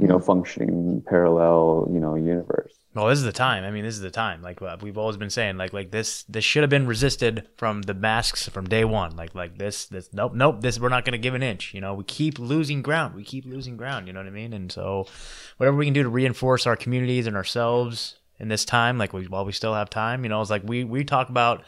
you 0.01 0.07
know, 0.07 0.19
functioning 0.19 1.03
parallel, 1.07 1.89
you 1.93 2.01
know, 2.01 2.15
universe. 2.15 2.78
Well, 2.95 3.09
this 3.09 3.19
is 3.19 3.25
the 3.25 3.33
time. 3.33 3.65
I 3.65 3.71
mean, 3.71 3.85
this 3.85 3.95
is 3.95 4.01
the 4.01 4.11
time. 4.11 4.41
Like 4.41 4.63
uh, 4.63 4.77
we've 4.81 4.97
always 4.97 5.17
been 5.17 5.31
saying, 5.31 5.57
like 5.57 5.73
like 5.73 5.91
this 5.91 6.23
this 6.25 6.45
should 6.45 6.63
have 6.63 6.71
been 6.71 6.87
resisted 6.87 7.47
from 7.57 7.83
the 7.83 7.95
masks 7.95 8.49
from 8.49 8.67
day 8.67 8.85
one. 8.85 9.15
Like 9.15 9.35
like 9.35 9.59
this 9.59 9.87
this 9.87 10.09
nope 10.13 10.35
nope 10.35 10.63
this 10.63 10.81
we're 10.81 10.89
not 10.89 11.05
going 11.05 11.13
to 11.13 11.19
give 11.19 11.35
an 11.35 11.43
inch. 11.43 11.75
You 11.75 11.81
know, 11.81 11.95
we 11.95 12.05
keep 12.05 12.39
losing 12.39 12.81
ground. 12.81 13.15
We 13.15 13.25
keep 13.25 13.45
losing 13.45 13.77
ground. 13.77 14.07
You 14.07 14.15
know 14.15 14.21
what 14.21 14.27
I 14.27 14.31
mean? 14.31 14.53
And 14.55 14.73
so, 14.73 15.07
whatever 15.59 15.77
we 15.77 15.85
can 15.85 15.95
do 15.95 16.03
to 16.03 16.09
reinforce 16.09 16.67
our 16.67 16.77
communities 16.77 17.27
and 17.27 17.37
ourselves 17.37 18.17
in 18.41 18.49
this 18.49 18.65
time, 18.65 18.97
like 18.97 19.13
we, 19.13 19.27
while 19.27 19.45
we 19.45 19.53
still 19.53 19.75
have 19.75 19.91
time, 19.91 20.25
you 20.25 20.31
know, 20.31 20.41
it's 20.41 20.51
like 20.51 20.63
we 20.65 20.85
we 20.85 21.05
talk 21.05 21.29
about 21.29 21.65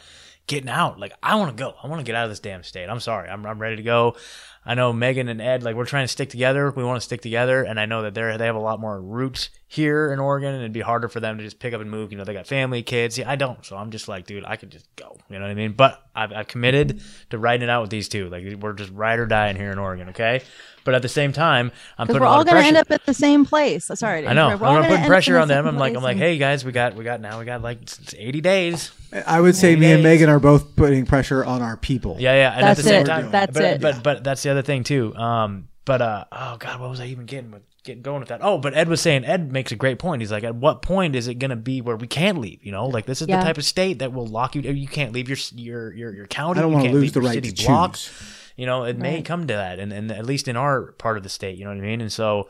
getting 0.47 0.69
out. 0.69 0.99
Like 0.99 1.13
I 1.23 1.37
want 1.37 1.57
to 1.57 1.63
go. 1.63 1.75
I 1.83 1.87
want 1.87 2.01
to 2.01 2.05
get 2.05 2.15
out 2.15 2.25
of 2.25 2.31
this 2.31 2.41
damn 2.41 2.63
state. 2.63 2.89
I'm 2.89 3.01
sorry. 3.01 3.29
I'm 3.29 3.47
I'm 3.47 3.59
ready 3.59 3.77
to 3.77 3.83
go. 3.83 4.17
I 4.65 4.75
know 4.75 4.93
Megan 4.93 5.29
and 5.29 5.41
Ed, 5.41 5.63
like 5.63 5.75
we're 5.75 5.87
trying 5.87 6.05
to 6.05 6.09
stick 6.09 6.29
together. 6.29 6.71
We 6.71 6.85
want 6.85 6.99
to 6.99 7.05
stick 7.05 7.23
together, 7.23 7.63
and 7.63 7.81
I 7.81 7.87
know 7.87 8.03
that 8.03 8.13
they're 8.13 8.37
they 8.37 8.45
have 8.45 8.57
a 8.57 8.61
lot 8.61 8.79
more 8.79 9.01
roots 9.01 9.49
here 9.67 10.13
in 10.13 10.19
Oregon, 10.19 10.53
and 10.53 10.59
it'd 10.59 10.73
be 10.73 10.83
harder 10.83 11.09
for 11.09 11.19
them 11.19 11.39
to 11.39 11.45
just 11.45 11.59
pick 11.59 11.73
up 11.73 11.81
and 11.81 11.91
move. 11.91 12.13
You 12.13 12.19
know, 12.19 12.25
they 12.25 12.35
got 12.35 12.47
family, 12.47 12.83
kids. 12.83 13.17
Yeah, 13.17 13.31
I 13.31 13.37
don't, 13.37 13.65
so 13.65 13.77
I'm 13.77 13.91
just 13.91 14.07
like, 14.07 14.27
dude, 14.27 14.45
I 14.45 14.57
could 14.57 14.71
just 14.71 14.85
go. 14.97 15.17
You 15.31 15.37
know 15.37 15.47
what 15.47 15.51
I 15.51 15.55
mean? 15.55 15.73
But 15.73 16.05
I've, 16.15 16.33
I've 16.33 16.47
committed 16.47 17.01
to 17.31 17.39
riding 17.39 17.69
it 17.69 17.71
out 17.71 17.81
with 17.81 17.91
these 17.91 18.09
two. 18.09 18.29
Like 18.29 18.45
we're 18.61 18.75
just 18.75 18.93
ride 18.93 19.19
or 19.19 19.27
die 19.27 19.49
in 19.49 19.57
here 19.57 19.71
in 19.71 19.79
Oregon, 19.79 20.11
okay? 20.11 20.43
But 20.85 20.95
at 20.95 21.01
the 21.03 21.09
same 21.09 21.33
time, 21.33 21.73
I'm 21.97 22.07
putting 22.07 22.21
we're 22.21 22.29
all 22.29 22.45
going 22.45 22.61
to 22.61 22.67
end 22.67 22.77
up 22.77 22.91
at 22.91 23.07
the 23.07 23.15
same 23.15 23.47
place. 23.47 23.91
Sorry. 23.95 24.27
I 24.27 24.35
know. 24.35 24.49
I'm 24.49 24.53
interrupt. 24.57 24.61
Gonna 24.61 24.89
gonna 24.89 25.01
put 25.01 25.07
pressure 25.07 25.39
on 25.39 25.49
them. 25.49 25.67
I'm 25.67 25.79
like, 25.79 25.95
I'm 25.95 26.03
like, 26.03 26.17
hey 26.17 26.37
guys, 26.37 26.65
we 26.65 26.73
got, 26.73 26.95
we 26.95 27.05
got 27.05 27.21
now, 27.21 27.39
we 27.39 27.45
got 27.45 27.63
like 27.63 27.79
80 28.17 28.41
days. 28.41 28.93
I 29.27 29.41
would 29.41 29.57
say 29.57 29.73
80 29.73 29.81
me 29.81 29.93
and. 29.93 30.03
Megan 30.03 30.29
are 30.29 30.39
both 30.41 30.77
putting 30.77 31.07
pressure 31.07 31.45
on 31.45 31.63
our 31.63 31.77
people. 31.77 32.17
Yeah, 32.19 32.35
yeah. 32.35 32.53
And 32.53 32.63
That's 32.65 32.81
at 32.81 32.83
the 32.83 32.89
same 32.89 33.03
it. 33.03 33.07
time, 33.07 33.31
That's 33.31 33.53
but, 33.53 33.63
it. 33.65 33.81
But 33.81 34.03
but 34.03 34.25
that's 34.25 34.43
the 34.43 34.49
the 34.49 34.53
other 34.53 34.63
thing 34.63 34.85
too. 34.85 35.15
Um, 35.17 35.69
but 35.85 36.03
uh, 36.03 36.25
oh 36.31 36.57
god, 36.59 36.81
what 36.81 36.91
was 36.91 37.01
I 37.01 37.07
even 37.07 37.27
getting 37.27 37.51
with 37.51 37.63
getting 37.83 38.03
going 38.03 38.21
with 38.21 38.29
that? 38.29 38.41
Oh, 38.43 38.59
but 38.59 38.75
Ed 38.75 38.89
was 38.89 39.01
saying 39.01 39.25
Ed 39.25 39.51
makes 39.53 39.73
a 39.73 39.77
great 39.77 39.99
point. 39.99 40.23
He's 40.23 40.31
like, 40.31 40.45
at 40.45 40.55
what 40.55 40.83
point 40.83 41.17
is 41.17 41.27
it 41.29 41.35
going 41.35 41.51
to 41.51 41.57
be 41.57 41.81
where 41.81 41.97
we 41.97 42.07
can't 42.07 42.39
leave? 42.39 42.65
You 42.65 42.73
know, 42.73 42.87
like 42.87 43.07
this 43.07 43.21
is 43.23 43.29
Yeah. 43.29 43.39
the 43.39 43.45
type 43.45 43.59
of 43.59 43.65
state 43.65 43.99
that 44.01 44.13
will 44.13 44.27
lock 44.27 44.55
you. 44.55 44.63
You 44.63 44.87
can't 44.87 45.13
leave 45.13 45.29
your 45.29 45.39
your 45.55 45.93
your 45.93 46.13
your 46.15 46.27
county. 46.27 46.61
I 46.61 46.63
don't 46.63 46.73
want 46.73 46.85
to 46.87 46.93
lose 46.93 47.13
the 47.13 47.21
right 47.23 47.35
city 47.35 47.51
to 47.53 47.67
block. 47.67 47.95
choose. 47.95 48.13
You 48.57 48.67
know, 48.67 48.85
it 48.85 48.99
may 48.99 49.23
come 49.23 49.47
to 49.47 49.55
that, 49.55 49.79
and, 49.79 49.91
and 49.93 50.13
at 50.13 50.27
least 50.27 50.47
in 50.47 50.55
our 50.57 50.93
part 50.93 51.17
of 51.17 51.23
the 51.23 51.31
state, 51.31 51.57
you 51.57 51.65
know 51.65 51.71
what 51.71 51.79
I 51.79 51.81
mean. 51.81 52.03
And 52.03 52.13
so, 52.13 52.47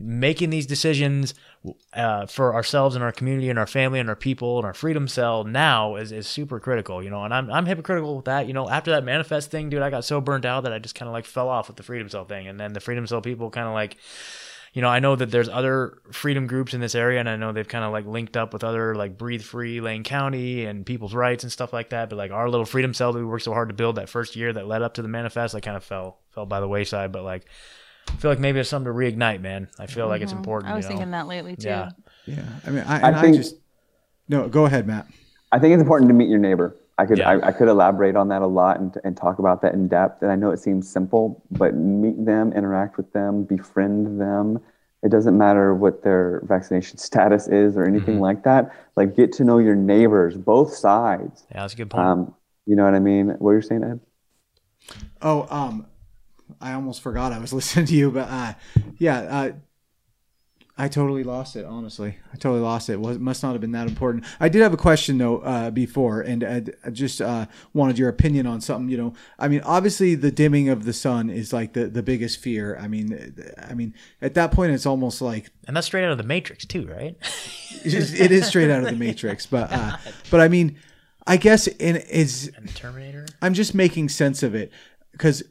making 0.00 0.50
these 0.50 0.66
decisions 0.66 1.34
uh, 1.92 2.26
for 2.26 2.54
ourselves 2.54 2.94
and 2.94 3.02
our 3.02 3.10
community 3.10 3.50
and 3.50 3.58
our 3.58 3.66
family 3.66 3.98
and 3.98 4.08
our 4.08 4.16
people 4.16 4.58
and 4.58 4.66
our 4.66 4.74
freedom 4.74 5.08
cell 5.08 5.44
now 5.44 5.96
is, 5.96 6.12
is 6.12 6.26
super 6.26 6.60
critical, 6.60 7.02
you 7.02 7.10
know. 7.10 7.24
And 7.24 7.34
I'm 7.34 7.50
I'm 7.50 7.66
hypocritical 7.66 8.16
with 8.16 8.26
that, 8.26 8.46
you 8.46 8.52
know. 8.52 8.68
After 8.68 8.92
that 8.92 9.04
manifest 9.04 9.50
thing, 9.50 9.68
dude, 9.68 9.82
I 9.82 9.90
got 9.90 10.04
so 10.04 10.20
burnt 10.20 10.44
out 10.44 10.64
that 10.64 10.72
I 10.72 10.78
just 10.78 10.94
kind 10.94 11.08
of 11.08 11.12
like 11.12 11.24
fell 11.24 11.48
off 11.48 11.68
with 11.68 11.76
the 11.76 11.82
freedom 11.82 12.08
cell 12.08 12.24
thing, 12.24 12.46
and 12.46 12.58
then 12.60 12.72
the 12.72 12.80
freedom 12.80 13.06
cell 13.06 13.20
people 13.20 13.50
kind 13.50 13.66
of 13.66 13.74
like. 13.74 13.96
You 14.74 14.82
know, 14.82 14.88
I 14.88 15.00
know 15.00 15.16
that 15.16 15.30
there's 15.30 15.48
other 15.48 15.96
freedom 16.12 16.46
groups 16.46 16.74
in 16.74 16.80
this 16.80 16.94
area, 16.94 17.18
and 17.18 17.28
I 17.28 17.36
know 17.36 17.52
they've 17.52 17.66
kind 17.66 17.86
of 17.86 17.90
like 17.90 18.04
linked 18.04 18.36
up 18.36 18.52
with 18.52 18.62
other 18.62 18.94
like 18.94 19.16
Breathe 19.16 19.42
Free, 19.42 19.80
Lane 19.80 20.04
County, 20.04 20.66
and 20.66 20.84
People's 20.84 21.14
Rights 21.14 21.42
and 21.42 21.50
stuff 21.50 21.72
like 21.72 21.88
that. 21.88 22.10
But 22.10 22.16
like 22.16 22.30
our 22.30 22.50
little 22.50 22.66
freedom 22.66 22.92
cell 22.92 23.12
that 23.12 23.18
we 23.18 23.24
worked 23.24 23.44
so 23.44 23.54
hard 23.54 23.70
to 23.70 23.74
build 23.74 23.96
that 23.96 24.10
first 24.10 24.36
year 24.36 24.52
that 24.52 24.68
led 24.68 24.82
up 24.82 24.94
to 24.94 25.02
the 25.02 25.08
manifest, 25.08 25.54
like 25.54 25.64
kind 25.64 25.76
of 25.76 25.82
fell 25.82 26.18
fell 26.32 26.44
by 26.44 26.60
the 26.60 26.68
wayside. 26.68 27.12
But 27.12 27.24
like, 27.24 27.46
I 28.08 28.20
feel 28.20 28.30
like 28.30 28.40
maybe 28.40 28.58
it's 28.60 28.68
something 28.68 28.92
to 28.92 28.96
reignite, 28.98 29.40
man. 29.40 29.68
I 29.78 29.86
feel 29.86 30.08
like 30.08 30.22
it's 30.22 30.32
important. 30.32 30.66
Mm-hmm. 30.68 30.74
I 30.74 30.76
was 30.76 30.84
you 30.86 30.90
know? 30.90 30.96
thinking 30.96 31.10
that 31.12 31.26
lately 31.28 31.56
too. 31.56 31.68
Yeah. 31.68 31.90
Yeah, 32.26 32.44
I 32.66 32.70
mean, 32.70 32.84
I, 32.86 32.94
I 32.94 33.06
and 33.08 33.16
I, 33.16 33.20
think- 33.22 33.36
just 33.36 33.56
no. 34.28 34.48
Go 34.48 34.66
ahead, 34.66 34.86
Matt. 34.86 35.06
I 35.50 35.58
think 35.58 35.72
it's 35.72 35.80
important 35.80 36.08
to 36.10 36.14
meet 36.14 36.28
your 36.28 36.38
neighbor. 36.38 36.76
I 36.98 37.06
could 37.06 37.18
Yeah. 37.18 37.30
I, 37.30 37.48
I 37.48 37.52
could 37.52 37.68
elaborate 37.68 38.16
on 38.16 38.28
that 38.28 38.42
a 38.42 38.46
lot 38.46 38.80
and, 38.80 38.94
and 39.04 39.16
talk 39.16 39.38
about 39.38 39.62
that 39.62 39.72
in 39.72 39.88
depth. 39.88 40.20
And 40.22 40.30
I 40.30 40.34
know 40.36 40.50
it 40.50 40.58
seems 40.58 40.90
simple, 40.90 41.42
but 41.52 41.74
meet 41.74 42.22
them, 42.26 42.52
interact 42.52 42.96
with 42.98 43.10
them, 43.12 43.44
befriend 43.44 44.20
them. 44.20 44.58
It 45.02 45.10
doesn't 45.10 45.38
matter 45.38 45.74
what 45.74 46.02
their 46.02 46.42
vaccination 46.46 46.98
status 47.08 47.46
is 47.48 47.76
or 47.76 47.84
anything 47.84 48.14
Mm-hmm. 48.16 48.22
like 48.22 48.42
that. 48.44 48.74
Like 48.96 49.14
get 49.16 49.32
to 49.34 49.44
know 49.44 49.58
your 49.58 49.76
neighbors, 49.76 50.36
both 50.36 50.74
sides. 50.74 51.46
Yeah, 51.52 51.60
that's 51.62 51.72
a 51.74 51.76
good 51.76 51.88
point. 51.88 52.06
Um, 52.06 52.34
you 52.66 52.74
know 52.76 52.84
what 52.84 52.94
I 52.94 52.98
mean? 52.98 53.28
What 53.38 53.52
you're 53.52 53.62
saying, 53.62 53.84
Ed? 53.84 54.00
Oh, 55.22 55.46
um, 55.50 55.86
I 56.60 56.72
almost 56.72 57.00
forgot 57.00 57.32
I 57.32 57.38
was 57.38 57.52
listening 57.58 57.86
to 57.86 57.94
you, 57.94 58.10
but 58.10 58.28
uh, 58.28 58.54
yeah, 58.98 59.18
uh, 59.20 59.52
I 60.80 60.86
totally 60.86 61.24
lost 61.24 61.56
it. 61.56 61.64
Honestly, 61.64 62.16
I 62.32 62.36
totally 62.36 62.60
lost 62.60 62.88
it. 62.88 62.92
it. 62.92 63.00
Was 63.00 63.18
must 63.18 63.42
not 63.42 63.50
have 63.50 63.60
been 63.60 63.72
that 63.72 63.88
important. 63.88 64.24
I 64.38 64.48
did 64.48 64.62
have 64.62 64.72
a 64.72 64.76
question 64.76 65.18
though 65.18 65.38
uh, 65.38 65.70
before, 65.70 66.20
and 66.20 66.44
I, 66.44 66.62
I 66.84 66.90
just 66.90 67.20
uh, 67.20 67.46
wanted 67.74 67.98
your 67.98 68.08
opinion 68.08 68.46
on 68.46 68.60
something. 68.60 68.88
You 68.88 68.96
know, 68.96 69.14
I 69.40 69.48
mean, 69.48 69.60
obviously 69.62 70.14
the 70.14 70.30
dimming 70.30 70.68
of 70.68 70.84
the 70.84 70.92
sun 70.92 71.30
is 71.30 71.52
like 71.52 71.72
the, 71.72 71.88
the 71.88 72.02
biggest 72.02 72.38
fear. 72.38 72.78
I 72.80 72.86
mean, 72.86 73.44
I 73.58 73.74
mean, 73.74 73.92
at 74.22 74.34
that 74.34 74.52
point, 74.52 74.70
it's 74.70 74.86
almost 74.86 75.20
like 75.20 75.50
and 75.66 75.76
that's 75.76 75.88
straight 75.88 76.04
out 76.04 76.12
of 76.12 76.18
the 76.18 76.24
Matrix 76.24 76.64
too, 76.64 76.86
right? 76.86 77.16
it 77.84 77.94
is, 77.94 78.18
it 78.18 78.30
is 78.30 78.46
straight 78.46 78.70
out 78.70 78.84
of 78.84 78.90
the 78.90 78.96
Matrix. 78.96 79.46
But 79.46 79.72
uh, 79.72 79.96
but 80.30 80.40
I 80.40 80.46
mean, 80.46 80.78
I 81.26 81.38
guess 81.38 81.66
in 81.66 81.96
is 81.96 82.52
and 82.56 82.72
Terminator. 82.76 83.26
I'm 83.42 83.54
just 83.54 83.74
making 83.74 84.10
sense 84.10 84.44
of 84.44 84.54
it 84.54 84.70
because 85.10 85.42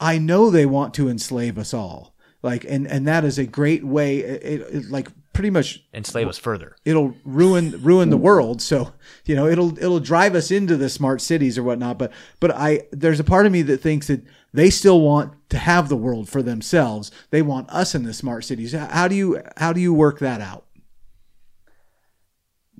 I 0.00 0.18
know 0.18 0.50
they 0.50 0.66
want 0.66 0.94
to 0.94 1.08
enslave 1.08 1.58
us 1.58 1.74
all. 1.74 2.14
Like, 2.42 2.64
and 2.64 2.86
and 2.86 3.06
that 3.08 3.24
is 3.24 3.38
a 3.38 3.46
great 3.46 3.84
way. 3.84 4.18
It, 4.18 4.60
it 4.62 4.90
like 4.90 5.08
pretty 5.32 5.50
much 5.50 5.84
Enslave 5.94 6.28
us 6.28 6.38
further. 6.38 6.74
it'll 6.84 7.14
ruin 7.24 7.80
ruin 7.82 8.10
the 8.10 8.16
world. 8.16 8.62
So 8.62 8.92
you 9.24 9.34
know 9.34 9.46
it'll 9.46 9.76
it'll 9.78 10.00
drive 10.00 10.34
us 10.34 10.50
into 10.50 10.76
the 10.76 10.88
smart 10.88 11.20
cities 11.20 11.58
or 11.58 11.62
whatnot. 11.64 11.98
But 11.98 12.12
but 12.38 12.52
I 12.52 12.82
there's 12.92 13.20
a 13.20 13.24
part 13.24 13.46
of 13.46 13.52
me 13.52 13.62
that 13.62 13.78
thinks 13.78 14.06
that 14.06 14.22
they 14.52 14.70
still 14.70 15.00
want 15.00 15.34
to 15.50 15.58
have 15.58 15.88
the 15.88 15.96
world 15.96 16.28
for 16.28 16.42
themselves. 16.42 17.10
They 17.30 17.42
want 17.42 17.68
us 17.70 17.94
in 17.94 18.04
the 18.04 18.14
smart 18.14 18.44
cities. 18.44 18.72
How 18.72 19.08
do 19.08 19.16
you 19.16 19.42
how 19.56 19.72
do 19.72 19.80
you 19.80 19.92
work 19.92 20.20
that 20.20 20.40
out? 20.40 20.64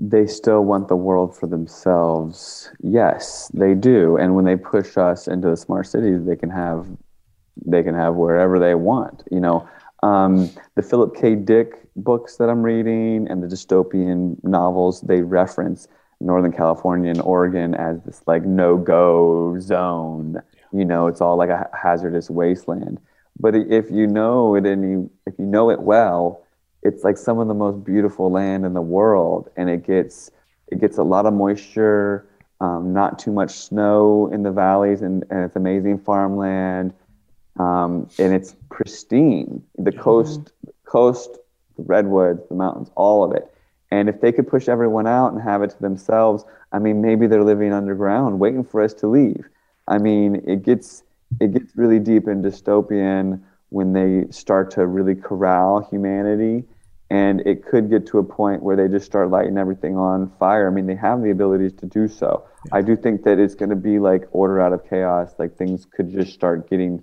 they 0.01 0.27
still 0.29 0.65
want 0.65 0.87
the 0.87 0.95
world 0.97 1.37
for 1.37 1.49
themselves. 1.49 2.71
Yes, 2.81 3.51
they 3.53 3.75
do. 3.75 4.17
And 4.17 4.37
when 4.37 4.45
they 4.45 4.55
push 4.55 4.97
us 4.97 5.27
into 5.27 5.49
the 5.51 5.57
smart 5.57 5.89
cities, 5.89 6.25
they 6.25 6.37
can 6.37 6.51
have 6.51 6.87
they 7.65 7.83
can 7.83 7.95
have 7.95 8.15
wherever 8.15 8.59
they 8.59 8.75
want. 8.75 9.23
You 9.31 9.41
know, 9.41 9.69
um, 10.03 10.51
the 10.75 10.83
Philip 10.83 11.17
K. 11.17 11.35
Dick 11.35 11.83
books 11.97 12.37
that 12.37 12.49
I'm 12.49 12.63
reading 12.63 13.27
and 13.29 13.43
the 13.43 13.47
dystopian 13.47 14.43
novels 14.45 15.01
they 15.03 15.23
reference 15.23 15.89
Northern 16.21 16.53
California 16.53 17.11
and 17.11 17.21
Oregon 17.21 17.75
as 17.75 18.03
this 18.05 18.23
like 18.27 18.45
no 18.45 18.77
go 18.77 19.59
zone. 19.61 20.41
You 20.73 20.85
know, 20.85 21.07
it's 21.07 21.21
all 21.21 21.37
like 21.37 21.51
a 21.51 21.69
hazardous 21.81 22.31
wasteland. 22.31 23.01
But 23.41 23.55
if 23.55 23.91
you 23.91 24.07
know 24.07 24.55
it 24.55 24.67
any 24.67 25.09
if 25.27 25.35
you 25.39 25.47
know 25.47 25.71
it 25.71 25.81
well, 25.81 26.45
it's 26.83 27.05
like 27.05 27.17
some 27.17 27.39
of 27.39 27.49
the 27.49 27.55
most 27.55 27.85
beautiful 27.85 28.31
land 28.31 28.65
in 28.65 28.75
the 28.75 28.81
world 28.83 29.51
and 29.57 29.69
it 29.69 29.87
gets 29.87 30.31
it 30.69 30.81
gets 30.81 30.99
a 30.99 31.03
lot 31.03 31.27
of 31.27 31.35
moisture 31.35 32.27
um, 32.61 32.93
not 32.93 33.19
too 33.19 33.33
much 33.33 33.51
snow 33.51 34.29
in 34.33 34.43
the 34.43 34.51
valleys 34.51 35.03
and, 35.03 35.25
and 35.31 35.45
it's 35.45 35.57
amazing 35.57 35.99
farmland 35.99 36.93
um, 37.59 38.09
and 38.19 38.33
it's 38.33 38.55
pristine. 38.71 39.63
The 39.77 39.93
coast 39.93 40.53
coast 40.85 41.39
the 41.77 41.83
redwoods 41.85 42.41
the 42.49 42.55
mountains 42.55 42.91
all 42.95 43.25
of 43.25 43.33
it. 43.33 43.53
And 43.91 44.09
if 44.09 44.21
they 44.21 44.33
could 44.33 44.49
push 44.49 44.69
everyone 44.69 45.07
out 45.07 45.33
and 45.33 45.41
have 45.43 45.63
it 45.63 45.71
to 45.71 45.81
themselves 45.81 46.45
i 46.73 46.79
mean 46.79 47.01
maybe 47.01 47.27
they're 47.27 47.45
living 47.45 47.73
underground 47.73 48.39
waiting 48.39 48.65
for 48.65 48.83
us 48.83 48.95
to 48.95 49.09
leave. 49.09 49.49
I 49.87 49.99
mean 49.99 50.43
it 50.47 50.63
gets 50.63 51.03
it 51.41 51.53
gets 51.53 51.77
really 51.77 51.99
deep 51.99 52.27
and 52.27 52.45
dystopian 52.45 53.41
when 53.71 53.93
they 53.93 54.31
start 54.31 54.71
to 54.73 54.87
really 54.87 55.15
corral 55.15 55.87
humanity. 55.91 56.65
And 57.11 57.41
it 57.47 57.65
could 57.65 57.89
get 57.89 58.07
to 58.09 58.19
a 58.19 58.25
point 58.25 58.63
where 58.63 58.77
they 58.77 58.87
just 58.87 59.07
start 59.07 59.31
lighting 59.31 59.57
everything 59.57 59.97
on 59.97 60.31
fire. 60.39 60.69
I 60.69 60.71
mean 60.71 60.87
they 60.87 60.97
have 60.97 61.23
the 61.23 61.31
abilities 61.31 61.73
to 61.75 61.87
do 61.87 62.07
so. 62.07 62.45
I 62.73 62.83
do 62.83 62.97
think 62.97 63.25
that 63.25 63.39
it's 63.39 63.55
going 63.55 63.71
to 63.71 63.77
be 63.77 63.99
like 63.99 64.25
order 64.33 64.61
out 64.61 64.73
of 64.73 64.89
chaos. 64.89 65.33
Like 65.39 65.57
things 65.57 65.87
could 65.87 66.13
just 66.13 66.33
start 66.33 66.69
getting 66.69 67.03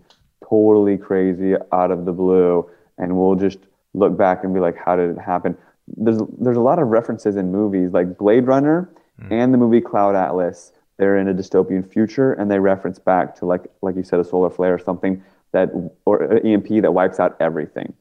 totally 0.49 0.97
crazy 0.97 1.55
out 1.71 1.91
of 1.91 2.05
the 2.05 2.11
blue 2.11 2.69
and 2.97 3.17
we'll 3.17 3.35
just 3.35 3.59
look 3.93 4.17
back 4.17 4.43
and 4.43 4.53
be 4.53 4.59
like 4.59 4.77
how 4.77 4.95
did 4.95 5.09
it 5.09 5.19
happen? 5.19 5.57
There's 5.87 6.19
there's 6.37 6.57
a 6.57 6.61
lot 6.61 6.79
of 6.79 6.87
references 6.87 7.35
in 7.35 7.51
movies 7.51 7.91
like 7.91 8.17
blade 8.17 8.47
runner 8.47 8.89
hmm. 9.19 9.31
and 9.31 9.53
the 9.53 9.57
movie 9.57 9.81
cloud 9.81 10.15
atlas. 10.15 10.71
They're 10.97 11.17
in 11.17 11.27
a 11.27 11.33
dystopian 11.33 11.89
future 11.89 12.33
and 12.33 12.49
they 12.49 12.59
reference 12.59 12.99
back 12.99 13.35
to 13.37 13.45
like 13.45 13.65
like 13.81 13.95
you 13.95 14.03
said 14.03 14.19
a 14.19 14.23
solar 14.23 14.49
flare 14.49 14.73
or 14.73 14.79
something 14.79 15.23
that 15.51 15.69
or 16.05 16.45
emp 16.45 16.67
that 16.81 16.93
wipes 16.93 17.19
out 17.19 17.35
everything. 17.39 17.93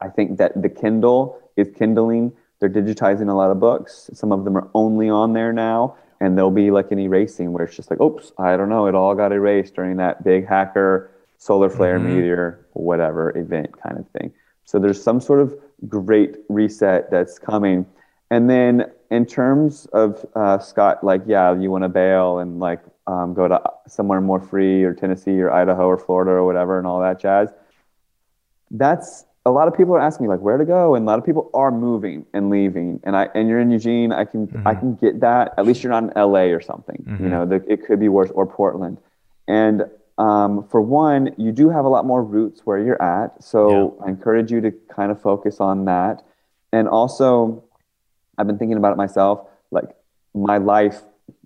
I 0.00 0.08
think 0.08 0.38
that 0.38 0.60
the 0.60 0.68
Kindle 0.68 1.40
is 1.56 1.68
kindling. 1.76 2.32
They're 2.60 2.68
digitizing 2.68 3.28
a 3.28 3.34
lot 3.34 3.50
of 3.50 3.58
books. 3.58 4.10
Some 4.12 4.32
of 4.32 4.44
them 4.44 4.56
are 4.56 4.68
only 4.74 5.08
on 5.08 5.32
there 5.32 5.52
now, 5.52 5.96
and 6.20 6.36
there'll 6.36 6.50
be 6.50 6.70
like 6.70 6.92
an 6.92 6.98
erasing 6.98 7.52
where 7.52 7.64
it's 7.64 7.76
just 7.76 7.90
like, 7.90 8.00
oops, 8.00 8.32
I 8.38 8.56
don't 8.56 8.68
know, 8.68 8.86
it 8.86 8.94
all 8.94 9.14
got 9.14 9.32
erased 9.32 9.74
during 9.74 9.96
that 9.96 10.22
big 10.22 10.46
hacker 10.46 11.10
solar 11.38 11.70
flare 11.70 11.98
meteor 11.98 12.66
whatever 12.72 13.36
event 13.36 13.80
kind 13.80 13.98
of 13.98 14.06
thing. 14.10 14.32
So 14.64 14.78
there's 14.78 15.02
some 15.02 15.20
sort 15.20 15.40
of 15.40 15.56
great 15.88 16.36
reset 16.48 17.10
that's 17.10 17.38
coming. 17.38 17.86
And 18.30 18.50
then 18.50 18.90
in 19.10 19.24
terms 19.24 19.86
of 19.86 20.26
uh, 20.34 20.58
Scott, 20.58 21.02
like, 21.02 21.22
yeah, 21.26 21.54
you 21.58 21.70
want 21.70 21.84
to 21.84 21.88
bail 21.88 22.38
and 22.40 22.58
like 22.58 22.80
um, 23.06 23.32
go 23.32 23.48
to 23.48 23.62
somewhere 23.86 24.20
more 24.20 24.40
free 24.40 24.84
or 24.84 24.92
Tennessee 24.92 25.40
or 25.40 25.50
Idaho 25.50 25.86
or 25.86 25.96
Florida 25.96 26.32
or 26.32 26.44
whatever 26.44 26.78
and 26.78 26.86
all 26.86 27.00
that 27.00 27.18
jazz. 27.20 27.48
That's 28.70 29.24
a 29.46 29.50
lot 29.50 29.66
of 29.66 29.74
people 29.74 29.94
are 29.94 30.00
asking 30.00 30.26
me 30.26 30.30
like 30.30 30.40
where 30.40 30.58
to 30.58 30.64
go, 30.66 30.94
and 30.94 31.04
a 31.04 31.06
lot 31.06 31.18
of 31.18 31.24
people 31.24 31.50
are 31.54 31.70
moving 31.70 32.26
and 32.34 32.50
leaving. 32.50 33.00
And 33.04 33.16
I 33.16 33.30
and 33.34 33.48
you're 33.48 33.60
in 33.60 33.70
Eugene, 33.70 34.12
I 34.12 34.26
can 34.26 34.62
I 34.66 34.74
can 34.74 34.94
get 34.94 35.20
that. 35.20 35.54
At 35.56 35.64
least 35.64 35.82
you're 35.82 35.90
not 35.90 36.04
in 36.04 36.12
LA 36.14 36.52
or 36.52 36.60
something. 36.60 37.02
You 37.22 37.30
know, 37.30 37.46
the, 37.46 37.64
it 37.66 37.86
could 37.86 37.98
be 37.98 38.10
worse 38.10 38.30
or 38.32 38.46
Portland. 38.46 38.98
And 39.46 39.88
um, 40.18 40.66
for 40.68 40.80
one, 40.80 41.32
you 41.38 41.52
do 41.52 41.70
have 41.70 41.84
a 41.84 41.88
lot 41.88 42.04
more 42.04 42.22
roots 42.22 42.62
where 42.64 42.78
you're 42.78 43.00
at. 43.00 43.42
So 43.42 43.96
I 44.04 44.08
encourage 44.08 44.50
you 44.50 44.60
to 44.62 44.72
kind 44.90 45.12
of 45.12 45.22
focus 45.22 45.60
on 45.60 45.84
that. 45.84 46.24
And 46.72 46.88
also, 46.88 47.64
I've 48.36 48.46
been 48.46 48.58
thinking 48.58 48.76
about 48.76 48.92
it 48.92 48.96
myself. 48.96 49.46
Like 49.70 49.90
my 50.34 50.58
life, 50.58 51.02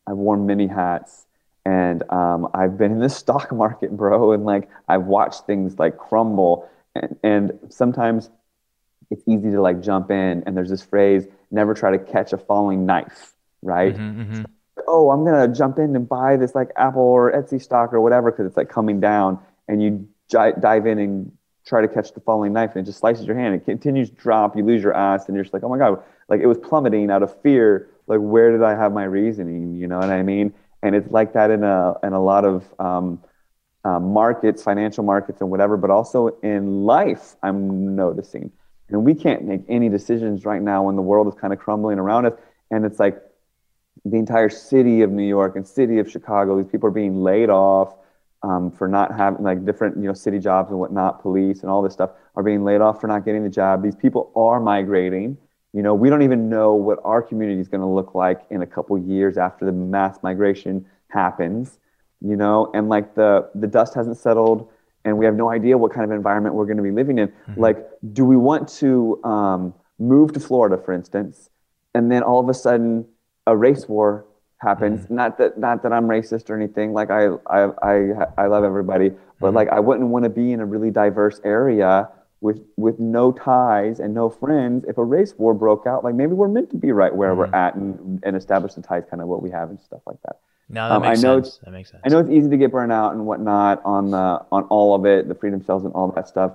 I've 0.06 0.16
worn 0.16 0.46
many 0.46 0.66
hats, 0.66 1.26
and 1.64 2.02
um, 2.10 2.48
I've 2.54 2.78
been 2.78 2.92
in 2.92 2.98
the 2.98 3.08
stock 3.22 3.52
market, 3.52 3.94
bro. 3.96 4.32
And 4.32 4.44
like 4.44 4.68
I've 4.88 5.04
watched 5.04 5.46
things 5.46 5.78
like 5.78 5.98
crumble, 5.98 6.68
and, 6.94 7.18
and 7.22 7.58
sometimes 7.68 8.30
it's 9.10 9.22
easy 9.28 9.50
to 9.50 9.60
like 9.60 9.82
jump 9.82 10.10
in. 10.10 10.42
And 10.46 10.56
there's 10.56 10.70
this 10.70 10.82
phrase: 10.82 11.26
"Never 11.50 11.74
try 11.74 11.90
to 11.90 11.98
catch 11.98 12.32
a 12.32 12.38
falling 12.38 12.86
knife." 12.86 13.34
Right? 13.60 13.94
Mm-hmm. 13.94 14.44
Oh, 14.86 15.10
I'm 15.10 15.24
gonna 15.24 15.48
jump 15.48 15.78
in 15.78 15.94
and 15.96 16.08
buy 16.08 16.36
this 16.36 16.54
like 16.54 16.70
Apple 16.76 17.02
or 17.02 17.32
Etsy 17.32 17.60
stock 17.60 17.92
or 17.92 18.00
whatever 18.00 18.30
because 18.30 18.46
it's 18.46 18.56
like 18.56 18.68
coming 18.68 19.00
down, 19.00 19.38
and 19.68 19.82
you 19.82 20.08
j- 20.30 20.52
dive 20.60 20.86
in 20.86 20.98
and 20.98 21.32
try 21.66 21.80
to 21.80 21.88
catch 21.88 22.12
the 22.12 22.20
falling 22.20 22.52
knife, 22.52 22.70
and 22.74 22.82
it 22.82 22.86
just 22.86 22.98
slices 22.98 23.26
your 23.26 23.36
hand. 23.36 23.54
It 23.54 23.64
continues 23.64 24.10
to 24.10 24.16
drop. 24.16 24.56
You 24.56 24.64
lose 24.64 24.82
your 24.82 24.94
ass, 24.94 25.26
and 25.26 25.34
you're 25.34 25.44
just 25.44 25.54
like, 25.54 25.62
oh 25.62 25.68
my 25.68 25.78
god, 25.78 26.02
like 26.28 26.40
it 26.40 26.46
was 26.46 26.58
plummeting 26.58 27.10
out 27.10 27.22
of 27.22 27.40
fear. 27.42 27.88
Like 28.06 28.20
where 28.20 28.50
did 28.50 28.62
I 28.62 28.74
have 28.74 28.92
my 28.92 29.04
reasoning? 29.04 29.74
You 29.76 29.86
know 29.86 29.98
what 29.98 30.10
I 30.10 30.22
mean? 30.22 30.52
And 30.82 30.94
it's 30.94 31.10
like 31.10 31.32
that 31.34 31.50
in 31.50 31.62
a 31.62 31.94
in 32.02 32.12
a 32.12 32.22
lot 32.22 32.44
of 32.44 32.64
um, 32.78 33.20
uh, 33.84 34.00
markets, 34.00 34.62
financial 34.62 35.04
markets, 35.04 35.40
and 35.40 35.50
whatever, 35.50 35.76
but 35.76 35.90
also 35.90 36.28
in 36.42 36.84
life, 36.84 37.36
I'm 37.42 37.94
noticing. 37.94 38.50
And 38.88 39.04
we 39.04 39.14
can't 39.14 39.44
make 39.44 39.62
any 39.68 39.88
decisions 39.88 40.44
right 40.44 40.60
now 40.60 40.84
when 40.84 40.96
the 40.96 41.02
world 41.02 41.26
is 41.26 41.34
kind 41.40 41.52
of 41.52 41.58
crumbling 41.58 41.98
around 41.98 42.26
us. 42.26 42.34
And 42.70 42.84
it's 42.84 43.00
like 43.00 43.20
the 44.04 44.16
entire 44.16 44.48
city 44.48 45.02
of 45.02 45.10
New 45.10 45.26
York 45.26 45.56
and 45.56 45.66
city 45.66 45.98
of 45.98 46.10
Chicago, 46.10 46.60
these 46.60 46.70
people 46.70 46.88
are 46.88 46.92
being 46.92 47.22
laid 47.22 47.50
off 47.50 47.94
um, 48.42 48.70
for 48.70 48.88
not 48.88 49.16
having 49.16 49.42
like 49.42 49.64
different, 49.64 49.96
you 49.96 50.04
know, 50.04 50.14
city 50.14 50.38
jobs 50.38 50.70
and 50.70 50.78
whatnot, 50.78 51.22
police 51.22 51.60
and 51.60 51.70
all 51.70 51.82
this 51.82 51.92
stuff 51.92 52.10
are 52.34 52.42
being 52.42 52.64
laid 52.64 52.80
off 52.80 53.00
for 53.00 53.06
not 53.06 53.24
getting 53.24 53.44
the 53.44 53.50
job. 53.50 53.82
These 53.82 53.96
people 53.96 54.32
are 54.34 54.58
migrating. 54.58 55.36
You 55.72 55.82
know, 55.82 55.94
we 55.94 56.10
don't 56.10 56.22
even 56.22 56.48
know 56.48 56.74
what 56.74 56.98
our 57.04 57.22
community 57.22 57.60
is 57.60 57.68
going 57.68 57.80
to 57.80 57.86
look 57.86 58.14
like 58.14 58.42
in 58.50 58.62
a 58.62 58.66
couple 58.66 58.98
years 58.98 59.38
after 59.38 59.64
the 59.64 59.72
mass 59.72 60.18
migration 60.22 60.84
happens 61.08 61.78
you 62.22 62.36
know, 62.36 62.70
and 62.72 62.88
like 62.88 63.14
the 63.14 63.50
the 63.54 63.66
dust 63.66 63.94
hasn't 63.94 64.16
settled, 64.16 64.68
and 65.04 65.18
we 65.18 65.24
have 65.24 65.34
no 65.34 65.50
idea 65.50 65.76
what 65.76 65.92
kind 65.92 66.04
of 66.04 66.12
environment 66.12 66.54
we're 66.54 66.66
going 66.66 66.76
to 66.76 66.82
be 66.82 66.92
living 66.92 67.18
in. 67.18 67.28
Mm-hmm. 67.28 67.60
Like, 67.60 67.86
do 68.12 68.24
we 68.24 68.36
want 68.36 68.68
to 68.80 69.22
um, 69.24 69.74
move 69.98 70.32
to 70.34 70.40
Florida, 70.40 70.78
for 70.82 70.92
instance, 70.92 71.50
and 71.94 72.10
then 72.10 72.22
all 72.22 72.38
of 72.38 72.48
a 72.48 72.54
sudden 72.54 73.06
a 73.46 73.56
race 73.56 73.88
war 73.88 74.26
happens? 74.58 75.04
Mm-hmm. 75.04 75.14
Not 75.14 75.38
that 75.38 75.58
not 75.58 75.82
that 75.82 75.92
I'm 75.92 76.06
racist 76.06 76.50
or 76.50 76.56
anything. 76.56 76.92
Like 76.92 77.10
I 77.10 77.28
I 77.46 77.70
I, 77.82 78.26
I 78.38 78.46
love 78.46 78.64
everybody, 78.64 79.10
but 79.40 79.48
mm-hmm. 79.48 79.56
like 79.56 79.68
I 79.68 79.80
wouldn't 79.80 80.08
want 80.08 80.24
to 80.24 80.30
be 80.30 80.52
in 80.52 80.60
a 80.60 80.66
really 80.66 80.90
diverse 80.90 81.40
area 81.44 82.08
with 82.40 82.60
with 82.76 82.98
no 82.98 83.32
ties 83.32 84.00
and 84.00 84.14
no 84.14 84.28
friends 84.28 84.84
if 84.88 84.98
a 84.98 85.04
race 85.04 85.34
war 85.38 85.54
broke 85.54 85.86
out 85.86 86.02
like 86.02 86.16
maybe 86.16 86.32
we're 86.32 86.48
meant 86.48 86.68
to 86.70 86.76
be 86.76 86.90
right 86.90 87.14
where 87.14 87.30
mm-hmm. 87.30 87.38
we're 87.38 87.54
at 87.54 87.76
and, 87.76 88.20
and 88.24 88.34
establish 88.34 88.74
the 88.74 88.82
ties 88.82 89.04
kind 89.08 89.22
of 89.22 89.28
what 89.28 89.40
we 89.40 89.48
have 89.48 89.70
and 89.70 89.80
stuff 89.80 90.00
like 90.06 90.20
that 90.24 90.40
no, 90.72 90.88
that 90.88 90.94
um, 90.96 91.02
makes 91.02 91.18
I 91.18 91.22
know 91.22 91.42
sense. 91.42 91.58
That 91.58 91.70
makes 91.70 91.90
sense. 91.90 92.02
I 92.04 92.08
know 92.08 92.18
it's 92.18 92.30
easy 92.30 92.48
to 92.48 92.56
get 92.56 92.72
burned 92.72 92.92
out 92.92 93.12
and 93.12 93.26
whatnot 93.26 93.82
on 93.84 94.10
the 94.10 94.44
on 94.50 94.64
all 94.64 94.94
of 94.94 95.04
it, 95.04 95.28
the 95.28 95.34
freedom 95.34 95.62
cells 95.62 95.84
and 95.84 95.92
all 95.92 96.10
that 96.12 96.26
stuff. 96.26 96.52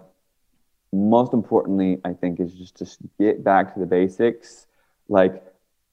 Most 0.92 1.34
importantly, 1.34 2.00
I 2.04 2.14
think 2.14 2.40
is 2.40 2.54
just 2.54 2.78
to 2.78 2.88
get 3.20 3.44
back 3.44 3.74
to 3.76 3.80
the 3.80 3.86
basics, 3.86 4.66
like 5.08 5.44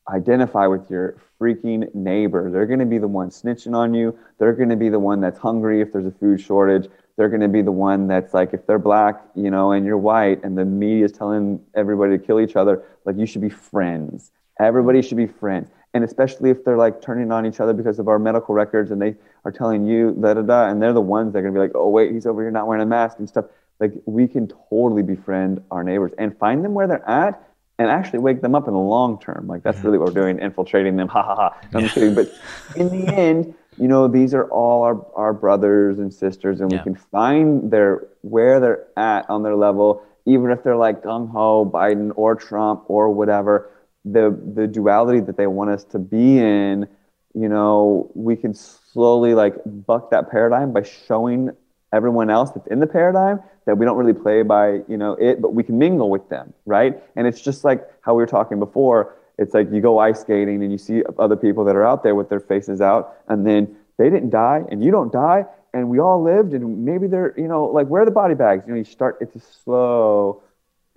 identify 0.08 0.66
with 0.66 0.90
your 0.90 1.16
freaking 1.40 1.92
neighbor. 1.94 2.50
They're 2.50 2.66
going 2.66 2.80
to 2.80 2.86
be 2.86 2.98
the 2.98 3.08
one 3.08 3.30
snitching 3.30 3.74
on 3.74 3.94
you. 3.94 4.18
They're 4.38 4.52
going 4.52 4.68
to 4.68 4.76
be 4.76 4.88
the 4.88 4.98
one 4.98 5.20
that's 5.20 5.38
hungry 5.38 5.80
if 5.80 5.92
there's 5.92 6.06
a 6.06 6.10
food 6.10 6.40
shortage. 6.40 6.88
They're 7.16 7.28
going 7.28 7.40
to 7.40 7.48
be 7.48 7.62
the 7.62 7.72
one 7.72 8.06
that's 8.08 8.34
like, 8.34 8.52
if 8.52 8.66
they're 8.66 8.78
black, 8.78 9.22
you 9.34 9.50
know, 9.50 9.72
and 9.72 9.86
you're 9.86 9.98
white, 9.98 10.42
and 10.42 10.58
the 10.58 10.64
media 10.64 11.04
is 11.04 11.12
telling 11.12 11.60
everybody 11.74 12.18
to 12.18 12.24
kill 12.24 12.40
each 12.40 12.56
other, 12.56 12.82
like 13.04 13.16
you 13.16 13.26
should 13.26 13.40
be 13.40 13.50
friends. 13.50 14.32
Everybody 14.60 15.00
should 15.02 15.16
be 15.16 15.26
friends 15.26 15.70
and 15.94 16.02
especially 16.02 16.50
if 16.50 16.64
they're 16.64 16.76
like 16.76 17.00
turning 17.00 17.30
on 17.32 17.46
each 17.46 17.60
other 17.60 17.72
because 17.72 17.98
of 17.98 18.08
our 18.08 18.18
medical 18.18 18.54
records 18.54 18.90
and 18.90 19.00
they 19.00 19.14
are 19.44 19.52
telling 19.52 19.86
you 19.86 20.14
da 20.20 20.34
da 20.34 20.42
da 20.42 20.68
and 20.68 20.82
they're 20.82 20.92
the 20.92 21.00
ones 21.00 21.32
that 21.32 21.38
are 21.38 21.42
gonna 21.42 21.54
be 21.54 21.60
like 21.60 21.72
oh 21.74 21.88
wait 21.88 22.12
he's 22.12 22.26
over 22.26 22.42
here 22.42 22.50
not 22.50 22.66
wearing 22.66 22.82
a 22.82 22.86
mask 22.86 23.18
and 23.18 23.28
stuff 23.28 23.46
like 23.80 23.92
we 24.04 24.26
can 24.26 24.48
totally 24.68 25.02
befriend 25.02 25.62
our 25.70 25.82
neighbors 25.82 26.12
and 26.18 26.36
find 26.36 26.64
them 26.64 26.74
where 26.74 26.86
they're 26.86 27.08
at 27.08 27.48
and 27.78 27.90
actually 27.90 28.20
wake 28.20 28.40
them 28.40 28.54
up 28.54 28.68
in 28.68 28.74
the 28.74 28.80
long 28.80 29.18
term. 29.20 29.46
Like 29.46 29.62
that's 29.62 29.78
mm-hmm. 29.78 29.86
really 29.86 29.98
what 29.98 30.14
we're 30.14 30.22
doing 30.22 30.38
infiltrating 30.38 30.96
them. 30.96 31.08
Ha 31.14 31.22
ha 31.22 31.34
ha. 31.34 31.60
No, 31.72 31.80
i'm 31.80 31.88
kidding. 31.88 32.14
But 32.14 32.32
in 32.76 32.88
the 32.88 33.12
end 33.12 33.54
you 33.78 33.88
know 33.88 34.06
these 34.06 34.34
are 34.34 34.48
all 34.50 34.82
our, 34.82 35.06
our 35.14 35.32
brothers 35.32 35.98
and 35.98 36.12
sisters 36.12 36.60
and 36.60 36.70
yeah. 36.70 36.78
we 36.78 36.84
can 36.84 36.94
find 36.94 37.70
their 37.70 38.06
where 38.22 38.60
they're 38.60 38.86
at 38.96 39.28
on 39.28 39.42
their 39.42 39.56
level. 39.56 40.02
Even 40.26 40.50
if 40.50 40.62
they're 40.62 40.76
like 40.76 41.02
gung-ho 41.02 41.70
biden 41.70 42.12
or 42.16 42.34
trump 42.34 42.84
or 42.88 43.10
whatever 43.10 43.70
the 44.04 44.38
the 44.54 44.66
duality 44.66 45.20
that 45.20 45.36
they 45.36 45.46
want 45.46 45.70
us 45.70 45.84
to 45.84 45.98
be 45.98 46.38
in 46.38 46.86
you 47.34 47.48
know 47.48 48.10
we 48.14 48.36
can 48.36 48.54
slowly 48.54 49.34
like 49.34 49.54
buck 49.64 50.10
that 50.10 50.30
paradigm 50.30 50.72
by 50.72 50.82
showing 50.82 51.50
everyone 51.94 52.30
else 52.30 52.50
that's 52.50 52.66
in 52.68 52.80
the 52.80 52.86
paradigm 52.86 53.40
that 53.66 53.76
we 53.78 53.86
don't 53.86 53.96
really 53.96 54.12
play 54.12 54.42
by 54.42 54.80
you 54.88 54.96
know 54.96 55.12
it 55.14 55.40
but 55.40 55.54
we 55.54 55.62
can 55.62 55.78
mingle 55.78 56.10
with 56.10 56.28
them 56.28 56.52
right 56.66 57.02
and 57.16 57.26
it's 57.26 57.40
just 57.40 57.64
like 57.64 57.88
how 58.02 58.14
we 58.14 58.22
were 58.22 58.26
talking 58.26 58.58
before 58.58 59.16
it's 59.38 59.54
like 59.54 59.70
you 59.72 59.80
go 59.80 59.98
ice 59.98 60.20
skating 60.20 60.62
and 60.62 60.70
you 60.70 60.78
see 60.78 61.02
other 61.18 61.36
people 61.36 61.64
that 61.64 61.74
are 61.74 61.84
out 61.84 62.02
there 62.02 62.14
with 62.14 62.28
their 62.28 62.40
faces 62.40 62.80
out 62.80 63.16
and 63.28 63.46
then 63.46 63.74
they 63.98 64.10
didn't 64.10 64.30
die 64.30 64.62
and 64.70 64.84
you 64.84 64.90
don't 64.90 65.12
die 65.12 65.44
and 65.72 65.88
we 65.88 65.98
all 65.98 66.22
lived 66.22 66.52
and 66.52 66.84
maybe 66.84 67.06
they're 67.06 67.34
you 67.36 67.48
know 67.48 67.64
like 67.64 67.86
where 67.86 68.02
are 68.02 68.04
the 68.04 68.10
body 68.10 68.34
bags 68.34 68.64
you 68.66 68.72
know 68.72 68.78
you 68.78 68.84
start 68.84 69.16
it's 69.20 69.36
a 69.36 69.40
slow 69.40 70.42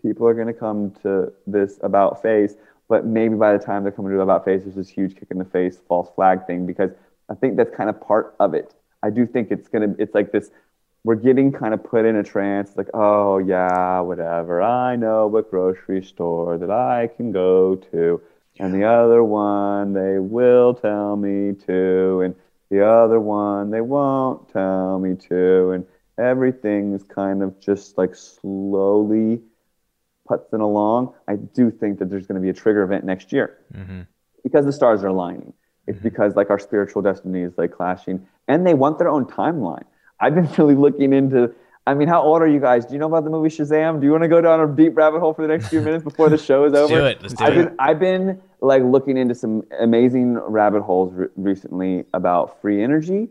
people 0.01 0.27
are 0.27 0.33
going 0.33 0.47
to 0.47 0.53
come 0.53 0.91
to 1.01 1.31
this 1.47 1.79
about 1.81 2.21
face 2.21 2.55
but 2.89 3.05
maybe 3.05 3.35
by 3.35 3.53
the 3.53 3.59
time 3.59 3.83
they're 3.83 3.91
coming 3.91 4.13
to 4.13 4.21
about 4.21 4.45
face, 4.45 4.63
there's 4.63 4.75
this 4.75 4.89
huge 4.89 5.15
kick 5.15 5.29
in 5.31 5.37
the 5.37 5.45
face, 5.45 5.79
false 5.87 6.09
flag 6.15 6.47
thing 6.47 6.65
because 6.65 6.91
I 7.29 7.35
think 7.35 7.57
that's 7.57 7.75
kind 7.75 7.89
of 7.89 7.99
part 7.99 8.35
of 8.39 8.53
it. 8.53 8.73
I 9.03 9.09
do 9.09 9.25
think 9.25 9.51
it's 9.51 9.67
gonna. 9.67 9.93
It's 9.99 10.15
like 10.15 10.31
this. 10.31 10.49
We're 11.07 11.15
getting 11.15 11.53
kind 11.53 11.73
of 11.73 11.81
put 11.85 12.03
in 12.03 12.17
a 12.17 12.23
trance, 12.23 12.75
like, 12.75 12.89
oh 12.93 13.37
yeah, 13.37 14.01
whatever. 14.01 14.61
I 14.61 14.97
know 14.97 15.27
what 15.27 15.49
grocery 15.49 16.03
store 16.03 16.57
that 16.57 16.69
I 16.69 17.07
can 17.15 17.31
go 17.31 17.77
to, 17.93 18.21
and 18.59 18.73
the 18.73 18.83
other 18.83 19.23
one 19.23 19.93
they 19.93 20.19
will 20.19 20.73
tell 20.73 21.15
me 21.15 21.53
to, 21.65 22.23
and 22.25 22.35
the 22.69 22.85
other 22.85 23.21
one 23.21 23.71
they 23.71 23.79
won't 23.79 24.49
tell 24.49 24.99
me 24.99 25.15
to, 25.29 25.71
and 25.71 25.85
everything's 26.17 27.03
kind 27.03 27.41
of 27.41 27.57
just 27.61 27.97
like 27.97 28.13
slowly 28.13 29.39
putzing 30.29 30.59
along, 30.59 31.13
I 31.25 31.37
do 31.37 31.71
think 31.71 31.99
that 31.99 32.09
there's 32.09 32.27
going 32.27 32.35
to 32.35 32.41
be 32.41 32.49
a 32.49 32.53
trigger 32.53 32.83
event 32.83 33.05
next 33.05 33.31
year 33.31 33.57
mm-hmm. 33.73 34.01
because 34.43 34.65
the 34.65 34.73
stars 34.73 35.05
are 35.05 35.07
aligning. 35.07 35.53
It's 35.87 35.99
mm-hmm. 35.99 36.03
because 36.09 36.35
like 36.35 36.49
our 36.49 36.59
spiritual 36.59 37.01
destiny 37.01 37.43
is 37.43 37.53
like 37.57 37.71
clashing, 37.71 38.27
and 38.49 38.67
they 38.67 38.73
want 38.73 38.99
their 38.99 39.07
own 39.07 39.23
timeline. 39.23 39.85
I've 40.19 40.35
been 40.35 40.49
really 40.57 40.75
looking 40.75 41.13
into. 41.13 41.53
I 41.85 41.93
mean, 41.93 42.09
how 42.09 42.21
old 42.21 42.41
are 42.41 42.47
you 42.47 42.59
guys? 42.59 42.85
Do 42.85 42.93
you 42.93 42.99
know 42.99 43.07
about 43.07 43.23
the 43.23 43.29
movie 43.29 43.47
Shazam? 43.47 44.01
Do 44.01 44.05
you 44.05 44.11
want 44.11 44.23
to 44.23 44.27
go 44.27 44.41
down 44.41 44.59
a 44.59 44.67
deep 44.67 44.97
rabbit 44.97 45.21
hole 45.21 45.33
for 45.33 45.41
the 45.41 45.47
next 45.47 45.69
few 45.69 45.79
minutes 45.81 46.03
before 46.03 46.29
the 46.29 46.37
show 46.37 46.65
is 46.65 46.73
over? 46.73 46.93
do 46.93 47.05
it. 47.05 47.21
Let's 47.21 47.33
do 47.33 47.45
I've 47.45 47.57
it. 47.57 47.65
Been, 47.65 47.75
I've 47.79 47.99
been 47.99 48.41
like 48.59 48.83
looking 48.83 49.15
into 49.15 49.33
some 49.33 49.63
amazing 49.79 50.33
rabbit 50.33 50.81
holes 50.81 51.13
re- 51.13 51.27
recently 51.37 52.03
about 52.13 52.61
free 52.61 52.83
energy, 52.83 53.29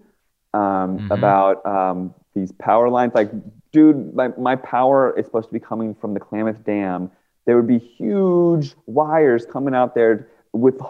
um, 0.54 0.60
mm-hmm. 0.98 1.12
about 1.12 1.66
um, 1.66 2.14
these 2.34 2.50
power 2.52 2.88
lines. 2.88 3.14
Like 3.14 3.30
dude, 3.76 4.14
my, 4.14 4.28
my 4.38 4.56
power 4.56 5.16
is 5.18 5.26
supposed 5.26 5.48
to 5.48 5.52
be 5.52 5.60
coming 5.60 5.94
from 5.94 6.14
the 6.14 6.20
Klamath 6.20 6.64
Dam. 6.64 7.10
There 7.44 7.56
would 7.56 7.66
be 7.66 7.78
huge 7.78 8.74
wires 8.86 9.44
coming 9.44 9.74
out 9.74 9.94
there 9.94 10.28
with 10.52 10.80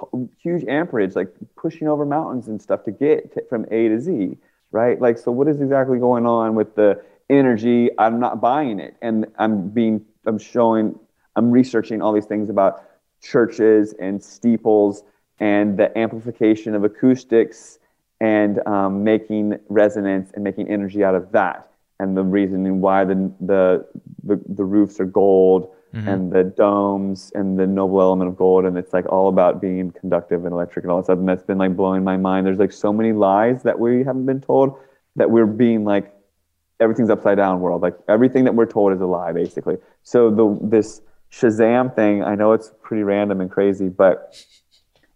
huge 0.41 0.65
amperage, 0.69 1.17
like 1.17 1.35
pushing 1.57 1.89
over 1.89 2.07
mountains 2.07 2.47
and 2.47 2.63
stuff 2.63 2.85
to 2.85 2.93
get 2.93 3.35
to, 3.35 3.45
from 3.49 3.67
A 3.73 3.89
to 3.89 4.01
Z, 4.01 4.39
right? 4.77 5.01
Like, 5.01 5.17
so 5.17 5.33
what 5.33 5.49
is 5.49 5.63
exactly 5.63 5.99
going 5.99 6.27
on 6.27 6.55
with 6.55 6.75
the 6.75 7.03
energy? 7.31 7.89
I'm 7.99 8.21
not 8.21 8.43
buying 8.43 8.79
it, 8.79 8.95
and 9.01 9.27
I'm 9.39 9.71
being, 9.71 10.05
I'm 10.27 10.39
showing, 10.39 10.99
I'm 11.35 11.51
researching 11.51 12.03
all 12.03 12.13
these 12.13 12.27
things 12.27 12.51
about 12.51 12.85
churches 13.23 13.95
and 13.99 14.23
steeples 14.23 15.03
and 15.41 15.79
the 15.79 15.97
amplification 15.97 16.75
of 16.75 16.85
acoustics 16.85 17.79
and 18.21 18.67
um, 18.67 19.03
making 19.03 19.59
resonance 19.71 20.31
and 20.35 20.45
making 20.45 20.69
energy 20.69 21.03
out 21.03 21.15
of 21.15 21.33
that 21.33 21.71
and 21.99 22.17
the 22.17 22.23
reasoning 22.23 22.81
why 22.81 23.05
the 23.05 23.33
the 23.41 23.87
the, 24.25 24.41
the 24.49 24.65
roofs 24.65 25.01
are 25.01 25.07
gold 25.07 25.75
mm-hmm. 25.95 26.09
and 26.09 26.33
the 26.33 26.45
domes 26.45 27.33
and 27.35 27.59
the 27.59 27.67
noble 27.67 28.01
element 28.01 28.29
of 28.29 28.37
gold 28.37 28.65
and 28.65 28.77
it's 28.77 28.93
like 28.93 29.07
all 29.07 29.29
about 29.29 29.61
being 29.61 29.91
conductive 29.93 30.45
and 30.45 30.53
electric 30.53 30.85
and 30.85 30.93
all 30.93 30.99
that 30.99 31.05
stuff 31.05 31.19
and 31.19 31.29
that's 31.29 31.43
been 31.43 31.59
like 31.59 31.77
blowing 31.77 32.05
my 32.05 32.17
mind 32.17 32.47
there's 32.47 32.59
like 32.59 32.73
so 32.73 32.93
many 32.93 33.13
lies 33.13 33.63
that 33.63 33.79
we 33.79 33.99
haven't 34.05 34.27
been 34.27 34.41
told 34.41 34.79
that 35.17 35.31
we're 35.31 35.47
being 35.47 35.85
like 35.85 36.13
everything's 36.81 37.11
upside 37.11 37.37
down 37.37 37.61
world 37.61 37.83
like 37.83 37.97
everything 38.09 38.45
that 38.45 38.55
we're 38.55 38.67
told 38.67 38.93
is 38.93 39.01
a 39.01 39.07
lie 39.07 39.33
basically 39.33 39.77
so 40.03 40.31
the 40.31 40.59
this 40.63 41.01
shazam 41.31 41.95
thing 41.95 42.23
i 42.23 42.35
know 42.35 42.53
it's 42.53 42.73
pretty 42.83 43.03
random 43.03 43.41
and 43.41 43.51
crazy 43.51 43.89
but 43.89 44.37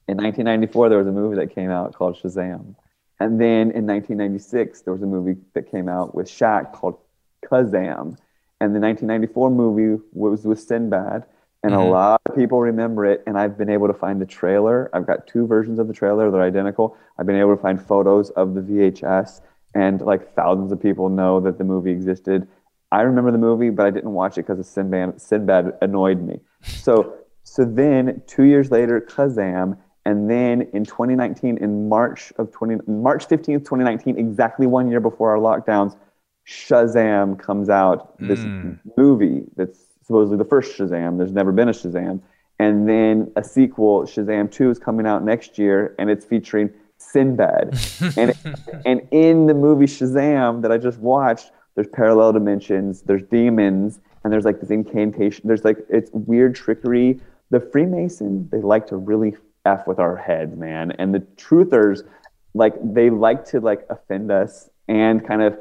in 0.09 0.17
1994 0.17 0.89
there 0.89 0.99
was 0.99 1.07
a 1.07 1.13
movie 1.13 1.37
that 1.37 1.55
came 1.55 1.71
out 1.71 1.95
called 1.95 2.17
shazam 2.17 2.75
and 3.21 3.39
then 3.39 3.71
in 3.73 3.87
1996, 3.87 4.81
there 4.81 4.95
was 4.95 5.03
a 5.03 5.07
movie 5.07 5.39
that 5.53 5.71
came 5.71 5.89
out 5.89 6.15
with 6.15 6.27
Shaq 6.27 6.73
called 6.73 6.99
Kazam. 7.45 8.17
And 8.61 8.75
the 8.75 8.81
1994 8.81 9.51
movie 9.51 10.03
was 10.13 10.45
with 10.45 10.61
Sinbad. 10.61 11.25
And 11.63 11.73
mm-hmm. 11.73 11.81
a 11.81 11.91
lot 11.91 12.21
of 12.27 12.35
people 12.35 12.61
remember 12.61 13.07
it. 13.07 13.23
And 13.27 13.39
I've 13.39 13.57
been 13.57 13.71
able 13.71 13.87
to 13.87 13.95
find 13.95 14.21
the 14.21 14.27
trailer. 14.27 14.91
I've 14.93 15.07
got 15.07 15.27
two 15.27 15.47
versions 15.47 15.79
of 15.79 15.89
the 15.89 15.95
trailer. 15.95 16.31
They're 16.31 16.43
identical. 16.43 16.97
I've 17.19 17.27
been 17.27 17.37
able 17.37 17.57
to 17.57 17.63
find 17.63 17.81
photos 17.81 18.31
of 18.31 18.55
the 18.55 18.61
VHS. 18.61 19.41
And 19.75 20.01
like 20.01 20.35
thousands 20.35 20.73
of 20.73 20.81
people 20.81 21.09
know 21.09 21.41
that 21.41 21.59
the 21.59 21.65
movie 21.65 21.91
existed. 21.91 22.49
I 22.93 23.03
remember 23.03 23.31
the 23.31 23.39
movie, 23.39 23.71
but 23.71 23.87
I 23.87 23.91
didn't 23.91 24.13
watch 24.13 24.37
it 24.37 24.47
because 24.47 24.69
Sinbad, 24.69 25.21
Sinbad 25.21 25.79
annoyed 25.81 26.21
me. 26.23 26.41
So, 26.63 27.15
so 27.45 27.65
then 27.65 28.23
two 28.27 28.45
years 28.45 28.71
later, 28.71 29.01
Kazam 29.01 29.79
and 30.05 30.31
then 30.31 30.63
in 30.73 30.85
2019, 30.85 31.59
in 31.59 31.89
March 31.89 32.33
of 32.39 32.51
20, 32.53 32.91
March 32.91 33.29
15th, 33.29 33.65
2019, 33.65 34.19
exactly 34.19 34.67
one 34.67 34.91
year 34.91 35.01
before 35.01 35.31
our 35.31 35.37
lockdowns, 35.37 35.97
Shazam 36.51 37.39
comes 37.39 37.71
out. 37.71 38.19
This 38.19 38.41
mm. 38.41 38.77
movie 38.97 39.45
that's 39.57 39.79
supposedly 40.03 40.37
the 40.37 40.45
first 40.45 40.77
Shazam. 40.77 41.17
There's 41.17 41.33
never 41.33 41.53
been 41.53 41.69
a 41.69 41.73
Shazam. 41.73 42.21
And 42.59 42.89
then 42.89 43.31
a 43.37 43.45
sequel, 43.45 44.03
Shazam 44.03 44.51
2, 44.51 44.71
is 44.71 44.79
coming 44.79 45.07
out 45.07 45.23
next 45.25 45.59
year, 45.59 45.95
and 45.99 46.11
it's 46.11 46.25
featuring 46.25 46.71
Sinbad. 46.99 47.79
and 48.17 48.35
and 48.85 49.09
in 49.13 49.47
the 49.47 49.55
movie 49.55 49.87
Shazam 49.87 50.61
that 50.63 50.73
I 50.73 50.77
just 50.77 50.99
watched, 50.99 51.53
there's 51.77 51.87
parallel 51.87 52.33
dimensions, 52.33 53.03
there's 53.03 53.23
demons, 53.23 54.01
and 54.25 54.33
there's 54.33 54.45
like 54.45 54.61
this 54.61 54.71
incantation. 54.71 55.47
There's 55.47 55.65
like 55.65 55.79
it's 55.89 56.11
weird 56.13 56.57
trickery. 56.57 57.21
The 57.51 57.61
Freemason, 57.61 58.49
they 58.51 58.61
like 58.61 58.89
to 58.89 58.97
really 58.97 59.37
f 59.65 59.87
with 59.87 60.01
our 60.01 60.17
heads, 60.17 60.57
man. 60.57 60.91
And 60.93 61.15
the 61.15 61.21
truthers, 61.37 62.03
like 62.55 62.75
they 62.83 63.09
like 63.09 63.45
to 63.47 63.61
like 63.61 63.87
offend 63.89 64.33
us 64.33 64.69
and 64.89 65.25
kind 65.25 65.43
of 65.43 65.57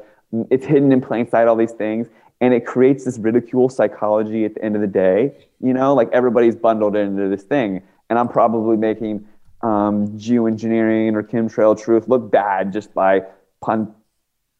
it's 0.50 0.64
hidden 0.64 0.92
in 0.92 1.00
plain 1.00 1.28
sight 1.28 1.48
all 1.48 1.56
these 1.56 1.72
things 1.72 2.06
and 2.40 2.54
it 2.54 2.64
creates 2.64 3.04
this 3.04 3.18
ridicule 3.18 3.68
psychology 3.68 4.44
at 4.44 4.54
the 4.54 4.64
end 4.64 4.74
of 4.74 4.80
the 4.80 4.86
day 4.86 5.32
you 5.60 5.72
know 5.72 5.94
like 5.94 6.08
everybody's 6.12 6.56
bundled 6.56 6.96
into 6.96 7.28
this 7.28 7.42
thing. 7.42 7.82
And 8.08 8.18
i'm 8.18 8.28
probably 8.28 8.76
making 8.76 9.26
um, 9.62 10.08
geoengineering 10.18 11.14
or 11.14 11.22
chemtrail 11.22 11.80
truth 11.80 12.08
look 12.08 12.30
bad 12.30 12.72
just 12.72 12.94
by 12.94 13.22
pun- 13.60 13.94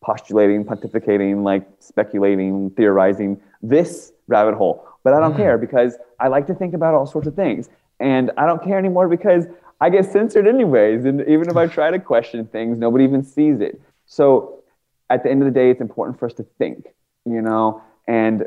postulating 0.02 0.64
pontificating 0.64 1.42
like 1.42 1.66
speculating 1.78 2.70
theorizing 2.70 3.40
this 3.62 4.12
rabbit 4.28 4.54
hole. 4.54 4.86
But 5.02 5.14
i 5.14 5.20
don't 5.20 5.34
mm. 5.34 5.38
care 5.38 5.58
because 5.58 5.96
i 6.18 6.28
like 6.28 6.46
to 6.48 6.54
think 6.54 6.74
about 6.74 6.94
all 6.94 7.06
sorts 7.06 7.26
of 7.26 7.34
things. 7.34 7.68
And 7.98 8.30
i 8.36 8.46
don't 8.46 8.62
care 8.62 8.78
anymore 8.78 9.08
because 9.08 9.46
i 9.80 9.88
get 9.88 10.04
censored 10.04 10.46
anyways. 10.46 11.04
And 11.04 11.22
even 11.22 11.48
if 11.48 11.56
i 11.56 11.66
try 11.66 11.90
to 11.90 11.98
question 11.98 12.46
things 12.46 12.78
nobody 12.78 13.04
even 13.04 13.24
sees 13.24 13.60
it. 13.60 13.80
So 14.06 14.59
at 15.10 15.22
the 15.22 15.30
end 15.30 15.42
of 15.42 15.46
the 15.46 15.52
day 15.52 15.70
it's 15.70 15.80
important 15.80 16.18
for 16.18 16.26
us 16.26 16.32
to 16.34 16.44
think 16.58 16.86
you 17.24 17.42
know, 17.42 17.82
and 18.06 18.46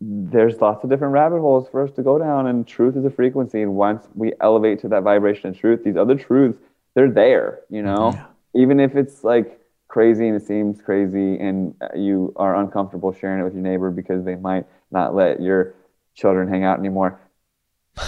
there's 0.00 0.60
lots 0.60 0.82
of 0.82 0.90
different 0.90 1.12
rabbit 1.12 1.40
holes 1.40 1.68
for 1.70 1.82
us 1.82 1.92
to 1.92 2.02
go 2.02 2.18
down 2.18 2.48
and 2.48 2.66
truth 2.66 2.96
is 2.96 3.04
a 3.04 3.10
frequency 3.10 3.62
and 3.62 3.74
once 3.74 4.08
we 4.14 4.32
elevate 4.40 4.80
to 4.80 4.88
that 4.88 5.04
vibration 5.04 5.50
of 5.50 5.56
truth 5.56 5.84
these 5.84 5.96
other 5.96 6.16
truths 6.16 6.58
they're 6.94 7.08
there 7.08 7.60
you 7.70 7.80
know 7.80 8.10
yeah. 8.12 8.26
even 8.52 8.80
if 8.80 8.96
it's 8.96 9.22
like 9.22 9.60
crazy 9.86 10.26
and 10.26 10.34
it 10.34 10.44
seems 10.44 10.82
crazy 10.82 11.38
and 11.38 11.76
you 11.94 12.32
are 12.34 12.56
uncomfortable 12.56 13.12
sharing 13.12 13.40
it 13.40 13.44
with 13.44 13.52
your 13.52 13.62
neighbor 13.62 13.92
because 13.92 14.24
they 14.24 14.34
might 14.34 14.66
not 14.90 15.14
let 15.14 15.40
your 15.40 15.72
children 16.16 16.48
hang 16.48 16.64
out 16.64 16.80
anymore 16.80 17.20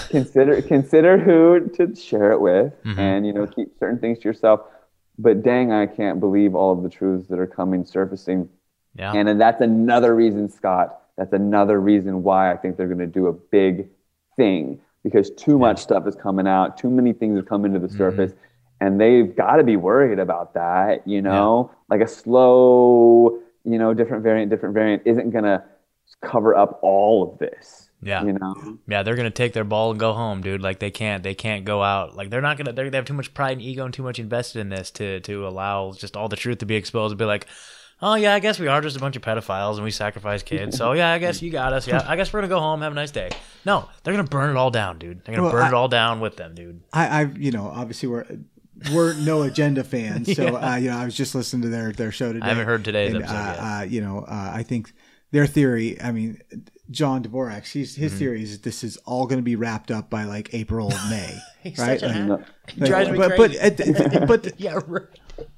consider 0.08 0.60
consider 0.62 1.16
who 1.16 1.68
to 1.68 1.94
share 1.94 2.32
it 2.32 2.40
with 2.40 2.72
mm-hmm. 2.82 2.98
and 2.98 3.24
you 3.24 3.32
know 3.32 3.46
keep 3.46 3.68
certain 3.78 4.00
things 4.00 4.18
to 4.18 4.24
yourself 4.24 4.62
but 5.18 5.42
dang 5.42 5.72
i 5.72 5.86
can't 5.86 6.20
believe 6.20 6.54
all 6.54 6.72
of 6.72 6.82
the 6.82 6.88
truths 6.88 7.28
that 7.28 7.38
are 7.38 7.46
coming 7.46 7.84
surfacing 7.84 8.48
yeah. 8.96 9.12
And 9.12 9.40
that's 9.40 9.60
another 9.60 10.14
reason, 10.14 10.48
Scott, 10.48 11.00
that's 11.16 11.32
another 11.32 11.80
reason 11.80 12.22
why 12.22 12.52
I 12.52 12.56
think 12.56 12.76
they're 12.76 12.86
going 12.86 12.98
to 12.98 13.06
do 13.06 13.26
a 13.26 13.32
big 13.32 13.88
thing 14.36 14.80
because 15.02 15.30
too 15.30 15.58
much 15.58 15.80
stuff 15.80 16.06
is 16.06 16.14
coming 16.14 16.46
out, 16.46 16.78
too 16.78 16.88
many 16.88 17.12
things 17.12 17.36
have 17.36 17.46
come 17.46 17.64
into 17.64 17.78
the 17.78 17.88
mm-hmm. 17.88 17.98
surface, 17.98 18.32
and 18.80 19.00
they've 19.00 19.36
got 19.36 19.56
to 19.56 19.64
be 19.64 19.76
worried 19.76 20.18
about 20.18 20.54
that, 20.54 21.06
you 21.06 21.20
know? 21.20 21.70
Yeah. 21.70 21.96
Like 21.96 22.08
a 22.08 22.10
slow, 22.10 23.38
you 23.64 23.78
know, 23.78 23.92
different 23.92 24.22
variant, 24.22 24.50
different 24.50 24.74
variant 24.74 25.02
isn't 25.04 25.30
going 25.30 25.44
to 25.44 25.62
cover 26.22 26.54
up 26.54 26.78
all 26.82 27.22
of 27.22 27.38
this. 27.38 27.90
Yeah. 28.04 28.24
You 28.24 28.32
know? 28.34 28.78
Yeah, 28.86 29.02
they're 29.02 29.16
gonna 29.16 29.30
take 29.30 29.52
their 29.52 29.64
ball 29.64 29.90
and 29.90 29.98
go 29.98 30.12
home, 30.12 30.42
dude. 30.42 30.62
Like 30.62 30.78
they 30.78 30.90
can't 30.90 31.22
they 31.22 31.34
can't 31.34 31.64
go 31.64 31.82
out. 31.82 32.14
Like 32.16 32.30
they're 32.30 32.40
not 32.40 32.58
gonna 32.58 32.72
they 32.72 32.96
have 32.96 33.04
too 33.04 33.14
much 33.14 33.34
pride 33.34 33.52
and 33.52 33.62
ego 33.62 33.84
and 33.84 33.94
too 33.94 34.02
much 34.02 34.18
invested 34.18 34.60
in 34.60 34.68
this 34.68 34.90
to 34.92 35.20
to 35.20 35.46
allow 35.46 35.92
just 35.92 36.16
all 36.16 36.28
the 36.28 36.36
truth 36.36 36.58
to 36.58 36.66
be 36.66 36.76
exposed 36.76 37.12
and 37.12 37.18
be 37.18 37.24
like, 37.24 37.46
oh 38.02 38.14
yeah, 38.14 38.34
I 38.34 38.38
guess 38.40 38.58
we 38.58 38.68
are 38.68 38.80
just 38.80 38.96
a 38.96 39.00
bunch 39.00 39.16
of 39.16 39.22
pedophiles 39.22 39.76
and 39.76 39.84
we 39.84 39.90
sacrifice 39.90 40.42
kids. 40.42 40.76
So 40.76 40.92
yeah, 40.92 41.12
I 41.12 41.18
guess 41.18 41.42
you 41.42 41.50
got 41.50 41.72
us. 41.72 41.86
Yeah, 41.86 42.04
I 42.06 42.16
guess 42.16 42.32
we're 42.32 42.40
gonna 42.40 42.48
go 42.48 42.60
home. 42.60 42.82
Have 42.82 42.92
a 42.92 42.94
nice 42.94 43.10
day. 43.10 43.30
No, 43.64 43.88
they're 44.02 44.14
gonna 44.14 44.28
burn 44.28 44.50
it 44.50 44.56
all 44.56 44.70
down, 44.70 44.98
dude. 44.98 45.24
They're 45.24 45.34
gonna 45.34 45.44
well, 45.44 45.52
burn 45.52 45.64
I, 45.64 45.68
it 45.68 45.74
all 45.74 45.88
down 45.88 46.20
with 46.20 46.36
them, 46.36 46.54
dude. 46.54 46.82
I, 46.92 47.06
I, 47.06 47.22
you 47.22 47.50
know, 47.50 47.68
obviously 47.68 48.08
we're 48.08 48.26
we're 48.92 49.14
no 49.14 49.42
agenda 49.42 49.84
fans, 49.84 50.34
so 50.34 50.42
yeah. 50.44 50.52
uh, 50.52 50.76
you 50.76 50.90
know, 50.90 50.96
I 50.96 51.04
was 51.04 51.16
just 51.16 51.34
listening 51.34 51.62
to 51.62 51.68
their 51.68 51.92
their 51.92 52.12
show 52.12 52.32
today. 52.32 52.44
I 52.44 52.48
haven't 52.48 52.66
heard 52.66 52.84
today's 52.84 53.14
and, 53.14 53.22
episode 53.22 53.36
uh, 53.36 53.44
yet. 53.46 53.58
Uh, 53.58 53.82
you 53.84 54.00
know, 54.00 54.18
uh, 54.20 54.52
I 54.54 54.62
think 54.62 54.92
their 55.30 55.46
theory. 55.46 56.00
I 56.00 56.12
mean, 56.12 56.40
John 56.90 57.22
Dvorak, 57.22 57.66
he's, 57.66 57.96
his 57.96 58.12
mm-hmm. 58.12 58.18
theory 58.18 58.42
is 58.42 58.60
this 58.60 58.84
is 58.84 58.96
all 58.98 59.26
going 59.26 59.38
to 59.38 59.44
be 59.44 59.56
wrapped 59.56 59.90
up 59.90 60.10
by 60.10 60.24
like 60.24 60.52
April, 60.52 60.92
May, 61.08 61.38
right? 61.78 62.00
Like, 62.02 62.28
like, 62.28 62.46
drives 62.76 63.10
me 63.10 63.18
but, 63.18 63.36
crazy. 63.36 63.58
But, 63.92 64.26
but, 64.26 64.52
yeah, 64.60 64.78
right. 64.86 65.02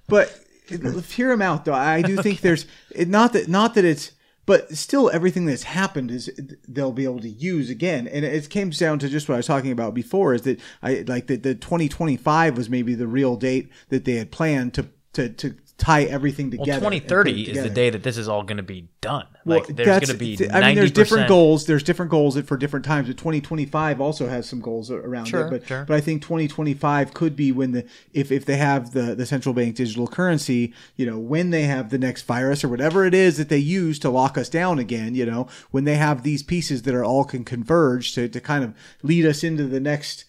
but 0.07 0.41
hear 0.69 1.31
him 1.31 1.43
out 1.43 1.65
though. 1.65 1.75
I 1.75 2.03
do 2.03 2.17
think 2.23 2.41
there's 2.41 2.67
not 2.97 3.33
that 3.33 3.49
not 3.49 3.75
that 3.75 3.85
it's 3.85 4.13
but 4.45 4.77
still 4.77 5.11
everything 5.11 5.47
that's 5.47 5.65
happened 5.65 6.11
is 6.11 6.31
they'll 6.69 6.93
be 6.93 7.05
able 7.05 7.21
to 7.21 7.29
use 7.29 7.69
again 7.69 8.07
and 8.07 8.25
it 8.25 8.49
came 8.49 8.71
down 8.71 8.99
to 9.01 9.09
just 9.09 9.29
what 9.29 9.35
i 9.35 9.39
was 9.39 9.47
talking 9.47 9.73
about 9.73 9.93
before 9.93 10.35
is 10.35 10.43
that 10.43 10.61
i 10.83 11.05
like 11.09 11.27
that 11.27 11.43
the 11.43 11.55
2025 11.55 12.57
was 12.57 12.71
maybe 12.71 12.95
the 12.95 13.09
real 13.09 13.35
date 13.37 13.71
that 13.89 14.05
they 14.05 14.15
had 14.15 14.31
planned 14.31 14.73
to 14.73 14.89
to, 15.13 15.29
to 15.31 15.57
tie 15.79 16.05
everything 16.05 16.51
together. 16.51 16.81
Well, 16.81 16.91
2030 16.91 17.51
is 17.51 17.63
the 17.63 17.71
day 17.71 17.91
that 17.91 18.03
this 18.03 18.17
is 18.17 18.29
all 18.29 18.43
going 18.43 18.57
to 18.57 18.63
be 18.63 18.89
done. 19.01 19.27
Well, 19.45 19.61
like 19.61 19.69
there's 19.69 19.87
going 19.87 20.07
to 20.07 20.15
be. 20.15 20.51
I 20.51 20.61
mean, 20.61 20.75
there's 20.75 20.91
different 20.91 21.29
goals. 21.29 21.67
There's 21.67 21.83
different 21.83 22.11
goals 22.11 22.41
for 22.43 22.57
different 22.57 22.85
times. 22.85 23.09
But 23.09 23.19
2025 23.19 24.01
also 24.01 24.29
has 24.29 24.49
some 24.49 24.61
goals 24.61 24.91
around 24.91 25.27
sure, 25.27 25.47
it. 25.47 25.51
But 25.51 25.67
sure. 25.67 25.85
but 25.87 25.97
I 25.97 26.01
think 26.01 26.23
2025 26.23 27.15
could 27.15 27.37
be 27.37 27.53
when 27.53 27.73
the 27.73 27.87
if 28.13 28.33
if 28.33 28.45
they 28.45 28.57
have 28.57 28.93
the 28.93 29.15
the 29.15 29.27
central 29.27 29.55
bank 29.55 29.77
digital 29.77 30.07
currency, 30.07 30.73
you 30.97 31.07
know, 31.07 31.19
when 31.19 31.51
they 31.51 31.63
have 31.63 31.91
the 31.91 31.99
next 31.99 32.23
virus 32.23 32.65
or 32.65 32.69
whatever 32.69 33.05
it 33.05 33.15
is 33.15 33.37
that 33.37 33.49
they 33.49 33.59
use 33.59 33.99
to 34.01 34.11
lock 34.11 34.39
us 34.39 34.49
down 34.49 34.79
again, 34.79 35.15
you 35.15 35.27
know, 35.27 35.49
when 35.71 35.85
they 35.85 35.97
have 35.97 36.23
these 36.23 36.43
pieces 36.43 36.83
that 36.83 36.95
are 36.95 37.05
all 37.05 37.25
can 37.25 37.45
converge 37.45 38.13
to 38.15 38.29
to 38.29 38.41
kind 38.41 38.65
of 38.65 38.75
lead 39.03 39.27
us 39.27 39.45
into 39.45 39.65
the 39.65 39.81
next 39.81 40.26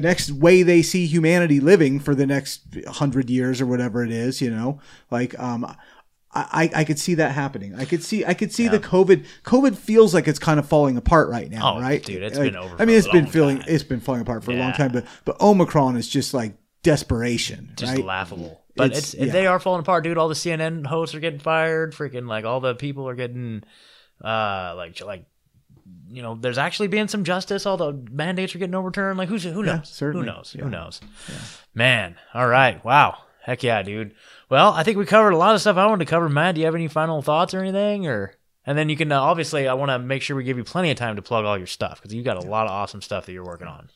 the 0.00 0.06
next 0.06 0.30
way 0.30 0.62
they 0.62 0.80
see 0.80 1.06
humanity 1.06 1.58
living 1.58 1.98
for 1.98 2.14
the 2.14 2.24
next 2.24 2.62
hundred 2.86 3.28
years 3.28 3.60
or 3.60 3.66
whatever 3.66 4.04
it 4.04 4.12
is, 4.12 4.40
you 4.40 4.48
know, 4.48 4.78
like, 5.10 5.36
um, 5.40 5.74
I, 6.32 6.70
I 6.72 6.84
could 6.84 7.00
see 7.00 7.14
that 7.14 7.32
happening. 7.32 7.74
I 7.74 7.84
could 7.84 8.04
see 8.04 8.24
I 8.24 8.34
could 8.34 8.52
see 8.52 8.64
yeah. 8.64 8.72
the 8.72 8.78
COVID 8.78 9.26
COVID 9.42 9.76
feels 9.76 10.14
like 10.14 10.28
it's 10.28 10.38
kind 10.38 10.60
of 10.60 10.68
falling 10.68 10.96
apart 10.96 11.30
right 11.30 11.50
now, 11.50 11.76
oh, 11.76 11.80
right? 11.80 12.04
Dude, 12.04 12.22
it's 12.22 12.38
like, 12.38 12.52
been 12.52 12.56
over. 12.56 12.76
I 12.78 12.84
mean, 12.84 12.96
it's 12.96 13.08
been 13.08 13.26
feeling 13.26 13.58
time. 13.58 13.66
it's 13.66 13.82
been 13.82 13.98
falling 13.98 14.20
apart 14.20 14.44
for 14.44 14.52
yeah. 14.52 14.58
a 14.58 14.60
long 14.60 14.72
time, 14.74 14.92
but 14.92 15.04
but 15.24 15.40
Omicron 15.40 15.96
is 15.96 16.06
just 16.08 16.34
like 16.34 16.54
desperation, 16.84 17.72
just 17.76 17.96
right? 17.96 18.04
laughable. 18.04 18.62
But 18.76 18.92
it's, 18.92 19.14
it's 19.14 19.26
yeah. 19.26 19.32
they 19.32 19.46
are 19.48 19.58
falling 19.58 19.80
apart, 19.80 20.04
dude. 20.04 20.18
All 20.18 20.28
the 20.28 20.34
CNN 20.34 20.86
hosts 20.86 21.14
are 21.16 21.20
getting 21.20 21.40
fired. 21.40 21.92
Freaking 21.92 22.28
like 22.28 22.44
all 22.44 22.60
the 22.60 22.74
people 22.76 23.08
are 23.08 23.16
getting 23.16 23.64
uh 24.22 24.74
like 24.76 25.00
like 25.00 25.24
you 26.10 26.22
know, 26.22 26.34
there's 26.34 26.58
actually 26.58 26.88
being 26.88 27.08
some 27.08 27.24
justice. 27.24 27.66
All 27.66 27.76
the 27.76 27.92
mandates 28.10 28.54
are 28.54 28.58
getting 28.58 28.74
overturned. 28.74 29.18
Like 29.18 29.28
who's 29.28 29.44
who 29.44 29.62
knows? 29.62 29.98
Yeah, 30.00 30.08
who 30.08 30.22
knows? 30.22 30.54
Yeah. 30.56 30.64
Who 30.64 30.70
knows? 30.70 31.00
Yeah. 31.28 31.34
Man, 31.74 32.16
all 32.34 32.48
right, 32.48 32.84
wow, 32.84 33.18
heck 33.42 33.62
yeah, 33.62 33.82
dude. 33.82 34.14
Well, 34.48 34.72
I 34.72 34.82
think 34.82 34.96
we 34.96 35.04
covered 35.04 35.32
a 35.32 35.36
lot 35.36 35.54
of 35.54 35.60
stuff 35.60 35.76
I 35.76 35.86
wanted 35.86 36.04
to 36.04 36.10
cover. 36.10 36.28
Matt, 36.28 36.54
do 36.54 36.60
you 36.60 36.66
have 36.66 36.74
any 36.74 36.88
final 36.88 37.22
thoughts 37.22 37.54
or 37.54 37.60
anything? 37.60 38.06
Or 38.06 38.32
and 38.66 38.76
then 38.76 38.88
you 38.88 38.96
can 38.96 39.12
uh, 39.12 39.20
obviously, 39.20 39.68
I 39.68 39.74
want 39.74 39.90
to 39.90 39.98
make 39.98 40.22
sure 40.22 40.36
we 40.36 40.44
give 40.44 40.58
you 40.58 40.64
plenty 40.64 40.90
of 40.90 40.96
time 40.96 41.16
to 41.16 41.22
plug 41.22 41.44
all 41.44 41.56
your 41.56 41.66
stuff 41.66 42.00
because 42.00 42.14
you 42.14 42.22
got 42.22 42.36
a 42.36 42.48
lot 42.48 42.66
of 42.66 42.72
awesome 42.72 43.02
stuff 43.02 43.26
that 43.26 43.32
you're 43.32 43.44
working 43.44 43.66
on. 43.68 43.88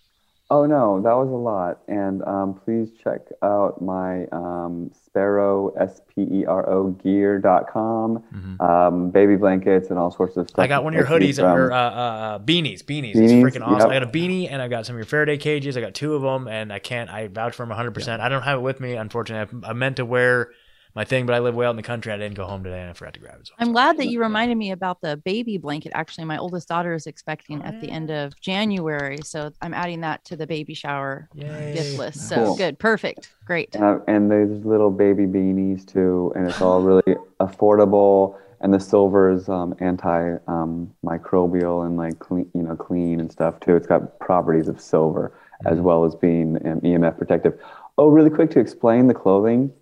Oh 0.52 0.66
no, 0.66 1.00
that 1.00 1.14
was 1.14 1.30
a 1.30 1.32
lot. 1.32 1.80
And 1.88 2.22
um, 2.24 2.60
please 2.62 2.90
check 3.02 3.22
out 3.42 3.80
my 3.80 4.26
um, 4.32 4.90
Spero 5.06 5.70
S 5.80 6.02
P 6.14 6.20
E 6.30 6.44
R 6.44 6.68
O 6.68 6.90
gear.com, 6.90 8.18
mm-hmm. 8.18 8.60
um, 8.60 9.10
baby 9.10 9.36
blankets 9.36 9.88
and 9.88 9.98
all 9.98 10.10
sorts 10.10 10.36
of 10.36 10.50
stuff. 10.50 10.62
I 10.62 10.66
got 10.66 10.84
one 10.84 10.92
of 10.92 10.98
your 10.98 11.08
hoodies 11.08 11.42
or 11.42 11.72
uh, 11.72 11.76
uh, 11.78 12.38
beanies. 12.38 12.84
Beanies. 12.84 13.14
beanies. 13.14 13.16
It's 13.16 13.32
freaking 13.32 13.66
awesome. 13.66 13.88
Yep. 13.90 13.96
I 13.96 14.00
got 14.00 14.02
a 14.02 14.06
beanie 14.12 14.52
and 14.52 14.60
I 14.60 14.68
got 14.68 14.84
some 14.84 14.94
of 14.94 14.98
your 14.98 15.06
Faraday 15.06 15.38
cages. 15.38 15.78
I 15.78 15.80
got 15.80 15.94
two 15.94 16.14
of 16.14 16.20
them 16.20 16.46
and 16.46 16.70
I 16.70 16.80
can't. 16.80 17.08
I 17.08 17.28
vouch 17.28 17.54
for 17.54 17.62
them 17.62 17.70
100. 17.70 17.88
Yeah. 17.88 17.94
percent 17.94 18.20
I 18.20 18.28
don't 18.28 18.42
have 18.42 18.58
it 18.58 18.62
with 18.62 18.78
me, 18.78 18.92
unfortunately. 18.92 19.58
I, 19.64 19.70
I 19.70 19.72
meant 19.72 19.96
to 19.96 20.04
wear 20.04 20.50
my 20.94 21.04
thing, 21.04 21.24
but 21.24 21.34
I 21.34 21.38
live 21.38 21.54
way 21.54 21.66
out 21.66 21.70
in 21.70 21.76
the 21.76 21.82
country. 21.82 22.12
I 22.12 22.18
didn't 22.18 22.34
go 22.34 22.44
home 22.44 22.62
today 22.62 22.80
and 22.80 22.90
I 22.90 22.92
forgot 22.92 23.14
to 23.14 23.20
grab 23.20 23.40
it. 23.40 23.46
So 23.46 23.54
I'm, 23.58 23.68
I'm 23.68 23.72
glad 23.72 23.96
that 23.96 24.08
you 24.08 24.20
reminded 24.20 24.56
me 24.56 24.72
about 24.72 25.00
the 25.00 25.16
baby 25.16 25.56
blanket. 25.56 25.92
Actually, 25.94 26.26
my 26.26 26.36
oldest 26.36 26.68
daughter 26.68 26.92
is 26.92 27.06
expecting 27.06 27.62
oh, 27.62 27.66
at 27.66 27.80
the 27.80 27.90
end 27.90 28.10
of 28.10 28.38
January. 28.40 29.18
So 29.24 29.52
I'm 29.62 29.72
adding 29.72 30.00
that 30.02 30.24
to 30.26 30.36
the 30.36 30.46
baby 30.46 30.74
shower 30.74 31.28
Yay. 31.34 31.74
gift 31.74 31.98
list. 31.98 32.28
So 32.28 32.36
cool. 32.36 32.56
good. 32.56 32.78
Perfect. 32.78 33.32
Great. 33.46 33.74
Uh, 33.74 34.00
and 34.06 34.30
there's 34.30 34.64
little 34.64 34.90
baby 34.90 35.24
beanies 35.24 35.86
too. 35.86 36.32
And 36.36 36.46
it's 36.46 36.60
all 36.60 36.82
really 36.82 37.16
affordable. 37.40 38.36
And 38.60 38.72
the 38.72 38.80
silver 38.80 39.30
is 39.30 39.48
um, 39.48 39.74
anti 39.80 40.36
um, 40.46 40.94
microbial 41.04 41.86
and 41.86 41.96
like 41.96 42.18
clean, 42.18 42.48
you 42.54 42.62
know, 42.62 42.76
clean 42.76 43.18
and 43.18 43.32
stuff 43.32 43.58
too. 43.60 43.74
It's 43.76 43.86
got 43.86 44.18
properties 44.20 44.68
of 44.68 44.80
silver 44.80 45.32
mm-hmm. 45.64 45.72
as 45.72 45.80
well 45.80 46.04
as 46.04 46.14
being 46.14 46.56
um, 46.66 46.80
EMF 46.82 47.16
protective. 47.16 47.58
Oh, 47.96 48.08
really 48.08 48.30
quick 48.30 48.50
to 48.50 48.60
explain 48.60 49.06
the 49.06 49.14
clothing 49.14 49.72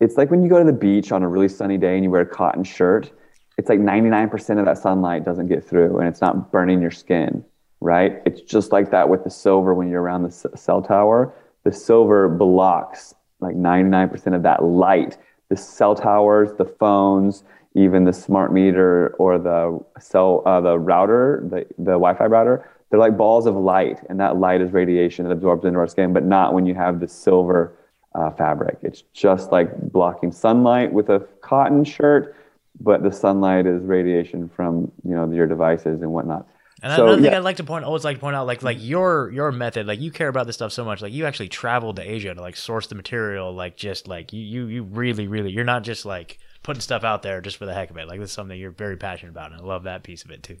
it's 0.00 0.16
like 0.16 0.30
when 0.30 0.42
you 0.42 0.48
go 0.48 0.58
to 0.58 0.64
the 0.64 0.72
beach 0.72 1.12
on 1.12 1.22
a 1.22 1.28
really 1.28 1.48
sunny 1.48 1.78
day 1.78 1.94
and 1.94 2.04
you 2.04 2.10
wear 2.10 2.22
a 2.22 2.26
cotton 2.26 2.64
shirt, 2.64 3.10
it's 3.56 3.68
like 3.68 3.78
99% 3.78 4.58
of 4.58 4.64
that 4.64 4.78
sunlight 4.78 5.24
doesn't 5.24 5.48
get 5.48 5.64
through 5.64 5.98
and 5.98 6.08
it's 6.08 6.20
not 6.20 6.50
burning 6.50 6.80
your 6.82 6.90
skin, 6.90 7.44
right? 7.80 8.20
It's 8.26 8.40
just 8.40 8.72
like 8.72 8.90
that 8.90 9.08
with 9.08 9.24
the 9.24 9.30
silver 9.30 9.74
when 9.74 9.88
you're 9.88 10.02
around 10.02 10.24
the 10.24 10.30
cell 10.56 10.82
tower. 10.82 11.32
The 11.62 11.72
silver 11.72 12.28
blocks 12.28 13.14
like 13.40 13.56
99% 13.56 14.34
of 14.34 14.42
that 14.42 14.64
light. 14.64 15.18
The 15.50 15.56
cell 15.56 15.94
towers, 15.94 16.52
the 16.56 16.64
phones, 16.64 17.44
even 17.74 18.04
the 18.04 18.12
smart 18.12 18.52
meter 18.52 19.14
or 19.18 19.38
the 19.38 19.78
cell, 20.00 20.42
uh, 20.46 20.60
the 20.60 20.78
router, 20.78 21.44
the, 21.48 21.66
the 21.78 21.92
Wi-Fi 21.92 22.26
router, 22.26 22.70
they're 22.90 23.00
like 23.00 23.16
balls 23.16 23.46
of 23.46 23.56
light, 23.56 24.00
and 24.08 24.20
that 24.20 24.36
light 24.36 24.60
is 24.60 24.72
radiation 24.72 25.24
that 25.24 25.32
absorbs 25.32 25.64
into 25.64 25.78
our 25.78 25.88
skin, 25.88 26.12
but 26.12 26.24
not 26.24 26.54
when 26.54 26.64
you 26.64 26.74
have 26.74 27.00
the 27.00 27.08
silver 27.08 27.76
uh, 28.14 28.30
fabric. 28.30 28.78
It's 28.82 29.02
just 29.12 29.52
like 29.52 29.76
blocking 29.92 30.32
sunlight 30.32 30.92
with 30.92 31.08
a 31.08 31.20
cotton 31.40 31.84
shirt, 31.84 32.36
but 32.80 33.02
the 33.02 33.10
sunlight 33.10 33.66
is 33.66 33.82
radiation 33.82 34.48
from 34.48 34.90
you 35.04 35.14
know 35.14 35.30
your 35.30 35.46
devices 35.46 36.02
and 36.02 36.12
whatnot. 36.12 36.46
And 36.82 36.92
So, 36.94 37.04
another 37.04 37.22
thing 37.22 37.32
yeah. 37.32 37.38
I'd 37.38 37.44
like 37.44 37.56
to 37.56 37.64
point, 37.64 37.84
always 37.84 38.04
like 38.04 38.16
to 38.16 38.20
point 38.20 38.36
out, 38.36 38.46
like 38.46 38.62
like 38.62 38.78
your 38.80 39.30
your 39.32 39.50
method, 39.52 39.86
like 39.86 40.00
you 40.00 40.10
care 40.10 40.28
about 40.28 40.46
this 40.46 40.56
stuff 40.56 40.72
so 40.72 40.84
much, 40.84 41.02
like 41.02 41.12
you 41.12 41.26
actually 41.26 41.48
traveled 41.48 41.96
to 41.96 42.02
Asia 42.02 42.34
to 42.34 42.40
like 42.40 42.56
source 42.56 42.86
the 42.86 42.94
material, 42.94 43.52
like 43.52 43.76
just 43.76 44.06
like 44.06 44.32
you 44.32 44.42
you 44.42 44.66
you 44.66 44.82
really 44.82 45.26
really, 45.26 45.50
you're 45.50 45.64
not 45.64 45.82
just 45.82 46.04
like 46.04 46.38
putting 46.62 46.80
stuff 46.80 47.04
out 47.04 47.22
there 47.22 47.40
just 47.40 47.56
for 47.56 47.66
the 47.66 47.74
heck 47.74 47.90
of 47.90 47.96
it. 47.96 48.08
Like 48.08 48.20
this 48.20 48.30
is 48.30 48.34
something 48.34 48.58
you're 48.58 48.70
very 48.70 48.96
passionate 48.96 49.30
about, 49.30 49.52
and 49.52 49.60
I 49.60 49.64
love 49.64 49.84
that 49.84 50.02
piece 50.02 50.24
of 50.24 50.30
it 50.30 50.42
too. 50.42 50.56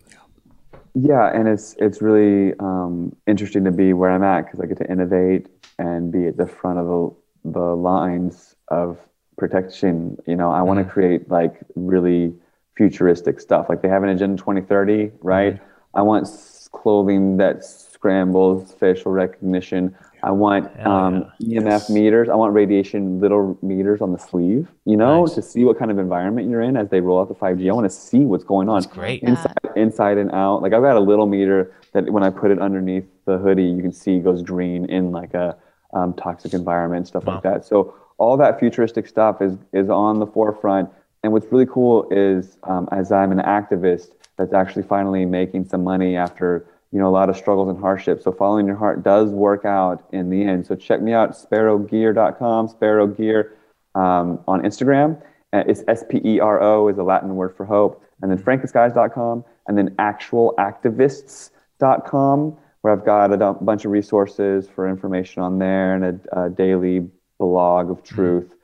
Yeah, 0.94 1.30
and 1.34 1.48
it's 1.48 1.74
it's 1.78 2.00
really 2.00 2.54
um, 2.60 3.14
interesting 3.26 3.64
to 3.64 3.72
be 3.72 3.92
where 3.92 4.10
I'm 4.10 4.22
at 4.22 4.46
because 4.46 4.60
I 4.60 4.66
get 4.66 4.78
to 4.78 4.90
innovate 4.90 5.48
and 5.78 6.12
be 6.12 6.26
at 6.26 6.36
the 6.36 6.46
front 6.46 6.78
of 6.78 6.86
the, 6.86 7.14
the 7.44 7.60
lines 7.76 8.54
of 8.68 8.98
protection. 9.36 10.16
You 10.26 10.36
know, 10.36 10.50
I 10.50 10.62
want 10.62 10.78
to 10.78 10.84
create 10.84 11.30
like 11.30 11.60
really 11.74 12.32
futuristic 12.76 13.40
stuff. 13.40 13.66
Like 13.68 13.82
they 13.82 13.88
have 13.88 14.02
an 14.02 14.08
Agenda 14.08 14.36
2030, 14.36 15.12
right? 15.20 15.60
I 15.94 16.02
want 16.02 16.26
clothing 16.72 17.36
that 17.36 17.64
scrambles 17.64 18.72
facial 18.74 19.12
recognition. 19.12 19.94
I 20.24 20.30
want 20.32 20.74
Hell 20.76 20.90
um, 20.92 21.32
yeah. 21.38 21.60
EMF 21.60 21.64
Yes. 21.70 21.90
meters. 21.90 22.28
I 22.28 22.34
want 22.34 22.52
radiation 22.54 23.20
little 23.20 23.56
meters 23.62 24.00
on 24.00 24.12
the 24.12 24.18
sleeve. 24.18 24.66
You 24.86 24.96
know, 24.96 25.24
Nice. 25.24 25.34
to 25.34 25.42
see 25.42 25.64
what 25.64 25.78
kind 25.78 25.90
of 25.90 25.98
environment 25.98 26.48
you're 26.50 26.62
in 26.62 26.76
as 26.76 26.88
they 26.88 27.00
roll 27.00 27.20
out 27.20 27.28
the 27.28 27.34
5G. 27.34 27.68
I 27.70 27.72
want 27.74 27.84
to 27.84 27.90
see 27.90 28.20
what's 28.20 28.44
going 28.44 28.68
on 28.68 28.80
That's 28.80 28.86
great. 28.92 29.22
Yeah. 29.22 29.30
inside, 29.30 29.56
inside 29.76 30.18
and 30.18 30.30
out. 30.32 30.62
Like 30.62 30.72
I've 30.72 30.82
got 30.82 30.96
a 30.96 31.00
little 31.00 31.26
meter 31.26 31.72
that 31.92 32.10
when 32.10 32.22
I 32.24 32.30
put 32.30 32.50
it 32.50 32.58
underneath 32.58 33.04
the 33.26 33.38
hoodie, 33.38 33.64
you 33.64 33.82
can 33.82 33.92
see 33.92 34.18
goes 34.18 34.42
green 34.42 34.86
in 34.86 35.12
like 35.12 35.34
a 35.34 35.56
um, 35.94 36.12
toxic 36.14 36.52
environment, 36.52 37.06
stuff 37.06 37.26
like 37.26 37.42
that. 37.42 37.64
So 37.64 37.94
all 38.18 38.36
that 38.36 38.60
futuristic 38.60 39.06
stuff 39.06 39.40
is 39.40 39.56
is 39.72 39.88
on 39.88 40.18
the 40.18 40.26
forefront. 40.26 40.90
And 41.22 41.32
what's 41.32 41.50
really 41.50 41.66
cool 41.66 42.06
is 42.10 42.58
um, 42.64 42.88
as 42.92 43.10
I'm 43.10 43.32
an 43.32 43.38
activist 43.38 44.10
that's 44.36 44.52
actually 44.52 44.82
finally 44.82 45.24
making 45.24 45.66
some 45.66 45.84
money 45.84 46.16
after 46.16 46.66
you 46.92 46.98
know 46.98 47.08
a 47.08 47.10
lot 47.10 47.30
of 47.30 47.36
struggles 47.36 47.68
and 47.68 47.78
hardships. 47.78 48.24
So 48.24 48.32
following 48.32 48.66
your 48.66 48.76
heart 48.76 49.02
does 49.02 49.30
work 49.30 49.64
out 49.64 50.06
in 50.12 50.30
the 50.30 50.44
end. 50.44 50.66
So 50.66 50.76
check 50.76 51.00
me 51.00 51.12
out, 51.12 51.32
sperogear.com, 51.32 52.68
sparrowgear 52.68 53.50
um, 53.94 54.40
on 54.46 54.62
Instagram. 54.62 55.20
Uh, 55.52 55.64
It's 55.66 55.82
S 55.88 56.04
P 56.08 56.20
E 56.24 56.40
R 56.40 56.62
O 56.62 56.88
is 56.88 56.98
a 56.98 57.02
Latin 57.02 57.34
word 57.36 57.56
for 57.56 57.64
hope. 57.64 58.02
And 58.22 58.30
then 58.30 58.38
frankenskies.com 58.38 59.44
and 59.66 59.78
then 59.78 59.90
actualactivists.com, 59.96 62.56
where 62.84 62.92
I've 62.92 63.06
got 63.06 63.32
a 63.32 63.52
bunch 63.54 63.86
of 63.86 63.92
resources 63.92 64.68
for 64.68 64.86
information 64.86 65.40
on 65.40 65.58
there 65.58 65.94
and 65.94 66.20
a, 66.34 66.44
a 66.44 66.50
daily 66.50 67.08
blog 67.38 67.90
of 67.90 68.02
mm-hmm. 68.02 68.14
truth. 68.14 68.54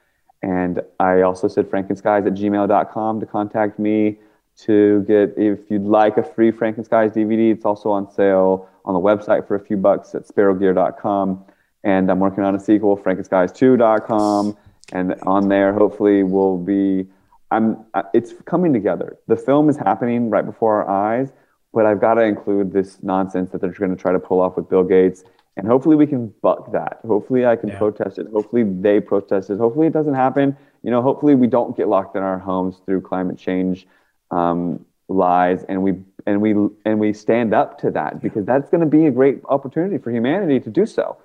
And 0.43 0.83
I 0.99 1.23
also 1.23 1.49
said 1.49 1.71
frankenskies 1.71 2.27
at 2.27 2.35
gmail.com 2.35 3.21
to 3.21 3.25
contact 3.25 3.79
me 3.79 4.19
to 4.59 5.05
get, 5.09 5.33
if 5.39 5.71
you'd 5.71 5.87
like 5.87 6.19
a 6.19 6.23
free 6.23 6.53
Frankenskies 6.53 7.15
DVD, 7.15 7.51
it's 7.51 7.65
also 7.65 7.89
on 7.89 8.13
sale 8.13 8.69
on 8.85 8.93
the 8.93 9.01
website 9.01 9.49
for 9.49 9.55
a 9.55 9.61
few 9.61 9.79
bucks 9.79 10.15
at 10.15 10.29
sperogear.com. 10.29 11.43
And 11.83 12.11
I'm 12.11 12.21
working 12.21 12.45
on 12.45 12.55
a 12.55 12.61
sequel, 12.61 12.99
frankenskies2.com. 12.99 14.55
And 14.93 15.15
on 15.23 15.49
there, 15.49 15.73
hopefully, 15.73 16.25
we'll 16.25 16.59
be, 16.59 17.07
I'm, 17.51 17.87
it's 18.13 18.35
coming 18.45 18.75
together. 18.75 19.17
The 19.29 19.37
film 19.37 19.71
is 19.71 19.79
happening 19.79 20.29
right 20.29 20.45
before 20.45 20.85
our 20.85 20.91
eyes, 20.91 21.33
but 21.73 21.87
I've 21.87 22.01
got 22.01 22.15
to 22.15 22.23
include 22.23 22.73
this 22.73 23.03
nonsense 23.03 23.51
that 23.51 23.61
they're 23.61 23.71
going 23.73 23.95
to 23.95 24.01
try 24.01 24.13
to 24.13 24.19
pull 24.19 24.41
off 24.41 24.57
with 24.57 24.69
Bill 24.69 24.85
Gates. 24.85 25.25
And 25.57 25.67
hopefully 25.67 25.97
we 25.97 26.07
can 26.07 26.33
buck 26.43 26.73
that. 26.73 27.01
Hopefully 27.07 27.45
I 27.47 27.57
can 27.57 27.69
Yeah. 27.71 27.79
protest 27.79 28.19
it. 28.19 28.27
Hopefully 28.33 28.63
they 28.65 29.01
protest 29.01 29.51
it. 29.51 29.59
Hopefully 29.59 29.87
it 29.87 29.93
doesn't 29.93 30.15
happen. 30.15 30.57
You 30.83 30.91
know, 30.91 31.03
hopefully 31.03 31.35
we 31.35 31.47
don't 31.47 31.77
get 31.77 31.89
locked 31.89 32.17
in 32.17 32.23
our 32.23 32.39
homes 32.39 32.81
through 32.87 33.03
climate 33.03 33.37
change 33.37 33.87
um, 34.31 34.85
lies, 35.09 35.65
and 35.65 35.83
we 35.83 35.99
and 36.27 36.41
we 36.41 36.55
and 36.85 37.01
we 37.01 37.13
stand 37.13 37.53
up 37.53 37.79
to 37.81 37.91
that 37.91 38.23
because 38.23 38.47
that's 38.47 38.71
going 38.71 38.81
to 38.81 38.87
be 38.87 39.07
a 39.07 39.11
great 39.11 39.41
opportunity 39.49 39.99
for 39.99 40.11
humanity 40.13 40.61
to 40.61 40.71
do 40.71 40.87
so. 40.87 41.17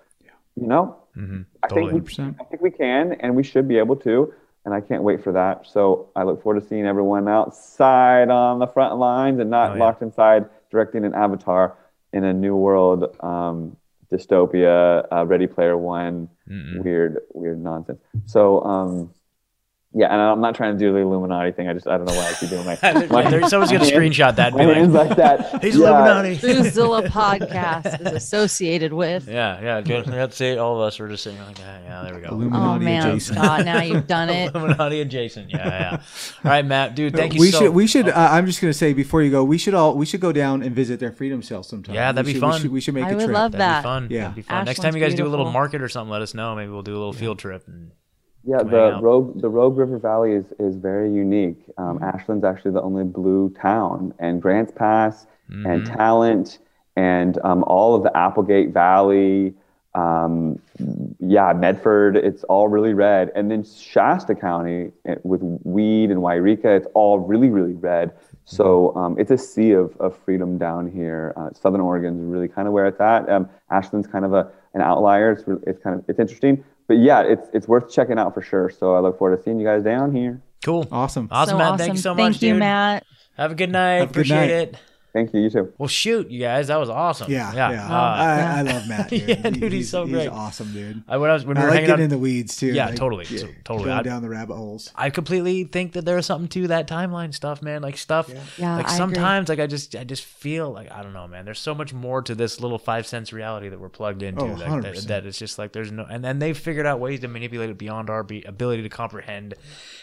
You 0.56 0.68
know, 0.68 0.96
Mm-hmm. 1.16 1.42
I 1.64 1.68
think 1.70 1.92
we, 1.94 2.00
100%. 2.02 2.36
I 2.42 2.44
think 2.46 2.62
we 2.62 2.72
can, 2.72 3.14
and 3.22 3.36
we 3.38 3.44
should 3.44 3.68
be 3.70 3.78
able 3.78 3.96
to. 3.98 4.34
And 4.66 4.74
I 4.74 4.82
can't 4.82 5.04
wait 5.04 5.24
for 5.24 5.32
that. 5.34 5.68
So 5.68 6.10
I 6.16 6.24
look 6.24 6.42
forward 6.42 6.60
to 6.62 6.68
seeing 6.68 6.86
everyone 6.88 7.28
outside 7.28 8.30
on 8.30 8.58
the 8.60 8.68
front 8.68 8.98
lines 8.98 9.40
and 9.40 9.50
not 9.50 9.72
Oh, 9.72 9.74
yeah. 9.76 9.80
locked 9.84 10.02
inside 10.02 10.46
directing 10.72 11.06
an 11.06 11.14
avatar 11.14 11.78
in 12.14 12.24
a 12.24 12.34
new 12.34 12.56
world 12.56 13.16
um, 13.22 13.78
dystopia, 14.12 15.06
uh, 15.12 15.26
Ready 15.26 15.48
Player 15.48 15.78
One, 15.78 16.30
Mm-mm. 16.50 16.84
weird, 16.84 17.20
weird 17.34 17.62
nonsense. 17.62 18.00
So 18.26 18.62
um, 18.64 19.14
yeah, 19.98 20.12
and 20.12 20.22
I'm 20.22 20.42
not 20.42 20.56
trying 20.56 20.74
to 20.74 20.80
do 20.80 20.92
the 20.92 21.00
Illuminati 21.00 21.54
thing. 21.54 21.70
I 21.70 21.74
just 21.74 21.88
I 21.88 21.98
don't 21.98 22.06
know 22.06 22.14
why 22.14 22.30
I 22.30 22.34
keep 22.34 22.50
doing 22.50 22.66
my. 22.66 22.78
my 23.10 23.30
There's 23.30 23.50
someone's 23.50 23.72
gonna 23.72 23.86
screenshot 23.98 24.36
that 24.36 24.54
and 24.54 24.68
My 24.68 24.74
be 24.74 24.86
like, 24.86 25.08
like 25.10 25.18
that. 25.18 25.62
"He's 25.64 25.78
Yeah. 25.78 25.88
Illuminati." 25.90 26.36
Boozilla 26.38 27.08
podcast 27.08 28.02
is 28.02 28.14
associated 28.14 28.92
with. 28.94 29.28
Yeah, 29.30 29.62
yeah. 29.62 29.82
Good. 29.82 30.08
Let's 30.08 30.36
see. 30.36 30.58
All 30.58 30.76
of 30.76 30.82
us 30.82 31.00
are 31.00 31.08
just 31.08 31.24
sitting 31.24 31.40
like 31.44 31.58
that. 31.60 31.82
Yeah, 31.84 32.04
there 32.04 32.16
we 32.16 32.22
go. 32.22 32.28
Illuminati 32.30 32.76
Oh 32.76 32.80
man, 32.80 33.08
adjacent. 33.08 33.38
Scott, 33.40 33.64
now 33.66 33.82
you've 33.82 34.06
done 34.08 34.30
it. 34.30 34.54
Illuminati 34.54 35.00
adjacent. 35.02 35.50
Yeah, 35.50 35.58
yeah. 35.68 35.92
All 36.44 36.52
right, 36.52 36.66
Matt, 36.66 36.96
dude. 36.96 37.16
Thank 37.16 37.34
you. 37.34 37.40
we 37.40 37.52
so 37.52 37.60
should 37.60 37.74
we 37.74 37.88
should 37.88 38.10
uh, 38.10 38.30
i'm 38.32 38.46
just 38.46 38.60
going 38.62 38.72
to 38.72 38.78
say 38.78 38.92
before 38.94 39.22
you 39.24 39.32
go 39.32 39.44
we 39.44 39.58
should 39.58 39.74
all 39.74 39.96
we 39.96 40.06
should 40.06 40.20
go 40.20 40.32
down 40.34 40.62
and 40.62 40.76
visit 40.76 41.00
their 41.00 41.12
freedom 41.14 41.42
cell 41.42 41.64
sometime 41.64 41.96
Yeah, 41.96 42.12
that'd 42.12 42.26
We 42.26 42.34
be 42.34 42.40
should- 42.40 42.42
fun. 42.42 42.54
we 42.54 42.60
should, 42.62 42.72
we 42.72 42.82
should 42.82 42.94
make 42.96 43.06
I 43.06 43.12
a 43.12 43.16
would 43.16 43.24
trip 43.26 43.34
love 43.34 43.52
That'd 43.54 43.62
that. 43.62 43.82
be 43.82 43.84
fun. 43.86 44.08
Yeah. 44.12 44.20
That'd 44.22 44.36
be 44.36 44.42
fun. 44.42 44.66
Next 44.66 44.80
time 44.80 44.96
you 44.96 45.02
guys 45.02 45.16
do 45.16 45.26
a 45.26 45.30
little 45.30 45.50
market 45.52 45.82
or 45.82 45.88
something, 45.90 46.12
let 46.12 46.22
us 46.22 46.34
know. 46.34 46.54
Maybe 46.56 46.70
we'll 46.72 46.82
do 46.82 46.94
a 46.94 46.98
little 47.00 47.14
field 47.14 47.40
trip. 47.40 47.66
And 47.68 47.92
Yeah, 48.48 48.64
the 48.64 48.96
out. 48.96 49.04
Rogue 49.04 49.42
the 49.42 49.50
Rogue 49.50 49.78
River 49.78 49.98
Valley 49.98 50.34
is, 50.34 50.46
is 50.60 50.76
very 50.76 51.12
unique. 51.12 51.62
Um, 51.78 52.00
Mm-hmm. 52.00 52.04
Ashland's 52.18 52.44
actually 52.44 52.72
the 52.72 52.82
only 52.82 53.04
blue 53.04 53.50
town, 53.62 54.14
and 54.20 54.42
Grants 54.42 54.72
Pass 54.72 55.28
Mm-hmm. 55.52 55.66
and 55.68 55.86
Talent 55.86 56.58
and 56.96 57.38
um, 57.44 57.64
all 57.68 57.94
of 57.94 58.02
the 58.02 58.16
Applegate 58.18 58.70
Valley, 58.72 59.54
um, 59.94 60.60
yeah, 61.20 61.54
Medford, 61.54 62.18
it's 62.18 62.44
all 62.46 62.68
really 62.68 62.94
red. 62.96 63.32
And 63.36 63.52
then 63.52 63.64
Shasta 63.64 64.34
County 64.34 64.92
eh, 65.06 65.16
with 65.24 65.42
Weed 65.64 66.10
and 66.10 66.20
Yreka, 66.22 66.66
it's 66.78 66.88
all 66.96 67.20
really 67.20 67.50
really 67.50 67.74
red. 67.74 68.12
So 68.46 68.96
um, 68.96 69.18
it's 69.20 69.32
a 69.32 69.38
sea 69.38 69.72
of, 69.72 69.96
of 70.00 70.18
freedom 70.18 70.58
down 70.58 70.90
here. 70.92 71.34
Uh, 71.36 71.50
Southern 71.54 71.82
Oregon's 71.82 72.22
really 72.24 72.48
kind 72.48 72.68
of 72.68 72.74
where 72.74 72.88
it's 72.88 73.00
at. 73.00 73.30
Um, 73.30 73.50
Ashland's 73.70 74.08
kind 74.08 74.26
of 74.26 74.34
a, 74.34 74.52
an 74.74 74.82
outlier. 74.82 75.32
It's, 75.32 75.44
it's 75.68 75.80
kind 75.82 76.00
of 76.00 76.06
it's 76.08 76.20
interesting, 76.20 76.64
but 76.88 76.98
yeah, 76.98 77.22
it's 77.22 77.48
it's 77.54 77.68
worth 77.68 77.92
checking 77.92 78.18
out 78.20 78.34
for 78.34 78.42
sure. 78.42 78.70
So 78.70 78.96
I 78.96 79.00
look 79.00 79.18
forward 79.18 79.38
to 79.38 79.44
seeing 79.44 79.60
you 79.60 79.66
guys 79.66 79.84
down 79.84 80.14
here. 80.16 80.42
cool. 80.64 80.88
awesome 80.92 81.28
Awesome, 81.32 81.54
so 81.54 81.58
Matt. 81.58 81.68
awesome. 81.74 81.78
Thank 81.78 81.94
you 81.96 82.02
so 82.02 82.14
much. 82.14 82.18
Thank 82.18 82.34
much, 82.36 82.42
you, 82.44 82.50
dude. 82.54 82.60
Matt. 82.60 83.06
Have 83.38 83.52
a 83.52 83.56
good 83.56 83.72
night. 83.72 83.96
Have 84.00 84.10
a 84.12 84.14
good 84.14 84.26
Appreciate 84.26 84.38
night. 84.38 84.50
it. 84.50 84.78
Thank 85.16 85.34
you. 85.34 85.40
You 85.40 85.50
too. 85.50 85.74
Well, 85.78 85.88
shoot, 85.88 86.30
you 86.30 86.42
guys. 86.42 86.68
That 86.68 86.76
was 86.76 86.90
awesome. 86.90 87.32
yeah 87.32 87.54
yeah. 87.54 87.72
yeah, 87.72 87.88
Uh, 87.90 88.00
I. 88.02 88.60
I 88.60 88.62
love 88.64 88.88
matt 88.90 89.10
dude. 89.10 89.30
Yeah, 89.30 89.50
dude, 89.50 89.72
he's 89.72 89.90
so 89.90 90.06
great. 90.06 90.24
he's 90.24 90.30
awesome 90.30 90.74
dude 90.74 91.04
I, 91.08 91.16
when 91.18 91.30
I 91.30 91.34
was 91.34 91.46
when 91.46 91.56
we 91.58 91.64
were 91.64 91.70
like 91.70 91.76
hanging 91.76 91.88
getting 91.90 92.02
out, 92.02 92.04
in 92.04 92.10
the 92.10 92.18
weeds 92.18 92.58
too 92.58 92.68
Yeah, 92.74 92.88
like, 92.88 92.96
totally, 92.98 93.24
so- 93.26 93.48
totally. 93.64 93.86
going 93.86 93.98
I- 94.00 94.04
down 94.04 94.22
the 94.22 94.30
rabbit 94.30 94.56
holes 94.56 94.92
I 94.94 95.10
completely 95.10 95.64
think 95.64 95.94
that 95.94 96.04
there's 96.04 96.26
something 96.26 96.50
to 96.50 96.68
that 96.68 96.88
timeline 96.88 97.34
stuff, 97.34 97.62
man. 97.62 97.82
Like 97.82 97.96
stuff. 97.98 98.30
Yeah, 98.58 98.76
like 98.76 98.86
I 98.88 98.90
agree. 98.90 98.98
sometimes, 98.98 99.48
like 99.50 99.60
I 99.60 99.68
just, 99.68 99.96
I 99.96 100.04
just 100.04 100.26
feel 100.26 100.70
like 100.72 100.92
I 100.92 101.02
don't 101.02 101.14
know, 101.14 101.28
man. 101.28 101.46
There's 101.46 101.60
so 101.60 101.74
much 101.74 101.94
more 101.94 102.22
to 102.22 102.36
this 102.36 102.60
little 102.60 102.78
five 102.78 103.08
cents 103.08 103.32
reality 103.32 103.70
that 103.70 103.80
we're 103.80 103.88
plugged 103.90 104.22
into. 104.22 104.42
Oh, 104.42 104.48
like, 104.48 104.60
that, 104.60 104.96
100%. 104.96 105.08
that 105.08 105.26
it's 105.26 105.38
just 105.40 105.58
like 105.58 105.72
there's 105.72 105.92
no, 105.94 106.04
and 106.04 106.24
then 106.24 106.40
they've 106.40 106.58
figured 106.58 106.86
out 106.86 107.00
ways 107.00 107.22
to 107.22 107.30
manipulate 107.30 107.70
it 107.70 107.78
beyond 107.78 108.10
our 108.10 108.24
be, 108.24 108.44
ability 108.44 108.84
to 108.84 108.90
comprehend, 108.90 109.54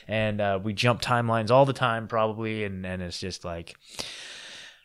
and 0.09 0.41
uh, 0.41 0.59
we 0.63 0.73
jump 0.73 1.03
timelines 1.03 1.51
all 1.51 1.67
the 1.67 1.73
time, 1.75 2.09
probably, 2.09 2.65
and 2.65 2.87
and 2.87 3.03
it's 3.03 3.21
just 3.21 3.45
like. 3.45 3.75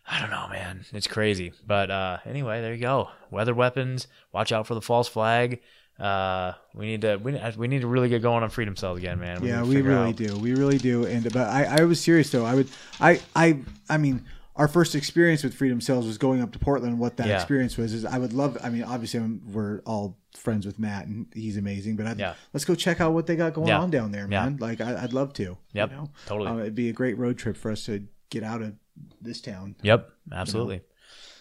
I 0.09 0.19
don't 0.21 0.29
know, 0.29 0.47
man. 0.49 0.85
It's 0.93 1.07
crazy. 1.07 1.51
But 1.65 1.91
uh, 1.91 2.17
anyway, 2.25 2.61
there 2.61 2.73
you 2.73 2.81
go. 2.81 3.09
Weather 3.29 3.53
weapons. 3.53 4.07
Watch 4.31 4.51
out 4.51 4.65
for 4.67 4.73
the 4.73 4.81
false 4.81 5.07
flag. 5.07 5.61
Uh, 5.99 6.53
we 6.75 6.85
need 6.85 7.01
to 7.01 7.17
we, 7.17 7.37
we 7.57 7.67
need 7.67 7.81
to 7.81 7.87
really 7.87 8.07
get 8.07 8.21
going 8.21 8.43
on 8.43 8.49
freedom 8.51 8.75
cells 8.75 8.99
again, 8.99 9.19
man. 9.19 9.43
yeah 9.43 9.63
we 9.63 9.81
really 9.81 10.09
out- 10.09 10.15
do 10.15 10.37
we 10.37 10.53
really 10.53 10.77
do 10.77 11.07
and 11.07 11.23
but 11.33 11.47
i 11.49 11.63
i 11.79 11.83
was 11.85 11.99
serious 11.99 12.29
though 12.29 12.45
i 12.45 12.53
would 12.53 12.67
i 13.01 13.19
i 13.35 13.57
i 13.89 13.97
mean 13.97 14.23
our 14.55 14.67
first 14.67 14.93
experience 14.93 15.43
with 15.43 15.55
freedom 15.55 15.81
cells 15.81 16.05
was 16.05 16.19
going 16.19 16.39
up 16.39 16.51
to 16.51 16.59
portland 16.59 16.99
what 16.99 17.17
that 17.17 17.25
Yeah. 17.25 17.37
experience 17.37 17.77
was 17.77 17.93
is 17.93 18.05
i 18.05 18.19
would 18.19 18.31
love 18.31 18.59
i 18.63 18.69
mean 18.69 18.83
obviously 18.83 19.21
I'm, 19.21 19.41
we're 19.51 19.79
all 19.87 20.19
friends 20.35 20.67
with 20.67 20.77
matt 20.77 21.07
and 21.07 21.25
he's 21.33 21.57
amazing 21.57 21.95
but 21.95 22.05
I'd, 22.05 22.19
Yeah. 22.19 22.35
let's 22.53 22.63
go 22.63 22.75
check 22.75 23.01
out 23.01 23.13
what 23.13 23.25
they 23.25 23.35
got 23.35 23.55
going 23.55 23.69
Yeah. 23.69 23.79
on 23.79 23.89
down 23.89 24.11
there 24.11 24.27
Yeah. 24.29 24.43
man 24.43 24.57
like 24.57 24.79
I, 24.81 25.01
i'd 25.03 25.13
love 25.13 25.33
to 25.33 25.57
Yep, 25.73 25.89
you 25.89 25.95
know? 25.97 26.11
totally. 26.27 26.47
Um, 26.47 26.59
it'd 26.59 26.75
be 26.75 26.89
a 26.89 26.93
great 26.93 27.17
road 27.17 27.39
trip 27.39 27.57
for 27.57 27.71
us 27.71 27.85
to 27.85 28.03
get 28.29 28.43
out 28.43 28.61
of 28.61 28.75
this 29.21 29.41
town 29.41 29.75
Yep, 29.81 30.09
absolutely. 30.31 30.81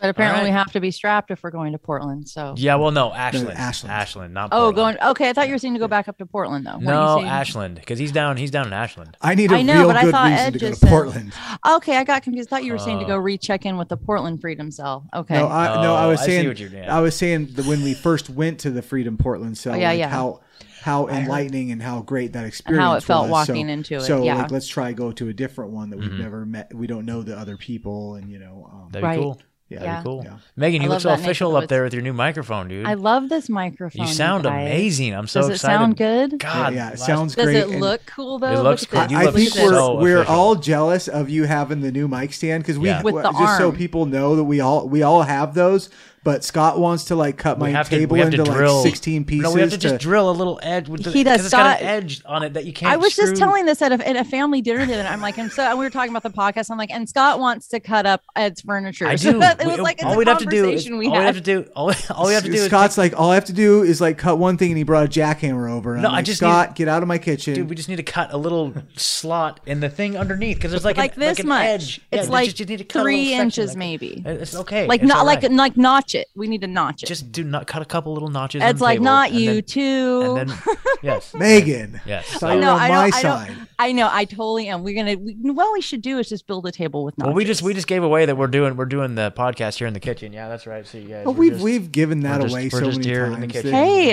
But 0.01 0.11
apparently, 0.11 0.41
All 0.41 0.47
we 0.49 0.53
have 0.53 0.71
to 0.73 0.81
be 0.81 0.91
strapped 0.91 1.31
if 1.31 1.43
we're 1.43 1.51
going 1.51 1.73
to 1.73 1.79
Portland. 1.79 2.29
So. 2.29 2.53
Yeah, 2.59 2.75
well, 2.75 2.91
no, 2.91 3.15
Ashland. 3.15 3.57
Ashland. 3.57 3.91
Ashland, 3.95 4.35
not 4.35 4.51
Oh, 4.53 4.71
going. 4.71 4.99
Okay, 5.03 5.31
I 5.31 5.33
thought 5.33 5.47
you 5.49 5.55
were 5.55 5.59
saying 5.59 5.73
to 5.73 5.81
go 5.81 5.89
back 5.89 6.07
up 6.07 6.19
to 6.19 6.27
Portland 6.27 6.67
though. 6.67 6.73
Weren't 6.73 6.85
No, 6.85 7.23
Ashland, 7.23 7.77
because 7.77 7.99
he's 7.99 8.13
down. 8.13 8.37
He's 8.37 8.51
down 8.51 8.67
in 8.67 8.75
Ashland. 8.75 9.17
I 9.23 9.35
need 9.35 9.51
a 9.51 9.55
I 9.57 9.63
know, 9.63 9.79
real 9.79 9.87
but 9.89 9.97
I 9.97 10.03
good 10.03 10.11
thought 10.13 10.29
reason 10.31 10.47
Ed 10.47 10.53
to 10.53 10.59
go 10.59 10.67
to 10.67 10.69
just 10.73 10.81
said- 10.83 10.91
Portland. 10.91 11.33
Okay, 11.67 11.97
I 11.97 12.05
got 12.05 12.23
confused. 12.23 12.51
Thought 12.51 12.65
you 12.65 12.73
were 12.73 12.79
saying 12.79 12.99
to 12.99 13.05
Uh, 13.07 13.09
go 13.09 13.17
recheck 13.17 13.65
in 13.65 13.79
with 13.79 13.89
the 13.89 13.97
Portland 13.97 14.43
Freedom 14.43 14.71
Cell. 14.71 15.07
Okay. 15.15 15.35
No, 15.39 15.49
I, 15.49 15.83
no, 15.83 15.95
I 15.95 16.05
Oh, 16.05 16.09
was 16.11 16.21
I 16.21 16.27
see 16.27 16.31
saying, 16.33 16.49
what 16.49 16.61
you're. 16.61 16.91
I 16.91 17.01
was 17.01 17.17
saying 17.17 17.47
that 17.55 17.65
when 17.65 17.83
we 17.83 17.95
first 17.95 18.29
went 18.29 18.59
to 18.61 18.71
the 18.71 18.83
Freedom 18.83 19.17
Portland 19.17 19.57
cell, 19.57 19.73
Oh, 19.73 19.77
yeah, 19.79 19.89
like 19.89 19.99
yeah. 19.99 20.09
how 20.11 20.41
how 20.83 21.09
enlightening 21.09 21.73
and 21.73 21.83
how 21.83 22.01
great 22.03 22.33
that 22.35 22.45
experience 22.45 22.79
and 22.79 22.85
how 22.87 22.95
it 22.95 23.03
felt 23.03 23.25
was. 23.29 23.49
walking 23.49 23.67
so, 23.67 23.73
into 23.73 23.95
it, 23.97 24.01
So 24.03 24.23
yeah. 24.25 24.37
like, 24.37 24.51
let's 24.51 24.69
try 24.69 24.93
go 24.93 25.13
to 25.13 25.29
a 25.29 25.33
different 25.33 25.73
one 25.73 25.91
that 25.91 25.99
we've 25.99 26.11
Mhm. 26.11 26.19
never 26.21 26.47
met. 26.47 26.73
We 26.75 26.87
don't 26.87 27.05
know 27.07 27.23
the 27.23 27.37
other 27.39 27.57
people, 27.57 28.15
and 28.17 28.31
you 28.31 28.39
know, 28.39 28.69
um, 28.73 28.89
That'd 28.93 29.03
Right. 29.05 29.17
be 29.17 29.23
cool. 29.23 29.39
yeah, 29.69 29.79
Yeah. 29.81 29.87
That'd 29.87 30.05
be 30.05 30.09
cool. 30.11 30.23
Yeah. 30.25 30.37
Megan, 30.55 30.81
you 30.83 30.89
look 30.89 31.01
so 31.01 31.11
official 31.13 31.57
up 31.57 31.67
there 31.69 31.83
with 31.83 31.93
your 31.93 32.03
new 32.03 32.13
microphone, 32.13 32.69
dude. 32.69 32.87
I 32.87 32.95
love 32.95 33.29
this 33.29 33.49
microphone. 33.49 34.07
you 34.07 34.13
sound 34.13 34.45
guys. 34.45 34.53
amazing. 34.71 35.13
I'm 35.15 35.27
so 35.27 35.41
Does 35.41 35.49
it 35.49 35.53
excited. 35.55 35.77
sound 35.77 35.97
good? 35.97 36.39
God, 36.39 36.75
yeah, 36.75 36.91
it 36.91 36.99
sounds 37.01 37.35
Does 37.35 37.45
great. 37.47 37.55
Does 37.55 37.65
it 37.65 37.73
and 37.73 37.81
look 37.81 38.03
cool 38.07 38.39
though? 38.39 38.53
It 38.53 38.63
looks 38.63 38.83
Look 38.83 38.91
cool. 38.91 39.01
at 39.01 39.13
I 39.13 39.25
think 39.33 39.53
this. 39.53 39.57
we're 39.65 39.71
so 39.73 39.97
we're 39.99 40.25
all 40.25 40.55
jealous 40.55 41.09
of 41.09 41.29
you 41.29 41.45
having 41.45 41.81
the 41.81 41.91
new 41.91 42.07
mic 42.07 42.33
stand 42.33 42.63
because 42.63 42.79
we 42.79 42.89
Yeah. 42.89 43.03
With 43.03 43.17
the 43.17 43.33
just 43.33 43.59
so 43.59 43.73
people 43.73 44.07
know 44.07 44.37
that 44.37 44.45
we 44.45 44.61
all 44.61 44.89
we 44.89 45.03
all 45.03 45.23
have 45.23 45.55
those. 45.55 45.89
But 46.27 46.45
Scott 46.45 46.79
wants 46.81 47.05
to 47.05 47.15
like 47.15 47.37
cut 47.39 47.57
We 47.59 47.69
my 47.69 47.71
have 47.71 47.89
to- 47.89 47.97
table 47.99 48.15
we 48.15 48.19
have 48.19 48.31
to 48.33 48.39
into 48.41 48.51
drill- 48.51 48.79
like 48.83 48.87
sixteen 48.89 49.25
pieces. 49.25 49.45
No, 49.45 49.53
we 49.53 49.61
have 49.61 49.71
to 49.71 49.79
just 49.79 49.99
drill 50.01 50.29
a 50.29 50.33
little 50.33 50.59
edge 50.63 50.89
with 50.89 51.05
the. 51.05 51.13
He 51.13 51.23
does 51.23 51.37
'cause 51.37 51.45
It's 51.47 51.55
got 51.55 51.79
Scott- 51.79 51.83
an 51.83 51.87
edge 51.87 52.21
on 52.27 52.43
it 52.43 52.53
that 52.55 52.65
you 52.67 52.73
can't. 52.73 52.93
I 52.93 52.97
was 52.97 53.15
just 53.15 53.29
screw- 53.29 53.39
telling 53.39 53.65
this 53.65 53.81
at 53.81 53.93
a, 53.93 54.09
at 54.09 54.17
a 54.17 54.25
family 54.25 54.61
dinner 54.61 54.85
the 54.85 54.95
other 54.95 55.05
night. 55.05 55.13
I'm 55.13 55.21
like, 55.21 55.39
and 55.39 55.53
so 55.53 55.63
and 55.63 55.79
we 55.79 55.85
were 55.85 55.91
talking 55.91 56.11
about 56.11 56.25
the 56.25 56.37
podcast. 56.37 56.69
I'm 56.71 56.79
like, 56.79 56.91
and 56.91 57.09
Scott 57.09 57.39
wants 57.39 57.69
to 57.69 57.79
cut 57.81 58.07
up 58.07 58.23
Ed's 58.35 58.61
furniture. 58.61 59.07
I 59.07 59.15
So 59.27 59.33
do. 59.33 59.39
that- 59.39 59.61
it 59.61 59.67
We- 59.67 59.71
was 59.73 59.81
like 59.81 59.97
it's 59.99 60.05
all 60.05 60.15
a 60.15 60.17
we'd 60.19 60.27
have 60.27 60.39
to 60.39 60.47
do. 60.47 60.57
Is, 60.57 60.83
conversation 60.85 60.99
we 60.99 61.07
all 61.07 61.13
we 61.13 61.17
had. 61.19 61.27
have 61.27 61.35
to 61.37 61.41
do. 61.41 61.63
All, 61.77 61.93
all 62.11 62.27
we 62.27 62.35
have 62.35 62.43
to 62.43 62.51
do 62.51 62.57
is 62.57 62.65
Scott's 62.67 62.97
take- 62.97 63.13
like, 63.13 63.21
all 63.21 63.31
I 63.31 63.35
have 63.37 63.45
to 63.45 63.53
do 63.53 63.83
is 63.85 64.01
like 64.01 64.19
cut 64.19 64.39
one 64.39 64.57
thing, 64.57 64.73
and 64.73 64.79
he 64.79 64.83
brought 64.85 65.05
a 65.05 65.09
jackhammer 65.09 65.71
over. 65.71 65.93
And 65.95 66.03
No, 66.03 66.09
I'm 66.09 66.15
I 66.15 66.17
like, 66.19 66.25
just 66.25 66.39
Scott, 66.39 66.75
get 66.75 66.89
out 66.89 67.03
of 67.03 67.09
my 67.09 67.19
kitchen. 67.19 67.55
Dude, 67.55 67.71
we 67.71 67.77
just 67.77 67.89
need 67.89 67.97
to 67.97 68.03
cut 68.03 68.33
a 68.33 68.37
little 68.37 68.75
slot 68.97 69.61
in 69.65 69.79
the 69.79 69.89
thing 69.89 70.17
underneath 70.17 70.57
because 70.57 70.73
there's 70.73 70.85
like 70.85 70.97
like 70.97 71.15
an, 71.15 71.21
this 71.21 71.39
like 71.39 71.45
an 71.45 71.49
much. 71.49 71.67
edge. 71.69 72.01
Yeah, 72.11 72.19
It's 72.19 72.27
you 72.29 72.33
like 72.33 72.47
just, 72.47 72.59
you 72.61 72.67
need 72.67 72.79
to 72.79 72.85
cut 72.85 73.01
a 73.01 73.03
three 73.05 73.27
section, 73.27 73.41
inches, 73.47 73.69
like- 73.71 73.79
maybe. 73.79 74.23
It's 74.27 74.55
okay. 74.57 74.87
Like 74.87 75.03
it's 75.03 75.09
not 75.09 75.19
all 75.19 75.27
like 75.27 75.43
like 75.49 75.77
notch 75.77 76.15
it. 76.17 76.29
We 76.35 76.49
need 76.49 76.63
to 76.63 76.67
notch 76.67 77.03
it. 77.03 77.07
just 77.07 77.31
do 77.33 77.45
not 77.45 77.67
cut 77.67 77.83
a 77.83 77.85
couple 77.85 78.13
little 78.13 78.29
notches. 78.31 78.63
It's 78.63 78.81
like 78.81 78.97
table, 78.97 79.05
not 79.05 79.31
and 79.31 79.39
you 79.41 79.55
then- 79.55 79.63
too. 79.65 80.37
And 80.39 80.51
then 80.51 80.59
yes, 81.03 81.35
Megan. 81.35 82.01
yes. 82.07 82.27
Thought 82.27 82.41
So- 82.41 82.53
you 82.55 82.61
know, 82.61 82.73
on 82.73 82.81
I 82.81 82.89
my 82.89 83.11
don't- 83.11 83.15
I 83.15 83.23
side. 83.23 83.57
I 83.79 83.93
know. 83.93 84.09
I 84.11 84.25
totally 84.25 84.69
am. 84.69 84.83
We're 84.83 84.95
gonna. 84.97 85.19
We, 85.19 85.35
what 85.53 85.71
we 85.75 85.83
should 85.83 86.01
do 86.01 86.19
is 86.19 86.31
just 86.31 86.47
build 86.47 86.67
a 86.67 86.73
table 86.73 87.05
with 87.05 87.19
notches. 87.19 87.27
well, 87.29 87.37
we 87.37 87.45
just 87.45 87.61
we 87.63 87.75
just 87.75 87.87
gave 87.87 88.03
away 88.03 88.25
that 88.25 88.35
we're 88.37 88.47
doing 88.47 88.75
we're 88.77 88.87
doing 88.87 89.15
the 89.17 89.31
podcast 89.37 89.77
here 89.77 89.87
in 89.87 89.93
the 89.93 90.01
kitchen. 90.01 90.33
Yeah, 90.33 90.49
that's 90.49 90.67
right. 90.67 90.87
So 90.87 90.97
you 90.97 91.09
guys, 91.09 91.27
we're 91.27 91.33
we've 91.33 91.53
just- 91.53 91.65
we've 91.65 91.93
given 91.93 92.21
that 92.21 92.41
we're 92.41 92.45
just- 92.47 92.55
away 92.55 92.65
we're 92.73 92.79
so 92.81 92.87
just 92.87 92.99
many 93.01 93.11
here 93.11 93.27
times. 93.27 93.35
in 93.35 93.41
the 93.43 93.47
that- 93.49 93.53
kitchen. 93.53 93.73
Hey. 93.75 94.07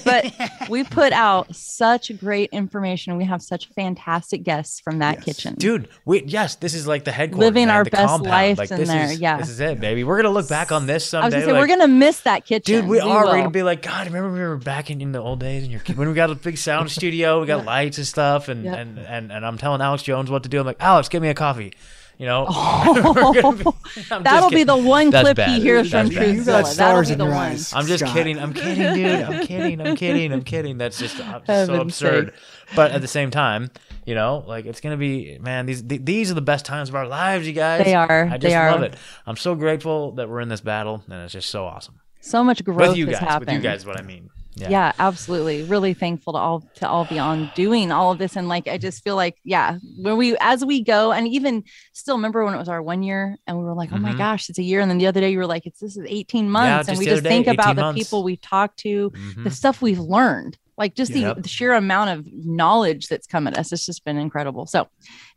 Yep. 0.00 0.04
but 0.04 0.70
we 0.70 0.82
put 0.84 1.12
out 1.12 1.54
such 1.54 2.10
great 2.18 2.48
information. 2.52 3.16
We 3.18 3.24
have 3.24 3.42
such 3.42 3.68
fantastic 3.76 4.42
guests 4.44 4.80
from 4.80 5.00
that 5.00 5.16
Yes. 5.16 5.24
kitchen. 5.24 5.54
Dude, 5.56 5.88
we 6.06 6.22
yes, 6.24 6.54
this 6.54 6.72
is 6.72 6.86
like 6.86 7.04
the 7.04 7.12
headquarters. 7.12 7.48
Living 7.48 7.66
man, 7.66 7.76
our 7.76 7.84
the 7.84 7.90
best 7.90 8.06
compound. 8.06 8.30
lives 8.30 8.58
like, 8.58 8.70
in 8.70 8.78
this 8.78 8.88
there, 8.88 9.04
Is, 9.10 9.20
yeah. 9.20 9.36
this 9.36 9.50
is 9.50 9.60
it, 9.60 9.78
baby. 9.80 10.04
We're 10.04 10.16
gonna 10.16 10.30
look 10.34 10.48
back 10.48 10.72
on 10.72 10.86
this 10.86 10.99
someday. 11.04 11.24
I 11.24 11.26
was 11.26 11.34
gonna 11.34 11.44
say 11.46 11.52
like, 11.52 11.60
we're 11.60 11.66
gonna 11.76 11.88
miss 11.88 12.20
that 12.20 12.44
kitchen. 12.46 12.80
Dude, 12.82 12.88
we, 12.88 13.00
are. 13.00 13.24
We're 13.26 13.36
gonna 13.38 13.50
be 13.50 13.62
like, 13.62 13.82
God, 13.82 14.06
remember 14.06 14.32
we 14.32 14.40
were 14.40 14.56
back 14.56 14.90
in, 14.90 15.00
in 15.00 15.12
the 15.12 15.20
old 15.20 15.40
days 15.40 15.62
and 15.62 15.72
your 15.72 15.80
when 15.96 16.08
we 16.08 16.14
got 16.14 16.30
a 16.30 16.34
big 16.34 16.56
sound 16.58 16.90
studio, 16.90 17.40
we 17.40 17.46
got 17.46 17.64
lights 17.64 17.98
and 17.98 18.06
stuff, 18.06 18.48
and, 18.48 18.64
Yep. 18.64 18.78
and 18.78 18.98
and 18.98 19.32
and 19.32 19.46
I'm 19.46 19.58
telling 19.58 19.80
Alex 19.80 20.02
Jones 20.02 20.30
what 20.30 20.42
to 20.44 20.48
do. 20.48 20.60
I'm 20.60 20.66
like, 20.66 20.76
Alex, 20.80 21.08
get 21.08 21.22
me 21.22 21.28
a 21.28 21.34
coffee. 21.34 21.72
You 22.18 22.26
know, 22.26 22.44
Oh, 22.50 23.52
be- 23.54 24.02
That'll 24.22 24.50
be 24.50 24.64
the 24.64 24.76
one 24.76 25.08
That's 25.08 25.24
clip 25.24 25.36
bad. 25.38 25.48
he 25.48 25.60
hears 25.62 25.90
from 25.90 26.08
That's 26.08 26.14
bad. 26.18 26.28
You 26.36 26.44
got 26.44 26.44
Truthzilla. 26.44 26.44
That'll 26.46 26.66
stars 26.66 27.06
be 27.08 27.12
in 27.14 27.18
the 27.18 27.24
your 27.24 27.34
eyes. 27.34 27.72
I'm 27.72 27.86
just 27.86 28.04
Scott. 28.04 28.14
kidding. 28.14 28.38
I'm 28.38 28.52
kidding, 28.52 28.94
dude. 28.94 29.22
I'm 29.22 29.46
kidding. 29.46 29.80
I'm 29.80 29.96
kidding. 29.96 30.32
I'm 30.32 30.42
kidding. 30.42 30.76
That's 30.76 30.98
just 30.98 31.18
uh, 31.18 31.40
so 31.40 31.42
Heaven's 31.46 31.78
absurd. 31.80 32.34
But 32.76 32.90
at 32.92 33.00
the 33.00 33.08
same 33.08 33.30
time, 33.30 33.70
you 34.06 34.14
know, 34.14 34.44
like 34.46 34.66
it's 34.66 34.80
gonna 34.80 34.96
be, 34.96 35.38
man. 35.40 35.66
These 35.66 35.82
th- 35.82 36.00
these 36.04 36.30
are 36.30 36.34
the 36.34 36.40
best 36.42 36.64
times 36.64 36.88
of 36.88 36.94
our 36.94 37.06
lives, 37.06 37.46
you 37.46 37.52
guys. 37.52 37.84
They 37.84 37.94
are. 37.94 38.24
I 38.24 38.38
just 38.38 38.42
They 38.42 38.54
are. 38.54 38.70
love 38.72 38.82
it. 38.82 38.94
I'm 39.26 39.36
so 39.36 39.54
grateful 39.54 40.12
that 40.12 40.28
we're 40.28 40.40
in 40.40 40.48
this 40.48 40.60
battle, 40.60 41.02
and 41.08 41.22
it's 41.22 41.32
just 41.32 41.50
so 41.50 41.64
awesome. 41.64 42.00
So 42.20 42.44
much 42.44 42.62
growth 42.64 42.88
With 42.90 42.96
you 42.98 43.06
guys. 43.06 43.18
happened. 43.18 43.46
With 43.48 43.56
you 43.56 43.60
guys, 43.62 43.86
what 43.86 43.98
I 43.98 44.02
mean. 44.02 44.30
Yeah. 44.56 44.68
yeah. 44.68 44.92
absolutely 44.98 45.62
really 45.62 45.94
thankful 45.94 46.32
to 46.34 46.38
all 46.38 46.60
to 46.74 46.88
all 46.88 47.04
be 47.06 47.18
on 47.20 47.50
doing 47.54 47.92
all 47.92 48.10
of 48.10 48.18
this 48.18 48.36
and 48.36 48.48
like 48.48 48.66
i 48.66 48.76
just 48.78 49.02
feel 49.04 49.14
like 49.14 49.36
yeah 49.44 49.78
when 50.02 50.16
we 50.18 50.36
as 50.40 50.64
we 50.64 50.82
go 50.82 51.12
and 51.12 51.28
even 51.28 51.62
still 51.92 52.16
remember 52.16 52.44
when 52.44 52.52
it 52.52 52.58
was 52.58 52.68
our 52.68 52.82
one 52.82 53.04
year 53.04 53.36
and 53.46 53.56
we 53.56 53.62
were 53.64 53.74
like 53.74 53.90
oh 53.92 53.96
my 53.96 54.10
Mhm. 54.12 54.18
gosh 54.18 54.50
it's 54.50 54.58
a 54.58 54.62
year 54.62 54.80
and 54.80 54.90
then 54.90 54.98
the 54.98 55.06
other 55.06 55.20
day 55.20 55.30
you 55.30 55.38
were 55.38 55.46
like 55.46 55.66
it's 55.66 55.78
this 55.78 55.96
is 55.96 56.04
18 56.06 56.50
months 56.50 56.88
and 56.88 56.98
we 56.98 57.04
just 57.06 57.22
day, 57.22 57.28
think 57.30 57.46
about 57.46 57.66
18 57.68 57.76
the 57.76 57.82
months. 57.82 58.02
people 58.02 58.24
we've 58.24 58.40
talked 58.40 58.80
to 58.80 59.10
Mhm. 59.10 59.44
the 59.44 59.50
stuff 59.52 59.80
we've 59.80 60.00
learned 60.00 60.58
like 60.80 60.96
just 60.96 61.12
the, 61.12 61.20
Yep. 61.20 61.42
the 61.42 61.48
sheer 61.48 61.72
amount 61.74 62.10
of 62.10 62.26
knowledge 62.32 63.06
that's 63.06 63.28
come 63.28 63.46
at 63.46 63.56
us 63.56 63.72
it's 63.72 63.86
just 63.86 64.04
been 64.04 64.16
incredible 64.16 64.66
so 64.66 64.88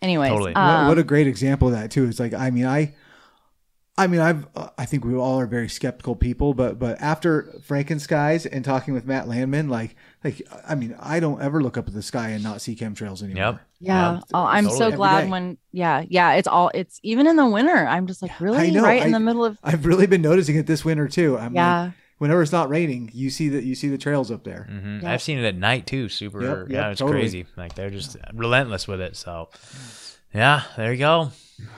anyways 0.01 0.29
Totally. 0.31 0.53
What, 0.53 0.57
um, 0.61 0.87
what 0.87 0.97
a 0.97 1.03
great 1.03 1.27
example 1.27 1.67
of 1.67 1.75
that 1.75 1.91
too. 1.91 2.05
It's 2.07 2.19
like 2.19 2.33
I 2.33 2.49
mean 2.49 2.65
I, 2.65 2.95
I 3.95 4.07
mean 4.07 4.21
I've 4.21 4.47
uh, 4.55 4.69
I 4.75 4.85
think 4.85 5.05
we 5.05 5.13
all 5.13 5.39
are 5.39 5.45
very 5.45 5.69
skeptical 5.69 6.15
people, 6.15 6.55
but 6.55 6.79
but 6.79 6.99
after 6.99 7.53
Frankenskies 7.67 8.47
and 8.51 8.65
talking 8.65 8.95
with 8.95 9.05
Matt 9.05 9.27
Landman, 9.27 9.69
like 9.69 9.95
like 10.23 10.41
I 10.67 10.73
mean 10.73 10.95
I 10.99 11.19
don't 11.19 11.39
ever 11.43 11.61
look 11.61 11.77
up 11.77 11.87
at 11.87 11.93
the 11.93 12.01
sky 12.01 12.29
and 12.29 12.43
not 12.43 12.59
see 12.59 12.75
chemtrails 12.75 13.21
anymore. 13.21 13.43
Yep. 13.43 13.61
yeah 13.81 14.13
Yeah, 14.13 14.19
oh, 14.33 14.45
i'm 14.45 14.63
totally. 14.63 14.91
so 14.91 14.97
glad 14.97 15.29
when 15.29 15.57
yeah 15.71 16.03
yeah 16.09 16.33
it's 16.33 16.47
all 16.47 16.71
it's 16.73 16.99
even 17.03 17.27
in 17.27 17.35
the 17.35 17.45
winter 17.45 17.85
i'm 17.87 18.07
just 18.07 18.21
like 18.23 18.39
really 18.39 18.71
know, 18.71 18.81
right 18.81 19.03
in 19.05 19.11
the 19.11 19.19
middle 19.19 19.45
of 19.45 19.59
I've 19.63 19.85
really 19.85 20.07
been 20.07 20.21
noticing 20.23 20.55
it 20.55 20.65
this 20.65 20.83
winter 20.83 21.07
too. 21.07 21.37
I'm 21.37 21.53
yeah 21.53 21.81
like, 21.83 21.93
whenever 22.18 22.41
it's 22.41 22.52
not 22.52 22.69
raining, 22.69 23.10
you 23.14 23.30
see 23.30 23.49
that 23.49 23.64
you 23.64 23.76
see 23.76 23.90
the 23.90 23.98
trails 23.98 24.31
up 24.31 24.44
there. 24.44 24.68
hmm 24.69 24.99
Yeah. 25.02 25.11
I've 25.11 25.22
seen 25.22 25.40
it 25.40 25.45
at 25.45 25.56
night 25.56 25.88
too. 25.88 26.10
Super. 26.10 26.41
Yep, 26.44 26.69
yeah, 26.69 26.90
it's 26.90 26.99
totally. 26.99 27.19
crazy. 27.22 27.45
Like 27.57 27.76
they're 27.76 27.90
just 27.90 28.18
relentless 28.34 28.88
with 28.88 29.02
it. 29.02 29.15
So, 29.15 29.49
yeah, 30.34 30.64
there 30.77 30.91
you 30.91 30.99
go. 30.99 31.31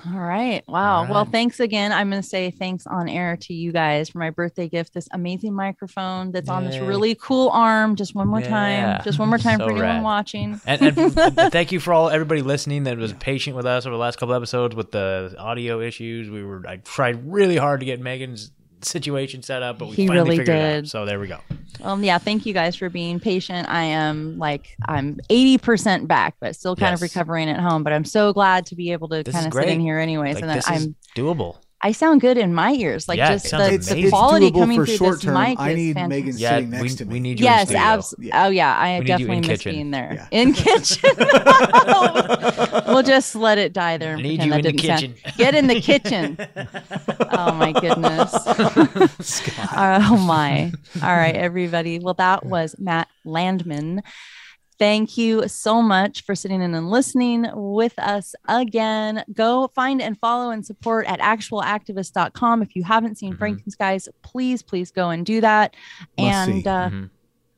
All 0.07 0.19
right. 0.19 0.63
Wow. 0.67 0.99
All 1.03 1.07
Well, 1.07 1.25
thanks 1.25 1.59
again. 1.59 1.91
I'm 1.91 2.09
going 2.09 2.21
to 2.21 2.27
say 2.27 2.49
thanks 2.49 2.87
on 2.87 3.09
air 3.09 3.37
to 3.41 3.53
you 3.53 3.71
guys 3.73 4.09
for 4.09 4.19
my 4.19 4.29
birthday 4.29 4.69
gift. 4.69 4.93
This 4.93 5.07
amazing 5.11 5.53
microphone 5.53 6.31
that's 6.31 6.47
on 6.49 6.63
this 6.63 6.77
really 6.79 7.13
cool 7.15 7.49
arm. 7.49 7.95
Just 7.95 8.15
one 8.15 8.27
more 8.29 8.39
Yeah. 8.39 8.49
time. 8.49 9.01
Just 9.03 9.19
one 9.19 9.27
more 9.29 9.37
time 9.37 9.59
So 9.59 9.65
for 9.67 9.71
anyone 9.83 10.01
watching. 10.03 10.61
And, 10.65 10.81
and, 10.97 10.97
and 11.17 11.51
thank 11.51 11.71
you 11.73 11.79
for 11.81 11.91
all 11.91 12.09
everybody 12.09 12.41
listening 12.41 12.83
that 12.85 12.97
was 12.97 13.13
patient 13.13 13.55
with 13.57 13.65
us 13.65 13.85
over 13.85 13.93
the 13.95 13.99
last 13.99 14.17
couple 14.17 14.33
episodes 14.33 14.75
with 14.75 14.91
the 14.91 15.35
audio 15.37 15.81
issues. 15.81 16.29
We 16.29 16.43
were 16.43 16.63
I 16.65 16.77
tried 16.77 17.31
really 17.31 17.57
hard 17.57 17.81
to 17.81 17.85
get 17.85 17.99
Megan's 17.99 18.51
situation 18.85 19.41
set 19.43 19.61
up, 19.63 19.79
but 19.79 19.89
we 19.89 19.95
He 19.95 20.07
finally 20.07 20.23
really 20.23 20.37
figured 20.37 20.57
it 20.57 20.61
did. 20.61 20.83
out. 20.85 20.87
So 20.87 21.05
there 21.05 21.19
we 21.19 21.27
go. 21.27 21.39
Um, 21.83 22.03
yeah. 22.03 22.17
Thank 22.17 22.45
you 22.45 22.53
guys 22.53 22.75
for 22.75 22.89
being 22.89 23.19
patient. 23.19 23.67
I 23.69 23.83
am 23.83 24.37
like, 24.37 24.75
I'm 24.87 25.19
80% 25.29 26.07
back, 26.07 26.35
but 26.39 26.55
still 26.55 26.75
kind 26.75 26.93
of 26.93 27.01
recovering 27.01 27.49
at 27.49 27.59
home. 27.59 27.83
But 27.83 27.93
I'm 27.93 28.05
so 28.05 28.33
glad 28.33 28.65
to 28.67 28.75
be 28.75 28.91
able 28.91 29.09
to 29.09 29.23
This 29.23 29.33
kind 29.33 29.47
of 29.47 29.53
sit 29.53 29.67
in 29.67 29.79
here 29.79 29.99
anyways. 29.99 30.35
Like, 30.41 30.43
and 30.43 30.63
I'm, 30.67 30.95
doable. 31.15 31.57
I 31.87 31.91
sound 31.91 32.19
good 32.21 32.37
in 32.39 32.51
my 32.51 32.71
ears. 32.71 33.07
Like 33.07 33.17
Yeah, 33.19 33.33
just 33.33 33.51
the, 33.51 33.73
It's, 33.73 33.87
the 33.93 34.09
quality 34.09 34.49
coming 34.49 34.77
through 34.83 34.95
short 34.97 35.15
this 35.17 35.21
term. 35.25 35.35
mic 35.35 35.59
I 35.59 35.75
need 35.75 35.93
fantastic. 35.93 36.09
Megan 36.25 36.37
Yeah, 36.39 36.49
sitting 36.55 36.71
we, 36.71 36.77
next 36.77 36.95
to 36.95 37.05
me. 37.05 37.13
we 37.13 37.19
need 37.19 37.39
you 37.39 37.45
in 37.45 37.51
Yes, 37.51 37.67
studio. 37.67 37.83
abs- 37.83 38.15
Yeah. 38.17 38.43
Oh 38.45 38.49
yeah, 38.49 38.75
I 38.75 38.87
We 38.93 38.99
need 38.99 39.01
you 39.01 39.05
definitely 39.27 39.35
in 39.35 39.41
miss 39.41 39.47
kitchen. 39.49 39.71
being 39.73 39.91
there 39.91 40.11
Yeah. 40.15 40.27
in 40.39 40.53
kitchen. 40.53 41.11
we'll 42.87 43.03
just 43.03 43.35
let 43.35 43.57
it 43.59 43.71
die 43.73 43.97
there. 43.97 44.11
I 44.11 44.13
And 44.13 44.23
need 44.23 44.39
pretend 44.39 44.45
you 44.45 44.51
that 44.51 44.57
in 44.57 44.63
the 44.65 44.71
didn't 44.71 44.79
kitchen. 44.79 45.15
Sound. 45.23 45.37
Get 45.37 45.55
in 45.55 45.67
the 45.67 45.81
kitchen. 45.81 46.37
oh 47.37 47.51
my 47.53 47.71
goodness. 47.71 48.33
oh 49.77 50.17
my. 50.25 50.71
All 51.03 51.15
right, 51.15 51.35
everybody. 51.35 51.99
Well, 51.99 52.15
that 52.15 52.45
was 52.45 52.75
Matt 52.79 53.09
Landman. 53.25 54.01
Thank 54.77 55.17
you 55.17 55.47
so 55.47 55.81
much 55.81 56.23
for 56.25 56.35
sitting 56.35 56.61
in 56.61 56.73
and 56.75 56.89
listening 56.89 57.45
with 57.53 57.97
us 57.97 58.35
again. 58.49 59.23
Go 59.33 59.69
find 59.73 60.01
and 60.01 60.17
follow 60.19 60.49
and 60.51 60.65
support 60.65 61.05
at 61.07 61.19
actualactivist.com. 61.21 62.61
If 62.61 62.75
you 62.75 62.83
haven't 62.83 63.17
seen 63.17 63.35
Mhm. 63.35 63.37
Frankenskies, 63.39 64.07
please, 64.21 64.61
please 64.61 64.91
go 64.91 65.09
and 65.09 65.25
do 65.25 65.41
that. 65.41 65.75
Must 66.17 66.49
and 66.49 66.67
uh, 66.67 66.89
Mhm. 66.89 67.09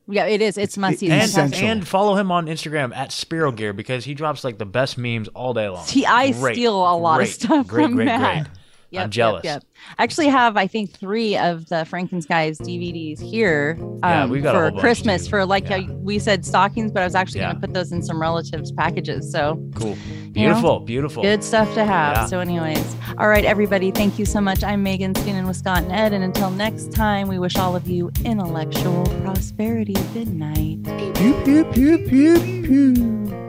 yeah, 0.08 0.26
it 0.26 0.40
is. 0.40 0.56
It's 0.58 0.76
must 0.78 0.98
see. 1.00 1.10
And, 1.10 1.54
and 1.54 1.86
follow 1.86 2.14
him 2.14 2.30
on 2.30 2.46
Instagram 2.46 2.94
at 2.94 3.10
Spero 3.12 3.50
Gear 3.52 3.72
because 3.72 4.04
he 4.04 4.14
drops 4.14 4.44
like 4.44 4.58
the 4.58 4.66
best 4.66 4.96
memes 4.96 5.28
all 5.28 5.54
day 5.54 5.68
long. 5.68 5.84
See, 5.84 6.06
I 6.06 6.30
Great, 6.32 6.54
steal 6.54 6.74
a 6.76 6.96
lot 6.96 7.16
great, 7.16 7.28
of 7.28 7.34
stuff 7.34 7.66
great, 7.66 7.84
from 7.86 7.94
great, 7.96 8.04
Matt. 8.06 8.48
Great. 8.90 8.96
Yep, 8.98 9.04
I'm 9.04 9.10
jealous. 9.10 9.44
Yep, 9.44 9.62
yep. 9.62 9.64
I 9.98 10.02
actually 10.02 10.28
have, 10.28 10.56
I 10.56 10.66
think, 10.66 10.90
three 10.92 11.36
of 11.36 11.68
the 11.68 11.76
Frankenskies 11.84 12.58
DVDs 12.60 13.20
here 13.20 13.76
um, 13.80 13.98
Yeah, 14.02 14.26
we've 14.26 14.42
got 14.42 14.56
a 14.56 14.72
for 14.72 14.80
Christmas. 14.80 15.24
too. 15.24 15.30
For 15.30 15.44
like 15.46 15.68
Yeah. 15.68 15.80
how 15.82 15.92
we 15.94 16.18
said 16.18 16.44
stockings, 16.44 16.90
but 16.92 17.02
I 17.02 17.04
was 17.04 17.14
actually 17.14 17.40
Yeah. 17.40 17.52
going 17.52 17.60
to 17.62 17.66
put 17.68 17.74
those 17.74 17.92
in 17.92 18.02
some 18.02 18.20
relatives' 18.20 18.72
packages. 18.72 19.30
So 19.30 19.62
Cool. 19.74 19.96
Beautiful. 20.32 20.80
Beautiful. 20.80 21.22
good 21.22 21.42
stuff 21.42 21.72
to 21.74 21.84
have. 21.84 22.16
Yeah. 22.16 22.26
So, 22.26 22.38
anyways, 22.40 22.96
all 23.18 23.28
right, 23.28 23.44
everybody, 23.44 23.90
thank 23.90 24.18
you 24.18 24.24
so 24.24 24.40
much. 24.40 24.62
I'm 24.62 24.82
Megan, 24.82 25.14
staying 25.14 25.36
in 25.36 25.46
Wisconsin 25.46 25.90
Ed, 25.90 26.12
and 26.12 26.22
until 26.22 26.50
next 26.50 26.92
time, 26.92 27.26
we 27.28 27.38
wish 27.38 27.56
all 27.56 27.74
of 27.74 27.88
you 27.88 28.10
intellectual 28.24 29.04
prosperity. 29.22 29.94
Good 30.14 30.28
night. 30.32 30.78
Pew 31.16 31.34
pew 31.44 31.64
pew 31.64 31.98
pew 32.06 32.38
pew. 32.62 33.47